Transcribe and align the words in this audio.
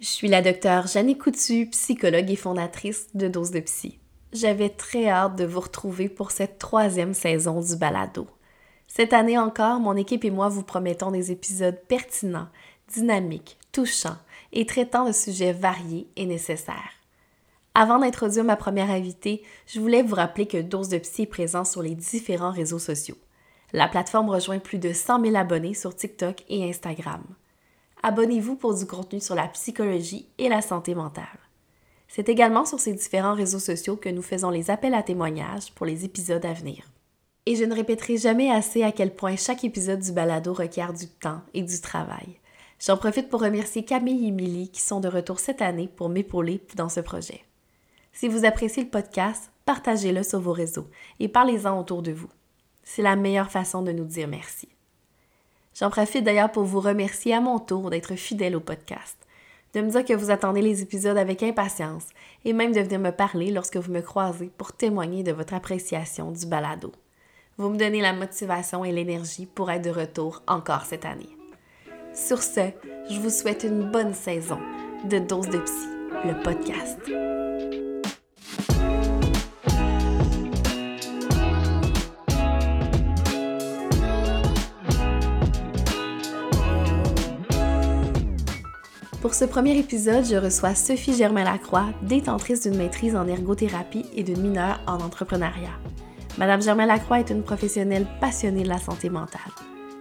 Je 0.00 0.06
suis 0.06 0.28
la 0.28 0.40
docteure 0.40 0.86
Jeannie 0.86 1.18
Coutu, 1.18 1.66
psychologue 1.66 2.30
et 2.30 2.36
fondatrice 2.36 3.08
de 3.12 3.28
Dose 3.28 3.50
de 3.50 3.60
Psy. 3.60 3.98
J'avais 4.32 4.70
très 4.70 5.10
hâte 5.10 5.36
de 5.36 5.44
vous 5.44 5.60
retrouver 5.60 6.08
pour 6.08 6.30
cette 6.30 6.56
troisième 6.56 7.12
saison 7.12 7.60
du 7.60 7.76
balado. 7.76 8.26
Cette 8.88 9.12
année 9.12 9.36
encore, 9.36 9.78
mon 9.78 9.96
équipe 9.96 10.24
et 10.24 10.30
moi 10.30 10.48
vous 10.48 10.62
promettons 10.62 11.10
des 11.10 11.32
épisodes 11.32 11.78
pertinents, 11.86 12.48
dynamiques, 12.88 13.58
touchants 13.72 14.16
et 14.54 14.64
traitant 14.64 15.04
de 15.04 15.12
sujets 15.12 15.52
variés 15.52 16.08
et 16.16 16.24
nécessaires. 16.24 16.94
Avant 17.74 17.98
d'introduire 17.98 18.44
ma 18.44 18.56
première 18.56 18.90
invitée, 18.90 19.42
je 19.66 19.80
voulais 19.80 20.02
vous 20.02 20.14
rappeler 20.14 20.46
que 20.46 20.62
Dose 20.62 20.88
de 20.88 20.96
Psy 20.96 21.22
est 21.22 21.26
présent 21.26 21.66
sur 21.66 21.82
les 21.82 21.94
différents 21.94 22.52
réseaux 22.52 22.78
sociaux. 22.78 23.18
La 23.74 23.86
plateforme 23.86 24.30
rejoint 24.30 24.60
plus 24.60 24.78
de 24.78 24.94
100 24.94 25.22
000 25.26 25.36
abonnés 25.36 25.74
sur 25.74 25.94
TikTok 25.94 26.42
et 26.48 26.66
Instagram 26.66 27.22
abonnez-vous 28.02 28.56
pour 28.56 28.74
du 28.74 28.86
contenu 28.86 29.20
sur 29.20 29.34
la 29.34 29.48
psychologie 29.48 30.28
et 30.38 30.48
la 30.48 30.62
santé 30.62 30.94
mentale. 30.94 31.24
C'est 32.08 32.28
également 32.28 32.64
sur 32.64 32.80
ces 32.80 32.92
différents 32.92 33.34
réseaux 33.34 33.60
sociaux 33.60 33.96
que 33.96 34.08
nous 34.08 34.22
faisons 34.22 34.50
les 34.50 34.70
appels 34.70 34.94
à 34.94 35.02
témoignages 35.02 35.72
pour 35.74 35.86
les 35.86 36.04
épisodes 36.04 36.44
à 36.44 36.52
venir. 36.52 36.90
Et 37.46 37.56
je 37.56 37.64
ne 37.64 37.74
répéterai 37.74 38.16
jamais 38.16 38.50
assez 38.50 38.82
à 38.82 38.92
quel 38.92 39.14
point 39.14 39.36
chaque 39.36 39.64
épisode 39.64 40.00
du 40.00 40.12
balado 40.12 40.52
requiert 40.52 40.92
du 40.92 41.06
temps 41.06 41.40
et 41.54 41.62
du 41.62 41.80
travail. 41.80 42.38
J'en 42.84 42.96
profite 42.96 43.28
pour 43.28 43.42
remercier 43.42 43.84
Camille 43.84 44.26
et 44.26 44.30
Milly 44.30 44.70
qui 44.70 44.80
sont 44.80 45.00
de 45.00 45.08
retour 45.08 45.38
cette 45.38 45.62
année 45.62 45.88
pour 45.88 46.08
m'épauler 46.08 46.60
dans 46.76 46.88
ce 46.88 47.00
projet. 47.00 47.44
Si 48.12 48.26
vous 48.26 48.44
appréciez 48.44 48.82
le 48.82 48.90
podcast, 48.90 49.50
partagez-le 49.64 50.22
sur 50.22 50.40
vos 50.40 50.52
réseaux 50.52 50.88
et 51.20 51.28
parlez-en 51.28 51.78
autour 51.78 52.02
de 52.02 52.12
vous. 52.12 52.30
C'est 52.82 53.02
la 53.02 53.16
meilleure 53.16 53.50
façon 53.50 53.82
de 53.82 53.92
nous 53.92 54.04
dire 54.04 54.28
merci. 54.28 54.68
J'en 55.78 55.90
profite 55.90 56.24
d'ailleurs 56.24 56.52
pour 56.52 56.64
vous 56.64 56.80
remercier 56.80 57.34
à 57.34 57.40
mon 57.40 57.58
tour 57.58 57.90
d'être 57.90 58.14
fidèle 58.16 58.56
au 58.56 58.60
podcast, 58.60 59.16
de 59.74 59.80
me 59.80 59.90
dire 59.90 60.04
que 60.04 60.14
vous 60.14 60.30
attendez 60.30 60.62
les 60.62 60.82
épisodes 60.82 61.16
avec 61.16 61.42
impatience 61.42 62.06
et 62.44 62.52
même 62.52 62.72
de 62.72 62.80
venir 62.80 62.98
me 62.98 63.10
parler 63.10 63.50
lorsque 63.50 63.76
vous 63.76 63.92
me 63.92 64.00
croisez 64.00 64.50
pour 64.58 64.72
témoigner 64.72 65.22
de 65.22 65.32
votre 65.32 65.54
appréciation 65.54 66.32
du 66.32 66.46
balado. 66.46 66.92
Vous 67.56 67.68
me 67.68 67.76
donnez 67.76 68.00
la 68.00 68.12
motivation 68.12 68.84
et 68.84 68.92
l'énergie 68.92 69.46
pour 69.46 69.70
être 69.70 69.84
de 69.84 69.90
retour 69.90 70.42
encore 70.48 70.86
cette 70.86 71.04
année. 71.04 71.36
Sur 72.14 72.42
ce, 72.42 72.70
je 73.08 73.20
vous 73.20 73.30
souhaite 73.30 73.64
une 73.64 73.90
bonne 73.90 74.14
saison 74.14 74.58
de 75.04 75.18
Dose 75.18 75.48
de 75.48 75.58
Psy, 75.58 75.88
le 76.24 76.42
podcast. 76.42 77.29
Pour 89.20 89.34
ce 89.34 89.44
premier 89.44 89.76
épisode, 89.76 90.24
je 90.24 90.36
reçois 90.36 90.74
Sophie 90.74 91.14
Germain-Lacroix, 91.14 91.90
détentrice 92.00 92.62
d'une 92.62 92.78
maîtrise 92.78 93.14
en 93.14 93.28
ergothérapie 93.28 94.06
et 94.16 94.22
d'une 94.22 94.40
mineure 94.40 94.80
en 94.86 94.94
entrepreneuriat. 94.94 95.78
Madame 96.38 96.62
Germain-Lacroix 96.62 97.20
est 97.20 97.28
une 97.28 97.42
professionnelle 97.42 98.06
passionnée 98.18 98.62
de 98.62 98.70
la 98.70 98.78
santé 98.78 99.10
mentale. 99.10 99.52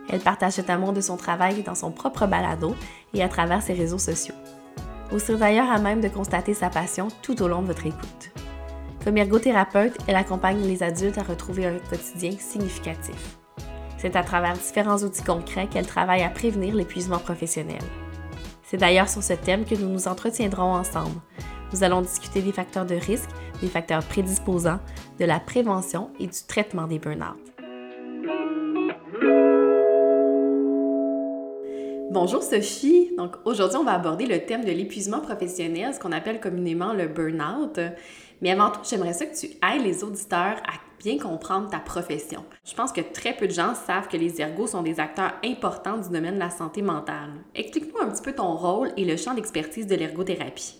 Elle 0.10 0.22
partage 0.22 0.54
cet 0.54 0.70
amour 0.70 0.94
de 0.94 1.02
son 1.02 1.18
travail 1.18 1.64
dans 1.64 1.76
son 1.76 1.92
propre 1.92 2.28
balado 2.28 2.76
et 3.14 3.22
à 3.22 3.28
travers 3.28 3.62
ses 3.62 3.74
réseaux 3.74 3.98
sociaux. 3.98 4.36
Vous 5.12 5.20
serez 5.20 5.38
d'ailleurs 5.38 5.70
à 5.70 5.80
même 5.80 6.00
de 6.00 6.08
constater 6.08 6.54
sa 6.54 6.70
passion 6.70 7.10
tout 7.22 7.42
au 7.42 7.50
long 7.50 7.62
de 7.62 7.68
votre 7.68 7.88
écoute. 7.88 8.32
Comme 9.04 9.18
ergothérapeute, 9.18 9.98
elle 10.08 10.16
accompagne 10.16 10.66
les 10.66 10.82
adultes 10.82 11.18
à 11.18 11.24
retrouver 11.24 11.66
un 11.66 11.78
quotidien 11.90 12.32
significatif. 12.40 13.38
C'est 13.98 14.16
à 14.16 14.24
travers 14.24 14.54
différents 14.54 15.04
outils 15.04 15.24
concrets 15.24 15.68
qu'elle 15.68 15.88
travaille 15.88 16.24
à 16.24 16.30
prévenir 16.30 16.74
l'épuisement 16.74 17.20
professionnel. 17.20 17.82
C'est 18.70 18.78
d'ailleurs 18.78 19.10
sur 19.10 19.24
ce 19.24 19.34
thème 19.34 19.66
que 19.66 19.74
nous 19.74 19.90
nous 19.90 20.08
entretiendrons 20.08 20.76
ensemble. 20.76 21.20
Nous 21.74 21.84
allons 21.84 22.02
discuter 22.02 22.44
des 22.44 22.52
facteurs 22.52 22.86
de 22.86 22.94
risque, 22.94 23.32
des 23.62 23.68
facteurs 23.68 24.04
prédisposants, 24.04 24.80
de 25.20 25.26
la 25.26 25.40
prévention 25.40 26.12
et 26.20 26.28
du 26.28 26.38
traitement 26.48 26.86
des 26.86 27.00
burn-out. 27.00 27.40
Bonjour 32.12 32.44
Sophie. 32.44 33.10
Donc 33.18 33.38
aujourd'hui, 33.44 33.78
on 33.80 33.84
va 33.84 33.94
aborder 33.94 34.28
le 34.28 34.46
thème 34.46 34.64
de 34.64 34.72
l'épuisement 34.72 35.22
professionnel, 35.22 35.96
ce 35.96 36.00
qu'on 36.00 36.12
appelle 36.12 36.40
communément 36.40 36.94
le 36.94 37.08
burn-out. 37.08 37.80
Mais 38.44 38.52
avant 38.52 38.70
tout, 38.70 38.82
j'aimerais 38.88 39.14
ça 39.14 39.26
que 39.26 39.36
tu 39.36 39.48
aides 39.48 39.84
les 39.84 40.04
auditeurs 40.04 40.58
à 40.68 40.89
bien 41.00 41.18
comprendre 41.18 41.70
ta 41.70 41.80
profession. 41.80 42.46
Je 42.66 42.76
pense 42.76 42.92
que 42.92 43.02
très 43.02 43.34
peu 43.34 43.48
de 43.48 43.54
gens 43.54 43.74
savent 43.74 44.08
que 44.08 44.18
les 44.18 44.42
ergos 44.42 44.68
sont 44.68 44.84
des 44.84 45.00
acteurs 45.00 45.34
importants 45.44 45.98
du 45.98 46.10
domaine 46.10 46.36
de 46.36 46.40
la 46.40 46.50
santé 46.50 46.82
mentale. 46.82 47.32
Explique-nous 47.56 48.02
un 48.02 48.10
petit 48.10 48.22
peu 48.22 48.34
ton 48.34 48.56
rôle 48.56 48.92
et 48.98 49.06
le 49.06 49.18
champ 49.18 49.34
d'expertise 49.34 49.88
de 49.88 49.96
l'ergothérapie. 49.96 50.76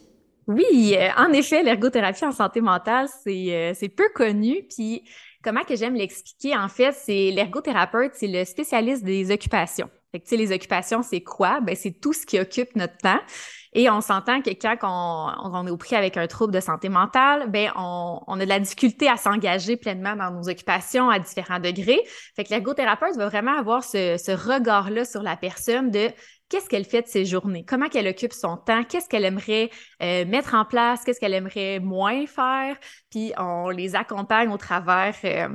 Oui, 0.48 0.96
euh, 0.98 1.10
en 1.16 1.32
effet, 1.32 1.64
l'ergothérapie 1.64 2.26
en 2.26 2.32
santé 2.32 2.60
mentale, 2.60 3.08
c'est 3.24 3.74
euh, 3.84 3.88
peu 3.96 4.10
connu. 4.16 4.64
Puis 4.68 5.04
comment 5.44 5.62
que 5.62 5.76
j'aime 5.76 5.96
l'expliquer, 5.96 6.58
en 6.58 6.68
fait, 6.68 6.92
c'est 6.92 7.32
l'ergothérapeute, 7.32 8.14
c'est 8.16 8.28
le 8.28 8.44
spécialiste 8.46 9.04
des 9.04 9.32
occupations. 9.32 9.90
Fait 10.12 10.20
que, 10.20 10.36
les 10.36 10.52
occupations, 10.52 11.04
c'est 11.04 11.22
quoi? 11.22 11.62
Ben, 11.62 11.76
c'est 11.76 11.92
tout 11.92 12.14
ce 12.14 12.26
qui 12.26 12.40
occupe 12.40 12.76
notre 12.76 12.98
temps. 12.98 13.20
Et 13.74 13.90
on 13.90 14.02
s'entend 14.02 14.42
que 14.42 14.50
quand 14.76 15.36
on, 15.44 15.68
est 15.68 15.70
au 15.70 15.78
prix 15.78 15.96
avec 15.96 16.18
un 16.18 16.28
trouble 16.28 16.54
de 16.54 16.60
santé 16.60 16.90
mentale, 16.90 17.50
ben 17.50 17.72
on, 17.76 18.40
a 18.40 18.44
de 18.44 18.50
la 18.50 18.60
difficulté 18.60 19.08
à 19.08 19.16
s'engager 19.16 19.78
pleinement 19.78 20.16
dans 20.16 20.32
nos 20.32 20.50
occupations 20.50 21.10
à 21.10 21.20
différents 21.20 21.60
degrés. 21.60 22.02
Fait 22.36 22.44
que 22.44 22.50
l'ergothérapeute 22.50 23.16
va 23.16 23.28
vraiment 23.28 23.58
avoir 23.58 23.84
ce, 23.84 24.18
ce 24.18 24.32
regard-là 24.32 25.06
sur 25.06 25.22
la 25.22 25.38
personne 25.38 25.92
de 25.92 26.10
qu'est-ce 26.50 26.68
qu'elle 26.68 26.86
fait 26.86 27.04
de 27.04 27.08
ses 27.08 27.26
journées, 27.26 27.64
comment 27.64 27.88
qu'elle 27.88 28.08
occupe 28.08 28.34
son 28.34 28.58
temps, 28.58 28.84
qu'est-ce 28.84 29.08
qu'elle 29.08 29.26
aimerait 29.26 29.70
euh, 30.02 30.26
mettre 30.26 30.56
en 30.56 30.66
place, 30.66 31.04
qu'est-ce 31.04 31.20
qu'elle 31.20 31.34
aimerait 31.34 31.80
moins 31.80 32.26
faire, 32.26 32.76
puis 33.10 33.32
on 33.38 33.70
les 33.70 33.96
accompagne 33.96 34.50
au 34.50 34.58
travers 34.58 35.16
euh, 35.24 35.48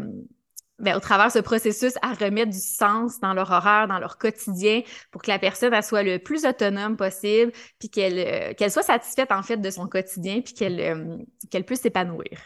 ben, 0.85 0.97
au 0.97 1.01
travers 1.01 1.33
ce 1.33 1.41
processus 1.41 1.95
à 2.03 2.13
remettre 2.13 2.53
du 2.53 2.61
sens 2.61 3.19
dans 3.21 3.35
leur 3.35 3.51
horaire, 3.51 3.89
dans 3.89 3.99
leur 3.99 4.19
quotidien, 4.19 4.83
pour 5.11 5.23
que 5.23 5.31
la 5.31 5.39
personne 5.39 5.75
elle, 5.75 5.83
soit 5.83 6.03
le 6.03 6.19
plus 6.19 6.47
autonome 6.47 6.97
possible, 6.97 7.53
puis 7.79 7.91
qu'elle 7.91 8.19
euh, 8.19 8.55
qu'elle 8.55 8.71
soit 8.71 8.83
satisfaite 8.83 9.33
en 9.33 9.43
fait 9.43 9.57
de 9.57 9.71
son 9.71 9.89
quotidien, 9.89 10.41
puis 10.41 10.55
qu'elle 10.55 10.81
euh, 10.81 11.17
qu'elle 11.51 11.65
puisse 11.65 11.81
s'épanouir. 11.81 12.39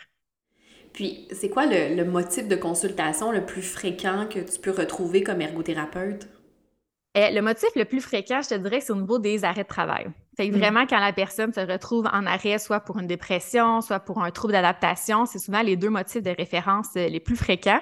Puis, 0.94 1.28
c'est 1.31 1.50
quoi 1.50 1.66
le, 1.66 1.94
le, 1.94 2.04
motif 2.04 2.49
de 2.49 2.56
consultation 2.56 3.31
le 3.31 3.44
plus 3.44 3.62
fréquent 3.62 4.26
que 4.28 4.41
tu 4.41 4.59
peux 4.59 4.70
retrouver 4.70 5.22
comme 5.22 5.41
ergothérapeute? 5.41 6.26
Eh, 7.15 7.32
le 7.32 7.41
motif 7.41 7.69
le 7.75 7.84
plus 7.84 8.00
fréquent, 8.00 8.41
je 8.43 8.50
te 8.50 8.55
dirais, 8.55 8.81
c'est 8.81 8.93
au 8.93 8.97
niveau 8.97 9.19
des 9.19 9.44
arrêts 9.44 9.65
de 9.65 9.69
travail. 9.69 10.06
Fait 10.37 10.49
que 10.49 10.55
mm. 10.55 10.59
vraiment, 10.59 10.87
quand 10.87 11.00
la 11.00 11.12
personne 11.12 11.53
se 11.53 11.60
retrouve 11.60 12.06
en 12.12 12.26
arrêt, 12.26 12.59
soit 12.59 12.81
pour 12.81 12.99
une 12.99 13.06
dépression, 13.06 13.81
soit 13.81 14.00
pour 14.00 14.22
un 14.22 14.31
trouble 14.31 14.53
d'adaptation, 14.53 15.26
c'est 15.26 15.38
souvent 15.38 15.62
les 15.62 15.76
deux 15.76 15.91
motifs 15.91 16.22
de 16.22 16.31
référence 16.31 16.88
euh, 16.97 17.09
les 17.09 17.20
plus 17.20 17.37
fréquents 17.37 17.81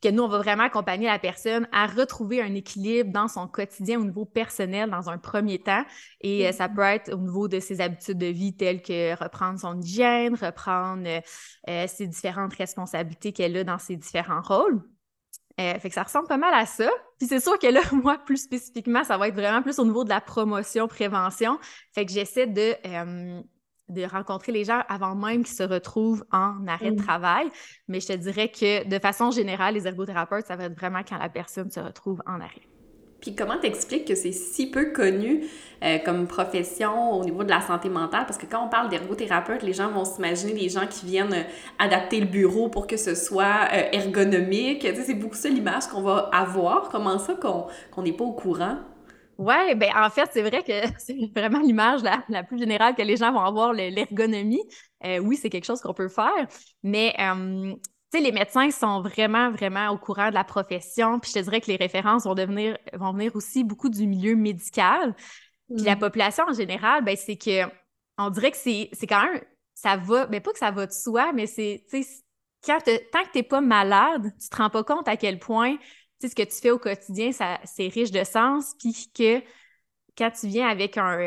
que 0.00 0.08
nous, 0.08 0.22
on 0.22 0.28
va 0.28 0.38
vraiment 0.38 0.64
accompagner 0.64 1.06
la 1.06 1.18
personne 1.18 1.68
à 1.72 1.86
retrouver 1.86 2.42
un 2.42 2.54
équilibre 2.54 3.12
dans 3.12 3.28
son 3.28 3.46
quotidien 3.46 4.00
au 4.00 4.04
niveau 4.04 4.24
personnel 4.24 4.90
dans 4.90 5.10
un 5.10 5.18
premier 5.18 5.58
temps. 5.58 5.84
Et 6.20 6.46
euh, 6.46 6.52
ça 6.52 6.68
mm-hmm. 6.68 6.74
peut 6.74 6.82
être 6.82 7.14
au 7.14 7.18
niveau 7.18 7.48
de 7.48 7.60
ses 7.60 7.80
habitudes 7.80 8.18
de 8.18 8.26
vie 8.26 8.56
telles 8.56 8.82
que 8.82 9.14
reprendre 9.22 9.58
son 9.58 9.80
hygiène, 9.80 10.34
reprendre 10.34 11.06
euh, 11.06 11.20
euh, 11.68 11.86
ses 11.86 12.06
différentes 12.06 12.54
responsabilités 12.54 13.32
qu'elle 13.32 13.56
a 13.56 13.64
dans 13.64 13.78
ses 13.78 13.96
différents 13.96 14.42
rôles. 14.42 14.82
fait 15.58 15.88
que 15.88 15.94
ça 15.94 16.02
ressemble 16.02 16.26
pas 16.26 16.38
mal 16.38 16.54
à 16.54 16.66
ça. 16.66 16.90
Puis 17.18 17.28
c'est 17.28 17.40
sûr 17.40 17.58
que 17.58 17.66
là, 17.68 17.80
moi, 17.92 18.18
plus 18.18 18.42
spécifiquement, 18.42 19.04
ça 19.04 19.18
va 19.18 19.28
être 19.28 19.34
vraiment 19.34 19.62
plus 19.62 19.78
au 19.78 19.84
niveau 19.84 20.04
de 20.04 20.08
la 20.08 20.20
promotion, 20.20 20.88
prévention. 20.88 21.58
Fait 21.94 22.06
que 22.06 22.12
j'essaie 22.12 22.46
de 22.46 22.74
de 23.92 24.04
rencontrer 24.04 24.52
les 24.52 24.64
gens 24.64 24.82
avant 24.88 25.14
même 25.14 25.44
qu'ils 25.44 25.56
se 25.56 25.62
retrouvent 25.62 26.24
en 26.32 26.66
arrêt 26.66 26.90
de 26.90 27.00
mm. 27.00 27.04
travail. 27.04 27.48
Mais 27.88 28.00
je 28.00 28.08
te 28.08 28.12
dirais 28.12 28.48
que 28.48 28.88
de 28.88 28.98
façon 28.98 29.30
générale, 29.30 29.74
les 29.74 29.86
ergothérapeutes, 29.86 30.46
ça 30.46 30.56
va 30.56 30.64
être 30.64 30.76
vraiment 30.76 31.02
quand 31.08 31.18
la 31.18 31.28
personne 31.28 31.70
se 31.70 31.80
retrouve 31.80 32.22
en 32.26 32.40
arrêt. 32.40 32.68
Puis 33.22 33.36
comment 33.36 33.56
t'expliques 33.56 34.04
que 34.04 34.16
c'est 34.16 34.32
si 34.32 34.68
peu 34.68 34.86
connu 34.92 35.46
euh, 35.84 35.98
comme 36.04 36.26
profession 36.26 37.12
au 37.12 37.24
niveau 37.24 37.44
de 37.44 37.50
la 37.50 37.60
santé 37.60 37.88
mentale? 37.88 38.26
Parce 38.26 38.36
que 38.36 38.46
quand 38.46 38.66
on 38.66 38.68
parle 38.68 38.88
d'ergothérapeute, 38.88 39.62
les 39.62 39.72
gens 39.72 39.90
vont 39.92 40.04
s'imaginer 40.04 40.52
des 40.52 40.68
gens 40.68 40.88
qui 40.88 41.06
viennent 41.06 41.32
euh, 41.32 41.44
adapter 41.78 42.18
le 42.18 42.26
bureau 42.26 42.68
pour 42.68 42.88
que 42.88 42.96
ce 42.96 43.14
soit 43.14 43.68
euh, 43.72 43.84
ergonomique. 43.92 44.80
Tu 44.80 44.96
sais, 44.96 45.04
c'est 45.04 45.14
beaucoup 45.14 45.36
ça 45.36 45.48
l'image 45.48 45.86
qu'on 45.86 46.02
va 46.02 46.30
avoir. 46.32 46.88
Comment 46.88 47.18
ça 47.20 47.34
qu'on 47.34 48.02
n'est 48.02 48.12
pas 48.12 48.24
au 48.24 48.32
courant? 48.32 48.78
Oui, 49.38 49.74
ben 49.76 49.90
en 49.96 50.10
fait, 50.10 50.28
c'est 50.32 50.42
vrai 50.42 50.62
que 50.62 50.72
c'est 50.98 51.16
vraiment 51.34 51.60
l'image 51.60 52.02
la, 52.02 52.42
plus 52.42 52.58
générale 52.58 52.94
que 52.94 53.02
les 53.02 53.16
gens 53.16 53.32
vont 53.32 53.40
avoir, 53.40 53.72
l'ergonomie. 53.72 54.62
Euh, 55.04 55.18
oui, 55.18 55.36
c'est 55.36 55.50
quelque 55.50 55.64
chose 55.64 55.80
qu'on 55.80 55.94
peut 55.94 56.08
faire, 56.08 56.46
mais 56.82 57.14
euh, 57.18 57.74
les 58.12 58.32
médecins 58.32 58.70
sont 58.70 59.00
vraiment, 59.00 59.50
vraiment 59.50 59.90
au 59.90 59.98
courant 59.98 60.28
de 60.28 60.34
la 60.34 60.44
profession. 60.44 61.18
Puis 61.18 61.32
je 61.34 61.40
te 61.40 61.44
dirais 61.44 61.60
que 61.60 61.70
les 61.70 61.76
références 61.76 62.24
vont, 62.24 62.34
devenir, 62.34 62.76
vont 62.94 63.12
venir 63.12 63.34
aussi 63.34 63.64
beaucoup 63.64 63.88
du 63.88 64.06
milieu 64.06 64.36
médical. 64.36 65.14
Puis 65.74 65.84
la 65.84 65.96
mmh. 65.96 66.00
population 66.00 66.44
en 66.48 66.52
général, 66.52 67.02
ben 67.02 67.16
c'est 67.16 67.36
que 67.36 67.70
on 68.18 68.30
dirait 68.30 68.50
que 68.50 68.56
c'est 68.58 68.90
quand 69.08 69.24
même, 69.24 69.40
ça 69.74 69.96
va, 69.96 70.26
mais 70.26 70.38
ben, 70.38 70.42
pas 70.42 70.52
que 70.52 70.58
ça 70.58 70.70
va 70.70 70.86
de 70.86 70.92
soi, 70.92 71.32
mais 71.32 71.46
c'est, 71.46 71.84
tu 71.90 72.02
sais, 72.02 72.22
tant 72.62 72.78
que 72.78 73.32
tu 73.32 73.38
n'es 73.38 73.42
pas 73.42 73.60
malade, 73.60 74.32
tu 74.40 74.48
te 74.48 74.56
rends 74.56 74.70
pas 74.70 74.84
compte 74.84 75.08
à 75.08 75.16
quel 75.16 75.38
point 75.38 75.76
ce 76.28 76.34
que 76.34 76.42
tu 76.42 76.60
fais 76.60 76.70
au 76.70 76.78
quotidien, 76.78 77.30
c'est 77.64 77.88
riche 77.88 78.10
de 78.10 78.24
sens, 78.24 78.74
puis 78.78 79.10
que 79.14 79.42
quand 80.16 80.30
tu 80.30 80.46
viens 80.48 80.68
avec 80.68 80.98
un, 80.98 81.18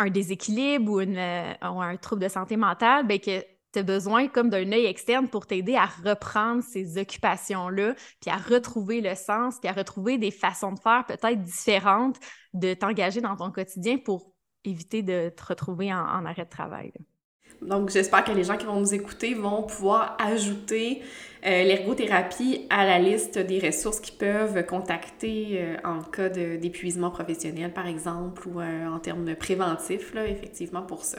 euh, 0.00 0.10
déséquilibre 0.10 0.92
ou, 0.92 1.00
une, 1.00 1.18
un 1.18 1.96
trouble 1.96 2.22
de 2.22 2.28
santé 2.28 2.56
mentale, 2.56 3.06
bien 3.06 3.18
que 3.18 3.42
tu 3.74 3.80
as 3.80 3.82
besoin 3.82 4.28
comme 4.28 4.50
d'un 4.50 4.70
œil 4.72 4.86
externe 4.86 5.28
pour 5.28 5.46
t'aider 5.46 5.74
à 5.74 5.86
reprendre 5.86 6.62
ces 6.62 6.96
occupations-là, 6.98 7.94
puis 8.20 8.30
à 8.30 8.36
retrouver 8.36 9.00
le 9.00 9.14
sens, 9.14 9.58
puis 9.60 9.68
à 9.68 9.72
retrouver 9.72 10.16
des 10.16 10.30
façons 10.30 10.72
de 10.72 10.78
faire 10.78 11.04
peut-être 11.06 11.42
différentes 11.42 12.18
de 12.52 12.72
t'engager 12.74 13.20
dans 13.20 13.36
ton 13.36 13.50
quotidien 13.50 13.98
pour 13.98 14.32
éviter 14.64 15.02
de 15.02 15.30
te 15.36 15.44
retrouver 15.44 15.92
en, 15.92 16.24
arrêt 16.24 16.44
de 16.44 16.50
travail. 16.50 16.92
Donc, 17.64 17.90
j'espère 17.90 18.24
que 18.24 18.32
les 18.32 18.44
gens 18.44 18.56
qui 18.56 18.66
vont 18.66 18.78
nous 18.78 18.94
écouter 18.94 19.34
vont 19.34 19.62
pouvoir 19.62 20.16
ajouter 20.20 21.02
euh, 21.46 21.62
l'ergothérapie 21.62 22.66
à 22.70 22.84
la 22.84 22.98
liste 22.98 23.38
des 23.38 23.58
ressources 23.58 24.00
qu'ils 24.00 24.16
peuvent 24.16 24.64
contacter 24.66 25.58
euh, 25.60 25.76
en 25.84 26.02
cas 26.02 26.28
d'épuisement 26.28 27.10
professionnel, 27.10 27.72
par 27.72 27.86
exemple, 27.86 28.46
ou 28.48 28.60
euh, 28.60 28.86
en 28.86 28.98
termes 28.98 29.34
préventifs, 29.34 30.14
là, 30.14 30.26
effectivement, 30.26 30.82
pour 30.82 31.04
ça. 31.04 31.18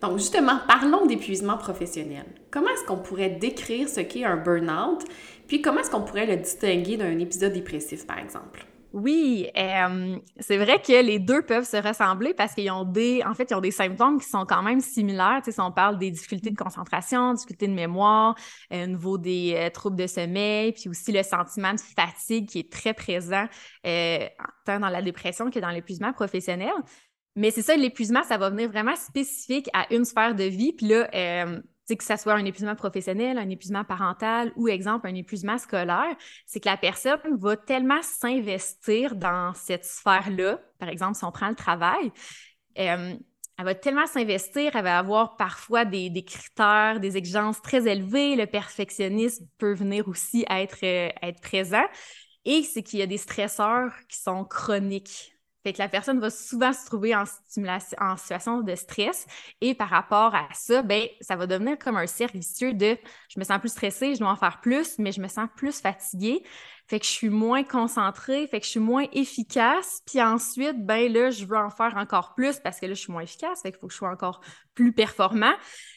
Donc, 0.00 0.18
justement, 0.18 0.58
parlons 0.66 1.06
d'épuisement 1.06 1.56
professionnel. 1.56 2.24
Comment 2.50 2.70
est-ce 2.70 2.84
qu'on 2.84 2.98
pourrait 2.98 3.30
décrire 3.30 3.88
ce 3.88 4.00
qu'est 4.00 4.24
un 4.24 4.36
burn-out, 4.36 5.04
puis 5.46 5.62
comment 5.62 5.80
est-ce 5.80 5.90
qu'on 5.90 6.02
pourrait 6.02 6.26
le 6.26 6.36
distinguer 6.36 6.96
d'un 6.96 7.18
épisode 7.18 7.52
dépressif, 7.52 8.04
par 8.06 8.18
exemple? 8.18 8.66
Oui, 8.92 9.48
euh, 9.56 10.18
c'est 10.38 10.58
vrai 10.58 10.82
que 10.82 11.02
les 11.02 11.18
deux 11.18 11.40
peuvent 11.40 11.64
se 11.64 11.78
ressembler 11.78 12.34
parce 12.34 12.54
qu'ils 12.54 12.70
ont 12.70 12.84
des, 12.84 13.22
en 13.24 13.32
fait, 13.32 13.50
ils 13.50 13.54
ont 13.54 13.62
des 13.62 13.70
symptômes 13.70 14.20
qui 14.20 14.28
sont 14.28 14.44
quand 14.44 14.62
même 14.62 14.80
similaires. 14.80 15.40
Tu 15.42 15.50
sais, 15.50 15.62
on 15.62 15.72
parle 15.72 15.98
des 15.98 16.10
difficultés 16.10 16.50
de 16.50 16.56
concentration, 16.56 17.32
difficultés 17.32 17.68
de 17.68 17.72
mémoire, 17.72 18.34
euh, 18.70 18.84
au 18.84 18.86
niveau 18.88 19.16
des 19.16 19.54
euh, 19.56 19.70
troubles 19.70 19.96
de 19.96 20.06
sommeil, 20.06 20.72
puis 20.72 20.90
aussi 20.90 21.10
le 21.10 21.22
sentiment 21.22 21.72
de 21.72 21.80
fatigue 21.80 22.46
qui 22.46 22.58
est 22.58 22.70
très 22.70 22.92
présent 22.92 23.46
tant 24.66 24.78
dans 24.78 24.90
la 24.90 25.00
dépression 25.00 25.50
que 25.50 25.58
dans 25.58 25.70
l'épuisement 25.70 26.12
professionnel. 26.12 26.72
Mais 27.34 27.50
c'est 27.50 27.62
ça, 27.62 27.74
l'épuisement, 27.76 28.22
ça 28.24 28.36
va 28.36 28.50
venir 28.50 28.68
vraiment 28.68 28.94
spécifique 28.94 29.70
à 29.72 29.86
une 29.92 30.04
sphère 30.04 30.34
de 30.34 30.44
vie. 30.44 30.74
Puis 30.74 30.86
là, 30.86 31.08
que 31.90 32.04
ça 32.04 32.16
soit 32.16 32.34
un 32.34 32.44
épuisement 32.44 32.74
professionnel, 32.74 33.38
un 33.38 33.50
épuisement 33.50 33.84
parental 33.84 34.52
ou, 34.56 34.68
exemple, 34.68 35.06
un 35.06 35.14
épuisement 35.14 35.58
scolaire, 35.58 36.16
c'est 36.46 36.60
que 36.60 36.68
la 36.68 36.76
personne 36.76 37.20
va 37.38 37.56
tellement 37.56 38.02
s'investir 38.02 39.16
dans 39.16 39.52
cette 39.54 39.84
sphère-là. 39.84 40.60
Par 40.78 40.88
exemple, 40.88 41.16
si 41.16 41.24
on 41.24 41.32
prend 41.32 41.48
le 41.48 41.54
travail, 41.54 42.12
euh, 42.78 43.14
elle 43.58 43.64
va 43.64 43.74
tellement 43.74 44.06
s'investir, 44.06 44.74
elle 44.74 44.84
va 44.84 44.98
avoir 44.98 45.36
parfois 45.36 45.84
des, 45.84 46.08
des, 46.10 46.24
critères, 46.24 47.00
des 47.00 47.16
exigences 47.16 47.60
très 47.60 47.86
élevées. 47.86 48.36
Le 48.36 48.46
perfectionnisme 48.46 49.46
peut 49.58 49.74
venir 49.74 50.08
aussi 50.08 50.44
être, 50.48 50.78
euh, 50.82 51.10
être 51.22 51.40
présent. 51.40 51.84
Et 52.44 52.62
c'est 52.62 52.82
qu'il 52.82 52.98
y 52.98 53.02
a 53.02 53.06
des 53.06 53.18
stresseurs 53.18 53.92
qui 54.08 54.18
sont 54.18 54.44
chroniques 54.44 55.32
fait 55.62 55.72
que 55.72 55.78
la 55.78 55.88
personne 55.88 56.18
va 56.18 56.30
souvent 56.30 56.72
se 56.72 56.86
trouver 56.86 57.14
en, 57.14 57.24
stimulation, 57.24 57.96
en 58.00 58.16
situation 58.16 58.60
de 58.62 58.74
stress 58.74 59.26
et 59.60 59.74
par 59.74 59.88
rapport 59.88 60.34
à 60.34 60.48
ça, 60.52 60.82
ben, 60.82 61.06
ça 61.20 61.36
va 61.36 61.46
devenir 61.46 61.78
comme 61.78 61.96
un 61.96 62.06
cercle 62.06 62.38
vicieux 62.38 62.74
de 62.74 62.96
je 63.28 63.38
me 63.38 63.44
sens 63.44 63.58
plus 63.60 63.70
stressée, 63.70 64.14
je 64.14 64.20
dois 64.20 64.30
en 64.30 64.36
faire 64.36 64.60
plus, 64.60 64.98
mais 64.98 65.12
je 65.12 65.20
me 65.20 65.28
sens 65.28 65.48
plus 65.56 65.80
fatiguée. 65.80 66.42
Fait 66.88 67.00
que 67.00 67.06
je 67.06 67.10
suis 67.10 67.30
moins 67.30 67.64
concentrée, 67.64 68.46
fait 68.46 68.60
que 68.60 68.66
je 68.66 68.70
suis 68.70 68.80
moins 68.80 69.06
efficace. 69.12 70.02
Puis 70.06 70.20
ensuite, 70.20 70.84
ben 70.84 71.12
là, 71.12 71.30
je 71.30 71.44
veux 71.46 71.56
en 71.56 71.70
faire 71.70 71.96
encore 71.96 72.34
plus 72.34 72.58
parce 72.60 72.80
que 72.80 72.86
là, 72.86 72.94
je 72.94 73.00
suis 73.00 73.12
moins 73.12 73.22
efficace, 73.22 73.62
fait 73.62 73.70
qu'il 73.70 73.80
faut 73.80 73.86
que 73.86 73.92
je 73.92 73.98
sois 73.98 74.10
encore 74.10 74.40
plus 74.74 74.92
performant. 74.92 75.52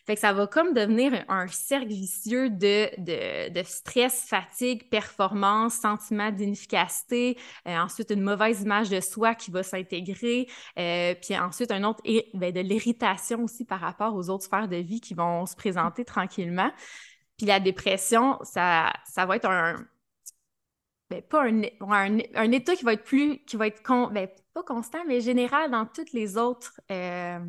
Fait 0.05 0.15
que 0.15 0.21
ça 0.21 0.33
va 0.33 0.47
comme 0.47 0.73
devenir 0.73 1.25
un 1.27 1.47
cercle 1.47 1.87
vicieux 1.87 2.49
de, 2.49 3.49
de, 3.49 3.63
stress, 3.63 4.25
fatigue, 4.27 4.89
performance, 4.89 5.75
sentiment 5.75 6.31
d'inefficacité, 6.31 7.37
euh, 7.67 7.77
ensuite 7.77 8.11
une 8.11 8.21
mauvaise 8.21 8.61
image 8.61 8.89
de 8.89 8.99
soi 8.99 9.33
qui 9.33 9.51
va 9.51 9.63
s'intégrer, 9.63 10.47
euh, 10.77 11.15
puis 11.15 11.37
ensuite 11.37 11.71
un 11.71 11.83
autre, 11.83 12.01
ben, 12.33 12.51
de 12.51 12.59
l'irritation 12.59 13.43
aussi 13.43 13.65
par 13.65 13.79
rapport 13.79 14.15
aux 14.15 14.29
autres 14.29 14.45
sphères 14.45 14.67
de 14.67 14.77
vie 14.77 15.01
qui 15.01 15.13
vont 15.13 15.45
se 15.45 15.55
présenter 15.55 16.05
tranquillement. 16.05 16.71
Puis 17.37 17.47
la 17.47 17.59
dépression, 17.59 18.37
ça, 18.43 18.93
ça 19.05 19.25
va 19.25 19.35
être 19.37 19.49
un, 19.49 19.75
ben, 21.09 21.21
pas 21.21 21.43
un, 21.43 21.61
un, 22.33 22.51
état 22.51 22.75
qui 22.75 22.83
va 22.83 22.93
être 22.93 23.03
plus, 23.03 23.39
qui 23.45 23.57
va 23.57 23.67
être, 23.67 23.81
ben, 24.11 24.27
pas 24.53 24.63
constant, 24.63 24.99
mais 25.07 25.21
général 25.21 25.69
dans 25.71 25.85
toutes 25.85 26.13
les 26.13 26.37
autres, 26.37 26.79
euh, 26.91 27.39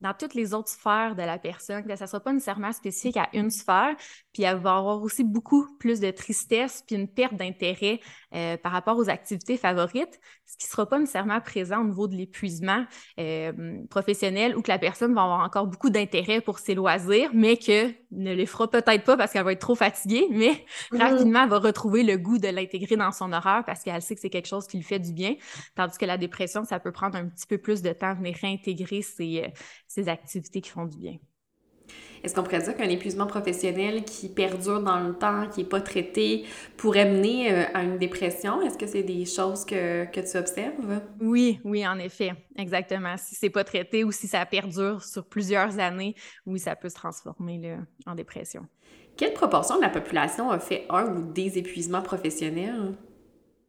dans 0.00 0.12
toutes 0.12 0.34
les 0.34 0.52
autres 0.52 0.68
sphères 0.68 1.16
de 1.16 1.22
la 1.22 1.38
personne, 1.38 1.82
que 1.84 1.96
ça 1.96 2.04
ne 2.04 2.08
soit 2.08 2.20
pas 2.20 2.32
nécessairement 2.32 2.72
spécifique 2.72 3.16
à 3.16 3.28
une 3.32 3.50
sphère, 3.50 3.96
puis 4.32 4.42
elle 4.42 4.58
va 4.58 4.76
avoir 4.76 5.02
aussi 5.02 5.24
beaucoup 5.24 5.66
plus 5.78 6.00
de 6.00 6.10
tristesse, 6.10 6.84
puis 6.86 6.96
une 6.96 7.08
perte 7.08 7.36
d'intérêt 7.36 8.00
euh, 8.34 8.56
par 8.56 8.72
rapport 8.72 8.98
aux 8.98 9.08
activités 9.08 9.56
favorites, 9.56 10.20
ce 10.44 10.56
qui 10.56 10.66
ne 10.66 10.70
sera 10.70 10.86
pas 10.88 10.98
nécessairement 10.98 11.40
présent 11.40 11.80
au 11.80 11.84
niveau 11.84 12.08
de 12.08 12.16
l'épuisement 12.16 12.84
euh, 13.18 13.52
professionnel, 13.90 14.56
ou 14.56 14.62
que 14.62 14.70
la 14.70 14.78
personne 14.78 15.14
va 15.14 15.22
avoir 15.22 15.40
encore 15.40 15.66
beaucoup 15.66 15.90
d'intérêt 15.90 16.40
pour 16.40 16.58
ses 16.58 16.74
loisirs, 16.74 17.30
mais 17.32 17.56
que 17.56 17.92
ne 18.10 18.32
les 18.32 18.46
fera 18.46 18.68
peut-être 18.68 19.04
pas 19.04 19.16
parce 19.16 19.32
qu'elle 19.32 19.44
va 19.44 19.52
être 19.52 19.60
trop 19.60 19.74
fatiguée, 19.74 20.26
mais 20.30 20.52
mm-hmm. 20.92 20.98
rapidement, 20.98 21.42
elle 21.44 21.50
va 21.50 21.58
retrouver 21.58 22.02
le 22.02 22.16
goût 22.16 22.38
de 22.38 22.48
l'intégrer 22.48 22.96
dans 22.96 23.12
son 23.12 23.32
horaire 23.32 23.62
parce 23.64 23.82
qu'elle 23.82 24.02
sait 24.02 24.14
que 24.14 24.20
c'est 24.20 24.30
quelque 24.30 24.48
chose 24.48 24.66
qui 24.66 24.76
lui 24.76 24.84
fait 24.84 24.98
du 24.98 25.12
bien, 25.12 25.36
tandis 25.76 25.96
que 25.98 26.04
la 26.04 26.18
dépression, 26.18 26.64
ça 26.64 26.80
peut 26.80 26.92
prendre 26.92 27.16
un 27.16 27.28
petit 27.28 27.46
peu 27.46 27.58
plus 27.58 27.82
de 27.82 27.92
temps 27.92 28.08
à 28.08 28.14
venir 28.14 28.36
réintégrer 28.40 29.02
ces, 29.02 29.44
euh, 29.44 29.48
ces 29.86 30.08
activités 30.08 30.60
qui 30.60 30.70
font 30.70 30.86
du 30.86 30.98
bien. 30.98 31.16
Est-ce 32.22 32.34
qu'on 32.34 32.42
pourrait 32.42 32.62
dire 32.62 32.74
qu'un 32.74 32.88
épuisement 32.88 33.26
professionnel 33.26 34.02
qui 34.04 34.30
perdure 34.30 34.82
dans 34.82 34.98
le 35.00 35.12
temps, 35.14 35.46
qui 35.48 35.60
n'est 35.60 35.68
pas 35.68 35.82
traité, 35.82 36.44
pourrait 36.78 37.04
mener 37.04 37.52
euh, 37.52 37.64
à 37.74 37.82
une 37.82 37.98
dépression? 37.98 38.62
Est-ce 38.62 38.78
que 38.78 38.86
c'est 38.86 39.02
des 39.02 39.26
choses 39.26 39.66
que, 39.66 40.06
que, 40.06 40.20
tu 40.20 40.38
observes? 40.38 41.02
Oui, 41.20 41.60
oui, 41.64 41.86
en 41.86 41.98
effet, 41.98 42.32
exactement. 42.56 43.16
Si 43.18 43.34
c'est 43.34 43.50
pas 43.50 43.62
traité 43.62 44.04
ou 44.04 44.10
si 44.10 44.26
ça 44.26 44.46
perdure 44.46 45.04
sur 45.04 45.26
plusieurs 45.26 45.78
années, 45.78 46.14
oui, 46.46 46.58
ça 46.58 46.74
peut 46.76 46.88
se 46.88 46.94
transformer 46.94 47.76
en 48.06 48.14
dépression. 48.14 48.66
Quelle 49.16 49.34
proportion 49.34 49.76
de 49.76 49.82
la 49.82 49.90
population 49.90 50.50
a 50.50 50.58
fait 50.58 50.86
un 50.88 51.14
ou 51.14 51.32
des 51.32 51.58
épuisements 51.58 52.02
professionnels? 52.02 52.94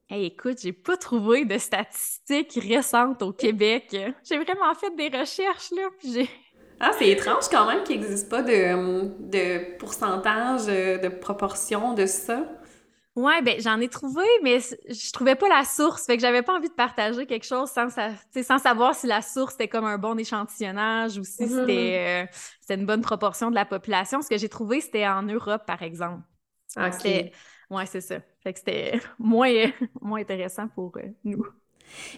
Hey, 0.08 0.26
écoute, 0.26 0.60
j'ai 0.62 0.72
pas 0.72 0.98
trouvé 0.98 1.46
de 1.46 1.58
statistiques 1.58 2.60
récentes 2.62 3.22
au 3.22 3.34
Québec. 3.34 3.88
J'ai 4.24 4.38
vraiment 4.38 4.74
fait 4.76 4.96
des 4.96 5.08
recherches, 5.08 5.72
là, 5.72 5.90
puis 6.00 6.14
j'ai 6.14 6.30
ah, 6.80 6.92
c'est 6.98 7.10
étrange 7.10 7.48
quand 7.50 7.68
même 7.68 7.84
qu'il 7.84 8.00
n'existe 8.00 8.30
pas 8.30 8.42
de, 8.42 9.08
de 9.20 9.78
pourcentage, 9.78 10.64
euh, 10.68 10.98
de 10.98 11.08
proportion 11.10 11.94
de 11.94 12.06
ça. 12.06 12.46
Ouais, 13.16 13.42
ben 13.42 13.62
j'en 13.62 13.80
ai 13.80 13.88
trouvé, 13.88 14.26
mais 14.44 14.60
je 14.60 15.12
trouvais 15.14 15.36
pas 15.36 15.48
la 15.48 15.64
source. 15.64 16.06
Fait 16.06 16.18
que 16.18 16.22
j'avais 16.22 16.42
pas 16.42 16.54
envie 16.54 16.68
de 16.68 16.74
partager 16.74 17.26
quelque 17.26 17.46
chose 17.46 17.70
sans, 17.70 17.88
sans 17.90 18.60
savoir 18.60 18.94
si 18.94 19.08
la 19.08 19.22
source 19.22 19.54
était 19.54 19.70
comme 19.70 19.86
un 19.86 19.98
bon 19.98 20.20
échantillonnage 20.20 21.18
ou 21.18 21.24
si 21.24 21.46
mm-hmm. 21.46 21.70
euh, 21.70 22.26
c'était 22.60 22.76
une 22.76 22.86
bonne 22.86 23.02
proportion 23.02 23.50
de 23.50 23.56
la 23.56 23.64
population. 23.64 24.22
Ce 24.22 24.28
que 24.28 24.38
j'ai 24.38 24.50
trouvé, 24.50 24.82
c'était 24.82 25.08
en 25.08 25.24
Europe, 25.24 25.66
par 25.66 25.82
exemple. 25.82 26.24
OK. 26.76 27.32
Ouais, 27.70 27.86
c'est 27.86 28.02
ça. 28.02 28.20
Fait 28.44 28.52
que 28.52 28.60
c'était 28.60 29.00
moins, 29.20 29.72
moins 30.02 30.20
intéressant 30.20 30.68
pour 30.68 30.92
euh, 30.98 31.08
nous. 31.24 31.46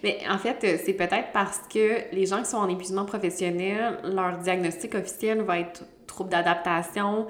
Mais 0.03 0.19
en 0.29 0.37
fait, 0.37 0.63
euh, 0.63 0.77
c'est 0.83 0.93
peut-être 0.93 1.31
parce 1.33 1.61
que 1.71 2.13
les 2.13 2.25
gens 2.25 2.39
qui 2.39 2.49
sont 2.49 2.57
en 2.57 2.69
épuisement 2.69 3.05
professionnel, 3.05 3.99
leur 4.03 4.37
diagnostic 4.37 4.95
officiel 4.95 5.41
va 5.41 5.59
être 5.59 5.83
trouble 6.07 6.29
d'adaptation 6.29 7.27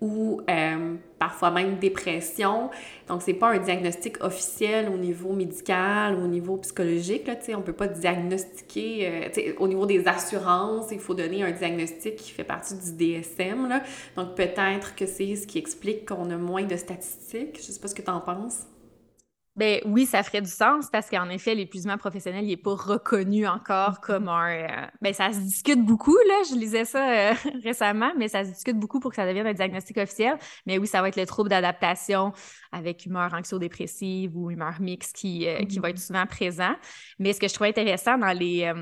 ou 0.00 0.40
euh, 0.50 0.96
parfois 1.18 1.50
même 1.50 1.78
dépression. 1.78 2.70
Donc, 3.08 3.22
c'est 3.22 3.34
pas 3.34 3.52
un 3.52 3.58
diagnostic 3.58 4.22
officiel 4.22 4.88
au 4.88 4.98
niveau 4.98 5.32
médical 5.32 6.16
ou 6.16 6.24
au 6.24 6.26
niveau 6.26 6.56
psychologique. 6.58 7.26
Là, 7.26 7.36
on 7.56 7.62
peut 7.62 7.72
pas 7.72 7.86
diagnostiquer. 7.86 9.30
Euh, 9.36 9.52
au 9.58 9.68
niveau 9.68 9.86
des 9.86 10.06
assurances, 10.06 10.90
il 10.90 10.98
faut 10.98 11.14
donner 11.14 11.42
un 11.42 11.52
diagnostic 11.52 12.16
qui 12.16 12.32
fait 12.32 12.44
partie 12.44 12.74
du 12.74 12.92
DSM. 12.92 13.68
Là. 13.68 13.82
Donc, 14.16 14.34
peut-être 14.34 14.94
que 14.94 15.06
c'est 15.06 15.36
ce 15.36 15.46
qui 15.46 15.58
explique 15.58 16.06
qu'on 16.06 16.28
a 16.30 16.36
moins 16.36 16.64
de 16.64 16.76
statistiques. 16.76 17.56
Je 17.56 17.72
sais 17.72 17.80
pas 17.80 17.88
ce 17.88 17.94
que 17.94 18.02
tu 18.02 18.10
en 18.10 18.20
penses. 18.20 18.66
Ben 19.56 19.80
oui, 19.84 20.04
ça 20.04 20.24
ferait 20.24 20.42
du 20.42 20.50
sens 20.50 20.90
parce 20.90 21.08
qu'en 21.08 21.28
effet, 21.28 21.54
l'épuisement 21.54 21.96
professionnel, 21.96 22.44
n'est 22.44 22.56
pas 22.56 22.74
reconnu 22.74 23.46
encore 23.46 23.92
mm-hmm. 23.92 24.00
comme 24.00 24.28
un. 24.28 24.50
Euh, 24.50 24.86
ben 25.00 25.12
ça 25.14 25.32
se 25.32 25.38
discute 25.38 25.80
beaucoup, 25.84 26.16
là. 26.16 26.42
Je 26.50 26.56
lisais 26.56 26.84
ça 26.84 27.30
euh, 27.30 27.34
récemment, 27.62 28.10
mais 28.18 28.26
ça 28.26 28.44
se 28.44 28.50
discute 28.50 28.76
beaucoup 28.76 28.98
pour 28.98 29.10
que 29.10 29.16
ça 29.16 29.26
devienne 29.26 29.46
un 29.46 29.52
diagnostic 29.52 29.96
officiel. 29.98 30.36
Mais 30.66 30.78
oui, 30.78 30.88
ça 30.88 31.00
va 31.02 31.08
être 31.08 31.16
le 31.16 31.26
trouble 31.26 31.50
d'adaptation 31.50 32.32
avec 32.72 33.06
humeur 33.06 33.32
anxio-dépressive 33.32 34.36
ou 34.36 34.50
humeur 34.50 34.80
mixte 34.80 35.14
qui, 35.14 35.46
euh, 35.46 35.64
qui 35.64 35.78
va 35.78 35.90
être 35.90 35.98
mm-hmm. 35.98 36.06
souvent 36.06 36.26
présent. 36.26 36.74
Mais 37.20 37.32
ce 37.32 37.38
que 37.38 37.46
je 37.46 37.54
trouvais 37.54 37.70
intéressant 37.70 38.18
dans 38.18 38.36
les 38.36 38.72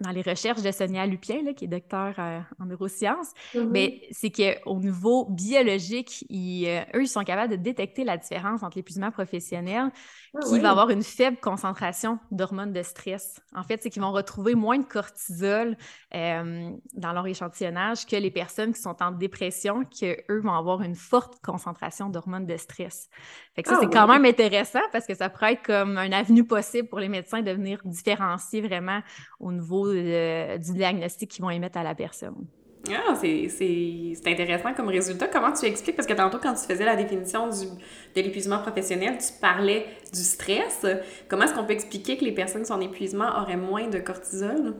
dans 0.00 0.10
les 0.10 0.22
recherches 0.22 0.62
de 0.62 0.70
Sonia 0.70 1.06
Lupien, 1.06 1.42
là, 1.42 1.52
qui 1.52 1.66
est 1.66 1.68
docteur 1.68 2.14
euh, 2.18 2.40
en 2.58 2.66
neurosciences, 2.66 3.32
mm-hmm. 3.54 3.68
mais 3.70 4.00
c'est 4.10 4.30
qu'au 4.30 4.80
niveau 4.80 5.26
biologique, 5.30 6.24
ils, 6.28 6.66
euh, 6.66 6.80
eux, 6.94 7.02
ils 7.02 7.08
sont 7.08 7.24
capables 7.24 7.50
de 7.50 7.56
détecter 7.56 8.04
la 8.04 8.16
différence 8.16 8.62
entre 8.62 8.78
l'épuisement 8.78 9.10
professionnel 9.10 9.90
ah 10.34 10.40
qui 10.46 10.60
va 10.60 10.70
avoir 10.70 10.90
une 10.90 11.02
faible 11.02 11.38
concentration 11.38 12.18
d'hormones 12.30 12.72
de 12.72 12.82
stress. 12.82 13.40
En 13.54 13.62
fait, 13.62 13.82
c'est 13.82 13.90
qu'ils 13.90 14.02
vont 14.02 14.12
retrouver 14.12 14.54
moins 14.54 14.78
de 14.78 14.84
cortisol 14.84 15.76
euh, 16.14 16.70
dans 16.94 17.12
leur 17.12 17.26
échantillonnage 17.26 18.06
que 18.06 18.16
les 18.16 18.30
personnes 18.30 18.72
qui 18.72 18.80
sont 18.80 19.02
en 19.02 19.10
dépression, 19.10 19.84
que 19.84 20.16
eux 20.30 20.40
vont 20.40 20.54
avoir 20.54 20.82
une 20.82 20.94
forte 20.94 21.40
concentration 21.42 22.08
d'hormones 22.08 22.46
de 22.46 22.56
stress. 22.56 23.08
Fait 23.54 23.62
que 23.62 23.68
ça, 23.68 23.76
ah 23.78 23.80
c'est 23.82 23.90
quand 23.92 24.06
même 24.06 24.24
intéressant 24.24 24.80
parce 24.92 25.06
que 25.06 25.14
ça 25.14 25.28
pourrait 25.30 25.54
être 25.54 25.64
comme 25.64 25.98
un 25.98 26.12
avenue 26.12 26.44
possible 26.44 26.88
pour 26.88 27.00
les 27.00 27.08
médecins 27.08 27.42
de 27.42 27.50
venir 27.50 27.80
différencier 27.84 28.60
vraiment 28.60 29.00
au 29.40 29.52
niveau 29.52 29.92
du 29.92 30.72
diagnostic 30.72 31.30
qu'ils 31.30 31.42
vont 31.42 31.50
émettre 31.50 31.78
à 31.78 31.82
la 31.82 31.94
personne. 31.94 32.46
Ah, 32.88 33.14
c'est 33.14 34.26
intéressant 34.26 34.72
comme 34.74 34.88
résultat. 34.88 35.28
Comment 35.28 35.52
tu 35.52 35.66
expliques? 35.66 35.96
Parce 35.96 36.08
que 36.08 36.14
tantôt, 36.14 36.38
quand 36.38 36.54
tu 36.54 36.66
faisais 36.66 36.84
la 36.84 36.96
définition 36.96 37.48
du, 37.48 37.66
de 37.66 38.20
l'épuisement 38.20 38.60
professionnel, 38.60 39.18
tu 39.18 39.38
parlais 39.40 39.86
du 40.12 40.20
stress. 40.20 40.86
Comment 41.28 41.44
est-ce 41.44 41.54
qu'on 41.54 41.66
peut 41.66 41.74
expliquer 41.74 42.16
que 42.16 42.24
les 42.24 42.32
personnes 42.32 42.62
qui 42.62 42.68
sont 42.68 42.74
en 42.74 42.80
épuisement 42.80 43.40
auraient 43.40 43.56
moins 43.56 43.88
de 43.88 43.98
cortisol? 43.98 44.76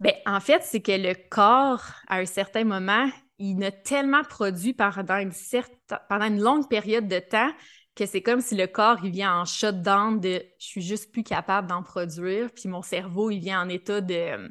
Bien, 0.00 0.12
en 0.26 0.40
fait, 0.40 0.62
c'est 0.64 0.80
que 0.80 0.92
le 0.92 1.14
corps, 1.30 1.84
à 2.08 2.18
un 2.18 2.26
certain 2.26 2.64
moment, 2.64 3.08
il 3.38 3.62
a 3.64 3.70
tellement 3.70 4.22
produit 4.22 4.74
pendant 4.74 5.16
une, 5.16 5.32
pendant 6.08 6.26
une 6.26 6.42
longue 6.42 6.68
période 6.68 7.06
de 7.08 7.20
temps 7.20 7.50
que 7.94 8.06
c'est 8.06 8.22
comme 8.22 8.40
si 8.40 8.56
le 8.56 8.66
corps, 8.66 8.98
il 9.04 9.12
vient 9.12 9.40
en 9.40 9.44
shutdown 9.44 10.18
de 10.18 10.42
«je 10.58 10.66
suis 10.66 10.82
juste 10.82 11.12
plus 11.12 11.22
capable 11.22 11.68
d'en 11.68 11.84
produire», 11.84 12.50
puis 12.54 12.68
mon 12.68 12.82
cerveau, 12.82 13.30
il 13.30 13.38
vient 13.38 13.62
en 13.62 13.68
état 13.68 14.00
de 14.00 14.50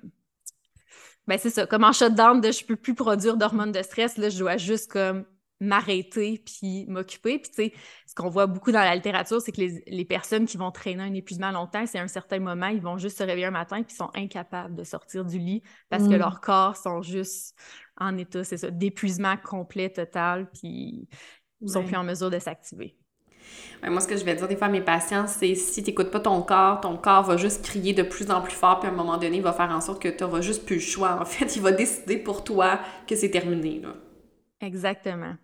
ben 1.27 1.37
c'est 1.37 1.49
ça, 1.49 1.65
comme 1.65 1.83
en 1.83 1.93
shutdown 1.93 2.41
de 2.41 2.51
je 2.51 2.65
peux 2.65 2.75
plus 2.75 2.95
produire 2.95 3.37
d'hormones 3.37 3.71
de 3.71 3.81
stress, 3.81 4.17
là, 4.17 4.29
je 4.29 4.37
dois 4.39 4.57
juste 4.57 4.91
comme 4.91 5.25
m'arrêter 5.59 6.43
puis 6.45 6.85
m'occuper. 6.87 7.39
Puis 7.39 7.49
tu 7.49 7.55
sais, 7.55 7.73
ce 8.07 8.15
qu'on 8.15 8.29
voit 8.29 8.47
beaucoup 8.47 8.71
dans 8.71 8.81
la 8.81 8.95
littérature, 8.95 9.41
c'est 9.41 9.51
que 9.51 9.61
les, 9.61 10.05
personnes 10.05 10.45
qui 10.45 10.57
vont 10.57 10.71
traîner 10.71 11.03
un 11.03 11.13
épuisement 11.13 11.51
longtemps, 11.51 11.85
c'est 11.85 11.99
à 11.99 12.03
un 12.03 12.07
certain 12.07 12.39
moment, 12.39 12.67
ils 12.67 12.81
vont 12.81 12.97
juste 12.97 13.17
se 13.17 13.23
réveiller 13.23 13.45
un 13.45 13.51
matin 13.51 13.81
puis 13.83 13.95
sont 13.95 14.09
incapables 14.13 14.75
de 14.75 14.83
sortir 14.83 15.23
du 15.23 15.39
lit 15.39 15.63
parce 15.89 16.03
que 16.03 16.13
mm. 16.13 16.17
leurs 16.17 16.41
corps 16.41 16.75
sont 16.75 17.01
juste 17.01 17.57
en 17.97 18.17
état, 18.17 18.43
c'est 18.43 18.57
ça, 18.57 18.69
d'épuisement 18.69 19.37
complet, 19.37 19.89
total, 19.89 20.49
puis 20.51 21.07
ils 21.61 21.69
sont 21.69 21.85
plus 21.85 21.95
en 21.95 22.03
mesure 22.03 22.29
de 22.29 22.39
s'activer 22.39 22.97
moi, 23.89 23.99
ce 23.99 24.07
que 24.07 24.15
je 24.15 24.23
vais 24.23 24.35
dire 24.35 24.47
des 24.47 24.55
fois 24.55 24.67
à 24.67 24.69
mes 24.69 24.81
patients, 24.81 25.27
c'est 25.27 25.55
si 25.55 25.83
tu 25.83 25.89
n'écoutes 25.89 26.11
pas 26.11 26.19
ton 26.19 26.41
corps, 26.41 26.81
ton 26.81 26.95
corps 26.95 27.23
va 27.23 27.37
juste 27.37 27.63
crier 27.63 27.93
de 27.93 28.03
plus 28.03 28.29
en 28.31 28.41
plus 28.41 28.55
fort, 28.55 28.79
puis 28.79 28.89
à 28.89 28.91
un 28.91 28.95
moment 28.95 29.17
donné, 29.17 29.37
il 29.37 29.43
va 29.43 29.53
faire 29.53 29.71
en 29.71 29.81
sorte 29.81 30.01
que 30.01 30.09
tu 30.09 30.23
n'auras 30.23 30.41
juste 30.41 30.65
plus 30.65 30.75
le 30.75 30.81
choix. 30.81 31.17
En 31.21 31.25
fait, 31.25 31.55
il 31.55 31.61
va 31.61 31.71
décider 31.71 32.17
pour 32.17 32.43
toi 32.43 32.79
que 33.07 33.15
c'est 33.15 33.29
terminé. 33.31 33.81
Là. 33.81 33.89
Exactement. 34.61 35.35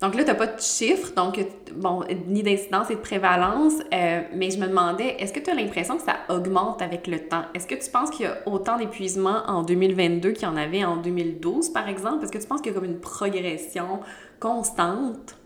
Donc 0.00 0.14
là, 0.14 0.24
tu 0.24 0.30
n'as 0.30 0.34
pas 0.34 0.46
de 0.46 0.60
chiffres, 0.60 1.12
donc, 1.14 1.38
bon, 1.74 2.02
ni 2.26 2.42
d'incidence 2.42 2.90
et 2.90 2.94
de 2.94 3.00
prévalence, 3.00 3.74
euh, 3.92 4.22
mais 4.34 4.50
je 4.50 4.58
me 4.58 4.66
demandais, 4.66 5.16
est-ce 5.18 5.32
que 5.32 5.40
tu 5.40 5.50
as 5.50 5.54
l'impression 5.54 5.98
que 5.98 6.02
ça 6.02 6.16
augmente 6.30 6.80
avec 6.80 7.06
le 7.06 7.18
temps? 7.28 7.42
Est-ce 7.54 7.66
que 7.66 7.74
tu 7.74 7.90
penses 7.90 8.08
qu'il 8.08 8.24
y 8.24 8.28
a 8.28 8.38
autant 8.46 8.78
d'épuisement 8.78 9.42
en 9.46 9.62
2022 9.62 10.32
qu'il 10.32 10.44
y 10.44 10.46
en 10.46 10.56
avait 10.56 10.84
en 10.84 10.96
2012, 10.96 11.68
par 11.70 11.86
exemple? 11.86 12.24
Est-ce 12.24 12.32
que 12.32 12.38
tu 12.38 12.46
penses 12.46 12.62
qu'il 12.62 12.72
y 12.72 12.74
a 12.74 12.78
comme 12.78 12.88
une 12.88 13.00
progression 13.00 14.00
constante? 14.38 15.36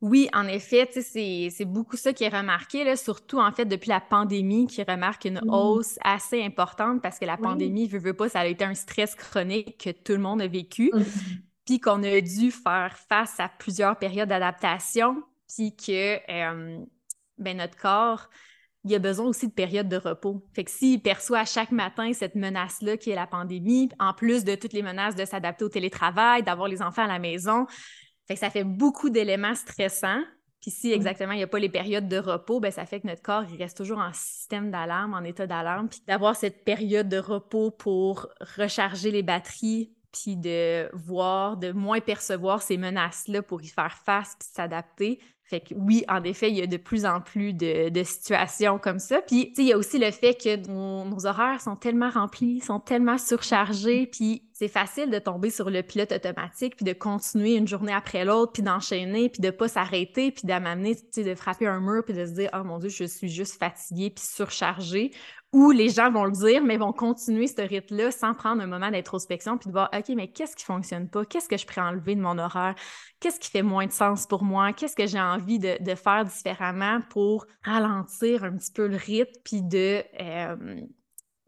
Oui, 0.00 0.30
en 0.32 0.46
effet, 0.46 0.88
c'est 0.92 1.64
beaucoup 1.66 1.96
ça 1.96 2.14
qui 2.14 2.24
est 2.24 2.34
remarqué, 2.34 2.84
là, 2.84 2.96
surtout 2.96 3.38
en 3.38 3.52
fait 3.52 3.66
depuis 3.66 3.90
la 3.90 4.00
pandémie, 4.00 4.66
qui 4.66 4.82
remarque 4.82 5.26
une 5.26 5.40
mmh. 5.44 5.50
hausse 5.50 5.98
assez 6.02 6.42
importante 6.42 7.02
parce 7.02 7.18
que 7.18 7.26
la 7.26 7.36
pandémie, 7.36 7.86
veut, 7.86 7.98
veut 7.98 8.14
pas, 8.14 8.30
ça 8.30 8.40
a 8.40 8.46
été 8.46 8.64
un 8.64 8.74
stress 8.74 9.14
chronique 9.14 9.76
que 9.76 9.90
tout 9.90 10.12
le 10.12 10.18
monde 10.18 10.40
a 10.40 10.48
vécu, 10.48 10.90
mmh. 10.94 11.02
puis 11.66 11.80
qu'on 11.80 12.02
a 12.02 12.20
dû 12.22 12.50
faire 12.50 12.96
face 13.08 13.38
à 13.38 13.50
plusieurs 13.50 13.98
périodes 13.98 14.30
d'adaptation, 14.30 15.22
puis 15.54 15.76
que 15.76 16.16
ben, 17.36 17.58
notre 17.58 17.76
corps, 17.76 18.30
il 18.84 18.94
a 18.94 18.98
besoin 18.98 19.26
aussi 19.26 19.48
de 19.48 19.52
périodes 19.52 19.90
de 19.90 19.98
repos. 19.98 20.42
Fait 20.54 20.64
que 20.64 20.70
s'il 20.70 21.02
perçoit 21.02 21.44
chaque 21.44 21.72
matin 21.72 22.10
cette 22.14 22.34
menace-là 22.36 22.96
qui 22.96 23.10
est 23.10 23.14
la 23.14 23.26
pandémie, 23.26 23.90
en 23.98 24.14
plus 24.14 24.44
de 24.44 24.54
toutes 24.54 24.72
les 24.72 24.82
menaces 24.82 25.14
de 25.14 25.26
s'adapter 25.26 25.64
au 25.66 25.68
télétravail, 25.68 26.42
d'avoir 26.42 26.68
les 26.68 26.80
enfants 26.80 27.04
à 27.04 27.06
la 27.06 27.18
maison, 27.18 27.66
fait 28.30 28.34
que 28.34 28.40
ça 28.40 28.50
fait 28.50 28.62
beaucoup 28.62 29.10
d'éléments 29.10 29.56
stressants. 29.56 30.22
Puis 30.60 30.70
si 30.70 30.92
exactement 30.92 31.32
il 31.32 31.38
n'y 31.38 31.42
a 31.42 31.48
pas 31.48 31.58
les 31.58 31.68
périodes 31.68 32.06
de 32.06 32.18
repos, 32.18 32.60
ben 32.60 32.70
ça 32.70 32.86
fait 32.86 33.00
que 33.00 33.08
notre 33.08 33.22
corps 33.22 33.42
il 33.50 33.60
reste 33.60 33.76
toujours 33.76 33.98
en 33.98 34.12
système 34.12 34.70
d'alarme, 34.70 35.14
en 35.14 35.24
état 35.24 35.48
d'alarme. 35.48 35.88
Puis 35.88 36.00
d'avoir 36.06 36.36
cette 36.36 36.64
période 36.64 37.08
de 37.08 37.18
repos 37.18 37.72
pour 37.72 38.28
recharger 38.56 39.10
les 39.10 39.24
batteries, 39.24 39.96
puis 40.12 40.36
de 40.36 40.88
voir, 40.94 41.56
de 41.56 41.72
moins 41.72 41.98
percevoir 41.98 42.62
ces 42.62 42.76
menaces-là 42.76 43.42
pour 43.42 43.62
y 43.62 43.66
faire 43.66 43.98
face 43.98 44.36
puis 44.38 44.48
s'adapter, 44.52 45.18
fait 45.50 45.58
que 45.58 45.74
oui, 45.74 46.04
en 46.08 46.22
effet, 46.22 46.48
il 46.48 46.56
y 46.56 46.62
a 46.62 46.68
de 46.68 46.76
plus 46.76 47.04
en 47.04 47.20
plus 47.20 47.52
de, 47.52 47.90
situations 48.04 48.78
comme 48.78 49.00
ça. 49.00 49.20
Puis, 49.20 49.52
il 49.58 49.64
y 49.64 49.72
a 49.72 49.76
aussi 49.76 49.98
le 49.98 50.12
fait 50.12 50.34
que 50.34 50.68
nos, 50.68 51.26
horaires 51.26 51.60
sont 51.60 51.74
tellement 51.74 52.08
remplis, 52.08 52.60
sont 52.60 52.78
tellement 52.78 53.18
surchargés, 53.18 54.06
puis 54.06 54.44
c'est 54.52 54.68
facile 54.68 55.10
de 55.10 55.18
tomber 55.18 55.50
sur 55.50 55.68
le 55.68 55.82
pilote 55.82 56.12
automatique, 56.12 56.76
puis 56.76 56.84
de 56.84 56.92
continuer 56.92 57.56
une 57.56 57.66
journée 57.66 57.92
après 57.92 58.24
l'autre, 58.24 58.52
puis 58.52 58.62
d'enchaîner, 58.62 59.28
puis 59.28 59.40
de 59.40 59.50
pas 59.50 59.66
s'arrêter, 59.66 60.30
puis 60.30 60.42
d'amener, 60.44 60.96
de 61.16 61.34
frapper 61.34 61.66
un 61.66 61.80
mur, 61.80 62.04
puis 62.04 62.14
de 62.14 62.24
se 62.26 62.30
dire 62.30 62.50
«Oh 62.54 62.62
mon 62.62 62.78
Dieu, 62.78 62.88
je 62.88 63.04
suis 63.04 63.28
juste 63.28 63.58
fatiguée, 63.58 64.10
puis 64.10 64.24
surchargée», 64.24 65.10
où 65.52 65.72
les 65.72 65.88
gens 65.88 66.12
vont 66.12 66.24
le 66.24 66.32
dire, 66.32 66.62
mais 66.62 66.76
vont 66.76 66.92
continuer 66.92 67.48
ce 67.48 67.60
rythme-là 67.60 68.12
sans 68.12 68.34
prendre 68.34 68.62
un 68.62 68.66
moment 68.66 68.90
d'introspection 68.90 69.58
puis 69.58 69.66
de 69.66 69.72
voir, 69.72 69.90
OK, 69.92 70.08
mais 70.14 70.28
qu'est-ce 70.28 70.54
qui 70.54 70.64
fonctionne 70.64 71.08
pas? 71.08 71.24
Qu'est-ce 71.24 71.48
que 71.48 71.56
je 71.56 71.66
pourrais 71.66 71.80
enlever 71.80 72.14
de 72.14 72.20
mon 72.20 72.38
horaire? 72.38 72.76
Qu'est-ce 73.18 73.40
qui 73.40 73.50
fait 73.50 73.62
moins 73.62 73.86
de 73.86 73.92
sens 73.92 74.26
pour 74.26 74.44
moi? 74.44 74.72
Qu'est-ce 74.72 74.94
que 74.94 75.08
j'ai 75.08 75.20
envie 75.20 75.58
de, 75.58 75.94
faire 75.96 76.24
différemment 76.24 77.00
pour 77.10 77.46
ralentir 77.64 78.44
un 78.44 78.56
petit 78.56 78.70
peu 78.70 78.86
le 78.86 78.96
rythme 78.96 79.32
puis 79.44 79.62
de, 79.62 80.04
euh, 80.20 80.56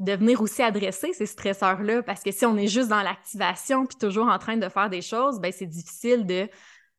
de 0.00 0.12
venir 0.12 0.42
aussi 0.42 0.62
adresser 0.62 1.12
ces 1.12 1.26
stresseurs-là? 1.26 2.02
Parce 2.02 2.24
que 2.24 2.32
si 2.32 2.44
on 2.44 2.56
est 2.56 2.66
juste 2.66 2.88
dans 2.88 3.02
l'activation 3.02 3.86
puis 3.86 3.96
toujours 3.98 4.26
en 4.26 4.38
train 4.38 4.56
de 4.56 4.68
faire 4.68 4.90
des 4.90 5.02
choses, 5.02 5.38
ben 5.38 5.52
c'est 5.52 5.66
difficile 5.66 6.26
de 6.26 6.48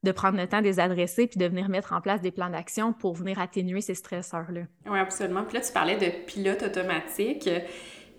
de 0.03 0.11
prendre 0.11 0.37
le 0.37 0.47
temps 0.47 0.59
de 0.59 0.65
les 0.65 0.79
adresser 0.79 1.27
puis 1.27 1.39
de 1.39 1.45
venir 1.45 1.69
mettre 1.69 1.93
en 1.93 2.01
place 2.01 2.21
des 2.21 2.31
plans 2.31 2.49
d'action 2.49 2.93
pour 2.93 3.15
venir 3.15 3.39
atténuer 3.39 3.81
ces 3.81 3.95
stresseurs-là. 3.95 4.61
Oui, 4.89 4.99
absolument. 4.99 5.43
Puis 5.43 5.57
là, 5.57 5.63
tu 5.63 5.71
parlais 5.71 5.97
de 5.97 6.25
pilote 6.25 6.63
automatique. 6.63 7.49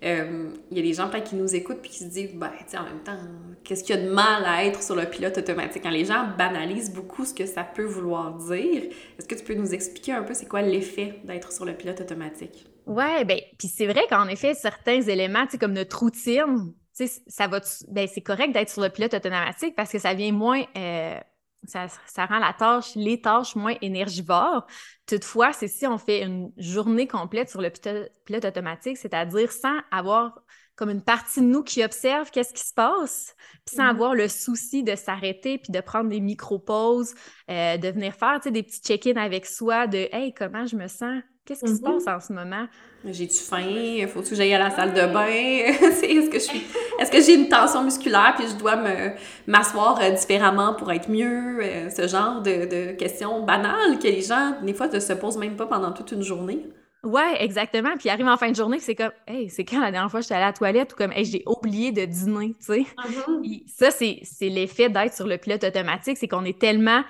Euh, 0.03 0.49
il 0.71 0.77
y 0.77 0.79
a 0.79 0.83
des 0.83 0.93
gens 0.93 1.09
qui 1.09 1.35
nous 1.35 1.55
écoutent 1.55 1.81
puis 1.81 1.89
qui 1.89 1.99
se 1.99 2.05
disent, 2.09 2.35
ben, 2.35 2.51
tu 2.69 2.77
en 2.77 2.83
même 2.83 2.99
temps, 2.99 3.17
qu'est-ce 3.63 3.83
qu'il 3.83 3.95
y 3.95 3.99
a 3.99 4.01
de 4.01 4.09
mal 4.09 4.43
à 4.45 4.65
être 4.65 4.83
sur 4.83 4.95
le 4.95 5.05
pilote 5.05 5.37
automatique? 5.37 5.83
Quand 5.83 5.89
les 5.89 6.05
gens 6.05 6.27
banalisent 6.37 6.93
beaucoup 6.93 7.25
ce 7.25 7.33
que 7.33 7.45
ça 7.45 7.63
peut 7.63 7.85
vouloir 7.85 8.33
dire, 8.33 8.83
est-ce 9.17 9.27
que 9.27 9.35
tu 9.35 9.43
peux 9.43 9.55
nous 9.55 9.73
expliquer 9.73 10.11
un 10.11 10.23
peu 10.23 10.33
c'est 10.33 10.47
quoi 10.47 10.61
l'effet 10.61 11.21
d'être 11.23 11.51
sur 11.51 11.65
le 11.65 11.73
pilote 11.73 12.01
automatique? 12.01 12.67
Oui, 12.85 13.25
bien, 13.25 13.37
puis 13.57 13.67
c'est 13.67 13.87
vrai 13.87 14.01
qu'en 14.09 14.27
effet, 14.27 14.53
certains 14.53 15.01
éléments, 15.01 15.45
tu 15.45 15.51
sais, 15.51 15.57
comme 15.57 15.73
notre 15.73 15.97
routine, 15.97 16.73
tu 16.95 17.07
sais, 17.07 17.21
ça 17.27 17.47
va, 17.47 17.61
ben, 17.87 18.07
c'est 18.07 18.21
correct 18.21 18.53
d'être 18.53 18.69
sur 18.69 18.83
le 18.83 18.89
pilote 18.89 19.13
automatique 19.13 19.75
parce 19.75 19.91
que 19.91 19.97
ça 19.97 20.13
vient 20.13 20.31
moins. 20.31 20.63
Euh, 20.77 21.17
ça, 21.67 22.25
rend 22.25 22.39
la 22.39 22.53
tâche, 22.53 22.95
les 22.95 23.21
tâches 23.21 23.55
moins 23.55 23.75
énergivores. 23.81 24.65
Toutefois, 25.05 25.53
c'est 25.53 25.67
si 25.67 25.85
on 25.87 25.97
fait 25.97 26.23
une 26.23 26.51
journée 26.57 27.07
complète 27.07 27.49
sur 27.49 27.61
le 27.61 27.69
pilote, 27.69 28.45
automatique, 28.45 28.97
c'est-à-dire 28.97 29.51
sans 29.51 29.77
avoir 29.91 30.39
comme 30.75 30.89
une 30.89 31.03
partie 31.03 31.39
de 31.39 31.45
nous 31.45 31.63
qui 31.63 31.83
observe 31.83 32.31
qu'est-ce 32.31 32.53
qui 32.53 32.65
se 32.67 32.73
passe, 32.73 33.33
puis 33.65 33.77
sans 33.77 33.83
mm-hmm. 33.83 33.89
avoir 33.89 34.13
le 34.13 34.27
souci 34.27 34.83
de 34.83 34.95
s'arrêter 34.95 35.57
puis 35.57 35.71
de 35.71 35.79
prendre 35.79 36.09
des 36.09 36.19
micro-pauses, 36.19 37.13
euh, 37.49 37.77
de 37.77 37.87
venir 37.87 38.13
faire 38.13 38.39
des 38.41 38.63
petits 38.63 38.81
check-ins 38.81 39.15
avec 39.15 39.45
soi 39.45 39.87
de 39.87 40.09
Hey, 40.11 40.33
comment 40.33 40.65
je 40.65 40.75
me 40.75 40.87
sens? 40.87 41.21
Qu'est-ce 41.45 41.63
qui 41.63 41.75
se 41.75 41.81
mm-hmm. 41.81 42.03
passe 42.03 42.07
en 42.07 42.19
ce 42.19 42.33
moment? 42.33 42.67
J'ai-tu 43.05 43.37
faim? 43.37 44.07
Faut-tu 44.07 44.31
que 44.31 44.35
j'aille 44.35 44.55
à 44.55 44.59
la 44.59 44.71
salle 44.71 44.95
de 44.95 45.13
bain? 45.13 45.27
est-ce 45.27 46.29
que 46.29 46.39
je 46.39 46.43
suis. 46.43 46.63
Est-ce 46.99 47.11
que 47.11 47.21
j'ai 47.21 47.35
une 47.35 47.49
tension 47.49 47.83
musculaire 47.83 48.33
puis 48.35 48.47
je 48.47 48.55
dois 48.55 48.75
me 48.77 49.11
m'asseoir 49.45 49.99
euh, 50.01 50.09
différemment 50.09 50.73
pour 50.73 50.91
être 50.91 51.07
mieux? 51.07 51.59
Euh, 51.61 51.89
ce 51.91 52.07
genre 52.07 52.41
de, 52.41 52.65
de, 52.65 52.91
questions 52.93 53.43
banales 53.45 53.99
que 53.99 54.07
les 54.07 54.23
gens, 54.23 54.55
des 54.63 54.73
fois, 54.73 54.87
ne 54.87 54.99
se 54.99 55.13
posent 55.13 55.37
même 55.37 55.55
pas 55.55 55.67
pendant 55.67 55.91
toute 55.91 56.11
une 56.13 56.23
journée. 56.23 56.65
Ouais, 57.03 57.43
exactement. 57.43 57.95
Puis 57.99 58.09
arrive 58.09 58.27
en 58.27 58.37
fin 58.37 58.49
de 58.49 58.55
journée, 58.55 58.79
c'est 58.79 58.95
comme, 58.95 59.11
hey, 59.27 59.47
c'est 59.47 59.63
quand 59.63 59.79
la 59.79 59.91
dernière 59.91 60.09
fois 60.09 60.21
que 60.21 60.23
j'étais 60.23 60.33
allée 60.33 60.45
à 60.45 60.47
la 60.47 60.53
toilette 60.53 60.93
ou 60.93 60.95
comme, 60.95 61.11
hey, 61.11 61.25
j'ai 61.25 61.43
oublié 61.45 61.91
de 61.91 62.03
dîner, 62.05 62.55
tu 62.59 62.65
sais. 62.65 62.85
Mm-hmm. 62.97 63.63
Ça, 63.67 63.91
c'est 63.91 64.49
l'effet 64.49 64.89
d'être 64.89 65.13
sur 65.13 65.27
le 65.27 65.37
pilote 65.37 65.63
automatique, 65.63 66.17
c'est 66.17 66.27
qu'on 66.27 66.43
est 66.43 66.57
tellement 66.57 67.03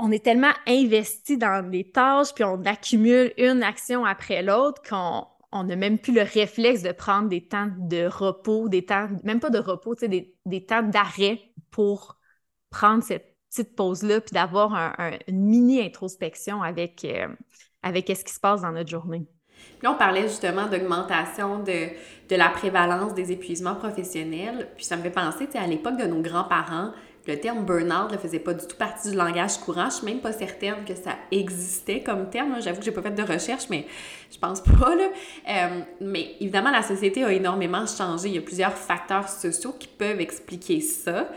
on 0.00 0.10
est 0.10 0.24
tellement 0.24 0.52
investi 0.66 1.36
dans 1.36 1.68
les 1.70 1.90
tâches, 1.90 2.34
puis 2.34 2.44
on 2.44 2.64
accumule 2.64 3.32
une 3.36 3.62
action 3.62 4.04
après 4.04 4.42
l'autre 4.42 4.82
qu'on 4.88 5.26
on 5.52 5.64
n'a 5.64 5.76
même 5.76 5.98
plus 5.98 6.14
le 6.14 6.22
réflexe 6.22 6.82
de 6.82 6.92
prendre 6.92 7.28
des 7.28 7.46
temps 7.46 7.68
de 7.76 8.06
repos, 8.06 8.68
des 8.68 8.84
temps, 8.84 9.08
même 9.24 9.40
pas 9.40 9.50
de 9.50 9.58
repos, 9.58 9.94
des, 9.96 10.34
des 10.46 10.64
temps 10.64 10.82
d'arrêt 10.82 11.40
pour 11.70 12.18
prendre 12.70 13.02
cette 13.02 13.36
petite 13.48 13.74
pause-là, 13.74 14.20
puis 14.20 14.32
d'avoir 14.32 14.74
un, 14.74 15.18
une 15.26 15.44
mini-introspection 15.44 16.62
avec, 16.62 17.04
euh, 17.04 17.26
avec 17.82 18.06
ce 18.06 18.24
qui 18.24 18.32
se 18.32 18.38
passe 18.38 18.62
dans 18.62 18.70
notre 18.70 18.90
journée. 18.90 19.26
Là, 19.82 19.92
on 19.92 19.96
parlait 19.96 20.22
justement 20.22 20.68
d'augmentation 20.68 21.58
de, 21.58 21.88
de, 22.28 22.36
la 22.36 22.48
prévalence 22.48 23.12
des 23.14 23.32
épuisements 23.32 23.74
professionnels. 23.74 24.70
Puis 24.76 24.84
ça 24.84 24.96
me 24.96 25.02
fait 25.02 25.10
penser, 25.10 25.48
à 25.54 25.66
l'époque 25.66 25.96
de 25.96 26.06
nos 26.06 26.22
grands-parents, 26.22 26.92
le 27.30 27.38
terme 27.38 27.64
burn-out 27.64 28.10
ne 28.10 28.18
faisait 28.18 28.40
pas 28.40 28.54
du 28.54 28.66
tout 28.66 28.76
partie 28.76 29.10
du 29.10 29.16
langage 29.16 29.58
courant. 29.58 29.88
Je 29.88 29.96
suis 29.96 30.06
même 30.06 30.20
pas 30.20 30.32
certaine 30.32 30.84
que 30.84 30.94
ça 30.94 31.12
existait 31.30 32.02
comme 32.02 32.28
terme. 32.28 32.60
J'avoue 32.60 32.80
que 32.80 32.84
j'ai 32.84 32.90
pas 32.90 33.02
fait 33.02 33.14
de 33.14 33.22
recherche, 33.22 33.64
mais 33.70 33.86
je 34.32 34.38
pense 34.38 34.60
pas. 34.60 34.94
Là. 34.96 35.08
Euh, 35.48 35.80
mais 36.00 36.34
évidemment, 36.40 36.70
la 36.70 36.82
société 36.82 37.22
a 37.22 37.32
énormément 37.32 37.86
changé. 37.86 38.28
Il 38.28 38.34
y 38.34 38.38
a 38.38 38.42
plusieurs 38.42 38.72
facteurs 38.72 39.28
sociaux 39.28 39.74
qui 39.78 39.86
peuvent 39.86 40.20
expliquer 40.20 40.80
ça. 40.80 41.28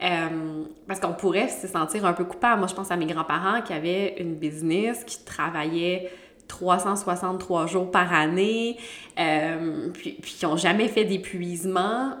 Euh, 0.00 0.64
parce 0.86 1.00
qu'on 1.00 1.14
pourrait 1.14 1.48
se 1.48 1.66
sentir 1.66 2.04
un 2.04 2.12
peu 2.12 2.24
coupable. 2.24 2.58
Moi, 2.58 2.68
je 2.68 2.74
pense 2.74 2.90
à 2.90 2.96
mes 2.96 3.06
grands-parents 3.06 3.62
qui 3.62 3.72
avaient 3.72 4.16
une 4.20 4.34
business, 4.34 5.02
qui 5.04 5.24
travaillaient 5.24 6.10
363 6.46 7.66
jours 7.66 7.90
par 7.90 8.12
année, 8.12 8.76
euh, 9.18 9.88
puis, 9.92 10.16
qui 10.20 10.44
n'ont 10.46 10.56
jamais 10.56 10.88
fait 10.88 11.04
d'épuisement. 11.04 12.12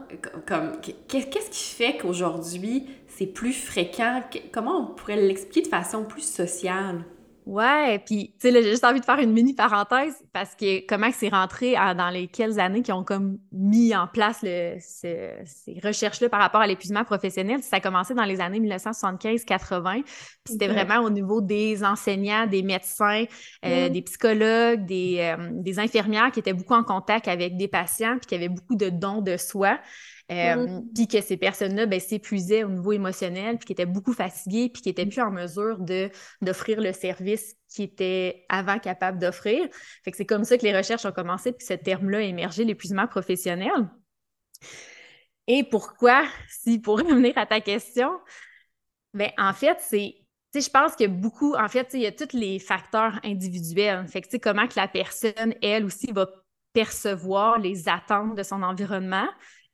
Comme, 0.46 0.72
qu'est-ce 1.08 1.50
qui 1.50 1.74
fait 1.74 1.96
qu'aujourd'hui, 1.96 2.86
c'est 3.18 3.26
plus 3.26 3.52
fréquent? 3.52 4.22
Comment 4.52 4.80
on 4.80 4.94
pourrait 4.94 5.16
l'expliquer 5.16 5.62
de 5.62 5.68
façon 5.68 6.04
plus 6.04 6.22
sociale? 6.22 7.04
Ouais, 7.46 7.98
puis 8.04 8.34
tu 8.38 8.46
sais, 8.46 8.52
j'ai 8.52 8.70
juste 8.70 8.84
envie 8.84 9.00
de 9.00 9.04
faire 9.06 9.18
une 9.18 9.32
mini 9.32 9.54
parenthèse 9.54 10.14
parce 10.34 10.54
que 10.54 10.86
comment 10.86 11.08
c'est 11.10 11.30
rentré 11.30 11.72
dans 11.96 12.10
les 12.10 12.28
quelles 12.28 12.60
années 12.60 12.82
qui 12.82 12.92
ont 12.92 13.04
comme 13.04 13.38
mis 13.52 13.96
en 13.96 14.06
place 14.06 14.40
le, 14.42 14.76
ces 14.78 15.80
recherches-là 15.82 16.28
par 16.28 16.40
rapport 16.40 16.60
à 16.60 16.66
l'épuisement 16.66 17.04
professionnel? 17.04 17.62
Ça 17.62 17.76
a 17.76 17.80
commencé 17.80 18.12
dans 18.12 18.24
les 18.24 18.42
années 18.42 18.60
1975-80, 18.60 20.02
puis 20.02 20.04
c'était 20.44 20.68
vraiment 20.68 20.98
au 20.98 21.08
niveau 21.08 21.40
des 21.40 21.82
enseignants, 21.84 22.46
des 22.46 22.62
médecins, 22.62 23.24
euh, 23.64 23.88
des 23.88 24.02
psychologues, 24.02 24.84
des, 24.84 25.20
euh, 25.20 25.48
des 25.52 25.78
infirmières 25.78 26.30
qui 26.30 26.40
étaient 26.40 26.52
beaucoup 26.52 26.74
en 26.74 26.84
contact 26.84 27.28
avec 27.28 27.56
des 27.56 27.68
patients 27.68 28.18
puis 28.18 28.26
qui 28.26 28.34
avaient 28.34 28.50
beaucoup 28.50 28.76
de 28.76 28.90
dons 28.90 29.22
de 29.22 29.38
soi. 29.38 29.78
Euh, 30.30 30.82
puis 30.94 31.08
que 31.08 31.22
ces 31.22 31.38
personnes-là 31.38 31.86
ben, 31.86 31.98
s'épuisaient 31.98 32.62
au 32.62 32.68
niveau 32.68 32.92
émotionnel, 32.92 33.56
puis 33.56 33.66
qui 33.66 33.72
étaient 33.72 33.86
beaucoup 33.86 34.12
fatiguées, 34.12 34.68
puis 34.68 34.82
qui 34.82 34.88
n'étaient 34.90 35.06
plus 35.06 35.22
en 35.22 35.30
mesure 35.30 35.78
d'offrir 36.42 36.80
le 36.82 36.92
service 36.92 37.56
qu'ils 37.68 37.86
étaient 37.86 38.44
avant 38.50 38.78
capables 38.78 39.18
d'offrir. 39.18 39.68
Fait 40.04 40.10
que 40.10 40.16
c'est 40.18 40.26
comme 40.26 40.44
ça 40.44 40.58
que 40.58 40.64
les 40.64 40.76
recherches 40.76 41.06
ont 41.06 41.12
commencé, 41.12 41.52
puis 41.52 41.66
ce 41.66 41.72
terme-là 41.72 42.18
a 42.18 42.22
émergé, 42.22 42.64
l'épuisement 42.64 43.06
professionnel. 43.06 43.88
Et 45.46 45.64
pourquoi, 45.64 46.24
si 46.48 46.78
pour 46.78 46.98
revenir 46.98 47.36
à 47.36 47.46
ta 47.46 47.60
question, 47.62 48.10
ben 49.14 49.30
en 49.38 49.54
fait, 49.54 49.78
c'est 49.80 50.14
tu 50.52 50.62
sais, 50.62 50.66
je 50.66 50.70
pense 50.70 50.96
que 50.96 51.06
beaucoup, 51.06 51.54
en 51.56 51.68
fait, 51.68 51.90
il 51.92 52.00
y 52.00 52.06
a 52.06 52.12
tous 52.12 52.34
les 52.34 52.58
facteurs 52.58 53.20
individuels. 53.22 54.08
Fait 54.08 54.22
que, 54.22 54.34
comment 54.38 54.66
que 54.66 54.76
la 54.76 54.88
personne, 54.88 55.54
elle 55.60 55.84
aussi, 55.84 56.10
va 56.10 56.26
percevoir 56.72 57.58
les 57.58 57.86
attentes 57.86 58.34
de 58.34 58.42
son 58.42 58.62
environnement, 58.62 59.28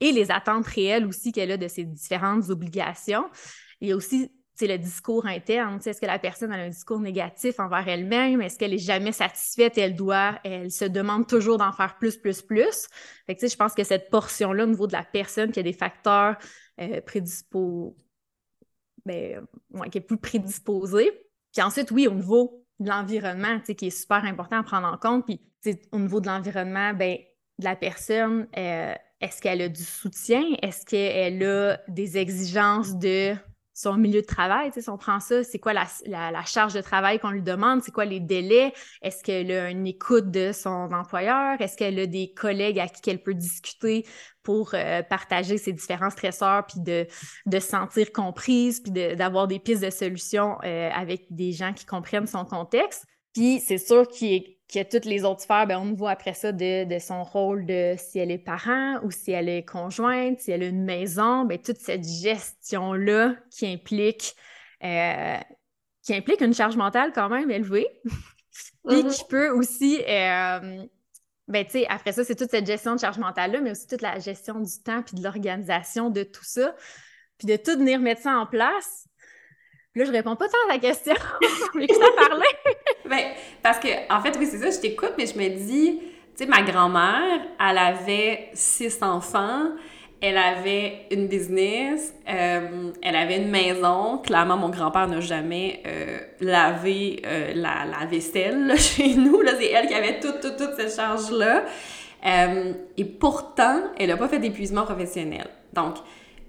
et 0.04 0.12
les 0.12 0.30
attentes 0.30 0.66
réelles 0.66 1.06
aussi 1.06 1.32
qu'elle 1.32 1.50
a 1.50 1.56
de 1.56 1.68
ses 1.68 1.84
différentes 1.84 2.50
obligations. 2.50 3.24
Il 3.80 3.88
y 3.88 3.92
a 3.92 3.96
aussi 3.96 4.30
c'est 4.54 4.68
le 4.68 4.78
discours 4.78 5.26
interne. 5.26 5.80
Est-ce 5.84 6.00
que 6.00 6.06
la 6.06 6.18
personne 6.18 6.52
a 6.52 6.56
un 6.56 6.68
discours 6.68 7.00
négatif 7.00 7.58
envers 7.58 7.88
elle-même? 7.88 8.40
Est-ce 8.40 8.56
qu'elle 8.56 8.72
est 8.72 8.78
jamais 8.78 9.10
satisfaite? 9.10 9.76
Elle 9.78 9.96
doit, 9.96 10.38
elle 10.44 10.70
se 10.70 10.84
demande 10.84 11.26
toujours 11.26 11.58
d'en 11.58 11.72
faire 11.72 11.98
plus, 11.98 12.16
plus, 12.16 12.40
plus. 12.40 12.86
Fait 13.26 13.34
que, 13.34 13.48
je 13.48 13.56
pense 13.56 13.74
que 13.74 13.82
cette 13.82 14.10
portion-là, 14.10 14.64
au 14.64 14.68
niveau 14.68 14.86
de 14.86 14.92
la 14.92 15.02
personne 15.02 15.50
qui 15.50 15.58
a 15.58 15.62
des 15.64 15.72
facteurs 15.72 16.36
euh, 16.80 17.00
prédisposés, 17.00 17.96
ben, 19.04 19.44
qui 19.90 19.98
est 19.98 20.02
plus 20.02 20.18
prédisposée. 20.18 21.10
Puis 21.52 21.62
ensuite, 21.62 21.90
oui, 21.90 22.06
au 22.06 22.14
niveau 22.14 22.64
de 22.78 22.88
l'environnement, 22.88 23.58
qui 23.60 23.86
est 23.86 23.90
super 23.90 24.24
important 24.24 24.58
à 24.58 24.62
prendre 24.62 24.86
en 24.86 24.96
compte. 24.96 25.26
Puis 25.26 25.40
au 25.90 25.98
niveau 25.98 26.20
de 26.20 26.28
l'environnement, 26.28 26.94
ben, 26.94 27.18
de 27.58 27.64
la 27.64 27.74
personne, 27.74 28.46
euh, 28.56 28.94
est-ce 29.24 29.40
qu'elle 29.40 29.62
a 29.62 29.70
du 29.70 29.82
soutien? 29.82 30.44
Est-ce 30.60 30.84
qu'elle 30.84 31.42
a 31.42 31.78
des 31.88 32.18
exigences 32.18 32.94
de 32.98 33.34
son 33.72 33.94
milieu 33.94 34.20
de 34.20 34.26
travail? 34.26 34.70
si 34.70 34.88
on 34.90 34.98
prend 34.98 35.18
ça, 35.18 35.42
c'est 35.42 35.58
quoi 35.58 35.72
la, 35.72 36.44
charge 36.44 36.74
de 36.74 36.82
travail 36.82 37.18
qu'on 37.18 37.30
lui 37.30 37.40
demande? 37.40 37.82
C'est 37.82 37.90
quoi 37.90 38.04
les 38.04 38.20
délais? 38.20 38.74
Est-ce 39.00 39.24
qu'elle 39.24 39.50
a 39.50 39.70
une 39.70 39.86
écoute 39.86 40.30
de 40.30 40.52
son 40.52 40.92
employeur? 40.92 41.58
Est-ce 41.58 41.78
qu'elle 41.78 41.98
a 42.00 42.06
des 42.06 42.34
collègues 42.34 42.78
à 42.78 42.86
qui 42.86 43.08
elle 43.08 43.22
peut 43.22 43.32
discuter 43.32 44.04
pour 44.42 44.74
euh, 44.74 45.02
partager 45.02 45.56
ses 45.56 45.72
différents 45.72 46.10
stresseurs, 46.10 46.66
puis 46.66 46.80
de, 46.80 47.06
se 47.50 47.60
sentir 47.60 48.12
comprise, 48.12 48.80
puis 48.80 48.92
d'avoir 48.92 49.48
des 49.48 49.58
pistes 49.58 49.82
de 49.82 49.88
solutions 49.88 50.58
euh, 50.64 50.90
avec 50.90 51.28
des 51.30 51.52
gens 51.52 51.72
qui 51.72 51.86
comprennent 51.86 52.26
son 52.26 52.44
contexte? 52.44 53.06
Puis 53.32 53.60
c'est 53.60 53.78
sûr 53.78 54.06
qu'il 54.06 54.34
est 54.34 54.53
que 54.72 54.82
toutes 54.82 55.04
les 55.04 55.24
autres 55.24 55.42
sphères, 55.42 55.66
ben, 55.66 55.78
on 55.78 55.94
voit 55.94 56.10
après 56.10 56.34
ça 56.34 56.52
de, 56.52 56.98
son 56.98 57.22
rôle 57.22 57.66
de 57.66 57.94
si 57.98 58.18
elle 58.18 58.30
est 58.30 58.38
parent 58.38 58.98
ou 59.02 59.10
si 59.10 59.30
elle 59.30 59.48
est 59.48 59.64
conjointe, 59.64 60.40
si 60.40 60.50
elle 60.50 60.62
a 60.62 60.66
une 60.66 60.84
maison, 60.84 61.44
ben, 61.44 61.58
toute 61.58 61.78
cette 61.78 62.04
gestion-là 62.04 63.36
qui 63.50 63.66
implique, 63.66 64.34
euh, 64.82 65.36
qui 66.02 66.14
implique 66.14 66.40
une 66.40 66.54
charge 66.54 66.76
mentale 66.76 67.12
quand 67.14 67.28
même 67.28 67.50
élevée, 67.50 67.86
puis 68.88 69.02
mm-hmm. 69.02 69.14
qui 69.14 69.24
peut 69.28 69.50
aussi, 69.50 70.02
euh, 70.08 70.84
ben, 71.46 71.64
tu 71.64 71.70
sais, 71.70 71.86
après 71.88 72.12
ça, 72.12 72.24
c'est 72.24 72.34
toute 72.34 72.50
cette 72.50 72.66
gestion 72.66 72.94
de 72.94 73.00
charge 73.00 73.18
mentale-là, 73.18 73.60
mais 73.60 73.70
aussi 73.72 73.86
toute 73.86 74.02
la 74.02 74.18
gestion 74.18 74.60
du 74.60 74.82
temps 74.82 75.02
puis 75.02 75.16
de 75.16 75.22
l'organisation 75.22 76.08
de 76.08 76.22
tout 76.22 76.44
ça, 76.44 76.74
puis 77.38 77.46
de 77.46 77.56
tout 77.56 77.78
venir 77.78 78.00
mettre 78.00 78.22
ça 78.22 78.38
en 78.38 78.46
place 78.46 79.08
Là, 79.96 80.04
je 80.04 80.10
réponds 80.10 80.34
pas 80.34 80.48
tant 80.48 80.58
à 80.68 80.72
la 80.72 80.78
question. 80.78 81.14
mais 81.74 81.86
que 81.86 81.94
ça 81.94 82.10
parlait. 82.16 82.44
ben, 83.08 83.20
parce 83.62 83.78
que, 83.78 83.88
en 84.10 84.20
fait, 84.20 84.36
oui, 84.38 84.46
c'est 84.50 84.58
ça, 84.58 84.70
je 84.70 84.80
t'écoute, 84.80 85.12
mais 85.18 85.26
je 85.26 85.38
me 85.38 85.48
dis, 85.48 86.00
tu 86.36 86.44
sais, 86.44 86.46
ma 86.46 86.62
grand-mère, 86.62 87.40
elle 87.60 87.78
avait 87.78 88.48
six 88.54 89.02
enfants, 89.02 89.68
elle 90.20 90.38
avait 90.38 91.06
une 91.10 91.26
business, 91.26 92.14
euh, 92.28 92.92
elle 93.02 93.16
avait 93.16 93.36
une 93.36 93.50
maison. 93.50 94.18
Clairement, 94.18 94.56
mon 94.56 94.70
grand-père 94.70 95.06
n'a 95.06 95.20
jamais 95.20 95.82
euh, 95.86 96.18
lavé 96.40 97.20
euh, 97.26 97.52
la, 97.54 97.84
la, 97.84 98.06
vaisselle 98.06 98.74
chez 98.78 99.14
nous. 99.16 99.42
C'est 99.58 99.70
elle 99.70 99.86
qui 99.86 99.94
avait 99.94 100.20
toute, 100.20 100.40
toute, 100.40 100.56
toute 100.56 100.74
cette 100.76 100.96
charge-là. 100.96 101.64
et 102.96 103.04
pourtant, 103.04 103.82
elle 103.98 104.08
n'a 104.08 104.16
pas 104.16 104.28
fait 104.28 104.38
d'épuisement 104.38 104.84
professionnel. 104.84 105.46
Donc, 105.74 105.96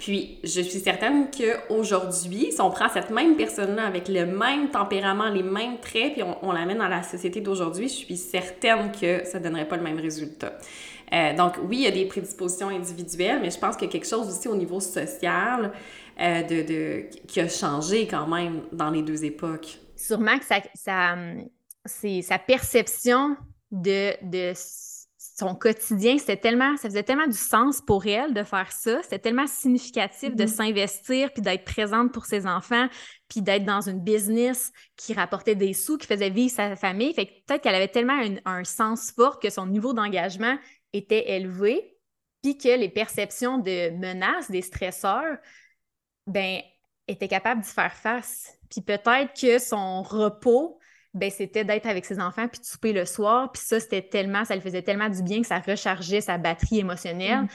puis, 0.05 0.37
je 0.43 0.61
suis 0.61 0.81
certaine 0.81 1.31
qu'aujourd'hui, 1.31 2.51
si 2.51 2.61
on 2.61 2.69
prend 2.69 2.89
cette 2.89 3.09
même 3.09 3.35
personne-là 3.35 3.87
avec 3.87 4.07
le 4.07 4.27
même 4.27 4.69
tempérament, 4.69 5.29
les 5.29 5.41
mêmes 5.41 5.79
traits, 5.79 6.13
puis 6.13 6.21
on, 6.43 6.51
l'amène 6.51 6.77
dans 6.77 6.87
la 6.87 7.01
société 7.01 7.41
d'aujourd'hui, 7.41 7.87
je 7.87 7.95
suis 7.95 8.15
certaine 8.15 8.91
que 8.91 9.25
ça 9.25 9.39
ne 9.39 9.45
donnerait 9.45 9.67
pas 9.67 9.77
le 9.77 9.81
même 9.81 9.99
résultat. 9.99 10.59
Euh, 11.11 11.35
donc, 11.35 11.53
oui, 11.67 11.77
il 11.77 11.83
y 11.85 11.87
a 11.87 11.91
des 11.91 12.05
prédispositions 12.05 12.67
individuelles, 12.67 13.39
mais 13.41 13.49
je 13.49 13.57
pense 13.57 13.75
qu'il 13.77 13.87
y 13.87 13.89
a 13.89 13.91
quelque 13.91 14.07
chose 14.07 14.27
aussi 14.27 14.47
au 14.47 14.55
niveau 14.55 14.79
social 14.79 15.71
euh, 16.21 16.43
de, 16.43 16.61
de, 16.61 17.05
qui 17.27 17.39
a 17.39 17.47
changé 17.47 18.05
quand 18.05 18.27
même 18.27 18.61
dans 18.71 18.91
les 18.91 19.01
deux 19.01 19.25
époques. 19.25 19.79
Sûrement 19.95 20.37
que 20.37 20.45
ça, 20.45 20.59
ça 20.75 21.15
c'est 21.83 22.21
sa 22.21 22.37
perception 22.37 23.37
de, 23.71 24.13
de 24.23 24.53
son 25.37 25.53
quotidien, 25.53 26.17
c'était 26.17 26.37
tellement, 26.37 26.77
ça 26.77 26.87
faisait 26.87 27.03
tellement 27.03 27.27
du 27.27 27.37
sens 27.37 27.81
pour 27.81 28.05
elle 28.05 28.33
de 28.33 28.43
faire 28.43 28.71
ça. 28.71 29.03
C'était 29.03 29.19
tellement 29.19 29.47
significatif 29.47 30.33
de 30.33 30.45
mm-hmm. 30.45 30.47
s'investir 30.47 31.33
puis 31.33 31.41
d'être 31.41 31.65
présente 31.65 32.13
pour 32.13 32.25
ses 32.25 32.47
enfants 32.47 32.87
puis 33.27 33.41
d'être 33.41 33.65
dans 33.65 33.81
une 33.81 33.99
business 33.99 34.71
qui 34.95 35.13
rapportait 35.13 35.55
des 35.55 35.73
sous, 35.73 35.97
qui 35.97 36.07
faisait 36.07 36.29
vivre 36.29 36.53
sa 36.53 36.77
famille. 36.77 37.13
Fait 37.13 37.25
que 37.25 37.31
peut-être 37.45 37.61
qu'elle 37.63 37.75
avait 37.75 37.89
tellement 37.89 38.17
un, 38.45 38.63
sens 38.63 39.11
fort 39.11 39.39
que 39.39 39.49
son 39.49 39.67
niveau 39.67 39.93
d'engagement 39.93 40.57
était 40.93 41.31
élevé 41.31 41.97
puis 42.41 42.57
que 42.57 42.69
les 42.69 42.89
perceptions 42.89 43.57
de 43.57 43.89
menaces, 43.89 44.49
des 44.49 44.61
stresseurs, 44.61 45.37
ben, 46.27 46.61
étaient 47.09 47.27
capables 47.27 47.61
d'y 47.61 47.69
faire 47.69 47.93
face. 47.93 48.57
Puis 48.69 48.81
peut-être 48.81 49.33
que 49.39 49.59
son 49.59 50.01
repos 50.01 50.79
ben 51.15 51.31
c'était 51.31 51.63
d'être 51.63 51.87
avec 51.87 52.05
ses 52.05 52.19
enfants 52.19 52.47
puis 52.47 52.59
de 52.59 52.65
souper 52.65 52.93
le 52.93 53.05
soir. 53.05 53.51
Puis 53.51 53.63
ça, 53.65 53.79
c'était 53.79 54.01
tellement, 54.01 54.45
ça 54.45 54.53
lui 54.53 54.61
faisait 54.61 54.81
tellement 54.81 55.09
du 55.09 55.23
bien 55.23 55.41
que 55.41 55.47
ça 55.47 55.59
rechargeait 55.59 56.21
sa 56.21 56.37
batterie 56.37 56.79
émotionnelle 56.79 57.43
mm. 57.43 57.47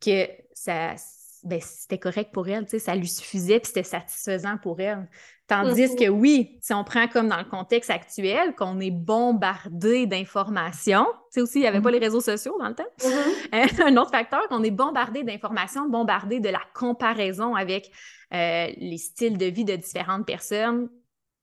que 0.00 0.28
ça, 0.54 0.94
ben, 1.42 1.60
c'était 1.60 1.98
correct 1.98 2.32
pour 2.32 2.48
elle, 2.48 2.68
ça 2.68 2.94
lui 2.94 3.08
suffisait 3.08 3.58
puis 3.58 3.68
c'était 3.68 3.82
satisfaisant 3.82 4.58
pour 4.58 4.80
elle. 4.80 5.08
Tandis 5.48 5.86
mm-hmm. 5.86 5.98
que 5.98 6.08
oui, 6.08 6.58
si 6.60 6.72
on 6.72 6.84
prend 6.84 7.08
comme 7.08 7.26
dans 7.26 7.38
le 7.38 7.44
contexte 7.44 7.90
actuel, 7.90 8.54
qu'on 8.54 8.78
est 8.78 8.92
bombardé 8.92 10.06
d'informations, 10.06 11.06
tu 11.06 11.12
sais 11.30 11.40
aussi, 11.40 11.58
il 11.58 11.62
n'y 11.62 11.66
avait 11.66 11.80
pas 11.80 11.88
mm-hmm. 11.88 11.92
les 11.94 11.98
réseaux 11.98 12.20
sociaux 12.20 12.56
dans 12.60 12.68
le 12.68 12.74
temps. 12.76 12.84
Mm-hmm. 13.00 13.82
un 13.86 13.96
autre 13.96 14.12
facteur, 14.12 14.46
qu'on 14.48 14.62
est 14.62 14.70
bombardé 14.70 15.24
d'informations, 15.24 15.88
bombardé 15.88 16.38
de 16.38 16.48
la 16.48 16.62
comparaison 16.74 17.56
avec 17.56 17.90
euh, 18.32 18.68
les 18.76 18.98
styles 18.98 19.36
de 19.36 19.46
vie 19.46 19.64
de 19.64 19.74
différentes 19.74 20.24
personnes, 20.24 20.88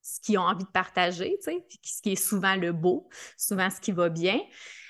ce 0.07 0.21
qu'ils 0.21 0.37
ont 0.37 0.43
envie 0.43 0.63
de 0.63 0.69
partager, 0.69 1.37
tu 1.43 1.51
sais, 1.51 1.65
ce 1.83 2.01
qui 2.01 2.13
est 2.13 2.15
souvent 2.15 2.55
le 2.55 2.71
beau, 2.71 3.09
souvent 3.37 3.69
ce 3.69 3.81
qui 3.81 3.91
va 3.91 4.07
bien, 4.07 4.39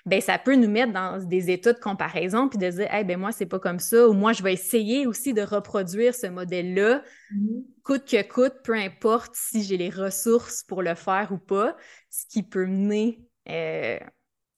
ben 0.05 0.21
ça 0.21 0.37
peut 0.37 0.55
nous 0.55 0.69
mettre 0.69 0.93
dans 0.93 1.17
des 1.17 1.49
états 1.49 1.73
de 1.73 1.79
comparaison 1.79 2.47
puis 2.47 2.59
de 2.59 2.69
dire, 2.69 2.93
hey, 2.93 3.03
ben 3.03 3.19
moi, 3.19 3.31
c'est 3.31 3.47
pas 3.47 3.59
comme 3.59 3.79
ça, 3.79 4.07
ou 4.07 4.13
moi, 4.13 4.31
je 4.31 4.43
vais 4.43 4.53
essayer 4.53 5.07
aussi 5.07 5.33
de 5.33 5.41
reproduire 5.41 6.13
ce 6.13 6.27
modèle-là, 6.27 7.01
mm-hmm. 7.33 7.63
coûte 7.83 8.05
que 8.05 8.21
coûte, 8.27 8.61
peu 8.63 8.73
importe 8.73 9.33
si 9.33 9.63
j'ai 9.63 9.77
les 9.77 9.89
ressources 9.89 10.63
pour 10.63 10.83
le 10.83 10.93
faire 10.93 11.31
ou 11.31 11.39
pas, 11.39 11.75
ce 12.11 12.25
qui 12.27 12.43
peut 12.43 12.67
mener 12.67 13.27
euh, 13.49 13.99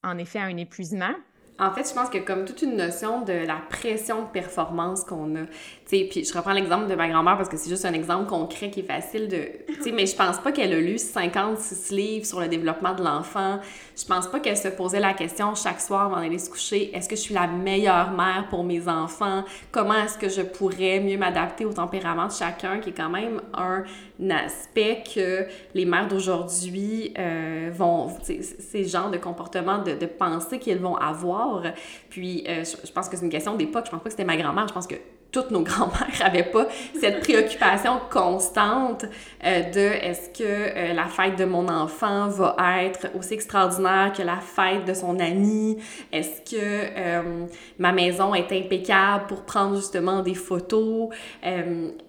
en 0.03 0.17
effet 0.17 0.39
à 0.39 0.43
un 0.43 0.57
épuisement. 0.57 1.15
En 1.59 1.71
fait, 1.71 1.87
je 1.87 1.93
pense 1.93 2.09
que 2.09 2.19
comme 2.19 2.45
toute 2.45 2.61
une 2.61 2.77
notion 2.77 3.21
de 3.21 3.33
la 3.33 3.57
pression 3.69 4.21
de 4.21 4.27
performance 4.27 5.03
qu'on 5.03 5.35
a. 5.35 5.45
Tu 5.89 6.05
puis 6.05 6.23
je 6.23 6.33
reprends 6.33 6.53
l'exemple 6.53 6.87
de 6.87 6.95
ma 6.95 7.09
grand-mère 7.09 7.35
parce 7.35 7.49
que 7.49 7.57
c'est 7.57 7.69
juste 7.69 7.83
un 7.85 7.93
exemple 7.93 8.27
concret 8.27 8.69
qui 8.69 8.79
est 8.79 8.83
facile 8.83 9.27
de. 9.27 9.49
Tu 9.83 9.91
mais 9.91 10.05
je 10.05 10.15
pense 10.15 10.39
pas 10.39 10.51
qu'elle 10.53 10.73
a 10.73 10.79
lu 10.79 10.97
56 10.97 11.91
livres 11.91 12.25
sur 12.25 12.39
le 12.39 12.47
développement 12.47 12.93
de 12.93 13.03
l'enfant. 13.03 13.59
Je 13.99 14.05
pense 14.05 14.27
pas 14.27 14.39
qu'elle 14.39 14.55
se 14.55 14.69
posait 14.69 15.01
la 15.01 15.13
question 15.13 15.55
chaque 15.55 15.81
soir 15.81 16.05
avant 16.05 16.21
d'aller 16.21 16.39
se 16.39 16.49
coucher 16.49 16.95
est-ce 16.95 17.09
que 17.09 17.17
je 17.17 17.21
suis 17.21 17.33
la 17.33 17.47
meilleure 17.47 18.11
mère 18.11 18.47
pour 18.49 18.63
mes 18.63 18.87
enfants? 18.87 19.43
Comment 19.71 19.95
est-ce 19.95 20.17
que 20.17 20.29
je 20.29 20.41
pourrais 20.41 21.01
mieux 21.01 21.17
m'adapter 21.17 21.65
au 21.65 21.73
tempérament 21.73 22.27
de 22.27 22.31
chacun, 22.31 22.79
qui 22.79 22.91
est 22.91 22.93
quand 22.93 23.09
même 23.09 23.41
un 23.53 23.83
aspect 24.29 25.03
que 25.13 25.45
les 25.73 25.83
mères 25.83 26.07
d'aujourd'hui 26.07 27.13
euh, 27.17 27.71
vont. 27.73 28.07
Ces 28.23 28.85
genres 28.85 29.11
de 29.11 29.17
comportements, 29.17 29.79
de, 29.79 29.93
de 29.93 30.05
pensée 30.05 30.59
qu'elles 30.59 30.79
vont 30.79 30.95
avoir. 30.95 31.63
Puis, 32.09 32.45
euh, 32.47 32.63
je, 32.63 32.91
pense 32.91 33.09
que 33.09 33.17
c'est 33.17 33.25
une 33.25 33.31
question 33.31 33.55
d'époque. 33.55 33.85
Je 33.85 33.91
pense 33.91 33.99
pas 33.99 34.05
que 34.05 34.11
c'était 34.11 34.23
ma 34.23 34.37
grand-mère. 34.37 34.67
Je 34.67 34.73
pense 34.73 34.87
que 34.87 34.95
toutes 35.31 35.51
nos 35.51 35.61
grands-mères 35.63 36.19
n'avaient 36.19 36.43
pas 36.43 36.67
cette 36.99 37.21
préoccupation 37.21 37.99
constante 38.09 39.05
euh, 39.45 39.61
de 39.63 39.79
est-ce 39.79 40.29
que 40.29 40.43
euh, 40.43 40.93
la 40.93 41.05
fête 41.05 41.37
de 41.37 41.45
mon 41.45 41.67
enfant 41.67 42.27
va 42.29 42.55
être 42.83 43.07
aussi 43.17 43.33
extraordinaire 43.35 44.13
que 44.15 44.23
la 44.23 44.37
fête 44.37 44.85
de 44.85 44.93
son 44.93 45.19
ami? 45.19 45.77
Est-ce 46.11 46.41
que 46.41 46.55
euh, 46.55 47.45
ma 47.77 47.91
maison 47.91 48.33
est 48.33 48.51
impeccable 48.51 49.27
pour 49.27 49.43
prendre 49.43 49.75
justement 49.75 50.21
des 50.21 50.35
photos? 50.35 51.09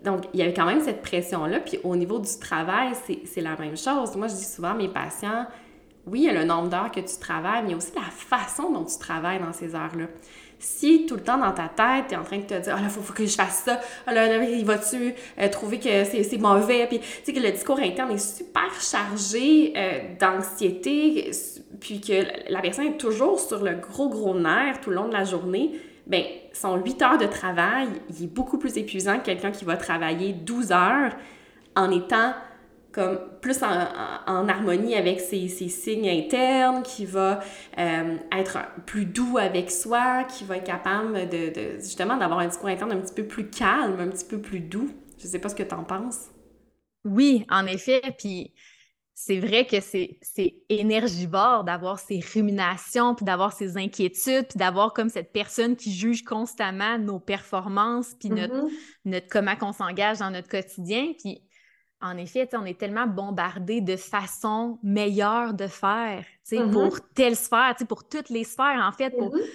donc, 0.05 0.25
il 0.33 0.41
y 0.41 0.43
avait 0.43 0.55
quand 0.55 0.67
même 0.67 0.81
cette 0.81 1.03
pression-là. 1.03 1.61
Puis 1.61 1.79
au 1.85 1.97
niveau 1.97 2.19
du 2.19 2.39
travail, 2.41 2.93
c'est 3.25 3.41
la 3.41 3.57
même 3.57 3.77
chose. 3.77 4.17
Moi, 4.17 4.29
je 4.29 4.35
dis 4.35 4.45
souvent 4.45 4.71
à 4.71 4.75
mes 4.75 4.89
patients, 4.89 5.47
oui, 6.07 6.21
il 6.21 6.25
y 6.25 6.29
a 6.29 6.33
le 6.33 6.45
nombre 6.45 6.69
d'heures 6.69 6.91
que 6.91 7.01
tu 7.01 7.19
travailles, 7.21 7.63
mais 7.63 7.69
il 7.69 7.73
y 7.73 7.75
a 7.75 7.77
aussi 7.77 7.93
la 7.95 8.03
façon 8.03 8.73
dont 8.73 8.85
tu 8.85 8.99
travailles 8.99 9.41
dans 9.41 9.53
ces 9.53 9.75
heures-là 9.75 10.07
si 10.61 11.07
tout 11.07 11.16
le 11.16 11.23
temps 11.23 11.38
dans 11.38 11.53
ta 11.53 11.68
tête, 11.68 12.09
tu 12.09 12.14
es 12.14 12.16
en 12.18 12.23
train 12.23 12.38
de 12.38 12.44
te 12.44 12.55
dire, 12.55 12.75
ah 12.79 12.83
là, 12.83 12.88
faut, 12.88 13.01
faut 13.01 13.14
que 13.14 13.25
je 13.25 13.35
fasse 13.35 13.62
ça, 13.64 13.81
ah 14.07 14.12
là, 14.12 14.29
là 14.29 14.44
il 14.44 14.64
va-tu 14.64 15.14
euh, 15.38 15.49
trouver 15.49 15.79
que 15.79 16.05
c'est 16.05 16.38
mauvais, 16.38 16.87
puis 16.87 17.01
tu 17.01 17.07
sais 17.25 17.33
que 17.33 17.40
le 17.40 17.51
discours 17.51 17.79
interne 17.79 18.12
est 18.12 18.18
super 18.18 18.70
chargé 18.81 19.73
euh, 19.75 20.01
d'anxiété, 20.20 21.31
puis 21.81 22.01
que 22.01 22.53
la 22.53 22.61
personne 22.61 22.87
est 22.87 22.99
toujours 22.99 23.40
sur 23.40 23.64
le 23.64 23.75
gros, 23.77 24.11
gros 24.11 24.38
nerf 24.38 24.81
tout 24.83 24.90
le 24.90 24.96
long 24.96 25.09
de 25.09 25.14
la 25.14 25.25
journée, 25.25 25.81
ben 26.07 26.23
son 26.53 26.77
8 26.77 27.03
heures 27.03 27.18
de 27.18 27.27
travail, 27.27 27.88
il 28.11 28.25
est 28.25 28.27
beaucoup 28.27 28.59
plus 28.59 28.77
épuisant 28.77 29.18
que 29.18 29.25
quelqu'un 29.25 29.53
qui 29.53 29.64
va 29.64 29.77
travailler 29.77 30.33
12 30.35 30.73
heures 30.73 31.16
en 31.75 31.90
étant 31.90 32.35
comme 33.01 33.19
plus 33.41 33.63
en, 33.63 34.49
harmonie 34.49 34.95
avec 34.95 35.21
ses, 35.21 35.49
signes 35.49 36.09
internes, 36.09 36.83
qui 36.83 37.07
va 37.07 37.41
euh, 37.79 38.17
être 38.33 38.59
plus 38.85 39.07
doux 39.07 39.39
avec 39.39 39.71
soi, 39.71 40.25
qui 40.25 40.45
va 40.45 40.59
être 40.59 40.65
capable 40.65 41.29
de, 41.29 41.79
justement 41.79 42.19
d'avoir 42.19 42.41
un 42.41 42.49
discours 42.49 42.69
interne 42.69 42.93
un 42.93 43.01
petit 43.01 43.15
peu 43.15 43.25
plus 43.25 43.49
calme, 43.49 43.99
un 43.99 44.09
petit 44.09 44.27
peu 44.27 44.39
plus 44.39 44.61
doux. 44.61 44.91
Je 45.19 45.27
sais 45.27 45.39
pas 45.39 45.49
ce 45.49 45.55
que 45.55 45.63
tu 45.63 45.75
en 45.75 45.85
penses. 45.85 46.29
Oui, 47.05 47.47
en 47.49 47.65
effet. 47.67 48.03
Puis 48.19 48.53
c'est 49.15 49.39
vrai 49.39 49.67
que 49.67 49.81
c'est 49.81 50.19
énergivore 50.69 51.65
d'avoir 51.65 51.99
ces 51.99 52.21
ruminations, 52.35 53.15
puis 53.15 53.25
d'avoir 53.25 53.55
ces 53.55 53.79
inquiétudes, 53.79 54.49
puis 54.49 54.59
d'avoir 54.59 54.93
comme 54.93 55.09
cette 55.09 55.33
personne 55.33 55.75
qui 55.77 55.93
juge 55.93 56.23
constamment 56.23 56.99
nos 56.99 57.19
performances, 57.19 58.15
puis 58.19 58.29
notre, 58.29 58.55
mm-hmm. 58.55 58.71
notre 59.07 59.29
comment 59.29 59.55
on 59.63 59.73
s'engage 59.73 60.19
dans 60.19 60.31
notre 60.31 60.49
quotidien. 60.49 61.13
Puis 61.19 61.43
en 62.03 62.17
effet, 62.17 62.49
on 62.55 62.65
est 62.65 62.79
tellement 62.79 63.07
bombardé 63.07 63.81
de 63.81 63.97
façons 63.97 64.79
meilleures 64.83 65.55
de 65.55 65.67
faire, 65.67 66.25
mm-hmm. 66.51 66.71
pour 66.73 67.01
telle 67.15 67.37
sphère, 67.37 67.75
pour 67.89 68.09
toutes 68.09 68.31
les 68.31 68.45
sphères, 68.45 68.83
en 68.83 68.93
fait, 68.93 69.11
pour, 69.11 69.35
mm-hmm. 69.35 69.51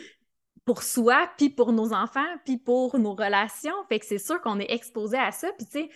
pour 0.63 0.84
soi, 0.84 1.27
puis 1.38 1.49
pour 1.49 1.73
nos 1.73 1.93
enfants, 1.93 2.19
puis 2.43 2.58
pour 2.58 2.99
nos 2.99 3.15
relations. 3.15 3.75
Fait 3.89 3.99
que 3.99 4.05
c'est 4.05 4.19
sûr 4.19 4.39
qu'on 4.41 4.60
est 4.60 4.71
exposé 4.71 5.17
à 5.17 5.31
ça. 5.31 5.51
Puis, 5.58 5.65
tu 5.65 5.71
sais, 5.71 5.89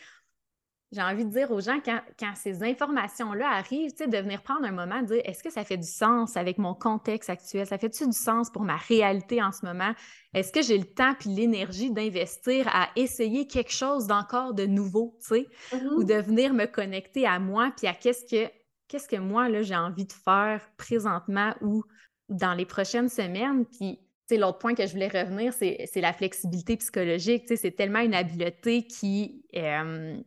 j'ai 0.91 1.01
envie 1.03 1.23
de 1.23 1.29
dire 1.29 1.51
aux 1.51 1.61
gens, 1.61 1.79
quand, 1.85 2.33
ces 2.35 2.63
informations-là 2.63 3.47
arrivent, 3.47 3.91
de 3.95 4.17
venir 4.17 4.41
prendre 4.41 4.65
un 4.65 4.71
moment, 4.71 5.01
de 5.01 5.07
dire 5.07 5.21
est-ce 5.23 5.43
que 5.43 5.51
ça 5.51 5.63
fait 5.63 5.77
du 5.77 5.87
sens 5.87 6.35
avec 6.35 6.57
mon 6.57 6.73
contexte 6.73 7.29
actuel? 7.29 7.67
Ça 7.67 7.77
fait-tu 7.77 8.07
du 8.07 8.17
sens 8.17 8.49
pour 8.49 8.63
ma 8.63 8.75
réalité 8.75 9.41
en 9.41 9.51
ce 9.51 9.65
moment? 9.65 9.93
Est-ce 10.33 10.51
que 10.51 10.63
j'ai 10.63 10.77
le 10.77 10.85
temps 10.85 11.13
puis 11.19 11.29
l'énergie 11.29 11.91
d'investir 11.91 12.67
à 12.69 12.89
essayer 12.95 13.47
quelque 13.47 13.71
chose 13.71 14.07
d'encore 14.07 14.53
de 14.55 14.65
nouveau, 14.65 15.15
tu 15.21 15.35
sais? 15.35 15.47
Mm-hmm. 15.71 15.93
Ou 15.95 16.03
de 16.03 16.15
venir 16.15 16.53
me 16.53 16.65
connecter 16.65 17.27
à 17.27 17.37
moi 17.39 17.71
puis 17.77 17.85
à 17.85 17.93
qu'est-ce 17.93 18.25
que, 18.25 18.51
qu'est-ce 18.87 19.07
que 19.07 19.17
moi, 19.17 19.47
là, 19.47 19.61
j'ai 19.61 19.75
envie 19.75 20.05
de 20.05 20.13
faire 20.13 20.67
présentement 20.77 21.53
ou 21.61 21.83
dans 22.29 22.55
les 22.55 22.65
prochaines 22.65 23.09
semaines? 23.09 23.65
Puis 23.65 23.99
l'autre 24.37 24.59
point 24.59 24.75
que 24.75 24.85
je 24.85 24.91
voulais 24.91 25.07
revenir, 25.07 25.53
c'est 25.53 26.01
la 26.01 26.13
flexibilité 26.13 26.77
psychologique. 26.77 27.45
C'est 27.47 27.75
tellement 27.75 27.99
une 27.99 28.13
habileté 28.13 28.83
qui, 28.85 29.43
euh, 29.55 30.17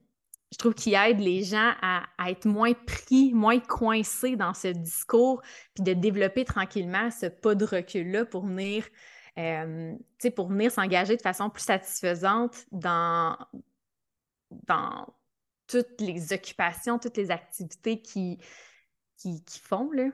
je 0.53 0.59
trouve 0.59 0.75
qu'il 0.75 0.95
aide 0.95 1.19
les 1.19 1.43
gens 1.43 1.73
à, 1.81 2.05
être 2.29 2.45
moins 2.45 2.75
pris, 2.75 3.33
moins 3.33 3.59
coincés 3.59 4.37
dans 4.37 4.53
ce 4.53 4.69
discours, 4.69 5.41
puis 5.75 5.83
de 5.83 5.95
développer 5.95 6.45
tranquillement 6.45 7.11
ce 7.11 7.27
pas 7.27 7.55
de 7.55 7.65
recul-là 7.65 8.27
pour 8.27 8.45
venir, 8.45 8.87
euh, 9.39 9.95
pour 10.37 10.49
venir 10.49 10.71
s'engager 10.71 11.17
de 11.17 11.23
façon 11.23 11.49
plus 11.49 11.65
satisfaisante 11.65 12.67
dans, 12.71 13.39
dans 14.51 15.07
toutes 15.67 16.01
les 16.01 16.35
occupations, 16.35 16.99
toutes 16.99 17.17
les 17.17 17.31
activités 17.31 18.03
qui, 18.03 18.39
qui, 19.17 19.43
qui 19.45 19.59
font. 19.59 19.91
Là. 19.91 20.11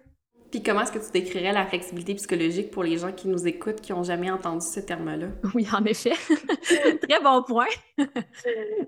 Puis 0.50 0.62
comment 0.62 0.80
est-ce 0.80 0.92
que 0.92 0.98
tu 0.98 1.11
décrirais 1.12 1.52
la 1.52 1.66
flexibilité 1.66 2.14
psychologique 2.14 2.70
pour 2.70 2.82
les 2.82 2.96
gens 2.96 3.12
qui 3.12 3.28
nous 3.28 3.46
écoutent, 3.46 3.82
qui 3.82 3.92
n'ont 3.92 4.02
jamais 4.02 4.30
entendu 4.30 4.64
ce 4.64 4.80
terme-là? 4.80 5.26
Oui, 5.54 5.66
en 5.72 5.84
effet. 5.84 6.12
Très 7.02 7.20
bon 7.22 7.42
point. 7.42 7.66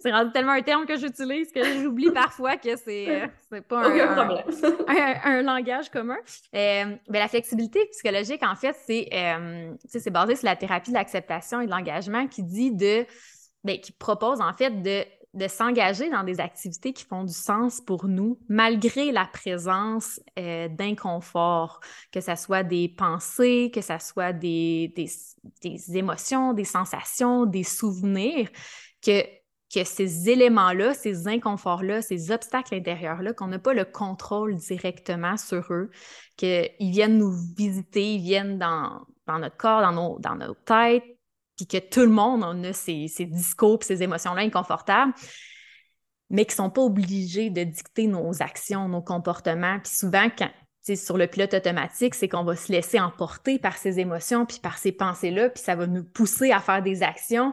c'est 0.00 0.10
rendu 0.10 0.32
tellement 0.32 0.52
un 0.52 0.62
terme 0.62 0.86
que 0.86 0.96
j'utilise 0.96 1.52
que 1.52 1.62
j'oublie 1.82 2.10
parfois 2.10 2.56
que 2.56 2.76
c'est 2.76 3.24
euh, 3.52 3.60
pas 3.60 3.86
un, 5.24 5.42
langage 5.42 5.90
commun. 5.90 6.18
Euh, 6.54 6.96
ben, 7.08 7.18
la 7.18 7.28
flexibilité 7.28 7.86
psychologique, 7.92 8.42
en 8.42 8.54
fait, 8.54 8.76
euh, 9.12 9.72
c'est 9.86 10.10
basé 10.10 10.36
sur 10.36 10.46
la 10.46 10.56
thérapie 10.56 10.90
de 10.90 10.96
l'acceptation 10.96 11.60
et 11.60 11.66
de 11.66 11.70
l'engagement 11.70 12.26
qui 12.26 12.42
dit 12.42 12.72
de... 12.72 13.04
Ben, 13.62 13.78
qui 13.78 13.92
propose 13.92 14.40
en 14.40 14.54
fait 14.54 14.70
de 14.82 15.04
de 15.32 15.46
s'engager 15.46 16.10
dans 16.10 16.24
des 16.24 16.40
activités 16.40 16.92
qui 16.92 17.04
font 17.04 17.24
du 17.24 17.32
sens 17.32 17.80
pour 17.80 18.08
nous, 18.08 18.38
malgré 18.48 19.12
la 19.12 19.26
présence 19.26 20.20
euh, 20.38 20.68
d'inconfort, 20.68 21.80
que 22.10 22.20
ce 22.20 22.34
soit 22.34 22.64
des 22.64 22.88
pensées, 22.88 23.70
que 23.72 23.80
ce 23.80 23.98
soit 24.00 24.32
des, 24.32 24.92
des, 24.96 25.96
émotions, 25.96 26.52
des 26.52 26.64
sensations, 26.64 27.46
des 27.46 27.62
souvenirs, 27.62 28.48
que, 29.02 29.22
que 29.72 29.84
ces 29.84 30.28
éléments-là, 30.28 30.94
ces 30.94 31.28
inconforts-là, 31.28 32.02
ces 32.02 32.32
obstacles 32.32 32.74
intérieurs-là, 32.74 33.32
qu'on 33.32 33.46
n'a 33.46 33.60
pas 33.60 33.74
le 33.74 33.84
contrôle 33.84 34.56
directement 34.56 35.36
sur 35.36 35.72
eux, 35.72 35.90
qu'ils 36.36 36.72
viennent 36.80 37.18
nous 37.18 37.32
visiter, 37.56 38.14
ils 38.14 38.22
viennent 38.22 38.58
dans, 38.58 39.06
dans 39.28 39.38
notre 39.38 39.56
corps, 39.56 39.80
dans 39.80 39.92
nos, 39.92 40.18
dans 40.18 40.34
nos 40.34 40.54
têtes, 40.54 41.04
puis 41.60 41.66
que 41.66 41.86
tout 41.86 42.00
le 42.00 42.08
monde 42.08 42.42
en 42.42 42.64
a 42.64 42.72
ces, 42.72 43.06
discours 43.26 43.80
et 43.82 43.84
ces 43.84 44.02
émotions-là 44.02 44.40
inconfortables, 44.40 45.12
mais 46.30 46.46
qui 46.46 46.52
ne 46.52 46.64
sont 46.64 46.70
pas 46.70 46.80
obligés 46.80 47.50
de 47.50 47.64
dicter 47.64 48.06
nos 48.06 48.42
actions, 48.42 48.88
nos 48.88 49.02
comportements. 49.02 49.78
Puis 49.80 49.92
souvent, 49.92 50.28
quand, 50.38 50.50
sur 50.96 51.18
le 51.18 51.26
pilote 51.26 51.52
automatique, 51.52 52.14
c'est 52.14 52.28
qu'on 52.28 52.44
va 52.44 52.56
se 52.56 52.72
laisser 52.72 52.98
emporter 52.98 53.58
par 53.58 53.76
ces 53.76 54.00
émotions 54.00 54.46
puis 54.46 54.58
par 54.58 54.78
ces 54.78 54.92
pensées-là, 54.92 55.50
puis 55.50 55.62
ça 55.62 55.74
va 55.74 55.86
nous 55.86 56.04
pousser 56.04 56.50
à 56.50 56.60
faire 56.60 56.82
des 56.82 57.02
actions 57.02 57.52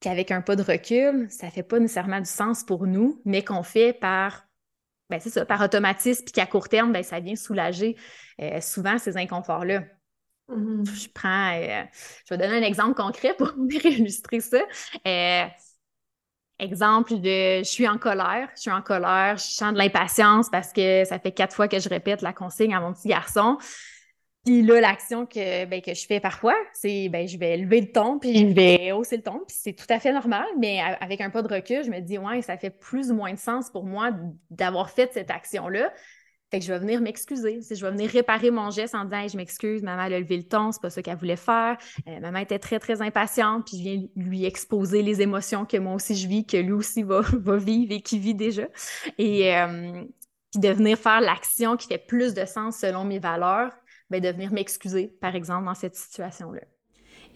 qu'avec 0.00 0.30
un 0.30 0.42
pas 0.42 0.56
de 0.56 0.62
recul, 0.62 1.30
ça 1.30 1.46
ne 1.46 1.52
fait 1.52 1.62
pas 1.62 1.78
nécessairement 1.78 2.20
du 2.20 2.28
sens 2.28 2.62
pour 2.62 2.86
nous, 2.86 3.22
mais 3.24 3.42
qu'on 3.42 3.62
fait 3.62 3.94
par, 3.94 4.46
ben 5.08 5.18
ça, 5.18 5.46
par 5.46 5.62
automatisme, 5.62 6.24
puis 6.24 6.32
qu'à 6.32 6.44
court 6.44 6.68
terme, 6.68 6.92
ben, 6.92 7.04
ça 7.04 7.20
vient 7.20 7.36
soulager 7.36 7.96
euh, 8.42 8.60
souvent 8.60 8.98
ces 8.98 9.16
inconforts-là. 9.16 9.84
Mm-hmm. 10.52 11.02
Je 11.02 11.08
prends, 11.12 11.54
euh, 11.54 11.82
je 12.26 12.34
vais 12.34 12.38
donner 12.38 12.58
un 12.58 12.66
exemple 12.66 12.94
concret 12.94 13.34
pour 13.34 13.52
illustrer 13.84 14.40
ça. 14.40 14.58
Euh, 15.06 15.44
exemple 16.58 17.14
de 17.14 17.58
je 17.58 17.68
suis 17.68 17.88
en 17.88 17.98
colère, 17.98 18.48
je 18.54 18.62
suis 18.62 18.70
en 18.70 18.82
colère, 18.82 19.36
je 19.36 19.44
sens 19.44 19.72
de 19.72 19.78
l'impatience 19.78 20.48
parce 20.50 20.72
que 20.72 21.04
ça 21.04 21.18
fait 21.18 21.32
quatre 21.32 21.54
fois 21.54 21.68
que 21.68 21.80
je 21.80 21.88
répète 21.88 22.22
la 22.22 22.32
consigne 22.32 22.74
à 22.74 22.80
mon 22.80 22.92
petit 22.92 23.08
garçon. 23.08 23.58
Puis 24.44 24.62
là, 24.62 24.80
l'action 24.80 25.24
que, 25.24 25.66
ben, 25.66 25.80
que 25.80 25.94
je 25.94 26.04
fais 26.04 26.18
parfois, 26.18 26.56
c'est 26.72 27.08
ben, 27.08 27.28
je 27.28 27.38
vais 27.38 27.56
lever 27.56 27.80
le 27.80 27.92
ton, 27.92 28.18
puis 28.18 28.36
je 28.36 28.54
vais 28.54 28.90
hausser 28.90 29.16
le 29.16 29.22
ton, 29.22 29.38
puis 29.46 29.56
c'est 29.56 29.72
tout 29.72 29.86
à 29.88 30.00
fait 30.00 30.12
normal, 30.12 30.46
mais 30.58 30.80
avec 31.00 31.20
un 31.20 31.30
pas 31.30 31.42
de 31.42 31.54
recul, 31.54 31.84
je 31.84 31.90
me 31.90 32.00
dis, 32.00 32.18
ouais, 32.18 32.42
ça 32.42 32.56
fait 32.56 32.70
plus 32.70 33.12
ou 33.12 33.14
moins 33.14 33.32
de 33.32 33.38
sens 33.38 33.70
pour 33.70 33.84
moi 33.84 34.10
d'avoir 34.50 34.90
fait 34.90 35.12
cette 35.12 35.30
action-là. 35.30 35.92
Que 36.52 36.60
je 36.60 36.70
vais 36.70 36.78
venir 36.78 37.00
m'excuser. 37.00 37.60
Je 37.62 37.80
vais 37.80 37.90
venir 37.90 38.10
réparer 38.10 38.50
mon 38.50 38.70
geste 38.70 38.94
en 38.94 39.04
disant 39.04 39.26
Je 39.26 39.38
m'excuse, 39.38 39.82
maman 39.82 40.02
a 40.02 40.08
levé 40.10 40.36
le 40.36 40.42
ton, 40.42 40.70
c'est 40.70 40.82
pas 40.82 40.90
ça 40.90 41.00
qu'elle 41.00 41.16
voulait 41.16 41.36
faire. 41.36 41.78
Euh, 42.06 42.20
maman 42.20 42.40
était 42.40 42.58
très, 42.58 42.78
très 42.78 43.00
impatiente, 43.00 43.66
puis 43.66 43.78
je 43.78 43.82
viens 43.82 44.06
lui 44.16 44.44
exposer 44.44 45.02
les 45.02 45.22
émotions 45.22 45.64
que 45.64 45.78
moi 45.78 45.94
aussi 45.94 46.14
je 46.14 46.28
vis, 46.28 46.44
que 46.44 46.58
lui 46.58 46.72
aussi 46.72 47.04
va, 47.04 47.22
va 47.32 47.56
vivre 47.56 47.92
et 47.92 48.02
qui 48.02 48.18
vit 48.18 48.34
déjà. 48.34 48.68
Et 49.16 49.56
euh, 49.56 50.04
puis 50.50 50.60
de 50.60 50.68
venir 50.68 50.98
faire 50.98 51.22
l'action 51.22 51.78
qui 51.78 51.88
fait 51.88 51.96
plus 52.06 52.34
de 52.34 52.44
sens 52.44 52.76
selon 52.76 53.04
mes 53.04 53.18
valeurs, 53.18 53.72
ben, 54.10 54.20
de 54.20 54.28
venir 54.28 54.52
m'excuser, 54.52 55.08
par 55.22 55.34
exemple, 55.34 55.64
dans 55.64 55.74
cette 55.74 55.96
situation-là. 55.96 56.60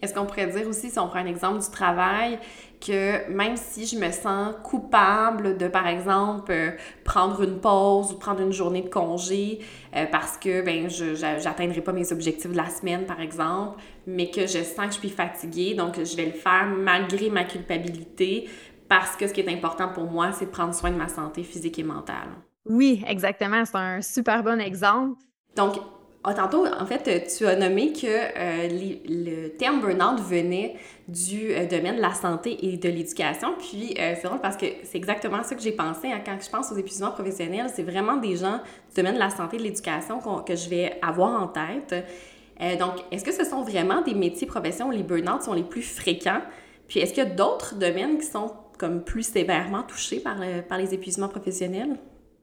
Est-ce 0.01 0.13
qu'on 0.13 0.25
pourrait 0.25 0.47
dire 0.47 0.67
aussi, 0.67 0.89
si 0.89 0.99
on 0.99 1.07
prend 1.07 1.19
un 1.19 1.25
exemple 1.25 1.59
du 1.59 1.69
travail, 1.69 2.37
que 2.79 3.27
même 3.31 3.57
si 3.57 3.87
je 3.87 3.97
me 3.97 4.11
sens 4.11 4.53
coupable 4.63 5.57
de, 5.57 5.67
par 5.67 5.87
exemple, 5.87 6.51
euh, 6.51 6.71
prendre 7.03 7.41
une 7.41 7.59
pause 7.59 8.11
ou 8.11 8.17
prendre 8.17 8.41
une 8.41 8.53
journée 8.53 8.83
de 8.83 8.89
congé 8.89 9.59
euh, 9.95 10.05
parce 10.11 10.37
que 10.37 10.61
ben, 10.61 10.87
je 10.87 11.19
n'atteindrai 11.43 11.81
pas 11.81 11.93
mes 11.93 12.11
objectifs 12.11 12.51
de 12.51 12.57
la 12.57 12.69
semaine, 12.69 13.05
par 13.05 13.19
exemple, 13.19 13.79
mais 14.05 14.29
que 14.29 14.41
je 14.41 14.63
sens 14.63 14.87
que 14.87 14.93
je 14.93 14.99
suis 14.99 15.09
fatiguée, 15.09 15.73
donc 15.73 15.95
je 16.03 16.15
vais 16.15 16.25
le 16.25 16.31
faire 16.31 16.67
malgré 16.67 17.31
ma 17.31 17.43
culpabilité 17.43 18.47
parce 18.87 19.15
que 19.15 19.27
ce 19.27 19.33
qui 19.33 19.41
est 19.41 19.49
important 19.49 19.89
pour 19.89 20.05
moi, 20.05 20.31
c'est 20.31 20.45
de 20.45 20.51
prendre 20.51 20.73
soin 20.73 20.91
de 20.91 20.97
ma 20.97 21.07
santé 21.07 21.43
physique 21.43 21.79
et 21.79 21.83
mentale. 21.83 22.29
Oui, 22.69 23.03
exactement. 23.07 23.65
C'est 23.65 23.77
un 23.77 24.01
super 24.01 24.43
bon 24.43 24.61
exemple. 24.61 25.19
Donc, 25.55 25.75
ah, 26.23 26.33
tantôt, 26.33 26.65
en 26.67 26.85
fait, 26.85 27.27
tu 27.37 27.45
as 27.45 27.55
nommé 27.55 27.93
que 27.93 28.05
euh, 28.05 28.67
le 29.07 29.47
terme 29.49 29.79
burn-out 29.79 30.19
venait 30.19 30.75
du 31.07 31.53
euh, 31.53 31.65
domaine 31.65 31.95
de 31.95 32.01
la 32.01 32.13
santé 32.13 32.57
et 32.65 32.75
de 32.75 32.89
l'éducation. 32.89 33.53
Puis, 33.57 33.95
euh, 33.97 34.13
c'est 34.15 34.27
drôle 34.27 34.41
parce 34.41 34.57
que 34.57 34.65
c'est 34.83 34.97
exactement 34.97 35.41
ça 35.43 35.55
que 35.55 35.61
j'ai 35.61 35.71
pensé 35.71 36.11
hein, 36.11 36.19
quand 36.25 36.37
je 36.43 36.49
pense 36.49 36.69
aux 36.71 36.75
épuisements 36.75 37.11
professionnels. 37.11 37.67
C'est 37.73 37.83
vraiment 37.83 38.17
des 38.17 38.35
gens 38.35 38.59
du 38.89 38.95
domaine 38.95 39.13
de 39.13 39.19
la 39.19 39.29
santé 39.29 39.55
et 39.55 39.59
de 39.59 39.63
l'éducation 39.63 40.19
que 40.45 40.55
je 40.55 40.69
vais 40.69 40.99
avoir 41.01 41.41
en 41.41 41.47
tête. 41.47 41.95
donc, 42.77 42.95
est-ce 43.11 43.23
que 43.23 43.31
ce 43.31 43.45
sont 43.45 43.61
vraiment 43.61 44.01
des 44.01 44.13
métiers, 44.13 44.47
professions 44.47 44.89
où 44.89 44.91
les 44.91 45.03
burn-out 45.03 45.43
sont 45.43 45.53
les 45.53 45.63
plus 45.63 45.83
fréquents? 45.83 46.41
Puis, 46.89 46.99
est-ce 46.99 47.13
qu'il 47.13 47.23
y 47.23 47.27
a 47.27 47.29
d'autres 47.29 47.75
domaines 47.75 48.17
qui 48.17 48.25
sont 48.25 48.51
comme 48.77 49.01
plus 49.01 49.23
sévèrement 49.23 49.83
touchés 49.83 50.19
par, 50.19 50.37
par 50.67 50.77
les 50.77 50.93
épuisements 50.93 51.29
professionnels? 51.29 51.97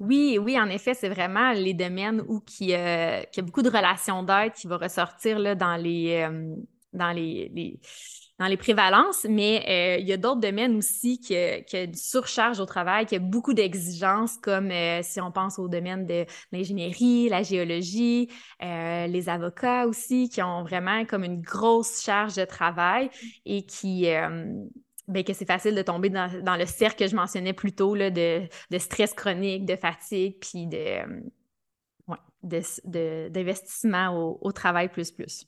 Oui, 0.07 0.39
oui, 0.41 0.59
en 0.59 0.69
effet, 0.69 0.93
c'est 0.95 1.09
vraiment 1.09 1.53
les 1.53 1.73
domaines 1.73 2.23
où 2.29 2.41
qui, 2.41 2.75
euh, 2.75 3.23
y 3.37 3.41
a 3.41 3.43
beaucoup 3.43 3.63
de 3.63 3.71
relations 3.71 4.23
d'aide 4.23 4.53
qui 4.53 4.67
vont 4.67 4.77
ressortir 4.77 5.39
là, 5.39 5.55
dans 5.55 5.77
les, 5.77 6.27
euh, 6.29 6.55
dans 6.93 7.11
les, 7.13 7.81
dans 8.39 8.47
les 8.47 8.57
prévalences, 8.57 9.25
mais 9.29 9.65
euh, 9.97 10.01
il 10.01 10.07
y 10.07 10.13
a 10.13 10.17
d'autres 10.17 10.41
domaines 10.41 10.77
aussi 10.77 11.19
qui, 11.21 11.35
qui 11.67 11.77
a 11.77 11.85
une 11.85 11.95
surcharge 11.95 12.61
au 12.61 12.67
travail, 12.67 13.07
qui 13.07 13.17
a 13.17 13.19
beaucoup 13.19 13.55
d'exigences, 13.55 14.37
comme 14.37 14.71
si 15.03 15.21
on 15.21 15.31
pense 15.33 15.59
au 15.59 15.69
domaine 15.69 16.07
de 16.07 16.27
l'ingénierie, 16.53 17.29
la 17.29 17.43
géologie, 17.43 18.29
les 18.61 19.29
avocats 19.29 19.87
aussi, 19.87 20.29
qui 20.29 20.43
ont 20.43 20.65
vraiment 20.65 21.05
comme 21.07 21.25
une 21.25 21.41
grosse 21.41 22.03
charge 22.03 22.35
de 22.35 22.45
travail 22.45 23.09
et 23.47 23.65
qui 23.65 24.07
ben, 25.07 25.23
que 25.23 25.33
c'est 25.33 25.45
facile 25.45 25.75
de 25.75 25.83
tomber 25.83 26.09
dans, 26.09 26.57
le 26.59 26.67
cercle 26.67 27.05
que 27.05 27.11
je 27.11 27.17
mentionnais 27.17 27.53
plus 27.53 27.73
tôt 27.73 27.95
là, 27.95 28.11
de, 28.11 28.49
stress 28.79 29.13
chronique, 29.13 29.67
de 29.67 29.77
fatigue, 29.77 30.37
puis 30.41 30.67
de, 30.67 31.01
euh, 32.53 33.29
d'investissement 33.31 34.39
au, 34.41 34.53
travail 34.53 34.89
plus 34.89 35.11
plus. 35.11 35.47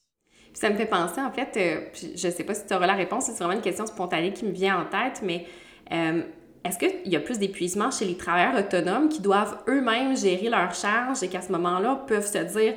ça 0.53 0.71
me 0.71 0.77
fait 0.77 0.87
penser, 0.87 1.21
en 1.21 1.31
fait, 1.31 1.57
euh, 1.57 1.89
je 1.95 2.27
ne 2.27 2.33
sais 2.33 2.45
pas 2.45 2.55
si 2.55 2.67
tu 2.67 2.75
auras 2.75 2.87
la 2.87 2.95
réponse, 2.95 3.27
c'est 3.27 3.39
vraiment 3.39 3.55
une 3.55 3.63
question 3.63 3.87
spontanée 3.87 4.33
qui 4.33 4.45
me 4.45 4.53
vient 4.53 4.81
en 4.81 4.85
tête, 4.85 5.23
mais 5.23 5.47
euh, 5.93 6.23
est-ce 6.65 6.79
qu'il 6.79 7.13
y 7.13 7.17
a 7.17 7.21
plus 7.21 7.39
d'épuisement 7.39 7.91
chez 7.91 8.05
les 8.05 8.17
travailleurs 8.17 8.59
autonomes 8.59 9.09
qui 9.09 9.21
doivent 9.21 9.59
eux-mêmes 9.69 10.17
gérer 10.17 10.51
leurs 10.51 10.75
charges 10.75 11.23
et 11.23 11.29
qu'à 11.29 11.41
ce 11.41 11.53
moment-là 11.53 12.05
peuvent 12.07 12.27
se 12.27 12.39
dire, 12.39 12.75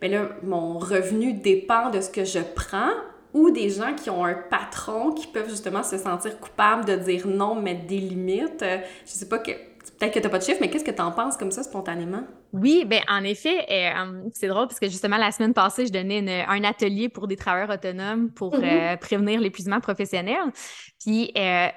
ben 0.00 0.10
là, 0.10 0.28
mon 0.42 0.78
revenu 0.78 1.32
dépend 1.32 1.90
de 1.90 2.00
ce 2.00 2.10
que 2.10 2.24
je 2.24 2.40
prends 2.40 2.92
ou 3.34 3.50
des 3.50 3.70
gens 3.70 3.94
qui 3.94 4.10
ont 4.10 4.24
un 4.24 4.34
patron 4.34 5.12
qui 5.12 5.26
peuvent 5.26 5.48
justement 5.48 5.82
se 5.82 5.96
sentir 5.96 6.38
coupables 6.38 6.84
de 6.84 6.96
dire 6.96 7.26
non, 7.26 7.54
mettre 7.54 7.86
des 7.86 7.98
limites. 7.98 8.62
Euh, 8.62 8.78
je 9.06 9.10
sais 9.10 9.28
pas 9.28 9.38
que 9.38 9.52
peut-être 9.52 10.12
que 10.12 10.18
tu 10.18 10.24
n'as 10.24 10.30
pas 10.30 10.38
de 10.38 10.44
chiffre, 10.44 10.58
mais 10.60 10.68
qu'est-ce 10.68 10.84
que 10.84 10.90
tu 10.90 11.02
en 11.02 11.12
penses 11.12 11.36
comme 11.36 11.50
ça 11.50 11.62
spontanément? 11.62 12.24
Oui, 12.52 12.84
bien, 12.84 13.00
en 13.08 13.24
effet, 13.24 13.66
euh, 13.70 14.22
c'est 14.34 14.48
drôle 14.48 14.68
parce 14.68 14.78
que 14.78 14.88
justement, 14.88 15.16
la 15.16 15.32
semaine 15.32 15.54
passée, 15.54 15.86
je 15.86 15.92
donnais 15.92 16.44
un 16.46 16.64
atelier 16.64 17.08
pour 17.08 17.26
des 17.26 17.36
travailleurs 17.36 17.70
autonomes 17.70 18.30
pour 18.30 18.54
mm-hmm. 18.54 18.94
euh, 18.94 18.96
prévenir 18.98 19.40
l'épuisement 19.40 19.80
professionnel. 19.80 20.52
Puis, 21.00 21.32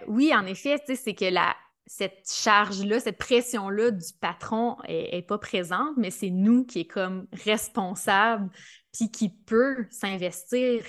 oui, 0.07 0.33
en 0.35 0.45
effet, 0.45 0.81
c'est 0.85 1.13
que 1.13 1.25
la, 1.25 1.55
cette 1.87 2.29
charge-là, 2.29 2.99
cette 2.99 3.17
pression-là 3.17 3.91
du 3.91 4.13
patron 4.19 4.75
est, 4.87 5.17
est 5.17 5.21
pas 5.21 5.37
présente, 5.37 5.95
mais 5.95 6.11
c'est 6.11 6.31
nous 6.31 6.65
qui 6.65 6.81
est 6.81 6.87
comme 6.87 7.27
responsable 7.45 8.49
puis 8.91 9.11
qui 9.11 9.29
peut 9.29 9.85
s'investir 9.89 10.83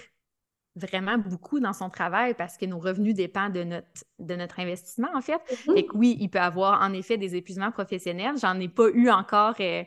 vraiment 0.77 1.19
beaucoup 1.19 1.59
dans 1.59 1.73
son 1.73 1.91
travail 1.91 2.35
parce 2.35 2.57
que 2.57 2.67
nos 2.67 2.79
revenus 2.79 3.15
dépendent 3.15 3.53
de 3.53 3.65
notre, 3.65 4.05
de 4.19 4.35
notre 4.37 4.61
investissement, 4.61 5.09
en 5.15 5.23
fait. 5.23 5.41
Et 5.75 5.87
que 5.87 5.97
oui, 5.97 6.17
il 6.21 6.29
peut 6.29 6.39
avoir 6.41 6.83
en 6.83 6.93
effet 6.93 7.17
des 7.17 7.35
épuisements 7.35 7.73
professionnels. 7.73 8.35
J'en 8.41 8.59
ai 8.61 8.69
pas 8.69 8.89
eu 8.93 9.09
encore 9.11 9.55
euh, 9.61 9.85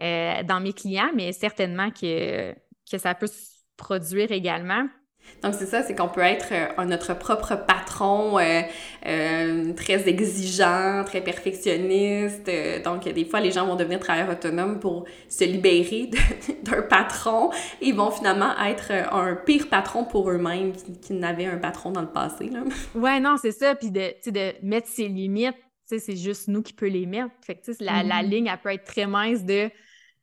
euh, 0.00 0.42
dans 0.44 0.60
mes 0.60 0.72
clients, 0.72 1.10
mais 1.14 1.32
certainement 1.32 1.90
que, 1.90 2.54
que 2.90 2.98
ça 2.98 3.14
peut 3.14 3.26
se 3.26 3.58
produire 3.76 4.32
également. 4.32 4.88
Donc, 5.42 5.54
c'est 5.54 5.66
ça, 5.66 5.82
c'est 5.82 5.94
qu'on 5.94 6.08
peut 6.08 6.20
être 6.20 6.48
euh, 6.52 6.84
notre 6.84 7.16
propre 7.16 7.54
patron, 7.54 8.38
euh, 8.38 8.62
euh, 9.06 9.72
très 9.74 10.08
exigeant, 10.08 11.04
très 11.04 11.20
perfectionniste. 11.20 12.50
donc, 12.84 13.04
des 13.04 13.24
fois, 13.24 13.40
les 13.40 13.52
gens 13.52 13.66
vont 13.66 13.76
devenir 13.76 14.00
travailleurs 14.00 14.30
autonomes 14.30 14.80
pour 14.80 15.04
se 15.28 15.44
libérer 15.44 16.10
d'un 16.64 16.82
patron 16.82 17.50
et 17.80 17.92
vont 17.92 18.10
finalement 18.10 18.52
être 18.66 18.90
un 19.12 19.36
pire 19.36 19.68
patron 19.68 20.04
pour 20.04 20.30
eux-mêmes 20.30 20.72
qu'ils 21.00 21.18
n'avaient 21.18 21.46
un 21.46 21.58
patron 21.58 21.92
dans 21.92 22.02
le 22.02 22.10
passé. 22.10 22.48
Là. 22.48 22.60
Ouais, 22.94 23.20
non, 23.20 23.36
c'est 23.40 23.52
ça. 23.52 23.74
Puis 23.74 23.90
de, 23.90 24.12
de 24.30 24.54
mettre 24.62 24.88
ses 24.88 25.08
limites, 25.08 25.54
c'est 25.86 26.16
juste 26.16 26.48
nous 26.48 26.62
qui 26.62 26.72
peut 26.72 26.88
les 26.88 27.06
mettre. 27.06 27.30
Fait 27.46 27.54
que, 27.54 27.70
la, 27.80 28.02
la 28.02 28.22
mm-hmm. 28.22 28.28
ligne, 28.28 28.46
elle 28.52 28.58
peut 28.58 28.72
être 28.72 28.84
très 28.84 29.06
mince 29.06 29.44
de 29.44 29.70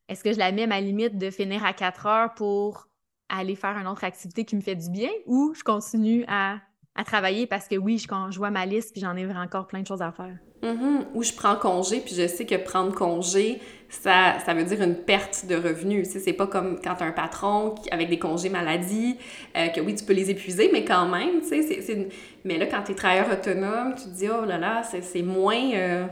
est-ce 0.08 0.22
que 0.22 0.32
je 0.32 0.38
la 0.38 0.52
mets 0.52 0.64
à 0.64 0.66
ma 0.66 0.80
limite 0.80 1.18
de 1.18 1.30
finir 1.30 1.64
à 1.64 1.72
4 1.72 2.06
heures 2.06 2.34
pour 2.34 2.86
aller 3.28 3.56
faire 3.56 3.76
une 3.76 3.86
autre 3.86 4.04
activité 4.04 4.44
qui 4.44 4.56
me 4.56 4.60
fait 4.60 4.76
du 4.76 4.90
bien 4.90 5.10
ou 5.26 5.52
je 5.54 5.62
continue 5.62 6.24
à, 6.28 6.58
travailler 7.04 7.46
parce 7.46 7.68
que 7.68 7.76
oui, 7.76 7.98
je, 7.98 8.08
quand 8.08 8.30
je 8.30 8.38
vois 8.38 8.50
ma 8.50 8.64
liste 8.64 8.92
puis 8.92 9.02
j'en 9.02 9.14
ai 9.16 9.26
encore 9.36 9.66
plein 9.66 9.82
de 9.82 9.86
choses 9.86 10.00
à 10.00 10.12
faire. 10.12 10.34
Mm-hmm. 10.62 11.04
Ou 11.12 11.22
je 11.22 11.32
prends 11.34 11.56
congé 11.56 12.00
puis 12.00 12.14
je 12.14 12.26
sais 12.26 12.46
que 12.46 12.54
prendre 12.54 12.94
congé, 12.94 13.60
ça, 13.90 14.38
ça 14.44 14.54
veut 14.54 14.64
dire 14.64 14.80
une 14.80 14.94
perte 14.94 15.44
de 15.46 15.56
revenus. 15.56 16.08
c'est 16.08 16.32
pas 16.32 16.46
comme 16.46 16.80
quand 16.82 16.94
tu 16.94 17.04
as 17.04 17.06
un 17.06 17.12
patron 17.12 17.74
avec 17.90 18.08
des 18.08 18.18
congés 18.18 18.48
maladie, 18.48 19.18
euh, 19.56 19.68
que 19.68 19.82
oui, 19.82 19.94
tu 19.94 20.04
peux 20.04 20.14
les 20.14 20.30
épuiser, 20.30 20.70
mais 20.72 20.86
quand 20.86 21.06
même, 21.06 21.42
tu 21.42 21.48
sais, 21.48 21.82
c'est... 21.82 22.08
Mais 22.44 22.56
là, 22.56 22.64
quand 22.64 22.82
tu 22.82 22.92
es 22.92 22.94
travailleur 22.94 23.30
autonome, 23.30 23.94
tu 23.94 24.04
te 24.04 24.16
dis, 24.16 24.28
oh 24.30 24.46
là 24.46 24.56
là, 24.56 24.82
c'est 24.82 25.22
moins... 25.22 25.72
Euh, 25.74 26.06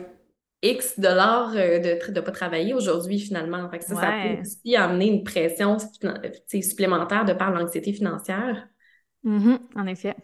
X 0.64 0.98
dollars 0.98 1.52
euh, 1.54 1.78
de 1.78 2.10
ne 2.10 2.20
pas 2.20 2.32
travailler 2.32 2.72
aujourd'hui, 2.72 3.20
finalement. 3.20 3.68
Fait 3.68 3.82
ça, 3.82 3.94
ça 3.94 4.12
peut 4.22 4.40
aussi 4.40 4.76
amener 4.76 5.08
une 5.08 5.22
pression 5.22 5.76
supplémentaire 6.48 7.26
de 7.26 7.34
par 7.34 7.50
l'anxiété 7.50 7.92
financière. 7.92 8.66
Mm-hmm, 9.24 9.58
en 9.76 9.86
effet. 9.86 10.16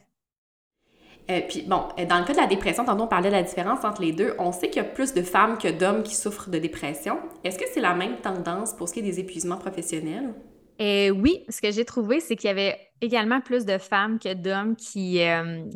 Euh, 1.31 1.40
puis 1.46 1.62
bon, 1.62 1.83
euh, 1.98 2.07
dans 2.07 2.18
le 2.18 2.24
cas 2.24 2.33
de 2.33 2.38
la 2.38 2.46
dépression, 2.46 2.85
tantôt 2.87 3.05
on 3.05 3.07
parlait 3.07 3.29
de 3.29 3.35
la 3.35 3.42
différence 3.42 3.85
entre 3.85 4.00
les 4.00 4.12
deux. 4.12 4.35
On 4.38 4.50
sait 4.50 4.70
qu'il 4.70 4.83
y 4.83 4.87
a 4.87 4.88
plus 4.88 5.12
de 5.12 5.22
femmes 5.22 5.59
que 5.59 5.68
d'hommes 5.68 6.03
qui 6.03 6.14
souffrent 6.14 6.48
de 6.48 6.59
dépression. 6.59 7.18
Est-ce 7.44 7.59
que 7.59 7.66
c'est 7.72 7.83
la 7.83 7.94
même 7.94 8.16
tendance 8.16 8.72
pour 8.72 8.88
ce 8.88 8.94
qui 8.94 9.00
est 9.00 9.05
des 9.05 9.20
épuisements 9.20 9.59
professionnels? 9.59 10.35
oui, 10.83 11.44
ce 11.50 11.61
que 11.61 11.70
j'ai 11.70 11.85
trouvé, 11.85 12.20
c'est 12.20 12.37
qu'il 12.37 12.48
y 12.48 12.50
avait 12.50 12.74
également 13.03 13.42
plus 13.42 13.66
de 13.66 13.76
femmes 13.76 14.18
que 14.18 14.33
d'hommes 14.33 14.76
qui, 14.76 15.20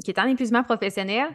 qui 0.02 0.10
étaient 0.10 0.20
en 0.22 0.28
épuisement 0.28 0.62
professionnel. 0.62 1.28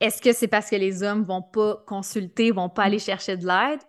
Est-ce 0.00 0.22
que 0.22 0.32
c'est 0.32 0.48
parce 0.48 0.70
que 0.70 0.76
les 0.76 1.02
hommes 1.02 1.24
vont 1.24 1.42
pas 1.42 1.82
consulter, 1.86 2.50
vont 2.52 2.68
pas 2.68 2.84
aller 2.84 2.98
chercher 2.98 3.36
de 3.36 3.46
l'aide? 3.46 3.80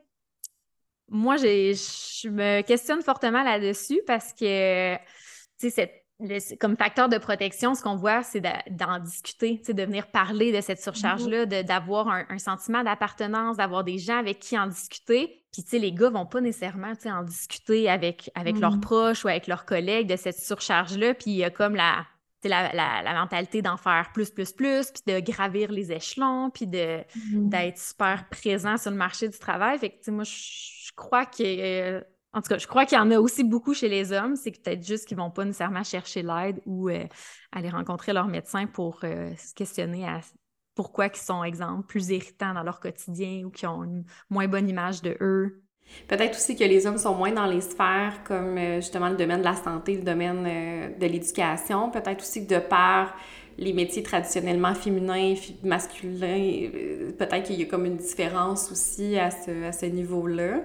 Moi, 1.08 1.38
je 1.38 2.30
me 2.30 2.62
questionne 2.62 3.02
fortement 3.02 3.44
là-dessus 3.44 4.02
parce 4.06 4.34
que, 4.34 4.96
tu 5.60 5.70
sais, 5.70 6.04
comme 6.60 6.76
facteur 6.76 7.08
de 7.08 7.18
protection, 7.18 7.76
ce 7.76 7.82
qu'on 7.82 7.96
voit, 7.96 8.24
c'est 8.24 8.42
d'en 8.42 9.00
discuter, 9.00 9.62
de 9.68 9.84
venir 9.84 10.08
parler 10.08 10.52
de 10.52 10.60
cette 10.60 10.82
surcharge-là, 10.82 11.46
mm-hmm. 11.46 11.64
d'avoir 11.64 12.10
un, 12.10 12.38
sentiment 12.38 12.84
d'appartenance, 12.84 13.58
d'avoir 13.58 13.84
des 13.84 13.98
gens 13.98 14.18
avec 14.18 14.40
qui 14.40 14.58
en 14.58 14.68
discuter. 14.68 15.44
Puis, 15.54 15.64
tu 15.64 15.70
sais, 15.70 15.80
les 15.80 15.94
gars 15.94 16.10
vont 16.10 16.26
pas 16.26 16.42
nécessairement, 16.42 16.94
en 17.06 17.24
discuter 17.24 17.90
avec, 17.90 18.30
avec 18.36 18.60
leurs 18.60 18.78
mm-hmm. 18.78 18.82
proches 18.82 19.24
ou 19.24 19.30
avec 19.30 19.48
leurs 19.48 19.66
collègues 19.66 20.08
de 20.08 20.18
cette 20.18 20.38
surcharge-là. 20.38 21.14
Puis, 21.14 21.32
il 21.32 21.38
y 21.38 21.44
a 21.44 21.50
comme 21.50 21.76
la, 21.76 22.06
la, 22.48 22.72
la, 22.74 23.14
mentalité 23.14 23.62
d'en 23.62 23.76
faire 23.76 24.12
plus, 24.14 24.30
plus, 24.30 24.54
plus, 24.54 24.92
puis 24.92 25.14
de 25.14 25.20
gravir 25.20 25.72
les 25.72 25.92
échelons, 25.92 26.50
puis 26.50 26.68
de, 26.68 27.00
mm-hmm. 27.00 27.50
d'être 27.50 27.78
super 27.78 28.30
présent 28.30 28.78
sur 28.78 28.92
le 28.92 28.98
marché 28.98 29.28
du 29.28 29.38
travail. 29.38 29.78
Fait 29.78 29.90
que, 29.90 30.12
moi, 30.12 30.24
je, 30.24 30.92
crois 30.96 31.26
que... 31.26 31.44
Euh, 31.44 32.02
en 32.32 32.42
tout 32.42 32.50
cas, 32.50 32.60
je 32.60 32.68
crois 32.68 32.86
qu'il 32.86 32.98
y 32.98 33.02
en 33.02 33.10
a 33.10 33.20
aussi 33.20 33.44
beaucoup 33.44 33.74
chez 33.74 33.90
les 33.90 34.12
hommes. 34.12 34.36
C'est 34.36 34.52
peut-être 34.52 34.86
juste 34.86 35.08
qu'ils 35.08 35.18
vont 35.18 35.32
pas 35.32 35.46
nécessairement 35.46 35.84
chercher 35.84 36.22
l'aide 36.22 36.62
ou 36.66 36.90
euh, 36.90 37.06
aller 37.52 37.70
rencontrer 37.70 38.14
leur 38.14 38.28
médecin 38.28 38.68
pour 38.68 39.00
euh, 39.04 39.36
se 39.36 39.54
questionner 39.56 40.08
à 40.08 40.22
pourquoi 40.76 41.08
ils 41.08 41.16
sont, 41.16 41.44
exemple, 41.44 41.88
plus 41.88 42.10
irritants 42.10 42.54
dans 42.54 42.64
leur 42.64 42.80
quotidien 42.80 43.44
ou 43.46 43.50
qui 43.50 43.66
ont 43.66 43.84
une 43.84 44.06
moins 44.30 44.48
bonne 44.48 44.70
image 44.70 45.02
de 45.02 45.18
eux. 45.20 45.64
Peut-être 46.08 46.36
aussi 46.36 46.56
que 46.56 46.64
les 46.64 46.88
hommes 46.88 46.98
sont 46.98 47.14
moins 47.14 47.32
dans 47.32 47.46
les 47.46 47.62
sphères 47.62 48.22
comme 48.24 48.58
euh, 48.58 48.78
justement 48.78 49.10
le 49.10 49.16
domaine 49.16 49.40
de 49.40 49.46
la 49.46 49.56
santé, 49.56 49.96
le 49.96 50.02
domaine 50.02 50.44
euh, 50.48 50.90
de 51.00 51.06
l'éducation. 51.06 51.92
Peut-être 51.92 52.22
aussi 52.22 52.48
que 52.48 52.56
de 52.56 52.60
par 52.60 53.16
les 53.60 53.74
métiers 53.74 54.02
traditionnellement 54.02 54.74
féminins, 54.74 55.36
masculins, 55.64 56.70
euh, 56.74 57.12
peut-être 57.12 57.44
qu'il 57.44 57.60
y 57.60 57.64
a 57.64 57.66
comme 57.66 57.86
une 57.86 57.98
différence 57.98 58.72
aussi 58.72 59.20
à 59.20 59.30
ce, 59.30 59.68
à 59.68 59.72
ce 59.72 59.86
niveau-là. 59.86 60.62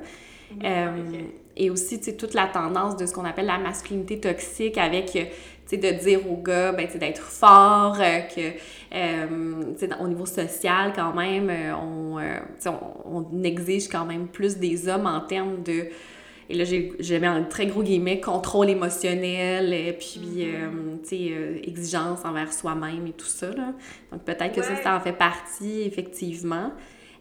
et 1.56 1.70
aussi, 1.70 1.98
tu 1.98 2.04
sais, 2.04 2.16
toute 2.16 2.34
la 2.34 2.46
tendance 2.46 2.96
de 2.96 3.04
ce 3.06 3.12
qu'on 3.12 3.24
appelle 3.24 3.46
la 3.46 3.58
masculinité 3.58 4.20
toxique 4.20 4.78
avec, 4.78 5.30
sais, 5.66 5.76
de 5.76 5.90
dire 5.90 6.30
aux 6.30 6.36
gars, 6.36 6.72
ben, 6.72 6.86
d'être 6.94 7.22
fort, 7.22 7.96
euh, 8.00 8.20
que, 8.20 8.50
tu 8.50 9.78
sais, 9.78 9.88
au 10.00 10.08
niveau 10.08 10.26
social, 10.26 10.92
quand 10.94 11.14
même, 11.14 11.50
on, 11.80 12.18
on, 12.66 13.26
on, 13.32 13.42
exige 13.42 13.88
quand 13.88 14.04
même 14.04 14.28
plus 14.28 14.56
des 14.56 14.88
hommes 14.88 15.06
en 15.06 15.20
termes 15.20 15.62
de 15.62 15.86
et 16.50 16.54
là, 16.56 16.64
j'ai 16.64 17.20
mis 17.20 17.26
un 17.26 17.42
très 17.44 17.66
gros 17.66 17.82
guillemets, 17.82 18.20
contrôle 18.20 18.68
émotionnel, 18.68 19.72
et 19.72 19.94
puis, 19.94 20.44
mm-hmm. 20.44 21.00
tu 21.00 21.08
sais, 21.08 21.60
exigence 21.66 22.22
envers 22.22 22.52
soi-même 22.52 23.06
et 23.06 23.12
tout 23.12 23.24
ça, 23.24 23.48
là. 23.48 23.72
Donc, 24.12 24.24
peut-être 24.24 24.54
que 24.54 24.62
ça, 24.62 24.76
ça 24.76 24.94
en 24.94 25.00
fait 25.00 25.14
partie, 25.14 25.84
effectivement. 25.86 26.70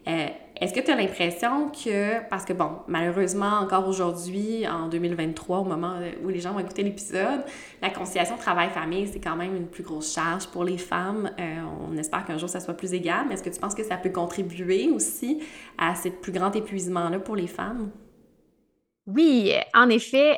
Euh, 0.06 0.27
est-ce 0.63 0.73
que 0.73 0.80
tu 0.80 0.91
as 0.91 0.95
l'impression 0.95 1.69
que, 1.69 2.26
parce 2.30 2.45
que 2.45 2.54
bon, 2.54 2.71
malheureusement, 2.88 3.60
encore 3.60 3.86
aujourd'hui, 3.86 4.65
en 4.65 4.88
2023, 4.88 5.60
au 5.60 5.63
moment 5.65 5.99
où 6.23 6.30
les 6.30 6.39
gens 6.39 6.54
vont 6.54 6.60
écouter 6.60 6.84
l'épisode, 6.84 7.43
la 7.82 7.89
conciliation 7.89 8.38
travail-famille, 8.38 9.08
c'est 9.08 9.19
quand 9.19 9.36
même 9.36 9.58
une 9.58 9.67
plus 9.67 9.84
grosse 9.84 10.13
charge 10.13 10.47
pour 10.47 10.63
les 10.63 10.78
femmes. 10.78 11.30
Euh, 11.38 11.62
on 11.89 11.97
espère 11.97 12.23
qu'un 12.23 12.38
jour 12.38 12.47
ça 12.47 12.62
soit 12.62 12.76
plus 12.76 12.93
égal, 12.93 13.26
mais 13.28 13.34
est-ce 13.34 13.43
que 13.43 13.49
tu 13.49 13.60
penses 13.60 13.76
que 13.76 13.84
ça 13.84 13.97
peut 13.97 14.10
contribuer 14.10 14.89
aussi 14.89 15.43
à 15.78 15.95
ce 15.95 16.08
plus 16.08 16.32
grand 16.32 16.56
épuisement-là 16.56 17.19
pour 17.19 17.36
les 17.36 17.47
femmes? 17.47 17.91
Oui, 19.06 19.52
en 19.73 19.89
effet, 19.89 20.38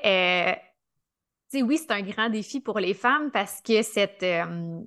euh, 1.53 1.61
oui, 1.61 1.77
c'est 1.77 1.91
un 1.91 2.01
grand 2.01 2.29
défi 2.29 2.61
pour 2.61 2.79
les 2.79 2.95
femmes 2.95 3.29
parce 3.31 3.61
que 3.61 3.83
cette, 3.83 4.23
euh, 4.23 4.81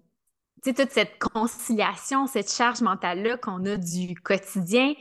toute 0.64 0.90
cette 0.90 1.18
conciliation, 1.20 2.27
cette 2.27 2.51
charge 2.51 2.81
mentale-là 2.81 3.37
qu'on 3.37 3.64
a 3.66 3.77
du 3.77 4.14
quotidien, 4.16 4.94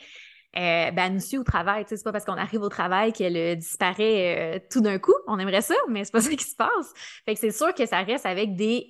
euh, 0.58 0.90
ben, 0.92 1.14
nous 1.14 1.20
suit 1.20 1.38
au 1.38 1.44
travail. 1.44 1.86
C'est 1.88 2.04
pas 2.04 2.12
parce 2.12 2.26
qu'on 2.26 2.34
arrive 2.34 2.62
au 2.62 2.70
travail 2.70 3.14
qu'elle 3.14 3.38
euh, 3.38 3.56
disparaît 3.56 4.56
euh, 4.56 4.60
tout 4.72 4.82
d'un 4.82 4.98
coup. 4.98 5.14
On 5.28 5.38
aimerait 5.38 5.62
ça, 5.62 5.76
mais 5.88 6.04
c'est 6.04 6.12
pas 6.12 6.22
ça 6.22 6.32
qui 6.32 6.44
se 6.44 6.56
passe. 6.56 6.94
Fait 7.26 7.36
que 7.36 7.40
c'est 7.40 7.52
sûr 7.52 7.74
que 7.76 7.86
ça 7.86 8.00
reste 8.00 8.26
avec 8.26 8.56
des, 8.56 8.90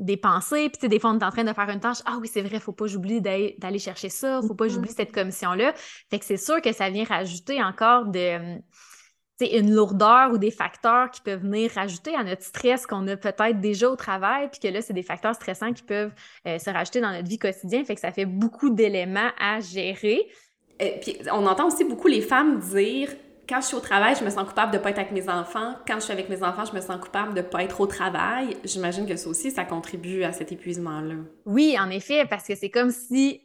des 0.00 0.16
pensées. 0.18 0.68
Puis 0.68 0.88
des 0.88 0.98
fois, 0.98 1.10
on 1.10 1.18
est 1.18 1.24
en 1.24 1.30
train 1.30 1.44
de 1.44 1.52
faire 1.52 1.70
une 1.70 1.80
tâche. 1.80 1.98
Ah 2.04 2.18
oui, 2.20 2.28
c'est 2.30 2.42
vrai, 2.42 2.60
faut 2.60 2.72
pas 2.72 2.86
j'oublie 2.86 3.22
d'aller 3.22 3.78
chercher 3.78 4.10
ça. 4.10 4.40
Faut 4.46 4.54
pas 4.54 4.68
j'oublie 4.68 4.92
cette 4.92 5.12
commission-là. 5.12 5.72
Fait 6.10 6.18
que 6.18 6.24
c'est 6.24 6.36
sûr 6.36 6.60
que 6.60 6.72
ça 6.72 6.90
vient 6.90 7.04
rajouter 7.04 7.62
encore 7.62 8.06
de 8.06 8.58
une 9.38 9.74
lourdeur 9.74 10.32
ou 10.32 10.38
des 10.38 10.50
facteurs 10.50 11.10
qui 11.10 11.20
peuvent 11.20 11.42
venir 11.42 11.70
rajouter 11.74 12.14
à 12.14 12.24
notre 12.24 12.42
stress 12.42 12.86
qu'on 12.86 13.06
a 13.06 13.18
peut-être 13.18 13.60
déjà 13.60 13.90
au 13.90 13.94
travail, 13.96 14.48
puis 14.50 14.60
que 14.60 14.68
là, 14.68 14.80
c'est 14.80 14.94
des 14.94 15.02
facteurs 15.02 15.34
stressants 15.34 15.74
qui 15.74 15.82
peuvent 15.82 16.12
se 16.46 16.70
rajouter 16.70 17.02
dans 17.02 17.12
notre 17.12 17.28
vie 17.28 17.38
quotidienne. 17.38 17.84
Fait 17.84 17.94
que 17.94 18.00
ça 18.00 18.12
fait 18.12 18.24
beaucoup 18.24 18.70
d'éléments 18.70 19.30
à 19.38 19.60
gérer. 19.60 20.26
Euh, 20.82 20.88
on 21.32 21.46
entend 21.46 21.66
aussi 21.66 21.84
beaucoup 21.84 22.08
les 22.08 22.20
femmes 22.20 22.58
dire 22.58 23.10
quand 23.48 23.60
je 23.60 23.66
suis 23.66 23.76
au 23.76 23.80
travail, 23.80 24.14
je 24.18 24.24
me 24.24 24.30
sens 24.30 24.46
coupable 24.46 24.72
de 24.72 24.78
ne 24.78 24.82
pas 24.82 24.90
être 24.90 24.98
avec 24.98 25.12
mes 25.12 25.28
enfants. 25.28 25.74
Quand 25.86 25.96
je 25.96 26.00
suis 26.00 26.12
avec 26.12 26.28
mes 26.28 26.42
enfants, 26.42 26.64
je 26.64 26.74
me 26.74 26.80
sens 26.80 27.00
coupable 27.00 27.32
de 27.32 27.40
ne 27.40 27.46
pas 27.46 27.62
être 27.62 27.80
au 27.80 27.86
travail. 27.86 28.56
J'imagine 28.64 29.06
que 29.06 29.16
ça 29.16 29.28
aussi, 29.28 29.50
ça 29.50 29.64
contribue 29.64 30.24
à 30.24 30.32
cet 30.32 30.50
épuisement-là. 30.52 31.14
Oui, 31.44 31.76
en 31.78 31.88
effet, 31.90 32.26
parce 32.28 32.46
que 32.46 32.56
c'est 32.56 32.70
comme 32.70 32.90
si 32.90 33.40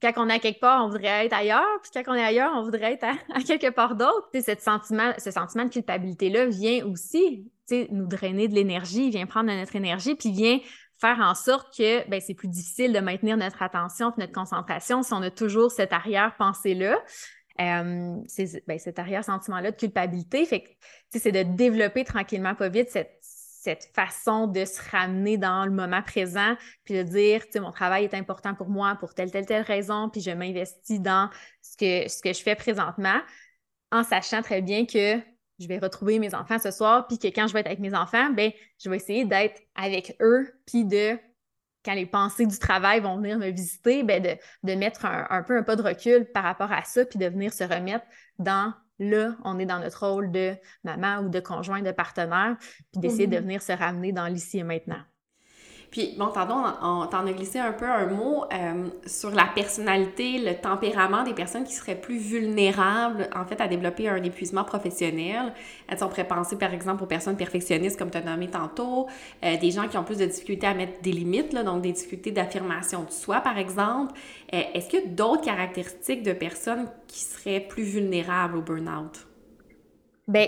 quand 0.00 0.12
on 0.16 0.28
est 0.28 0.34
à 0.34 0.38
quelque 0.38 0.60
part, 0.60 0.84
on 0.84 0.88
voudrait 0.88 1.26
être 1.26 1.34
ailleurs, 1.34 1.66
puis 1.82 1.90
quand 1.92 2.12
on 2.12 2.14
est 2.14 2.24
ailleurs, 2.24 2.52
on 2.56 2.62
voudrait 2.62 2.94
être 2.94 3.04
à, 3.04 3.40
quelque 3.46 3.70
part 3.70 3.96
d'autre. 3.96 4.28
Sentiment, 4.58 5.12
ce 5.18 5.30
sentiment 5.30 5.64
de 5.64 5.70
culpabilité-là 5.70 6.46
vient 6.46 6.86
aussi 6.86 7.50
nous 7.90 8.06
drainer 8.06 8.48
de 8.48 8.54
l'énergie, 8.54 9.10
vient 9.10 9.26
prendre 9.26 9.50
de 9.50 9.56
notre 9.56 9.76
énergie, 9.76 10.14
puis 10.14 10.30
vient 10.30 10.58
faire 11.00 11.18
en 11.20 11.34
sorte 11.34 11.76
que 11.76 12.08
ben, 12.08 12.20
c'est 12.20 12.34
plus 12.34 12.48
difficile 12.48 12.92
de 12.92 13.00
maintenir 13.00 13.36
notre 13.36 13.62
attention 13.62 14.10
et 14.10 14.20
notre 14.20 14.32
concentration 14.32 15.02
si 15.02 15.12
on 15.12 15.22
a 15.22 15.30
toujours 15.30 15.70
cette 15.70 15.92
arrière-pensée-là. 15.92 16.98
Euh, 17.60 18.16
ben, 18.66 18.78
cet 18.78 18.98
arrière-sentiment-là 18.98 19.70
de 19.70 19.76
culpabilité. 19.76 20.46
C'est 21.10 21.32
de 21.32 21.42
développer 21.42 22.04
tranquillement, 22.04 22.54
pas 22.54 22.70
vite, 22.70 22.88
cette, 22.88 23.18
cette 23.20 23.90
façon 23.94 24.46
de 24.46 24.64
se 24.64 24.80
ramener 24.90 25.36
dans 25.36 25.66
le 25.66 25.70
moment 25.70 26.00
présent, 26.00 26.56
puis 26.84 26.94
de 26.94 27.02
dire, 27.02 27.42
mon 27.56 27.70
travail 27.70 28.04
est 28.04 28.14
important 28.14 28.54
pour 28.54 28.70
moi 28.70 28.96
pour 28.98 29.12
telle, 29.12 29.30
telle, 29.30 29.44
telle 29.44 29.62
raison, 29.62 30.08
puis 30.08 30.22
je 30.22 30.30
m'investis 30.30 31.00
dans 31.00 31.28
ce 31.60 31.76
que, 31.76 32.08
ce 32.08 32.22
que 32.22 32.32
je 32.32 32.42
fais 32.42 32.54
présentement, 32.54 33.20
en 33.92 34.04
sachant 34.04 34.40
très 34.40 34.62
bien 34.62 34.86
que 34.86 35.18
je 35.60 35.68
vais 35.68 35.78
retrouver 35.78 36.18
mes 36.18 36.34
enfants 36.34 36.58
ce 36.58 36.70
soir, 36.70 37.06
puis 37.06 37.18
que 37.18 37.28
quand 37.28 37.46
je 37.46 37.52
vais 37.52 37.60
être 37.60 37.66
avec 37.66 37.78
mes 37.78 37.94
enfants, 37.94 38.30
ben, 38.30 38.50
je 38.82 38.88
vais 38.88 38.96
essayer 38.96 39.24
d'être 39.24 39.60
avec 39.74 40.16
eux, 40.20 40.48
puis 40.66 40.84
de, 40.84 41.18
quand 41.84 41.94
les 41.94 42.06
pensées 42.06 42.46
du 42.46 42.58
travail 42.58 43.00
vont 43.00 43.16
venir 43.16 43.38
me 43.38 43.50
visiter, 43.50 44.02
ben 44.02 44.22
de, 44.22 44.36
de 44.62 44.74
mettre 44.74 45.04
un, 45.04 45.42
peu 45.42 45.56
un 45.56 45.62
pas 45.62 45.76
de 45.76 45.82
recul 45.82 46.24
par 46.32 46.44
rapport 46.44 46.72
à 46.72 46.82
ça, 46.84 47.04
puis 47.04 47.18
de 47.18 47.26
venir 47.26 47.52
se 47.52 47.64
remettre 47.64 48.04
dans 48.38 48.72
là, 48.98 49.36
on 49.44 49.58
est 49.58 49.66
dans 49.66 49.78
notre 49.78 50.06
rôle 50.06 50.30
de 50.30 50.54
maman 50.84 51.20
ou 51.20 51.28
de 51.28 51.40
conjoint, 51.40 51.82
de 51.82 51.90
partenaire, 51.90 52.56
puis 52.92 53.00
d'essayer 53.00 53.26
de 53.26 53.36
mm-hmm. 53.36 53.42
venir 53.42 53.62
se 53.62 53.72
ramener 53.72 54.12
dans 54.12 54.26
l'ici 54.26 54.58
et 54.58 54.64
maintenant. 54.64 55.00
Puis, 55.90 56.14
bon, 56.16 56.28
tantôt, 56.28 56.54
on, 56.82 57.06
t'en 57.06 57.26
a 57.26 57.32
glissé 57.32 57.58
un 57.58 57.72
peu 57.72 57.84
un 57.84 58.06
mot 58.06 58.44
euh, 58.44 58.88
sur 59.06 59.30
la 59.30 59.46
personnalité, 59.52 60.38
le 60.38 60.54
tempérament 60.54 61.24
des 61.24 61.34
personnes 61.34 61.64
qui 61.64 61.72
seraient 61.72 62.00
plus 62.00 62.18
vulnérables, 62.18 63.28
en 63.34 63.44
fait, 63.44 63.60
à 63.60 63.66
développer 63.66 64.08
un 64.08 64.22
épuisement 64.22 64.62
professionnel. 64.62 65.52
on 65.90 66.08
pourrait 66.08 66.28
penser, 66.28 66.56
par 66.56 66.72
exemple, 66.72 67.02
aux 67.02 67.08
personnes 67.08 67.36
perfectionnistes, 67.36 67.98
comme 67.98 68.10
tu 68.10 68.18
as 68.18 68.22
nommé 68.22 68.48
tantôt, 68.48 69.08
euh, 69.44 69.56
des 69.56 69.72
gens 69.72 69.88
qui 69.88 69.98
ont 69.98 70.04
plus 70.04 70.18
de 70.18 70.26
difficultés 70.26 70.68
à 70.68 70.74
mettre 70.74 71.02
des 71.02 71.12
limites, 71.12 71.52
là, 71.52 71.64
donc 71.64 71.82
des 71.82 71.92
difficultés 71.92 72.30
d'affirmation 72.30 73.02
de 73.02 73.10
soi, 73.10 73.40
par 73.40 73.58
exemple. 73.58 74.12
Euh, 74.54 74.62
est-ce 74.74 74.88
qu'il 74.88 75.00
y 75.00 75.02
a 75.02 75.06
d'autres 75.06 75.42
caractéristiques 75.42 76.22
de 76.22 76.32
personnes 76.32 76.86
qui 77.08 77.18
seraient 77.18 77.60
plus 77.60 77.82
vulnérables 77.82 78.58
au 78.58 78.62
burn-out? 78.62 79.26
Bien, 80.28 80.46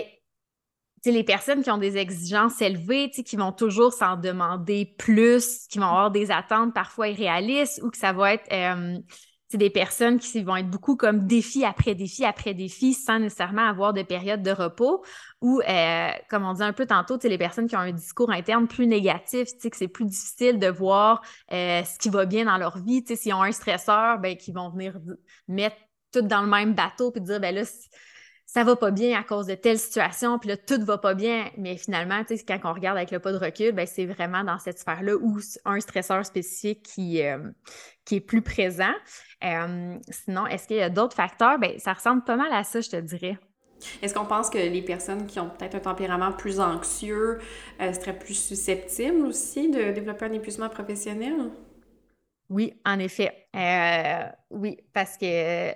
les 1.11 1.23
personnes 1.23 1.63
qui 1.63 1.71
ont 1.71 1.77
des 1.77 1.97
exigences 1.97 2.61
élevées, 2.61 3.09
qui 3.09 3.35
vont 3.35 3.51
toujours 3.51 3.93
s'en 3.93 4.15
demander 4.15 4.95
plus, 4.97 5.67
qui 5.69 5.79
vont 5.79 5.85
avoir 5.85 6.11
des 6.11 6.31
attentes 6.31 6.73
parfois 6.73 7.09
irréalistes 7.09 7.81
ou 7.83 7.89
que 7.89 7.97
ça 7.97 8.13
va 8.13 8.33
être 8.33 8.51
euh, 8.51 8.97
des 9.57 9.69
personnes 9.69 10.19
qui 10.19 10.43
vont 10.43 10.55
être 10.55 10.69
beaucoup 10.69 10.95
comme 10.95 11.27
défi 11.27 11.63
après 11.63 11.95
défi 11.95 12.25
après 12.25 12.53
défi 12.53 12.93
sans 12.93 13.19
nécessairement 13.19 13.67
avoir 13.67 13.93
de 13.93 14.01
période 14.01 14.41
de 14.41 14.51
repos 14.51 15.03
ou, 15.41 15.61
euh, 15.61 16.09
comme 16.29 16.45
on 16.45 16.53
dit 16.53 16.63
un 16.63 16.73
peu 16.73 16.85
tantôt, 16.85 17.17
les 17.23 17.37
personnes 17.37 17.67
qui 17.67 17.75
ont 17.75 17.79
un 17.79 17.91
discours 17.91 18.31
interne 18.31 18.67
plus 18.67 18.87
négatif, 18.87 19.49
que 19.61 19.77
c'est 19.77 19.87
plus 19.87 20.05
difficile 20.05 20.57
de 20.59 20.67
voir 20.67 21.21
euh, 21.51 21.83
ce 21.83 21.99
qui 21.99 22.09
va 22.09 22.25
bien 22.25 22.45
dans 22.45 22.57
leur 22.57 22.77
vie. 22.77 23.03
S'ils 23.05 23.33
ont 23.33 23.43
un 23.43 23.51
stresseur, 23.51 24.19
ben, 24.19 24.37
qui 24.37 24.51
vont 24.51 24.69
venir 24.69 24.97
mettre 25.47 25.75
tout 26.11 26.21
dans 26.21 26.41
le 26.41 26.47
même 26.47 26.73
bateau 26.73 27.11
puis 27.11 27.21
dire, 27.21 27.39
ben 27.39 27.53
là, 27.53 27.63
ça 28.53 28.63
va 28.63 28.75
pas 28.75 28.91
bien 28.91 29.19
à 29.19 29.23
cause 29.23 29.47
de 29.47 29.55
telle 29.55 29.79
situation, 29.79 30.37
puis 30.37 30.49
là, 30.49 30.57
tout 30.57 30.79
va 30.85 30.99
pas 30.99 31.15
bien. 31.15 31.49
Mais 31.57 31.75
finalement, 31.75 32.23
tu 32.23 32.37
sais, 32.37 32.45
quand 32.45 32.59
on 32.65 32.73
regarde 32.73 32.97
avec 32.97 33.09
le 33.09 33.17
pas 33.17 33.31
de 33.31 33.37
recul, 33.37 33.71
ben, 33.71 33.87
c'est 33.87 34.05
vraiment 34.05 34.43
dans 34.43 34.59
cette 34.59 34.77
sphère-là 34.77 35.15
où 35.15 35.39
un 35.65 35.79
stresseur 35.79 36.23
spécifique 36.23 36.83
qui, 36.83 37.23
euh, 37.23 37.49
qui 38.05 38.17
est 38.17 38.21
plus 38.21 38.43
présent. 38.43 38.93
Euh, 39.43 39.97
sinon, 40.07 40.45
est-ce 40.45 40.67
qu'il 40.67 40.77
y 40.77 40.81
a 40.81 40.91
d'autres 40.91 41.15
facteurs? 41.15 41.57
Ben, 41.57 41.79
ça 41.79 41.93
ressemble 41.93 42.23
pas 42.25 42.35
mal 42.35 42.53
à 42.53 42.63
ça, 42.63 42.79
je 42.79 42.91
te 42.91 42.95
dirais. 42.97 43.39
Est-ce 44.03 44.13
qu'on 44.13 44.25
pense 44.25 44.51
que 44.51 44.59
les 44.59 44.83
personnes 44.83 45.25
qui 45.25 45.39
ont 45.39 45.49
peut-être 45.49 45.73
un 45.73 45.79
tempérament 45.79 46.31
plus 46.31 46.59
anxieux 46.59 47.39
euh, 47.81 47.91
seraient 47.91 48.19
plus 48.19 48.35
susceptibles 48.35 49.25
aussi 49.25 49.71
de 49.71 49.91
développer 49.93 50.25
un 50.25 50.31
épuisement 50.31 50.69
professionnel? 50.69 51.49
Oui, 52.51 52.79
en 52.85 52.99
effet. 52.99 53.47
oui, 54.51 54.77
parce 54.93 55.17
que 55.17 55.73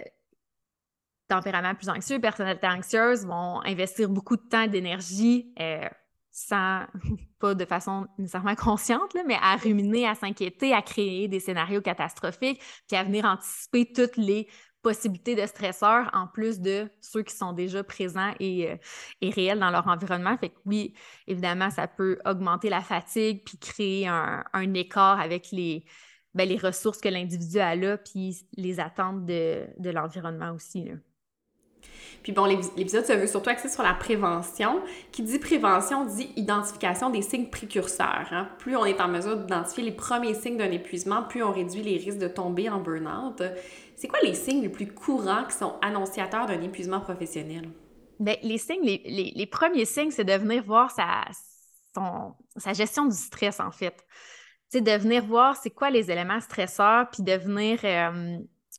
tempérament 1.28 1.76
plus 1.76 1.90
anxieux, 1.90 2.20
personnalité 2.20 2.68
anxieuse 2.68 3.26
vont 3.26 3.62
investir 3.66 4.10
beaucoup 4.10 4.38
de 4.38 4.42
temps 4.42 4.62
et 4.62 4.68
d'énergie 4.68 5.54
euh, 5.60 5.88
sans, 6.32 6.86
pas 7.40 7.56
de 7.56 7.66
façon 7.66 8.08
nécessairement 8.18 8.56
consciente, 8.56 9.16
mais 9.26 9.38
à 9.42 9.56
ruminer, 9.56 10.08
à 10.08 10.16
s'inquiéter, 10.16 10.74
à 10.74 10.82
créer 10.82 11.28
des 11.28 11.40
scénarios 11.40 11.82
catastrophiques, 11.82 12.62
puis 12.88 12.98
à 12.98 13.04
venir 13.04 13.26
anticiper 13.26 13.92
toutes 13.92 14.18
les 14.18 14.48
possibilités 14.84 15.36
de 15.36 15.46
stresseurs 15.46 16.10
en 16.14 16.28
plus 16.28 16.62
de 16.62 16.90
ceux 17.02 17.24
qui 17.24 17.36
sont 17.36 17.52
déjà 17.52 17.84
présents 17.84 18.34
et, 18.40 18.72
euh, 18.72 18.78
réels 19.22 19.60
dans 19.60 19.72
leur 19.72 19.88
environnement. 19.88 20.38
Fait 20.38 20.50
que 20.50 20.58
oui, 20.66 20.94
évidemment, 21.26 21.70
ça 21.70 21.88
peut 21.88 22.20
augmenter 22.26 22.70
la 22.70 22.82
fatigue 22.82 23.44
puis 23.44 23.58
créer 23.58 24.08
un, 24.08 24.74
écart 24.76 25.20
avec 25.20 25.52
les, 25.52 25.84
ben, 26.36 26.48
les 26.48 26.58
ressources 26.58 27.02
que 27.02 27.10
l'individu 27.10 27.60
a 27.60 27.76
là, 27.76 27.98
puis 27.98 28.48
les 28.56 28.80
attentes 28.80 29.26
de, 29.26 29.68
de 29.78 29.90
l'environnement 29.90 30.52
aussi. 30.52 30.92
Puis 32.24 32.32
bon, 32.32 32.46
l'épisode 32.46 33.06
se 33.06 33.14
veut 33.14 33.28
surtout 33.28 33.50
axer 33.50 33.70
sur 33.70 33.84
la 33.84 33.94
prévention. 33.94 34.82
Qui 35.12 35.24
dit 35.24 35.40
prévention 35.40 36.06
dit 36.06 36.30
identification 36.36 37.10
des 37.10 37.22
signes 37.22 37.50
précurseurs. 37.50 38.28
Hein. 38.32 38.50
Plus 38.60 38.76
on 38.76 38.86
est 38.86 39.00
en 39.00 39.08
mesure 39.08 39.38
d'identifier 39.38 39.84
les 39.84 39.92
premiers 39.92 40.34
signes 40.34 40.58
d'un 40.58 40.72
épuisement, 40.72 41.24
plus 41.24 41.44
on 41.44 41.52
réduit 41.52 41.82
les 41.82 41.98
risques 41.98 42.20
de 42.20 42.28
tomber 42.28 42.70
en 42.70 42.80
burn-out. 42.80 43.42
C'est 43.96 44.08
quoi 44.08 44.20
les 44.24 44.34
signes 44.34 44.62
les 44.62 44.70
plus 44.70 44.88
courants 44.88 45.46
qui 45.46 45.56
sont 45.56 45.76
annonciateurs 45.82 46.46
d'un 46.46 46.62
épuisement 46.62 47.00
professionnel? 47.00 47.70
Bien, 48.20 48.36
les 48.42 48.58
signes, 48.58 48.84
les, 48.84 49.48
premiers 49.48 49.86
signes, 49.86 50.12
c'est 50.12 50.24
de 50.24 50.34
venir 50.34 50.64
voir 50.64 50.92
sa, 50.92 51.26
sa 52.56 52.74
gestion 52.74 53.06
du 53.06 53.16
stress, 53.16 53.60
en 53.60 53.72
fait. 53.72 54.06
C'est 54.70 54.82
de 54.82 54.92
venir 54.92 55.26
voir 55.26 55.56
c'est 55.56 55.70
quoi 55.70 55.90
les 55.90 56.12
éléments 56.12 56.42
stresseurs, 56.42 57.10
puis 57.12 57.24
de 57.24 57.34
venir... 57.34 57.80
Euh, 57.84 58.38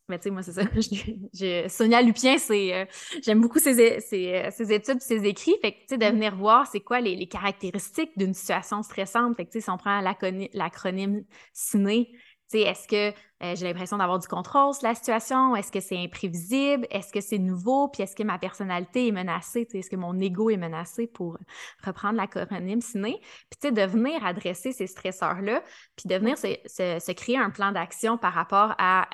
mais 0.08 0.18
tu 0.18 0.24
sais, 0.24 0.30
moi, 0.30 0.42
c'est 0.42 0.52
ça. 0.52 0.62
Sonia 1.68 2.02
Lupien, 2.02 2.38
c'est, 2.38 2.74
euh, 2.74 2.84
j'aime 3.22 3.40
beaucoup 3.40 3.58
ses, 3.58 4.00
ses, 4.00 4.48
ses 4.50 4.72
études, 4.72 5.00
ses 5.00 5.24
écrits. 5.24 5.56
Fait 5.60 5.72
que, 5.72 5.78
tu 5.80 5.84
sais, 5.88 5.98
de 5.98 6.04
mm. 6.06 6.10
venir 6.10 6.36
voir 6.36 6.66
c'est 6.66 6.80
quoi 6.80 7.00
les, 7.00 7.14
les 7.14 7.26
caractéristiques 7.26 8.12
d'une 8.16 8.34
situation 8.34 8.82
stressante. 8.82 9.36
Fait 9.36 9.44
que, 9.44 9.50
tu 9.50 9.60
sais, 9.60 9.64
si 9.64 9.70
on 9.70 9.76
prend 9.76 10.00
l'acronyme 10.00 11.24
CINE, 11.52 12.06
est-ce 12.56 12.88
que 12.88 13.16
euh, 13.42 13.54
j'ai 13.54 13.66
l'impression 13.66 13.98
d'avoir 13.98 14.18
du 14.18 14.26
contrôle 14.26 14.74
sur 14.74 14.86
la 14.88 14.94
situation? 14.94 15.54
Est-ce 15.54 15.70
que 15.70 15.80
c'est 15.80 15.98
imprévisible? 15.98 16.86
Est-ce 16.90 17.12
que 17.12 17.20
c'est 17.20 17.38
nouveau? 17.38 17.88
Puis 17.88 18.02
est-ce 18.02 18.16
que 18.16 18.22
ma 18.22 18.38
personnalité 18.38 19.08
est 19.08 19.12
menacée? 19.12 19.68
Est-ce 19.72 19.90
que 19.90 19.96
mon 19.96 20.18
ego 20.18 20.50
est 20.50 20.56
menacé 20.56 21.06
pour 21.06 21.38
reprendre 21.84 22.16
l'acronyme 22.16 22.80
ciné? 22.80 23.20
Puis 23.50 23.70
de 23.70 23.82
venir 23.82 24.24
adresser 24.24 24.72
ces 24.72 24.86
stresseurs-là, 24.86 25.62
puis 25.94 26.08
de 26.08 26.14
venir 26.16 26.38
se, 26.38 27.12
créer 27.12 27.36
un 27.36 27.50
plan 27.50 27.72
d'action 27.72 28.16
par 28.16 28.32
rapport 28.32 28.74
à, 28.78 29.06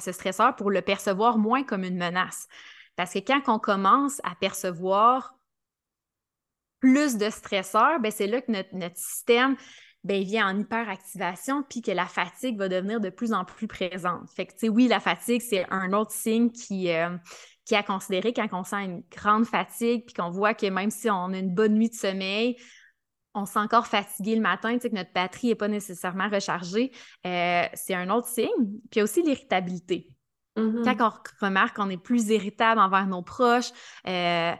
ce 0.00 0.12
stresseur 0.12 0.54
pour 0.54 0.70
le 0.70 0.82
percevoir 0.82 1.38
moins 1.38 1.64
comme 1.64 1.84
une 1.84 1.96
menace. 1.96 2.46
Parce 2.96 3.14
que 3.14 3.20
quand 3.20 3.42
on 3.48 3.58
commence 3.58 4.20
à 4.24 4.34
percevoir 4.34 5.34
plus 6.80 7.16
de 7.16 7.30
stresseurs, 7.30 7.98
ben 7.98 8.12
c'est 8.12 8.26
là 8.26 8.40
que 8.40 8.52
notre, 8.52 8.74
notre 8.74 8.96
système 8.96 9.56
ben, 10.08 10.22
il 10.22 10.26
vient 10.26 10.48
en 10.48 10.58
hyperactivation, 10.58 11.62
puis 11.62 11.82
que 11.82 11.90
la 11.90 12.06
fatigue 12.06 12.56
va 12.56 12.70
devenir 12.70 12.98
de 12.98 13.10
plus 13.10 13.34
en 13.34 13.44
plus 13.44 13.68
présente. 13.68 14.30
Fait 14.34 14.46
que, 14.46 14.52
tu 14.52 14.60
sais, 14.60 14.68
oui, 14.70 14.88
la 14.88 15.00
fatigue, 15.00 15.42
c'est 15.42 15.66
un 15.70 15.92
autre 15.92 16.12
signe 16.12 16.50
qui, 16.50 16.90
euh, 16.90 17.14
qui 17.66 17.74
est 17.74 17.76
à 17.76 17.82
considérer 17.82 18.32
quand 18.32 18.48
on 18.52 18.64
sent 18.64 18.84
une 18.86 19.02
grande 19.10 19.44
fatigue, 19.44 20.06
puis 20.06 20.14
qu'on 20.14 20.30
voit 20.30 20.54
que 20.54 20.64
même 20.66 20.90
si 20.90 21.10
on 21.10 21.34
a 21.34 21.38
une 21.38 21.54
bonne 21.54 21.74
nuit 21.74 21.90
de 21.90 21.94
sommeil, 21.94 22.56
on 23.34 23.44
se 23.44 23.52
sent 23.52 23.58
encore 23.58 23.86
fatigué 23.86 24.34
le 24.34 24.40
matin, 24.40 24.72
tu 24.74 24.80
sais, 24.80 24.90
que 24.90 24.94
notre 24.94 25.12
batterie 25.12 25.48
n'est 25.48 25.54
pas 25.54 25.68
nécessairement 25.68 26.30
rechargée, 26.30 26.90
euh, 27.26 27.64
c'est 27.74 27.94
un 27.94 28.08
autre 28.08 28.28
signe. 28.28 28.80
Puis 28.90 29.02
aussi 29.02 29.22
l'irritabilité. 29.22 30.08
Mm-hmm. 30.56 30.96
Quand 30.96 31.12
on 31.42 31.46
remarque 31.46 31.76
qu'on 31.76 31.90
est 31.90 32.02
plus 32.02 32.30
irritable 32.30 32.80
envers 32.80 33.06
nos 33.06 33.22
proches, 33.22 33.72
euh, 34.06 34.54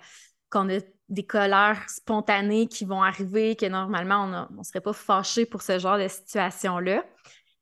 qu'on 0.51 0.69
a 0.69 0.81
des 1.09 1.25
colères 1.25 1.89
spontanées 1.89 2.67
qui 2.67 2.85
vont 2.85 3.03
arriver, 3.03 3.57
que 3.57 3.67
normalement, 3.67 4.49
on 4.51 4.59
ne 4.59 4.63
serait 4.63 4.81
pas 4.81 4.93
fâché 4.93 5.47
pour 5.47 5.63
ce 5.63 5.79
genre 5.79 5.99
de 5.99 6.09
situation-là. 6.09 7.05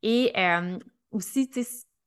Et 0.02 0.32
euh, 0.36 0.78
aussi, 1.12 1.50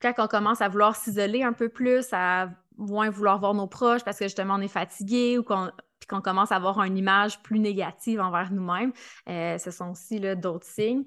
quand 0.02 0.14
on 0.18 0.28
commence 0.28 0.62
à 0.62 0.70
vouloir 0.70 0.96
s'isoler 0.96 1.44
un 1.44 1.54
peu 1.54 1.70
plus, 1.70 2.08
à 2.12 2.50
moins 2.78 3.10
vouloir 3.10 3.40
voir 3.40 3.54
nos 3.54 3.68
proches 3.68 4.04
parce 4.04 4.18
que 4.18 4.26
justement 4.26 4.56
on 4.56 4.62
est 4.62 4.70
fatigué 4.70 5.38
ou 5.38 5.44
qu'on 5.44 5.70
qu'on 6.08 6.22
commence 6.22 6.52
à 6.52 6.56
avoir 6.56 6.82
une 6.84 6.98
image 6.98 7.40
plus 7.44 7.60
négative 7.60 8.20
envers 8.20 8.52
nous-mêmes, 8.52 8.94
euh, 9.28 9.58
ce 9.60 9.70
sont 9.70 9.92
aussi 9.92 10.20
d'autres 10.38 10.66
signes. 10.66 11.04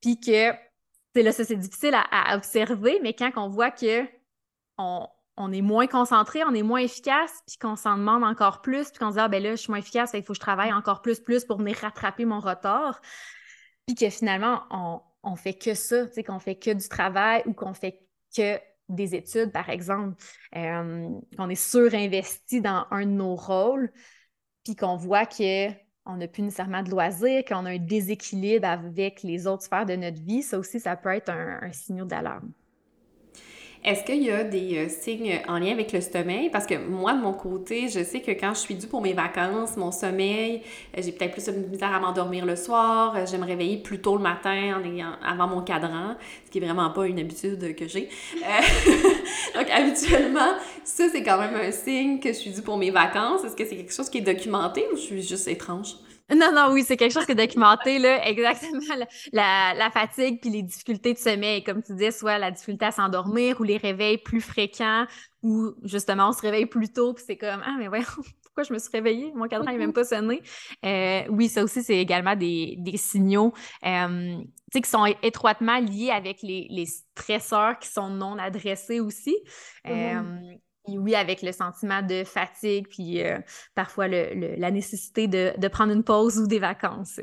Puis 0.00 0.18
que, 0.18 0.50
là, 1.14 1.32
ça 1.32 1.44
c'est 1.44 1.56
difficile 1.56 1.94
à, 1.94 2.02
à, 2.10 2.36
observer, 2.36 2.98
mais 3.02 3.14
quand 3.14 3.30
on 3.36 3.48
voit 3.48 3.70
que 3.70 4.04
on, 4.78 5.06
on 5.36 5.52
est 5.52 5.62
moins 5.62 5.86
concentré, 5.86 6.44
on 6.44 6.54
est 6.54 6.62
moins 6.62 6.80
efficace, 6.80 7.42
puis 7.46 7.56
qu'on 7.56 7.76
s'en 7.76 7.96
demande 7.96 8.24
encore 8.24 8.60
plus, 8.60 8.90
puis 8.90 8.98
qu'on 8.98 9.10
se 9.10 9.14
dit, 9.14 9.20
ah 9.20 9.28
ben 9.28 9.42
là, 9.42 9.52
je 9.52 9.56
suis 9.56 9.70
moins 9.70 9.78
efficace, 9.78 10.10
il 10.14 10.22
faut 10.22 10.32
que 10.32 10.36
je 10.36 10.40
travaille 10.40 10.72
encore 10.72 11.02
plus, 11.02 11.20
plus 11.20 11.44
pour 11.44 11.58
venir 11.58 11.76
rattraper 11.78 12.24
mon 12.24 12.40
retard. 12.40 13.00
Puis 13.86 13.94
que 13.96 14.10
finalement, 14.10 14.62
on, 14.70 15.00
on 15.22 15.36
fait 15.36 15.54
que 15.54 15.74
ça, 15.74 16.06
tu 16.06 16.14
sais, 16.14 16.24
qu'on 16.24 16.38
fait 16.38 16.56
que 16.56 16.70
du 16.70 16.88
travail 16.88 17.42
ou 17.46 17.54
qu'on 17.54 17.74
fait 17.74 18.06
que 18.36 18.58
des 18.88 19.14
études, 19.14 19.52
par 19.52 19.70
exemple, 19.70 20.22
euh, 20.56 21.08
qu'on 21.36 21.48
est 21.48 21.54
surinvesti 21.54 22.60
dans 22.60 22.86
un 22.90 23.06
de 23.06 23.10
nos 23.10 23.36
rôles, 23.36 23.90
puis 24.64 24.76
qu'on 24.76 24.96
voit 24.96 25.26
qu'on 25.26 26.16
n'a 26.16 26.28
plus 26.28 26.42
nécessairement 26.42 26.82
de 26.82 26.90
loisirs, 26.90 27.44
qu'on 27.44 27.64
a 27.66 27.70
un 27.70 27.78
déséquilibre 27.78 28.66
avec 28.68 29.22
les 29.22 29.46
autres 29.46 29.64
sphères 29.64 29.86
de 29.86 29.96
notre 29.96 30.20
vie, 30.20 30.42
ça 30.42 30.58
aussi, 30.58 30.78
ça 30.78 30.96
peut 30.96 31.14
être 31.14 31.30
un, 31.30 31.60
un 31.62 31.72
signal 31.72 32.06
d'alarme. 32.06 32.52
Est-ce 33.84 34.04
qu'il 34.04 34.22
y 34.22 34.30
a 34.30 34.44
des 34.44 34.78
euh, 34.78 34.88
signes 34.88 35.40
en 35.48 35.58
lien 35.58 35.72
avec 35.72 35.90
le 35.90 36.00
sommeil? 36.00 36.50
Parce 36.50 36.66
que 36.66 36.78
moi, 36.78 37.14
de 37.14 37.20
mon 37.20 37.32
côté, 37.32 37.88
je 37.88 38.04
sais 38.04 38.20
que 38.20 38.30
quand 38.30 38.54
je 38.54 38.60
suis 38.60 38.76
due 38.76 38.86
pour 38.86 39.02
mes 39.02 39.12
vacances, 39.12 39.76
mon 39.76 39.90
sommeil, 39.90 40.62
euh, 40.96 41.02
j'ai 41.04 41.10
peut-être 41.10 41.32
plus 41.32 41.46
de 41.46 41.52
misère 41.52 41.92
à 41.92 41.98
m'endormir 41.98 42.46
le 42.46 42.54
soir, 42.54 43.16
euh, 43.16 43.26
je 43.26 43.36
me 43.36 43.44
réveiller 43.44 43.78
plus 43.78 44.00
tôt 44.00 44.16
le 44.16 44.22
matin 44.22 44.80
en 44.80 44.84
ayant, 44.84 45.14
avant 45.26 45.48
mon 45.48 45.62
cadran, 45.62 46.14
ce 46.46 46.50
qui 46.52 46.58
est 46.58 46.60
vraiment 46.60 46.90
pas 46.90 47.06
une 47.08 47.18
habitude 47.18 47.74
que 47.74 47.88
j'ai. 47.88 48.08
donc, 49.56 49.68
habituellement, 49.68 50.52
ça, 50.84 51.08
c'est 51.10 51.24
quand 51.24 51.38
même 51.38 51.56
un 51.56 51.72
signe 51.72 52.20
que 52.20 52.28
je 52.28 52.38
suis 52.38 52.50
due 52.52 52.62
pour 52.62 52.76
mes 52.76 52.92
vacances. 52.92 53.42
Est-ce 53.44 53.56
que 53.56 53.64
c'est 53.64 53.76
quelque 53.76 53.92
chose 53.92 54.08
qui 54.08 54.18
est 54.18 54.20
documenté 54.20 54.84
ou 54.92 54.96
je 54.96 55.02
suis 55.02 55.22
juste 55.22 55.48
étrange? 55.48 55.96
Non, 56.34 56.52
non, 56.52 56.72
oui, 56.72 56.84
c'est 56.84 56.96
quelque 56.96 57.12
chose 57.12 57.26
qui 57.26 57.32
est 57.32 57.36
documenté, 57.36 57.98
là, 57.98 58.26
exactement. 58.26 58.80
La, 59.32 59.90
fatigue 59.92 60.40
puis 60.40 60.50
les 60.50 60.62
difficultés 60.62 61.12
de 61.12 61.18
sommeil, 61.18 61.62
comme 61.62 61.82
tu 61.82 61.92
disais, 61.92 62.10
soit 62.10 62.38
la 62.38 62.50
difficulté 62.50 62.86
à 62.86 62.90
s'endormir 62.90 63.60
ou 63.60 63.64
les 63.64 63.76
réveils 63.76 64.18
plus 64.18 64.40
fréquents 64.40 65.06
ou 65.42 65.74
justement 65.82 66.28
on 66.28 66.32
se 66.32 66.40
réveille 66.40 66.66
plus 66.66 66.92
tôt 66.92 67.14
puis 67.14 67.24
c'est 67.26 67.36
comme 67.36 67.62
Ah, 67.64 67.74
mais 67.78 67.88
voyons, 67.88 68.06
pourquoi 68.42 68.62
je 68.62 68.72
me 68.72 68.78
suis 68.78 68.90
réveillée? 68.92 69.32
Mon 69.34 69.48
cadran 69.48 69.70
n'est 69.70 69.78
même 69.78 69.92
pas 69.92 70.04
sonné. 70.04 70.42
Euh, 70.84 71.22
oui, 71.30 71.48
ça 71.48 71.64
aussi, 71.64 71.82
c'est 71.82 71.98
également 71.98 72.36
des, 72.36 72.78
signaux 72.96 73.52
euh, 73.84 74.36
qui 74.72 74.88
sont 74.88 75.06
étroitement 75.22 75.78
liés 75.78 76.10
avec 76.10 76.42
les, 76.42 76.86
stresseurs 76.86 77.78
qui 77.78 77.88
sont 77.88 78.10
non 78.10 78.38
adressés 78.38 79.00
aussi. 79.00 79.36
Mm-hmm. 79.84 80.18
Euh, 80.18 80.56
oui, 80.88 81.14
avec 81.14 81.42
le 81.42 81.52
sentiment 81.52 82.02
de 82.02 82.24
fatigue, 82.24 82.88
puis 82.88 83.22
euh, 83.22 83.38
parfois 83.74 84.08
la 84.08 84.70
nécessité 84.70 85.28
de, 85.28 85.68
prendre 85.68 85.92
une 85.92 86.04
pause 86.04 86.38
ou 86.38 86.46
des 86.46 86.58
vacances. 86.58 87.20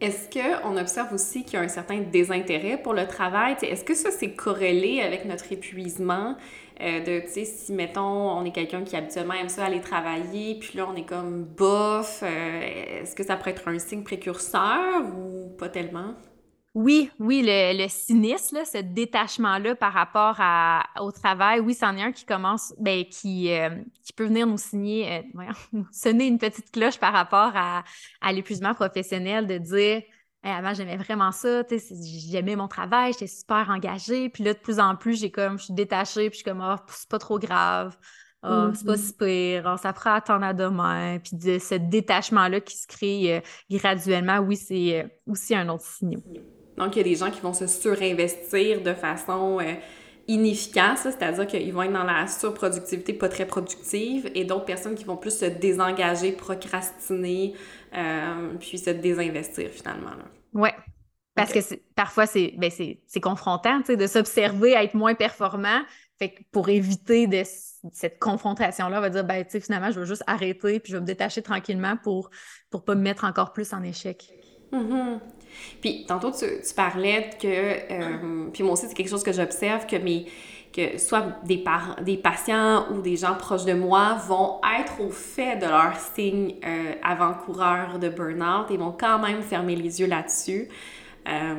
Est-ce 0.00 0.28
qu'on 0.28 0.76
observe 0.76 1.14
aussi 1.14 1.44
qu'il 1.44 1.54
y 1.54 1.56
a 1.56 1.64
un 1.64 1.68
certain 1.68 2.00
désintérêt 2.00 2.76
pour 2.76 2.92
le 2.92 3.06
travail? 3.06 3.56
Est-ce 3.62 3.82
que 3.82 3.94
ça, 3.94 4.10
c'est 4.10 4.32
corrélé 4.32 5.00
avec 5.00 5.24
notre 5.24 5.50
épuisement? 5.52 6.36
Euh, 6.82 7.00
de, 7.00 7.22
si, 7.26 7.72
mettons, 7.72 8.02
on 8.02 8.44
est 8.44 8.52
quelqu'un 8.52 8.84
qui 8.84 8.94
habituellement 8.96 9.32
aime 9.32 9.48
ça 9.48 9.64
aller 9.64 9.80
travailler, 9.80 10.58
puis 10.58 10.76
là, 10.76 10.86
on 10.90 10.94
est 10.94 11.06
comme 11.06 11.44
bof, 11.44 12.22
euh, 12.22 13.00
est-ce 13.00 13.14
que 13.14 13.24
ça 13.24 13.36
pourrait 13.36 13.52
être 13.52 13.66
un 13.68 13.78
signe 13.78 14.02
précurseur 14.02 15.02
ou 15.16 15.48
pas 15.56 15.70
tellement? 15.70 16.14
Oui, 16.76 17.10
oui, 17.18 17.42
le, 17.42 17.88
cynisme, 17.88 18.58
ce 18.70 18.76
détachement-là 18.76 19.74
par 19.76 19.94
rapport 19.94 20.38
au 21.00 21.10
travail, 21.10 21.60
oui, 21.60 21.72
c'en 21.72 21.96
est 21.96 22.02
un 22.02 22.12
qui 22.12 22.26
commence, 22.26 22.74
ben, 22.78 23.06
qui, 23.06 23.50
euh, 23.50 23.70
qui 24.04 24.12
peut 24.12 24.26
venir 24.26 24.46
nous 24.46 24.58
signer, 24.58 25.24
euh, 25.38 25.80
sonner 25.90 26.26
une 26.26 26.36
petite 26.36 26.70
cloche 26.70 26.98
par 26.98 27.14
rapport 27.14 27.52
à, 27.54 27.82
l'épuisement 28.30 28.74
professionnel, 28.74 29.46
de 29.46 29.56
dire 29.56 30.02
avant, 30.42 30.74
j'aimais 30.74 30.98
vraiment 30.98 31.32
ça, 31.32 31.62
j'aimais 32.28 32.56
mon 32.56 32.68
travail, 32.68 33.14
j'étais 33.14 33.26
super 33.26 33.70
engagée, 33.70 34.28
puis 34.28 34.44
là, 34.44 34.52
de 34.52 34.58
plus 34.58 34.78
en 34.78 34.96
plus, 34.96 35.18
j'ai 35.18 35.30
comme, 35.30 35.58
je 35.58 35.64
suis 35.64 35.74
détachée, 35.74 36.28
puis 36.28 36.40
je 36.40 36.42
suis 36.42 36.44
comme, 36.44 36.62
oh, 36.62 36.76
c'est 36.88 37.08
pas 37.08 37.18
trop 37.18 37.38
grave. 37.38 37.96
Oh, 38.42 38.68
c'est 38.74 38.84
pas 38.84 38.96
mm-hmm. 38.96 38.98
si 38.98 39.12
pire, 39.14 39.72
oh, 39.72 39.78
ça 39.78 39.94
fera 39.94 40.16
attendre 40.16 40.44
à 40.44 40.52
demain. 40.52 41.20
Puis 41.20 41.38
de 41.38 41.58
ce 41.58 41.74
détachement-là 41.74 42.60
qui 42.60 42.76
se 42.76 42.86
crée 42.86 43.36
euh, 43.36 43.40
graduellement, 43.70 44.40
oui, 44.40 44.56
c'est 44.56 45.08
aussi 45.26 45.54
un 45.54 45.70
autre 45.70 45.86
signe. 45.86 46.20
Donc, 46.76 46.96
il 46.96 46.98
y 46.98 47.00
a 47.00 47.04
des 47.04 47.16
gens 47.16 47.30
qui 47.30 47.40
vont 47.40 47.54
se 47.54 47.66
surinvestir 47.66 48.82
de 48.82 48.92
façon 48.92 49.60
euh, 49.60 49.74
inefficace, 50.28 51.02
c'est-à-dire 51.02 51.46
qu'ils 51.46 51.72
vont 51.72 51.82
être 51.82 51.92
dans 51.92 52.04
la 52.04 52.26
surproductivité 52.26 53.12
pas 53.12 53.28
très 53.28 53.46
productive, 53.46 54.30
et 54.34 54.44
d'autres 54.44 54.64
personnes 54.64 54.94
qui 54.94 55.04
vont 55.04 55.16
plus 55.16 55.38
se 55.38 55.46
désengager, 55.46 56.32
procrastiner, 56.32 57.54
euh, 57.94 58.54
puis 58.58 58.78
se 58.78 58.90
désinvestir 58.90 59.70
finalement. 59.70 60.10
Oui. 60.52 60.70
Parce 61.34 61.52
que 61.52 61.74
parfois, 61.94 62.24
ben, 62.56 62.70
c'est 62.70 63.20
confrontant 63.20 63.80
de 63.80 64.06
s'observer 64.06 64.74
à 64.74 64.82
être 64.82 64.94
moins 64.94 65.14
performant. 65.14 65.82
Fait 66.18 66.30
que 66.30 66.42
pour 66.50 66.70
éviter 66.70 67.26
de, 67.26 67.42
cette 67.92 68.18
confrontation-là, 68.18 68.98
on 68.98 69.00
va 69.02 69.10
dire, 69.10 69.22
ben, 69.22 69.44
finalement, 69.48 69.90
je 69.90 70.00
veux 70.00 70.06
juste 70.06 70.24
arrêter 70.26 70.80
puis 70.80 70.92
je 70.92 70.96
vais 70.96 71.02
me 71.02 71.06
détacher 71.06 71.42
tranquillement 71.42 71.98
pour 72.02 72.30
ne 72.72 72.78
pas 72.78 72.94
me 72.94 73.02
mettre 73.02 73.24
encore 73.24 73.52
plus 73.52 73.74
en 73.74 73.82
échec. 73.82 74.30
Mm-hmm. 74.72 75.20
Puis 75.80 76.04
tantôt, 76.06 76.30
tu, 76.30 76.46
parlais 76.74 77.30
que, 77.40 77.46
euh, 77.46 78.48
puis 78.52 78.62
moi 78.62 78.72
aussi, 78.72 78.86
c'est 78.88 78.94
quelque 78.94 79.10
chose 79.10 79.22
que 79.22 79.32
j'observe, 79.32 79.86
que 79.86 79.96
mes 79.96 80.26
que 80.72 80.98
soit 80.98 81.38
des, 81.44 81.56
parents, 81.56 81.94
des 82.02 82.18
patients 82.18 82.92
ou 82.92 83.00
des 83.00 83.16
gens 83.16 83.34
proches 83.34 83.64
de 83.64 83.72
moi 83.72 84.18
vont 84.28 84.60
être 84.78 85.00
au 85.00 85.08
fait 85.08 85.56
de 85.56 85.64
leurs 85.64 85.96
signes 86.14 86.56
euh, 86.66 86.92
avant-coureurs 87.02 87.98
de 87.98 88.10
burn-out 88.10 88.70
et 88.70 88.76
vont 88.76 88.92
quand 88.92 89.18
même 89.18 89.40
fermer 89.40 89.74
les 89.74 90.00
yeux 90.00 90.06
là-dessus. 90.06 90.68
Euh, 91.28 91.54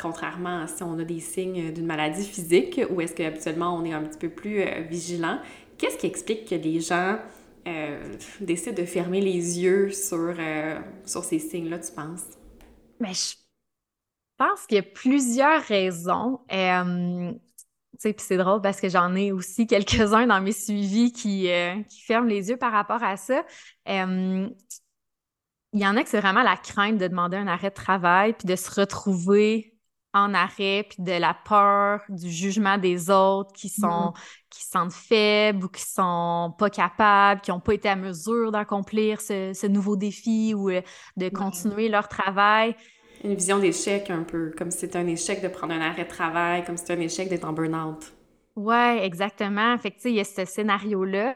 contrairement 0.00 0.60
à 0.62 0.66
si 0.68 0.84
on 0.84 0.96
a 1.00 1.04
des 1.04 1.18
signes 1.18 1.72
d'une 1.72 1.86
maladie 1.86 2.24
physique 2.24 2.80
où 2.90 3.00
est-ce 3.00 3.14
qu'habituellement 3.14 3.76
on 3.76 3.84
est 3.84 3.92
un 3.92 4.02
petit 4.02 4.18
peu 4.18 4.28
plus 4.28 4.62
vigilant. 4.88 5.40
Qu'est-ce 5.76 5.96
qui 5.96 6.06
explique 6.06 6.48
que 6.48 6.54
les 6.54 6.80
gens 6.80 7.16
décident 8.40 8.76
de 8.76 8.86
fermer 8.86 9.20
les 9.20 9.58
yeux 9.58 9.90
sur, 9.90 10.34
sur 11.04 11.24
ces 11.24 11.40
signes-là, 11.40 11.80
tu 11.80 11.92
penses? 11.92 12.22
Mais 13.00 13.14
je 13.14 13.39
pense 14.40 14.66
qu'il 14.66 14.76
y 14.76 14.80
a 14.80 14.82
plusieurs 14.82 15.62
raisons. 15.62 16.40
Euh, 16.50 17.32
puis 18.02 18.14
c'est 18.16 18.38
drôle 18.38 18.62
parce 18.62 18.80
que 18.80 18.88
j'en 18.88 19.14
ai 19.14 19.32
aussi 19.32 19.66
quelques-uns 19.66 20.26
dans 20.26 20.40
mes 20.40 20.52
suivis 20.52 21.12
qui, 21.12 21.50
euh, 21.50 21.82
qui, 21.82 22.00
ferment 22.00 22.28
les 22.28 22.48
yeux 22.48 22.56
par 22.56 22.72
rapport 22.72 23.02
à 23.02 23.16
ça. 23.18 23.44
Euh, 23.88 24.48
il 25.72 25.80
y 25.80 25.86
en 25.86 25.96
a 25.96 26.02
que 26.02 26.08
c'est 26.08 26.20
vraiment 26.20 26.42
la 26.42 26.56
crainte 26.56 26.98
de 26.98 27.06
demander 27.06 27.36
un 27.36 27.46
arrêt 27.46 27.68
de 27.68 27.74
travail 27.74 28.32
puis 28.32 28.46
de 28.46 28.56
se 28.56 28.80
retrouver 28.80 29.74
en 30.12 30.34
arrêt, 30.34 30.86
puis 30.88 31.04
de 31.04 31.12
la 31.12 31.34
peur, 31.34 32.00
du 32.08 32.30
jugement 32.30 32.78
des 32.78 33.10
autres 33.10 33.52
qui 33.52 33.68
sont 33.68 33.86
mm-hmm. 33.86 34.48
qui 34.50 34.64
se 34.64 34.70
sentent 34.70 34.92
faibles 34.92 35.66
ou 35.66 35.68
qui 35.68 35.82
sont 35.82 36.52
pas 36.58 36.70
capables, 36.70 37.42
qui 37.42 37.52
n'ont 37.52 37.60
pas 37.60 37.74
été 37.74 37.88
à 37.88 37.94
mesure 37.94 38.50
d'accomplir 38.50 39.20
ce, 39.20 39.66
nouveau 39.68 39.94
défi 39.94 40.52
ou 40.54 40.70
euh, 40.70 40.80
de 41.16 41.28
continuer 41.28 41.88
leur 41.88 42.08
travail. 42.08 42.74
Une 43.22 43.34
vision 43.34 43.58
d'échec 43.58 44.10
un 44.10 44.22
peu, 44.22 44.52
comme 44.56 44.70
si 44.70 44.78
c'était 44.78 44.98
un 44.98 45.06
échec 45.06 45.42
de 45.42 45.48
prendre 45.48 45.74
un 45.74 45.80
arrêt 45.80 46.04
de 46.04 46.08
travail, 46.08 46.64
comme 46.64 46.76
si 46.76 46.84
c'était 46.86 46.98
un 46.98 47.04
échec 47.04 47.28
d'être 47.28 47.44
en 47.44 47.52
burn-out. 47.52 48.12
Ouais, 48.56 49.04
exactement. 49.04 49.76
Fait 49.78 49.90
que, 49.90 49.96
tu 49.96 50.02
sais, 50.02 50.10
il 50.10 50.16
y 50.16 50.20
a 50.20 50.24
ce 50.24 50.44
scénario-là. 50.44 51.34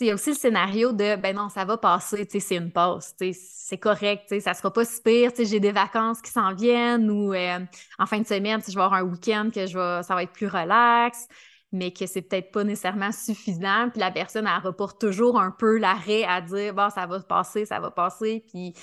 Il 0.00 0.08
y 0.08 0.10
a 0.10 0.14
aussi 0.14 0.30
le 0.30 0.36
scénario 0.36 0.92
de 0.92 1.16
ben 1.16 1.34
non, 1.34 1.48
ça 1.48 1.64
va 1.64 1.78
passer, 1.78 2.28
c'est 2.28 2.56
une 2.56 2.70
pause, 2.70 3.14
c'est 3.32 3.78
correct, 3.78 4.34
ça 4.40 4.52
sera 4.52 4.70
pas 4.70 4.84
si 4.84 5.00
pire, 5.00 5.30
j'ai 5.38 5.58
des 5.58 5.72
vacances 5.72 6.20
qui 6.20 6.30
s'en 6.30 6.52
viennent 6.54 7.10
ou 7.10 7.32
euh, 7.32 7.60
en 7.98 8.04
fin 8.04 8.18
de 8.20 8.26
semaine, 8.26 8.60
je 8.60 8.74
vais 8.74 8.82
avoir 8.82 8.92
un 8.92 9.04
week-end 9.04 9.48
que 9.54 9.66
je 9.66 10.02
ça 10.02 10.14
va 10.14 10.22
être 10.22 10.32
plus 10.32 10.48
relax, 10.48 11.26
mais 11.72 11.92
que 11.92 12.06
c'est 12.06 12.20
peut-être 12.20 12.50
pas 12.50 12.62
nécessairement 12.62 13.10
suffisant. 13.10 13.88
Puis 13.88 14.00
la 14.00 14.10
personne, 14.10 14.46
elle 14.46 14.62
reporte 14.62 15.00
toujours 15.00 15.40
un 15.40 15.50
peu 15.50 15.78
l'arrêt 15.78 16.24
à 16.24 16.42
dire 16.42 16.74
bon, 16.74 16.90
ça 16.90 17.06
va 17.06 17.18
passer, 17.20 17.64
ça 17.64 17.80
va 17.80 17.90
passer, 17.90 18.44
puis 18.48 18.74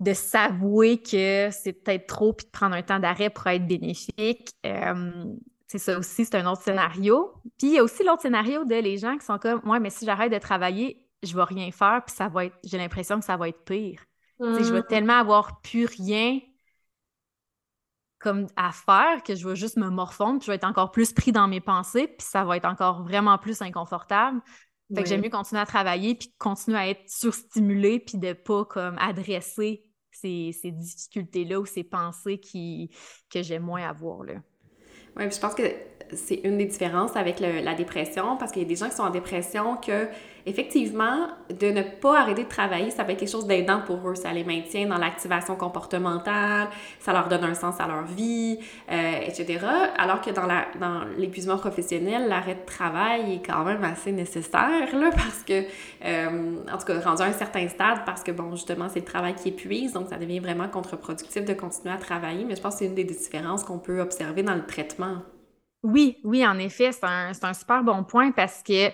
de 0.00 0.14
s'avouer 0.14 1.02
que 1.02 1.50
c'est 1.52 1.74
peut-être 1.74 2.06
trop, 2.06 2.32
puis 2.32 2.46
de 2.46 2.50
prendre 2.50 2.74
un 2.74 2.82
temps 2.82 2.98
d'arrêt 2.98 3.30
pour 3.30 3.46
être 3.46 3.66
bénéfique. 3.66 4.50
Euh, 4.64 5.24
c'est 5.66 5.78
ça 5.78 5.98
aussi, 5.98 6.24
c'est 6.24 6.34
un 6.36 6.50
autre 6.50 6.62
scénario. 6.62 7.34
Puis 7.58 7.68
il 7.68 7.74
y 7.74 7.78
a 7.78 7.84
aussi 7.84 8.02
l'autre 8.02 8.22
scénario 8.22 8.64
de 8.64 8.74
les 8.74 8.96
gens 8.96 9.16
qui 9.18 9.26
sont 9.26 9.38
comme 9.38 9.60
Ouais, 9.68 9.78
mais 9.78 9.90
si 9.90 10.06
j'arrête 10.06 10.32
de 10.32 10.38
travailler, 10.38 11.06
je 11.22 11.36
vais 11.36 11.44
rien 11.44 11.70
faire, 11.70 12.02
puis 12.04 12.16
ça 12.16 12.28
va 12.28 12.46
être. 12.46 12.56
J'ai 12.64 12.78
l'impression 12.78 13.20
que 13.20 13.24
ça 13.26 13.36
va 13.36 13.48
être 13.48 13.62
pire. 13.64 14.02
Je 14.40 14.72
vais 14.72 14.80
mm. 14.80 14.86
tellement 14.88 15.18
avoir 15.18 15.60
plus 15.60 15.84
rien 15.84 16.40
comme 18.18 18.46
à 18.56 18.72
faire 18.72 19.22
que 19.22 19.34
je 19.34 19.46
vais 19.48 19.56
juste 19.56 19.76
me 19.76 19.88
morfondre, 19.90 20.38
puis 20.38 20.46
je 20.46 20.50
vais 20.50 20.56
être 20.56 20.64
encore 20.64 20.92
plus 20.92 21.12
pris 21.12 21.32
dans 21.32 21.48
mes 21.48 21.60
pensées, 21.60 22.06
puis 22.06 22.26
ça 22.26 22.44
va 22.44 22.56
être 22.56 22.66
encore 22.66 23.02
vraiment 23.02 23.38
plus 23.38 23.62
inconfortable. 23.62 24.40
Fait 24.94 25.02
que 25.02 25.08
j'aime 25.08 25.22
mieux 25.22 25.30
continuer 25.30 25.60
à 25.60 25.66
travailler, 25.66 26.14
puis 26.16 26.34
continuer 26.38 26.78
à 26.78 26.88
être 26.88 27.08
surstimulé, 27.08 28.00
puis 28.00 28.18
de 28.18 28.32
pas 28.32 28.64
comme 28.64 28.98
adresser 28.98 29.89
ces, 30.20 30.52
difficultés-là 30.64 31.60
ou 31.60 31.66
ces 31.66 31.84
pensées 31.84 32.38
qui, 32.38 32.90
que 33.30 33.42
j'aime 33.42 33.62
moins 33.62 33.88
avoir. 33.88 34.24
Là. 34.24 34.34
Oui, 35.16 35.30
je 35.30 35.40
pense 35.40 35.54
que 35.54 35.62
c'est 36.16 36.40
une 36.44 36.58
des 36.58 36.66
différences 36.66 37.16
avec 37.16 37.40
la 37.40 37.74
dépression, 37.74 38.36
parce 38.36 38.52
qu'il 38.52 38.62
y 38.62 38.64
a 38.64 38.68
des 38.68 38.76
gens 38.76 38.88
qui 38.88 38.96
sont 38.96 39.02
en 39.02 39.10
dépression 39.10 39.76
que 39.76 40.08
effectivement, 40.46 41.28
de 41.48 41.66
ne 41.70 41.82
pas 41.82 42.20
arrêter 42.20 42.44
de 42.44 42.48
travailler, 42.48 42.90
ça 42.90 43.04
peut 43.04 43.12
être 43.12 43.18
quelque 43.18 43.30
chose 43.30 43.46
d'aidant 43.46 43.80
pour 43.80 44.08
eux. 44.08 44.14
Ça 44.14 44.32
les 44.32 44.44
maintient 44.44 44.86
dans 44.86 44.98
l'activation 44.98 45.56
comportementale, 45.56 46.68
ça 46.98 47.12
leur 47.12 47.28
donne 47.28 47.44
un 47.44 47.54
sens 47.54 47.80
à 47.80 47.86
leur 47.86 48.04
vie, 48.04 48.58
euh, 48.90 49.20
etc. 49.26 49.58
Alors 49.96 50.20
que 50.20 50.30
dans, 50.30 50.46
la, 50.46 50.66
dans 50.80 51.04
l'épuisement 51.16 51.58
professionnel, 51.58 52.28
l'arrêt 52.28 52.54
de 52.54 52.66
travail 52.66 53.34
est 53.34 53.46
quand 53.46 53.64
même 53.64 53.84
assez 53.84 54.12
nécessaire, 54.12 54.94
là, 54.94 55.10
parce 55.14 55.42
que, 55.46 55.64
euh, 56.04 56.56
en 56.72 56.78
tout 56.78 56.86
cas, 56.86 57.00
rendu 57.00 57.22
à 57.22 57.26
un 57.26 57.32
certain 57.32 57.68
stade, 57.68 58.04
parce 58.06 58.22
que, 58.22 58.32
bon, 58.32 58.50
justement, 58.52 58.88
c'est 58.88 59.00
le 59.00 59.04
travail 59.04 59.34
qui 59.34 59.50
épuise, 59.50 59.92
donc 59.92 60.08
ça 60.08 60.16
devient 60.16 60.40
vraiment 60.40 60.68
contre-productif 60.68 61.44
de 61.44 61.54
continuer 61.54 61.94
à 61.94 61.98
travailler. 61.98 62.44
Mais 62.44 62.56
je 62.56 62.62
pense 62.62 62.74
que 62.74 62.78
c'est 62.80 62.86
une 62.86 62.94
des 62.94 63.04
différences 63.04 63.64
qu'on 63.64 63.78
peut 63.78 64.00
observer 64.00 64.42
dans 64.42 64.54
le 64.54 64.64
traitement. 64.64 65.18
Oui, 65.82 66.18
oui, 66.24 66.46
en 66.46 66.58
effet, 66.58 66.92
c'est 66.92 67.04
un, 67.04 67.32
c'est 67.32 67.44
un 67.44 67.54
super 67.54 67.82
bon 67.82 68.04
point 68.04 68.32
parce 68.32 68.62
que 68.62 68.90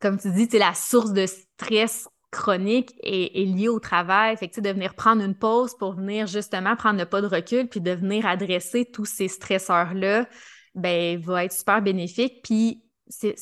comme 0.00 0.18
tu 0.18 0.30
dis, 0.32 0.48
la 0.58 0.74
source 0.74 1.12
de 1.12 1.26
stress 1.26 2.08
chronique 2.30 2.94
est, 3.02 3.44
liée 3.44 3.68
au 3.68 3.80
travail. 3.80 4.36
Fait 4.36 4.48
que, 4.48 4.60
de 4.60 4.70
venir 4.70 4.94
prendre 4.94 5.22
une 5.22 5.34
pause 5.34 5.76
pour 5.76 5.94
venir 5.94 6.26
justement 6.26 6.76
prendre 6.76 6.98
le 6.98 7.06
pas 7.06 7.20
de 7.20 7.26
recul 7.26 7.68
puis 7.68 7.80
de 7.80 7.90
venir 7.90 8.26
adresser 8.26 8.84
tous 8.84 9.04
ces 9.04 9.28
stresseurs-là, 9.28 10.26
ben, 10.74 11.20
va 11.20 11.44
être 11.44 11.52
super 11.52 11.82
bénéfique. 11.82 12.40
Puis, 12.42 12.84
c'est, 13.08 13.34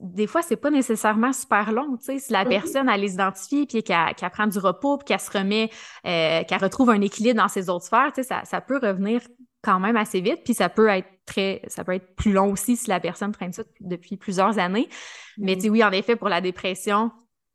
des 0.00 0.26
fois, 0.26 0.42
c'est 0.42 0.56
pas 0.56 0.70
nécessairement 0.70 1.32
super 1.32 1.72
long. 1.72 1.96
Si 2.00 2.20
la 2.30 2.44
mm-hmm. 2.44 2.48
personne, 2.48 2.88
elle 2.88 3.00
les 3.00 3.14
identifie 3.14 3.66
puis 3.66 3.82
qu'elle, 3.82 4.30
prend 4.30 4.46
du 4.46 4.58
repos 4.58 4.98
puis 4.98 5.06
qu'elle 5.06 5.20
se 5.20 5.30
remet, 5.30 5.70
euh, 6.06 6.44
qu'elle 6.44 6.62
retrouve 6.62 6.90
un 6.90 7.00
équilibre 7.00 7.40
dans 7.40 7.48
ses 7.48 7.68
autres 7.68 7.86
sphères, 7.86 8.12
ça, 8.14 8.44
ça 8.44 8.60
peut 8.60 8.78
revenir 8.80 9.22
quand 9.62 9.80
même 9.80 9.96
assez 9.96 10.20
vite, 10.20 10.42
puis 10.44 10.54
ça 10.54 10.68
peut 10.68 10.88
être 10.88 11.08
très, 11.26 11.62
ça 11.66 11.84
peut 11.84 11.92
être 11.92 12.14
plus 12.14 12.32
long 12.32 12.52
aussi 12.52 12.76
si 12.76 12.88
la 12.88 13.00
personne 13.00 13.32
traîne 13.32 13.52
ça 13.52 13.64
depuis 13.80 14.16
plusieurs 14.16 14.58
années. 14.58 14.88
Mais 15.36 15.56
mm. 15.56 15.58
tu 15.58 15.68
oui, 15.70 15.84
en 15.84 15.90
effet, 15.90 16.16
pour 16.16 16.28
la 16.28 16.40
dépression, 16.40 17.10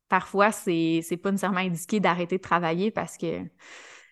parfois, 0.09 0.51
c'est, 0.51 1.01
c'est 1.03 1.17
pas 1.17 1.31
nécessairement 1.31 1.59
indiqué 1.59 1.99
d'arrêter 1.99 2.37
de 2.37 2.41
travailler 2.41 2.91
parce 2.91 3.17
que, 3.17 3.41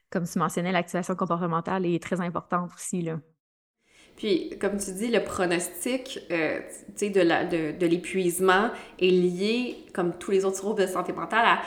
comme 0.09 0.25
tu 0.25 0.39
mentionnais, 0.39 0.71
l'activation 0.71 1.15
comportementale 1.15 1.85
est 1.85 2.01
très 2.01 2.21
importante 2.21 2.71
aussi, 2.73 3.01
là. 3.01 3.19
Puis, 4.22 4.51
comme 4.61 4.78
tu 4.78 4.91
dis, 4.91 5.07
le 5.07 5.24
pronostic 5.24 6.19
euh, 6.30 6.59
de, 6.99 7.76
de 7.76 7.86
l'épuisement 7.88 8.69
est 8.99 9.09
lié, 9.09 9.78
comme 9.95 10.13
tous 10.13 10.30
les 10.30 10.45
autres 10.45 10.57
troubles 10.57 10.84
de 10.84 10.86
santé 10.86 11.11
mentale, 11.11 11.57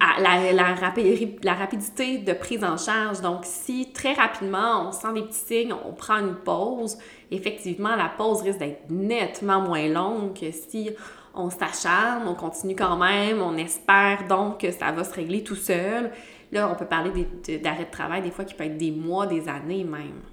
à 0.00 0.20
la, 0.20 0.52
la, 0.52 1.54
rapidité 1.54 2.18
de 2.18 2.32
prise 2.32 2.64
en 2.64 2.76
charge. 2.76 3.20
Donc, 3.20 3.42
si 3.44 3.92
très 3.92 4.14
rapidement 4.14 4.88
on 4.88 4.90
sent 4.90 5.12
des 5.14 5.22
petits 5.22 5.46
signes, 5.46 5.74
on 5.86 5.92
prend 5.92 6.16
une 6.16 6.34
pause, 6.34 6.98
effectivement, 7.30 7.94
la 7.94 8.08
pause 8.08 8.42
risque 8.42 8.58
d'être 8.58 8.90
nettement 8.90 9.60
moins 9.60 9.86
longue 9.86 10.36
que 10.36 10.50
si 10.50 10.90
on 11.36 11.50
s'acharne, 11.50 12.26
on 12.26 12.34
continue 12.34 12.74
quand 12.74 12.96
même, 12.96 13.40
on 13.40 13.56
espère 13.56 14.26
donc 14.26 14.62
que 14.62 14.72
ça 14.72 14.90
va 14.90 15.04
se 15.04 15.14
régler 15.14 15.44
tout 15.44 15.54
seul. 15.54 16.10
Là, 16.50 16.68
on 16.68 16.74
peut 16.74 16.84
parler 16.84 17.12
d'arrêt 17.62 17.84
de 17.84 17.90
travail 17.92 18.22
des 18.22 18.32
fois 18.32 18.44
qui 18.44 18.54
peut 18.54 18.64
être 18.64 18.76
des 18.76 18.90
mois, 18.90 19.28
des 19.28 19.48
années 19.48 19.84
même. 19.84 20.31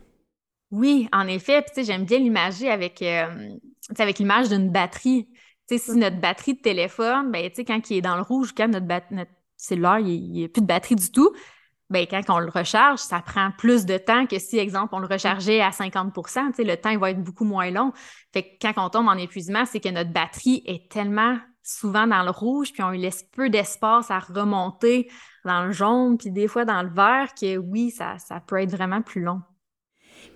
Oui, 0.71 1.07
en 1.11 1.27
effet. 1.27 1.63
Puis, 1.63 1.83
j'aime 1.83 2.05
bien 2.05 2.19
l'imager 2.19 2.69
avec, 2.69 3.01
euh, 3.01 3.55
avec 3.97 4.19
l'image 4.19 4.49
d'une 4.49 4.69
batterie. 4.69 5.27
si 5.67 5.75
mm-hmm. 5.75 5.95
notre 5.95 6.19
batterie 6.19 6.53
de 6.55 6.61
téléphone, 6.61 7.31
ben, 7.31 7.49
quand 7.55 7.89
il 7.89 7.97
est 7.97 8.01
dans 8.01 8.15
le 8.15 8.21
rouge, 8.21 8.53
quand 8.55 8.67
notre, 8.67 8.85
notre 9.11 9.31
cellulaire, 9.57 9.99
il 9.99 10.31
n'y 10.31 10.45
a 10.45 10.47
plus 10.47 10.61
de 10.61 10.67
batterie 10.67 10.95
du 10.95 11.11
tout, 11.11 11.33
ben, 11.89 12.05
quand 12.07 12.21
on 12.29 12.39
le 12.39 12.49
recharge, 12.49 12.99
ça 12.99 13.19
prend 13.21 13.51
plus 13.57 13.85
de 13.85 13.97
temps 13.97 14.27
que 14.27 14.37
si, 14.37 14.59
exemple, 14.59 14.93
on 14.93 14.99
le 14.99 15.07
rechargeait 15.07 15.61
à 15.61 15.71
50% 15.71 16.63
le 16.63 16.75
temps 16.75 16.95
va 16.97 17.11
être 17.11 17.23
beaucoup 17.23 17.45
moins 17.45 17.71
long. 17.71 17.91
Fait 18.31 18.43
que 18.43 18.49
quand 18.61 18.73
on 18.77 18.89
tombe 18.89 19.07
en 19.07 19.17
épuisement, 19.17 19.65
c'est 19.65 19.79
que 19.79 19.89
notre 19.89 20.11
batterie 20.11 20.61
est 20.67 20.91
tellement 20.91 21.37
souvent 21.63 22.05
dans 22.05 22.23
le 22.23 22.29
rouge, 22.29 22.73
puis 22.73 22.83
on 22.83 22.91
lui 22.91 22.99
laisse 22.99 23.23
peu 23.23 23.49
d'espace 23.49 24.11
à 24.11 24.19
remonter 24.19 25.09
dans 25.45 25.65
le 25.65 25.71
jaune, 25.71 26.17
puis 26.17 26.31
des 26.31 26.47
fois 26.47 26.65
dans 26.65 26.83
le 26.83 26.89
vert, 26.89 27.33
que 27.39 27.57
oui, 27.57 27.91
ça, 27.91 28.17
ça 28.19 28.39
peut 28.39 28.61
être 28.61 28.71
vraiment 28.71 29.01
plus 29.01 29.21
long. 29.21 29.41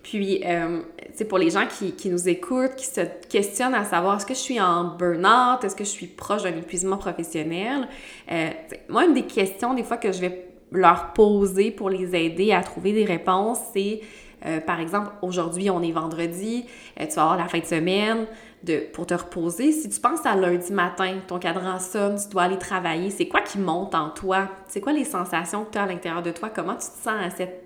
Puis, 0.04 0.42
euh, 0.44 0.82
pour 1.28 1.38
les 1.38 1.50
gens 1.50 1.66
qui, 1.66 1.92
qui, 1.92 2.10
nous 2.10 2.28
écoutent, 2.28 2.76
qui 2.76 2.84
se 2.84 3.00
questionnent 3.28 3.74
à 3.74 3.84
savoir 3.84 4.18
est-ce 4.18 4.26
que 4.26 4.34
je 4.34 4.38
suis 4.38 4.60
en 4.60 4.96
burn-out, 4.96 5.64
est-ce 5.64 5.74
que 5.74 5.82
je 5.82 5.88
suis 5.88 6.06
proche 6.06 6.42
d'un 6.42 6.54
épuisement 6.54 6.98
professionnel, 6.98 7.88
euh, 8.30 8.50
moi, 8.90 9.06
une 9.06 9.14
des 9.14 9.22
questions 9.22 9.72
des 9.72 9.82
fois 9.82 9.96
que 9.96 10.12
je 10.12 10.20
vais 10.20 10.46
leur 10.70 11.14
poser 11.14 11.70
pour 11.70 11.88
les 11.88 12.14
aider 12.14 12.52
à 12.52 12.62
trouver 12.62 12.92
des 12.92 13.06
réponses, 13.06 13.58
c'est 13.72 14.02
euh, 14.44 14.60
par 14.60 14.78
exemple, 14.78 15.10
aujourd'hui, 15.22 15.70
on 15.70 15.80
est 15.80 15.92
vendredi, 15.92 16.66
tu 16.98 17.06
vas 17.06 17.22
avoir 17.22 17.38
la 17.38 17.48
fin 17.48 17.60
de 17.60 17.64
semaine 17.64 18.26
de, 18.62 18.80
pour 18.92 19.06
te 19.06 19.14
reposer. 19.14 19.72
Si 19.72 19.88
tu 19.88 19.98
penses 20.00 20.26
à 20.26 20.36
lundi 20.36 20.70
matin, 20.70 21.14
ton 21.26 21.38
cadran 21.38 21.78
sonne, 21.78 22.18
tu 22.20 22.28
dois 22.28 22.42
aller 22.42 22.58
travailler, 22.58 23.08
c'est 23.08 23.26
quoi 23.26 23.40
qui 23.40 23.58
monte 23.58 23.94
en 23.94 24.10
toi? 24.10 24.48
C'est 24.68 24.82
quoi 24.82 24.92
les 24.92 25.04
sensations 25.04 25.64
que 25.64 25.70
tu 25.70 25.78
as 25.78 25.84
à 25.84 25.86
l'intérieur 25.86 26.22
de 26.22 26.30
toi? 26.30 26.50
Comment 26.54 26.74
tu 26.74 26.80
te 26.80 27.02
sens 27.02 27.14
à 27.22 27.30
cette 27.30 27.63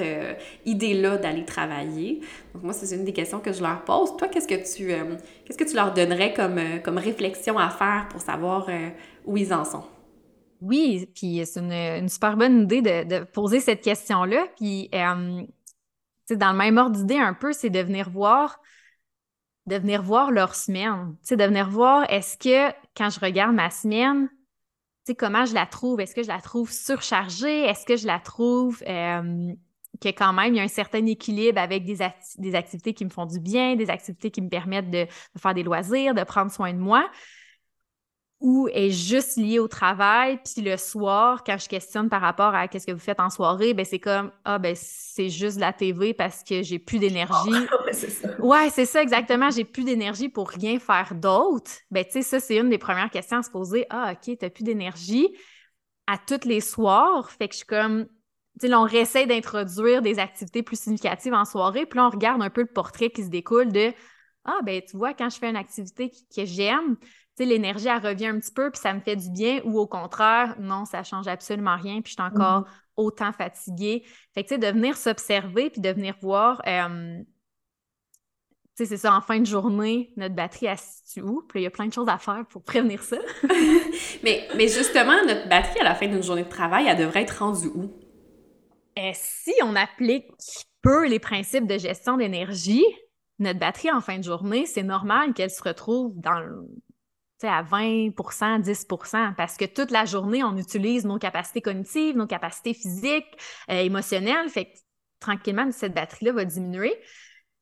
euh, 0.00 0.34
idée-là 0.64 1.16
d'aller 1.16 1.44
travailler. 1.44 2.20
Donc 2.54 2.62
moi, 2.62 2.72
c'est 2.72 2.94
une 2.94 3.04
des 3.04 3.12
questions 3.12 3.40
que 3.40 3.52
je 3.52 3.62
leur 3.62 3.84
pose. 3.84 4.16
Toi, 4.16 4.28
qu'est-ce 4.28 4.48
que 4.48 4.76
tu, 4.76 4.92
euh, 4.92 5.16
qu'est-ce 5.44 5.58
que 5.58 5.64
tu 5.64 5.74
leur 5.74 5.94
donnerais 5.94 6.32
comme, 6.34 6.58
euh, 6.58 6.78
comme 6.78 6.98
réflexion 6.98 7.58
à 7.58 7.70
faire 7.70 8.06
pour 8.10 8.20
savoir 8.20 8.68
où 9.24 9.36
ils 9.36 9.52
en 9.52 9.64
sont? 9.64 9.84
Oui, 10.60 11.08
puis 11.14 11.42
c'est 11.46 11.60
une, 11.60 12.08
super 12.08 12.36
bonne 12.36 12.62
idée 12.62 12.82
de, 12.82 13.24
poser 13.24 13.60
cette 13.60 13.80
question-là. 13.80 14.46
Puis, 14.56 14.90
dans 14.92 16.52
le 16.52 16.58
même 16.58 16.78
ordre 16.78 16.96
d'idée 16.96 17.18
un 17.18 17.34
peu, 17.34 17.52
c'est 17.52 17.70
de 17.70 17.80
venir 17.80 18.10
voir 18.10 18.60
de 19.66 19.76
venir 19.76 20.02
voir 20.02 20.30
leur 20.30 20.54
semaine. 20.54 21.14
Tu 21.26 21.36
de 21.36 21.44
venir 21.44 21.68
voir, 21.68 22.10
est-ce 22.10 22.38
que 22.38 22.74
quand 22.96 23.10
je 23.10 23.20
regarde 23.20 23.54
ma 23.54 23.68
semaine, 23.68 24.30
comment 25.14 25.44
je 25.44 25.54
la 25.54 25.66
trouve? 25.66 26.00
Est-ce 26.00 26.14
que 26.14 26.22
je 26.22 26.28
la 26.28 26.40
trouve 26.40 26.70
surchargée? 26.70 27.62
Est-ce 27.62 27.86
que 27.86 27.96
je 27.96 28.06
la 28.06 28.18
trouve 28.18 28.82
que 30.00 30.08
quand 30.08 30.32
même, 30.32 30.54
il 30.54 30.58
y 30.58 30.60
a 30.60 30.64
un 30.64 30.68
certain 30.68 31.04
équilibre 31.06 31.58
avec 31.60 31.84
des, 31.84 31.98
des 32.38 32.54
activités 32.54 32.94
qui 32.94 33.04
me 33.04 33.10
font 33.10 33.26
du 33.26 33.40
bien, 33.40 33.76
des 33.76 33.90
activités 33.90 34.30
qui 34.30 34.42
me 34.42 34.48
permettent 34.48 34.90
de, 34.90 35.06
faire 35.36 35.54
des 35.54 35.62
loisirs, 35.62 36.14
de 36.14 36.24
prendre 36.24 36.50
soin 36.50 36.72
de 36.72 36.78
moi, 36.78 37.08
ou 38.40 38.68
est 38.72 38.90
juste 38.90 39.36
lié 39.36 39.58
au 39.58 39.66
travail, 39.66 40.38
puis 40.44 40.62
le 40.62 40.76
soir, 40.76 41.42
quand 41.42 41.58
je 41.58 41.68
questionne 41.68 42.08
par 42.08 42.20
rapport 42.20 42.54
à 42.54 42.68
qu'est-ce 42.68 42.86
que 42.86 42.92
vous 42.92 43.00
faites 43.00 43.18
en 43.18 43.30
soirée, 43.30 43.74
ben 43.74 43.84
c'est 43.84 43.98
comme 43.98 44.30
ah 44.44 44.60
ben 44.60 44.76
c'est 44.76 45.28
juste 45.28 45.58
la 45.58 45.72
TV 45.72 46.14
parce 46.14 46.44
que 46.44 46.62
j'ai 46.62 46.78
plus 46.78 47.00
d'énergie. 47.00 47.66
ouais, 48.38 48.70
c'est 48.70 48.86
ça 48.86 49.02
exactement, 49.02 49.50
j'ai 49.50 49.64
plus 49.64 49.82
d'énergie 49.82 50.28
pour 50.28 50.50
rien 50.50 50.78
faire 50.78 51.16
d'autre. 51.16 51.72
Ben 51.90 52.04
tu 52.04 52.12
sais 52.12 52.22
ça 52.22 52.38
c'est 52.38 52.58
une 52.58 52.70
des 52.70 52.78
premières 52.78 53.10
questions 53.10 53.38
à 53.38 53.42
se 53.42 53.50
poser. 53.50 53.86
Ah 53.90 54.12
OK, 54.12 54.36
t'as 54.38 54.50
plus 54.50 54.62
d'énergie 54.62 55.28
à 56.06 56.16
tous 56.16 56.46
les 56.46 56.60
soirs, 56.60 57.30
fait 57.32 57.48
que 57.48 57.54
je 57.54 57.58
suis 57.58 57.66
comme 57.66 58.06
là, 58.62 58.80
on 58.80 58.84
réessaie 58.84 59.26
d'introduire 59.26 60.02
des 60.02 60.18
activités 60.18 60.62
plus 60.62 60.80
significatives 60.80 61.34
en 61.34 61.44
soirée, 61.44 61.86
puis 61.86 61.98
là, 61.98 62.06
on 62.06 62.10
regarde 62.10 62.42
un 62.42 62.50
peu 62.50 62.62
le 62.62 62.66
portrait 62.66 63.10
qui 63.10 63.22
se 63.22 63.28
découle 63.28 63.70
de 63.70 63.92
Ah, 64.44 64.58
ben 64.64 64.82
tu 64.82 64.96
vois, 64.96 65.14
quand 65.14 65.30
je 65.30 65.38
fais 65.38 65.50
une 65.50 65.56
activité 65.56 66.10
que 66.34 66.44
j'aime, 66.44 66.96
l'énergie, 67.44 67.88
elle 67.88 68.04
revient 68.04 68.26
un 68.26 68.38
petit 68.38 68.52
peu, 68.52 68.70
puis 68.70 68.80
ça 68.80 68.92
me 68.94 69.00
fait 69.00 69.16
du 69.16 69.30
bien, 69.30 69.60
ou 69.64 69.78
au 69.78 69.86
contraire, 69.86 70.56
non, 70.58 70.84
ça 70.84 71.02
change 71.02 71.28
absolument 71.28 71.76
rien, 71.76 72.00
puis 72.00 72.14
je 72.16 72.22
suis 72.22 72.34
encore 72.34 72.62
mm-hmm. 72.62 72.66
autant 72.96 73.32
fatiguée. 73.32 74.04
Fait 74.34 74.42
que, 74.42 74.48
tu 74.48 74.54
sais, 74.54 74.58
de 74.58 74.66
venir 74.66 74.96
s'observer, 74.96 75.70
puis 75.70 75.80
de 75.80 75.90
venir 75.90 76.14
voir, 76.20 76.62
euh, 76.66 77.18
tu 78.76 78.84
sais, 78.84 78.86
c'est 78.86 78.96
ça, 78.96 79.14
en 79.14 79.20
fin 79.20 79.40
de 79.40 79.46
journée, 79.46 80.12
notre 80.16 80.34
batterie, 80.34 80.66
elle 80.66 80.78
se 80.78 81.02
situe 81.04 81.22
où? 81.22 81.42
Puis 81.48 81.60
il 81.60 81.62
y 81.64 81.66
a 81.66 81.70
plein 81.70 81.86
de 81.86 81.92
choses 81.92 82.08
à 82.08 82.18
faire 82.18 82.44
pour 82.48 82.62
prévenir 82.62 83.02
ça. 83.02 83.18
mais, 84.22 84.46
mais 84.56 84.68
justement, 84.68 85.14
notre 85.26 85.48
batterie, 85.48 85.80
à 85.80 85.84
la 85.84 85.94
fin 85.94 86.06
d'une 86.06 86.22
journée 86.22 86.44
de 86.44 86.48
travail, 86.48 86.86
elle 86.86 86.96
devrait 86.96 87.22
être 87.22 87.38
rendue 87.40 87.68
où? 87.74 87.90
Euh, 88.98 89.12
si 89.14 89.52
on 89.62 89.76
applique 89.76 90.26
peu 90.82 91.06
les 91.06 91.18
principes 91.18 91.66
de 91.66 91.78
gestion 91.78 92.16
d'énergie, 92.16 92.84
notre 93.38 93.58
batterie 93.58 93.92
en 93.92 94.00
fin 94.00 94.18
de 94.18 94.24
journée, 94.24 94.66
c'est 94.66 94.82
normal 94.82 95.34
qu'elle 95.34 95.50
se 95.50 95.62
retrouve 95.62 96.12
dans 96.16 96.42
à 97.44 97.62
20% 97.62 98.62
10% 98.62 99.34
parce 99.36 99.56
que 99.56 99.64
toute 99.64 99.92
la 99.92 100.04
journée, 100.04 100.42
on 100.42 100.56
utilise 100.56 101.04
nos 101.04 101.18
capacités 101.18 101.60
cognitives, 101.60 102.16
nos 102.16 102.26
capacités 102.26 102.74
physiques, 102.74 103.38
euh, 103.70 103.80
émotionnelles. 103.80 104.48
Fait 104.48 104.64
que 104.64 104.78
tranquillement, 105.20 105.70
cette 105.70 105.94
batterie-là 105.94 106.32
va 106.32 106.44
diminuer. 106.44 106.96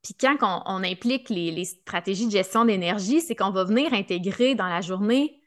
Puis 0.03 0.15
quand 0.15 0.63
on, 0.65 0.83
implique 0.83 1.29
les, 1.29 1.65
stratégies 1.65 2.27
de 2.27 2.31
gestion 2.31 2.65
d'énergie, 2.65 3.21
c'est 3.21 3.35
qu'on 3.35 3.51
va 3.51 3.65
venir 3.65 3.93
intégrer 3.93 4.55
dans 4.55 4.69
la 4.69 4.81
journée 4.81 5.43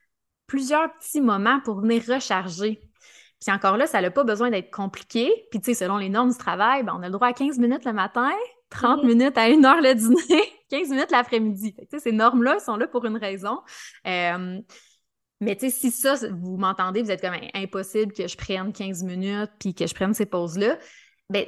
plusieurs 0.45 0.93
petits 0.99 1.21
moments 1.21 1.61
pour 1.61 1.81
venir 1.81 2.03
recharger. 2.07 2.79
Puis 3.39 3.53
encore 3.53 3.77
là, 3.77 3.87
ça 3.87 4.01
n'a 4.01 4.11
pas 4.11 4.23
besoin 4.23 4.49
d'être 4.49 4.71
compliqué. 4.71 5.47
Puis 5.49 5.61
tu 5.61 5.73
sais, 5.73 5.85
selon 5.85 5.97
les 5.97 6.09
normes 6.09 6.31
du 6.31 6.37
travail, 6.37 6.83
ben, 6.83 6.93
on 6.97 7.01
a 7.01 7.07
le 7.07 7.13
droit 7.13 7.27
à 7.27 7.33
15 7.33 7.57
minutes 7.57 7.85
le 7.85 7.93
matin, 7.93 8.31
30 8.69 9.03
minutes 9.03 9.37
à 9.37 9.49
une 9.49 9.65
heure 9.65 9.81
le 9.81 9.93
dîner, 9.93 10.43
15 10.69 10.89
minutes 10.89 11.11
l'après-midi. 11.11 11.75
Ces 11.97 12.11
normes-là 12.11 12.59
sont 12.59 12.75
là 12.75 12.87
pour 12.87 13.05
une 13.05 13.17
raison. 13.17 13.59
Euh, 14.07 14.59
mais 15.41 15.55
tu 15.55 15.69
sais, 15.69 15.77
si 15.77 15.91
ça, 15.91 16.15
vous 16.31 16.57
m'entendez, 16.57 17.01
vous 17.01 17.11
êtes 17.11 17.21
comme 17.21 17.35
impossible 17.53 18.11
que 18.11 18.27
je 18.27 18.35
prenne 18.35 18.73
15 18.73 19.03
minutes 19.03 19.51
puis 19.59 19.73
que 19.73 19.87
je 19.87 19.93
prenne 19.93 20.13
ces 20.13 20.25
pauses-là, 20.25 20.77
ben 21.29 21.45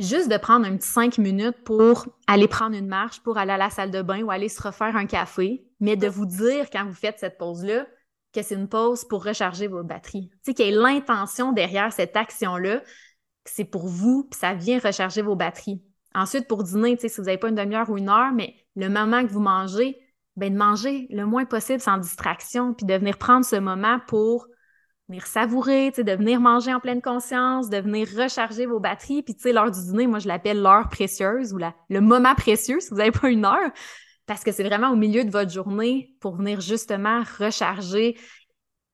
juste 0.00 0.30
de 0.30 0.36
prendre 0.36 0.66
un 0.66 0.76
petit 0.76 0.88
5 0.88 1.18
minutes 1.18 1.64
pour 1.64 2.06
aller 2.28 2.46
prendre 2.46 2.76
une 2.76 2.86
marche, 2.86 3.20
pour 3.20 3.36
aller 3.38 3.50
à 3.52 3.56
la 3.56 3.70
salle 3.70 3.90
de 3.90 4.02
bain 4.02 4.22
ou 4.22 4.30
aller 4.30 4.48
se 4.48 4.62
refaire 4.62 4.94
un 4.94 5.06
café, 5.06 5.64
mais 5.80 5.96
de 5.96 6.06
vous 6.06 6.26
dire 6.26 6.70
quand 6.70 6.86
vous 6.86 6.94
faites 6.94 7.18
cette 7.18 7.38
pause-là 7.38 7.86
que 8.32 8.42
c'est 8.42 8.54
une 8.54 8.68
pause 8.68 9.04
pour 9.04 9.24
recharger 9.24 9.66
vos 9.66 9.82
batteries. 9.82 10.28
Tu 10.28 10.38
sais, 10.42 10.54
qu'il 10.54 10.66
y 10.66 10.68
ait 10.68 10.72
l'intention 10.72 11.52
derrière 11.52 11.92
cette 11.92 12.16
action-là, 12.16 12.80
que 12.80 13.50
c'est 13.50 13.64
pour 13.64 13.86
vous, 13.86 14.28
puis 14.30 14.38
ça 14.38 14.54
vient 14.54 14.78
recharger 14.78 15.22
vos 15.22 15.36
batteries. 15.36 15.82
Ensuite, 16.14 16.48
pour 16.48 16.62
dîner, 16.62 16.96
si 16.96 17.08
vous 17.16 17.24
n'avez 17.24 17.38
pas 17.38 17.48
une 17.48 17.54
demi-heure 17.54 17.90
ou 17.90 17.96
une 17.96 18.08
heure, 18.08 18.32
mais 18.32 18.54
le 18.76 18.88
moment 18.88 19.22
que 19.22 19.30
vous 19.30 19.40
mangez, 19.40 19.98
ben 20.36 20.52
de 20.52 20.58
manger 20.58 21.06
le 21.10 21.26
moins 21.26 21.44
possible 21.44 21.80
sans 21.80 21.98
distraction, 21.98 22.74
puis 22.74 22.86
de 22.86 22.94
venir 22.94 23.18
prendre 23.18 23.44
ce 23.44 23.56
moment 23.56 23.98
pour 24.06 24.46
venir 25.08 25.26
savourer, 25.26 25.90
de 25.90 26.12
venir 26.12 26.40
manger 26.40 26.72
en 26.72 26.80
pleine 26.80 27.00
conscience, 27.00 27.70
de 27.70 27.78
venir 27.78 28.06
recharger 28.16 28.66
vos 28.66 28.78
batteries. 28.78 29.22
Puis, 29.22 29.34
tu 29.34 29.42
sais, 29.42 29.52
l'heure 29.52 29.70
du 29.70 29.80
dîner, 29.80 30.06
moi, 30.06 30.18
je 30.18 30.28
l'appelle 30.28 30.60
l'heure 30.60 30.88
précieuse 30.88 31.52
ou 31.54 31.58
la, 31.58 31.74
le 31.88 32.00
moment 32.00 32.34
précieux 32.34 32.78
si 32.80 32.90
vous 32.90 32.96
n'avez 32.96 33.10
pas 33.10 33.30
une 33.30 33.44
heure, 33.44 33.70
parce 34.28 34.44
que 34.44 34.52
c'est 34.52 34.62
vraiment 34.62 34.90
au 34.92 34.96
milieu 34.96 35.24
de 35.24 35.30
votre 35.30 35.50
journée 35.50 36.14
pour 36.20 36.36
venir 36.36 36.60
justement 36.60 37.24
recharger 37.38 38.16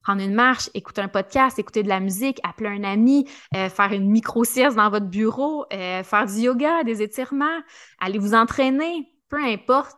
prendre 0.01 0.21
une 0.21 0.35
marche, 0.35 0.69
écouter 0.75 1.01
un 1.01 1.07
podcast, 1.07 1.57
écouter 1.57 1.81
de 1.81 1.89
la 1.89 1.99
musique, 1.99 2.39
appeler 2.43 2.69
un 2.69 2.83
ami, 2.83 3.27
euh, 3.55 3.69
faire 3.69 3.91
une 3.91 4.07
micro-sieste 4.07 4.77
dans 4.77 4.91
votre 4.91 5.07
bureau, 5.07 5.65
euh, 5.73 6.03
faire 6.03 6.27
du 6.27 6.41
yoga, 6.41 6.83
des 6.83 7.01
étirements, 7.01 7.59
aller 7.99 8.19
vous 8.19 8.35
entraîner, 8.35 9.11
peu 9.29 9.43
importe 9.43 9.97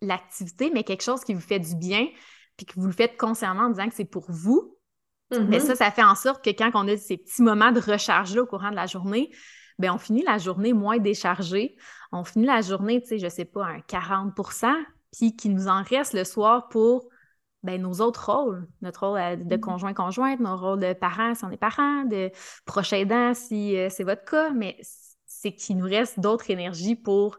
l'activité, 0.00 0.70
mais 0.72 0.84
quelque 0.84 1.02
chose 1.02 1.24
qui 1.24 1.34
vous 1.34 1.40
fait 1.40 1.58
du 1.58 1.74
bien, 1.74 2.06
puis 2.56 2.66
que 2.66 2.74
vous 2.76 2.86
le 2.86 2.92
faites 2.92 3.16
consciemment 3.16 3.62
en 3.62 3.70
disant 3.70 3.88
que 3.88 3.96
c'est 3.96 4.04
pour 4.04 4.26
vous. 4.28 4.76
Mais 5.32 5.58
mm-hmm. 5.58 5.60
ça, 5.60 5.74
ça 5.74 5.90
fait 5.90 6.04
en 6.04 6.14
sorte 6.14 6.44
que 6.44 6.50
quand 6.50 6.70
on 6.74 6.86
a 6.86 6.96
ces 6.96 7.16
petits 7.16 7.42
moments 7.42 7.72
de 7.72 7.80
recharge-là 7.80 8.42
au 8.42 8.46
courant 8.46 8.70
de 8.70 8.76
la 8.76 8.86
journée, 8.86 9.28
bien, 9.78 9.94
on 9.94 9.98
finit 9.98 10.22
la 10.22 10.38
journée 10.38 10.72
moins 10.72 10.98
déchargée. 10.98 11.76
On 12.12 12.24
finit 12.24 12.46
la 12.46 12.60
journée, 12.62 13.00
tu 13.00 13.08
sais, 13.08 13.18
je 13.18 13.28
sais 13.28 13.44
pas, 13.44 13.66
un 13.66 13.78
40% 13.80 14.74
puis 15.12 15.36
qu'il 15.36 15.54
nous 15.54 15.68
en 15.68 15.82
reste 15.82 16.12
le 16.12 16.24
soir 16.24 16.68
pour 16.68 17.08
ben, 17.62 17.80
nos 17.80 18.00
autres 18.00 18.30
rôles, 18.30 18.68
notre 18.82 19.06
rôle 19.06 19.18
euh, 19.18 19.36
de 19.36 19.56
mm-hmm. 19.56 19.60
conjoint-conjointe, 19.60 20.40
nos 20.40 20.56
rôles 20.56 20.80
de 20.80 20.92
parents 20.92 21.34
si 21.34 21.44
on 21.44 21.50
est 21.50 21.56
parents, 21.56 22.04
de 22.04 22.30
proche 22.64 22.92
aidant 22.92 23.34
si 23.34 23.76
euh, 23.76 23.88
c'est 23.90 24.04
votre 24.04 24.24
cas, 24.24 24.50
mais 24.50 24.78
c'est 25.26 25.52
qu'il 25.52 25.78
nous 25.78 25.86
reste 25.86 26.20
d'autres 26.20 26.50
énergies 26.50 26.94
pour 26.94 27.38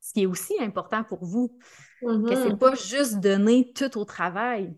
ce 0.00 0.12
qui 0.12 0.22
est 0.22 0.26
aussi 0.26 0.54
important 0.60 1.02
pour 1.02 1.24
vous. 1.24 1.56
Que 2.02 2.34
c'est 2.34 2.50
mm-hmm. 2.50 2.58
pas 2.58 2.74
juste 2.74 3.20
donner 3.20 3.72
tout 3.72 3.96
au 3.96 4.04
travail 4.04 4.76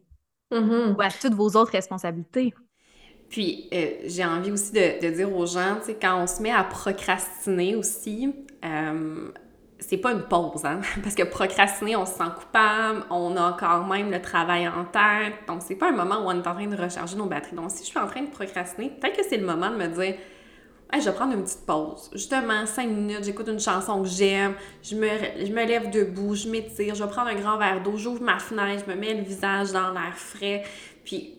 mm-hmm. 0.52 0.94
ou 0.94 1.00
à 1.00 1.10
toutes 1.10 1.34
vos 1.34 1.50
autres 1.56 1.72
responsabilités. 1.72 2.54
Puis, 3.28 3.68
euh, 3.72 3.90
j'ai 4.04 4.24
envie 4.24 4.52
aussi 4.52 4.72
de, 4.72 5.10
dire 5.10 5.34
aux 5.34 5.46
gens, 5.46 5.76
tu 5.80 5.86
sais, 5.86 5.98
quand 6.00 6.22
on 6.22 6.26
se 6.26 6.40
met 6.40 6.52
à 6.52 6.64
procrastiner 6.64 7.74
aussi, 7.74 8.32
c'est 9.78 9.98
pas 9.98 10.12
une 10.12 10.22
pause, 10.22 10.64
hein? 10.64 10.80
Parce 11.02 11.14
que 11.14 11.22
procrastiner, 11.22 11.96
on 11.96 12.06
se 12.06 12.14
sent 12.14 12.30
coupable, 12.38 13.04
on 13.10 13.36
a 13.36 13.56
quand 13.58 13.84
même 13.84 14.10
le 14.10 14.20
travail 14.20 14.66
en 14.66 14.84
tête. 14.84 15.34
Donc, 15.46 15.62
c'est 15.64 15.74
pas 15.74 15.90
un 15.90 15.96
moment 15.96 16.16
où 16.16 16.28
on 16.28 16.32
est 16.32 16.46
en 16.46 16.54
train 16.54 16.66
de 16.66 16.76
recharger 16.76 17.16
nos 17.16 17.26
batteries. 17.26 17.56
Donc, 17.56 17.70
si 17.70 17.84
je 17.84 17.90
suis 17.90 17.98
en 17.98 18.06
train 18.06 18.22
de 18.22 18.30
procrastiner, 18.30 18.90
peut-être 18.90 19.16
que 19.16 19.24
c'est 19.28 19.36
le 19.36 19.46
moment 19.46 19.70
de 19.70 19.76
me 19.76 19.88
dire 19.88 20.14
je 20.94 21.04
vais 21.04 21.12
prendre 21.12 21.34
une 21.34 21.42
petite 21.42 21.66
pause. 21.66 22.10
Justement, 22.12 22.64
cinq 22.64 22.88
minutes, 22.88 23.24
j'écoute 23.24 23.48
une 23.48 23.60
chanson 23.60 24.02
que 24.02 24.08
j'aime, 24.08 24.54
je 24.82 24.94
me, 24.96 25.08
je 25.44 25.52
me 25.52 25.64
lève 25.66 25.90
debout, 25.90 26.34
je 26.34 26.48
m'étire, 26.48 26.94
je 26.94 27.02
vais 27.02 27.10
prendre 27.10 27.28
un 27.28 27.34
grand 27.34 27.58
verre 27.58 27.82
d'eau, 27.82 27.96
j'ouvre 27.96 28.22
ma 28.22 28.38
fenêtre, 28.38 28.84
je 28.86 28.92
me 28.92 28.98
mets 28.98 29.14
le 29.14 29.22
visage 29.22 29.72
dans 29.72 29.90
l'air 29.90 30.16
frais. 30.16 30.62
Puis 31.04 31.34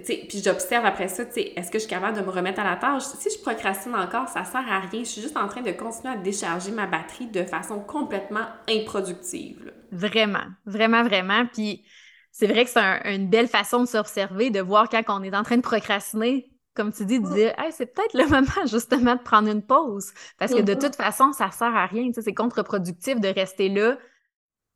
puis 0.00 0.42
j'observe 0.44 0.84
après 0.84 1.08
ça, 1.08 1.22
est-ce 1.22 1.70
que 1.70 1.78
je 1.78 1.84
suis 1.84 1.90
capable 1.90 2.18
de 2.18 2.22
me 2.22 2.30
remettre 2.30 2.60
à 2.60 2.64
la 2.64 2.76
tâche? 2.76 3.04
Si 3.04 3.30
je 3.30 3.40
procrastine 3.40 3.94
encore, 3.94 4.28
ça 4.28 4.44
sert 4.44 4.66
à 4.68 4.80
rien. 4.80 5.00
Je 5.00 5.08
suis 5.08 5.22
juste 5.22 5.36
en 5.36 5.48
train 5.48 5.62
de 5.62 5.72
continuer 5.72 6.12
à 6.12 6.16
décharger 6.16 6.70
ma 6.70 6.86
batterie 6.86 7.26
de 7.26 7.44
façon 7.44 7.80
complètement 7.80 8.46
improductive. 8.68 9.72
Vraiment, 9.90 10.44
vraiment, 10.66 11.04
vraiment. 11.04 11.46
Puis 11.46 11.84
c'est 12.30 12.46
vrai 12.46 12.64
que 12.64 12.70
c'est 12.70 13.14
une 13.14 13.28
belle 13.28 13.48
façon 13.48 13.80
de 13.80 13.88
s'observer, 13.88 14.50
de 14.50 14.60
voir 14.60 14.88
quand 14.88 15.02
on 15.08 15.22
est 15.22 15.34
en 15.34 15.42
train 15.42 15.56
de 15.56 15.62
procrastiner, 15.62 16.52
comme 16.74 16.92
tu 16.92 17.04
dis, 17.04 17.18
de 17.18 17.28
dire 17.32 17.54
c'est 17.70 17.86
peut-être 17.86 18.14
le 18.14 18.26
moment 18.28 18.66
justement 18.66 19.16
de 19.16 19.22
prendre 19.22 19.48
une 19.48 19.62
pause. 19.62 20.12
Parce 20.38 20.52
que 20.52 20.60
de 20.60 20.74
mm-hmm. 20.74 20.80
toute 20.80 20.96
façon, 20.96 21.32
ça 21.32 21.50
sert 21.50 21.74
à 21.74 21.86
rien. 21.86 22.10
C'est 22.12 22.34
contre-productif 22.34 23.20
de 23.20 23.28
rester 23.28 23.68
là. 23.68 23.98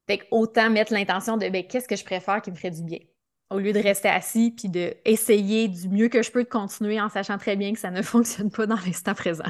Fait 0.08 0.26
autant 0.32 0.68
mettre 0.70 0.92
l'intention 0.92 1.36
de 1.36 1.48
ben, 1.48 1.64
qu'est-ce 1.64 1.86
que 1.86 1.94
je 1.94 2.04
préfère 2.04 2.42
qui 2.42 2.50
me 2.50 2.56
ferait 2.56 2.72
du 2.72 2.82
bien? 2.82 2.98
Au 3.54 3.58
lieu 3.58 3.72
de 3.72 3.80
rester 3.80 4.08
assis 4.08 4.52
puis 4.56 4.68
de 4.68 4.94
essayer 5.04 5.68
du 5.68 5.88
mieux 5.88 6.08
que 6.08 6.22
je 6.22 6.30
peux 6.30 6.44
de 6.44 6.48
continuer 6.48 7.00
en 7.00 7.08
sachant 7.08 7.38
très 7.38 7.56
bien 7.56 7.72
que 7.72 7.78
ça 7.78 7.90
ne 7.90 8.02
fonctionne 8.02 8.50
pas 8.50 8.66
dans 8.66 8.78
l'instant 8.86 9.14
présent. 9.14 9.44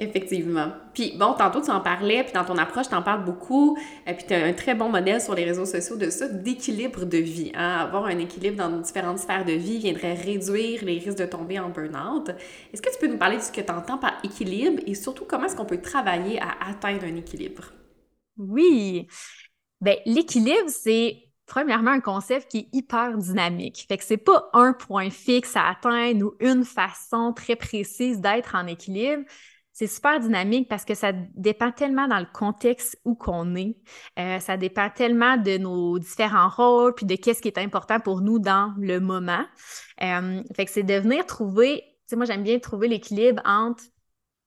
Effectivement. 0.00 0.68
Puis 0.94 1.16
bon, 1.18 1.34
tantôt 1.34 1.60
tu 1.60 1.70
en 1.72 1.80
parlais, 1.80 2.22
puis 2.22 2.32
dans 2.32 2.44
ton 2.44 2.56
approche, 2.56 2.88
tu 2.88 2.94
en 2.94 3.02
parles 3.02 3.24
beaucoup, 3.24 3.76
et 4.06 4.14
puis 4.14 4.24
tu 4.28 4.32
as 4.32 4.44
un 4.44 4.52
très 4.52 4.76
bon 4.76 4.88
modèle 4.88 5.20
sur 5.20 5.34
les 5.34 5.44
réseaux 5.44 5.66
sociaux 5.66 5.96
de 5.96 6.08
ça, 6.08 6.28
d'équilibre 6.28 7.04
de 7.04 7.18
vie. 7.18 7.50
Hein? 7.56 7.78
Avoir 7.80 8.04
un 8.04 8.18
équilibre 8.18 8.56
dans 8.56 8.70
différentes 8.78 9.18
sphères 9.18 9.44
de 9.44 9.52
vie 9.52 9.78
viendrait 9.78 10.14
réduire 10.14 10.84
les 10.84 11.00
risques 11.00 11.18
de 11.18 11.26
tomber 11.26 11.58
en 11.58 11.70
burn-out. 11.70 12.30
Est-ce 12.72 12.80
que 12.80 12.90
tu 12.92 12.98
peux 13.00 13.08
nous 13.08 13.18
parler 13.18 13.38
de 13.38 13.42
ce 13.42 13.50
que 13.50 13.60
tu 13.60 13.72
entends 13.72 13.98
par 13.98 14.14
équilibre 14.22 14.80
et 14.86 14.94
surtout 14.94 15.24
comment 15.24 15.46
est-ce 15.46 15.56
qu'on 15.56 15.64
peut 15.66 15.82
travailler 15.82 16.40
à 16.40 16.70
atteindre 16.70 17.04
un 17.04 17.16
équilibre? 17.16 17.72
Oui. 18.36 19.08
Bien, 19.80 19.96
l'équilibre, 20.06 20.68
c'est 20.68 21.27
premièrement, 21.48 21.90
un 21.90 22.00
concept 22.00 22.50
qui 22.50 22.58
est 22.58 22.68
hyper 22.72 23.16
dynamique. 23.16 23.86
Fait 23.88 23.96
que 23.96 24.04
c'est 24.04 24.16
pas 24.16 24.48
un 24.52 24.72
point 24.72 25.10
fixe 25.10 25.56
à 25.56 25.68
atteindre 25.68 26.26
ou 26.26 26.34
une 26.40 26.64
façon 26.64 27.32
très 27.32 27.56
précise 27.56 28.20
d'être 28.20 28.54
en 28.54 28.66
équilibre. 28.66 29.24
C'est 29.72 29.86
super 29.86 30.18
dynamique 30.18 30.68
parce 30.68 30.84
que 30.84 30.94
ça 30.94 31.12
dépend 31.36 31.70
tellement 31.70 32.08
dans 32.08 32.18
le 32.18 32.26
contexte 32.32 33.00
où 33.04 33.14
qu'on 33.14 33.54
est. 33.54 33.76
Euh, 34.18 34.40
ça 34.40 34.56
dépend 34.56 34.90
tellement 34.90 35.36
de 35.36 35.56
nos 35.56 35.98
différents 35.98 36.48
rôles 36.48 36.94
puis 36.94 37.06
de 37.06 37.14
qu'est-ce 37.14 37.40
qui 37.40 37.48
est 37.48 37.58
important 37.58 38.00
pour 38.00 38.20
nous 38.20 38.38
dans 38.38 38.74
le 38.76 38.98
moment. 38.98 39.44
Euh, 40.02 40.42
fait 40.54 40.64
que 40.64 40.70
c'est 40.70 40.82
de 40.82 40.94
venir 40.94 41.24
trouver, 41.26 41.82
tu 41.82 41.94
sais, 42.08 42.16
moi 42.16 42.26
j'aime 42.26 42.42
bien 42.42 42.58
trouver 42.58 42.88
l'équilibre 42.88 43.40
entre 43.44 43.84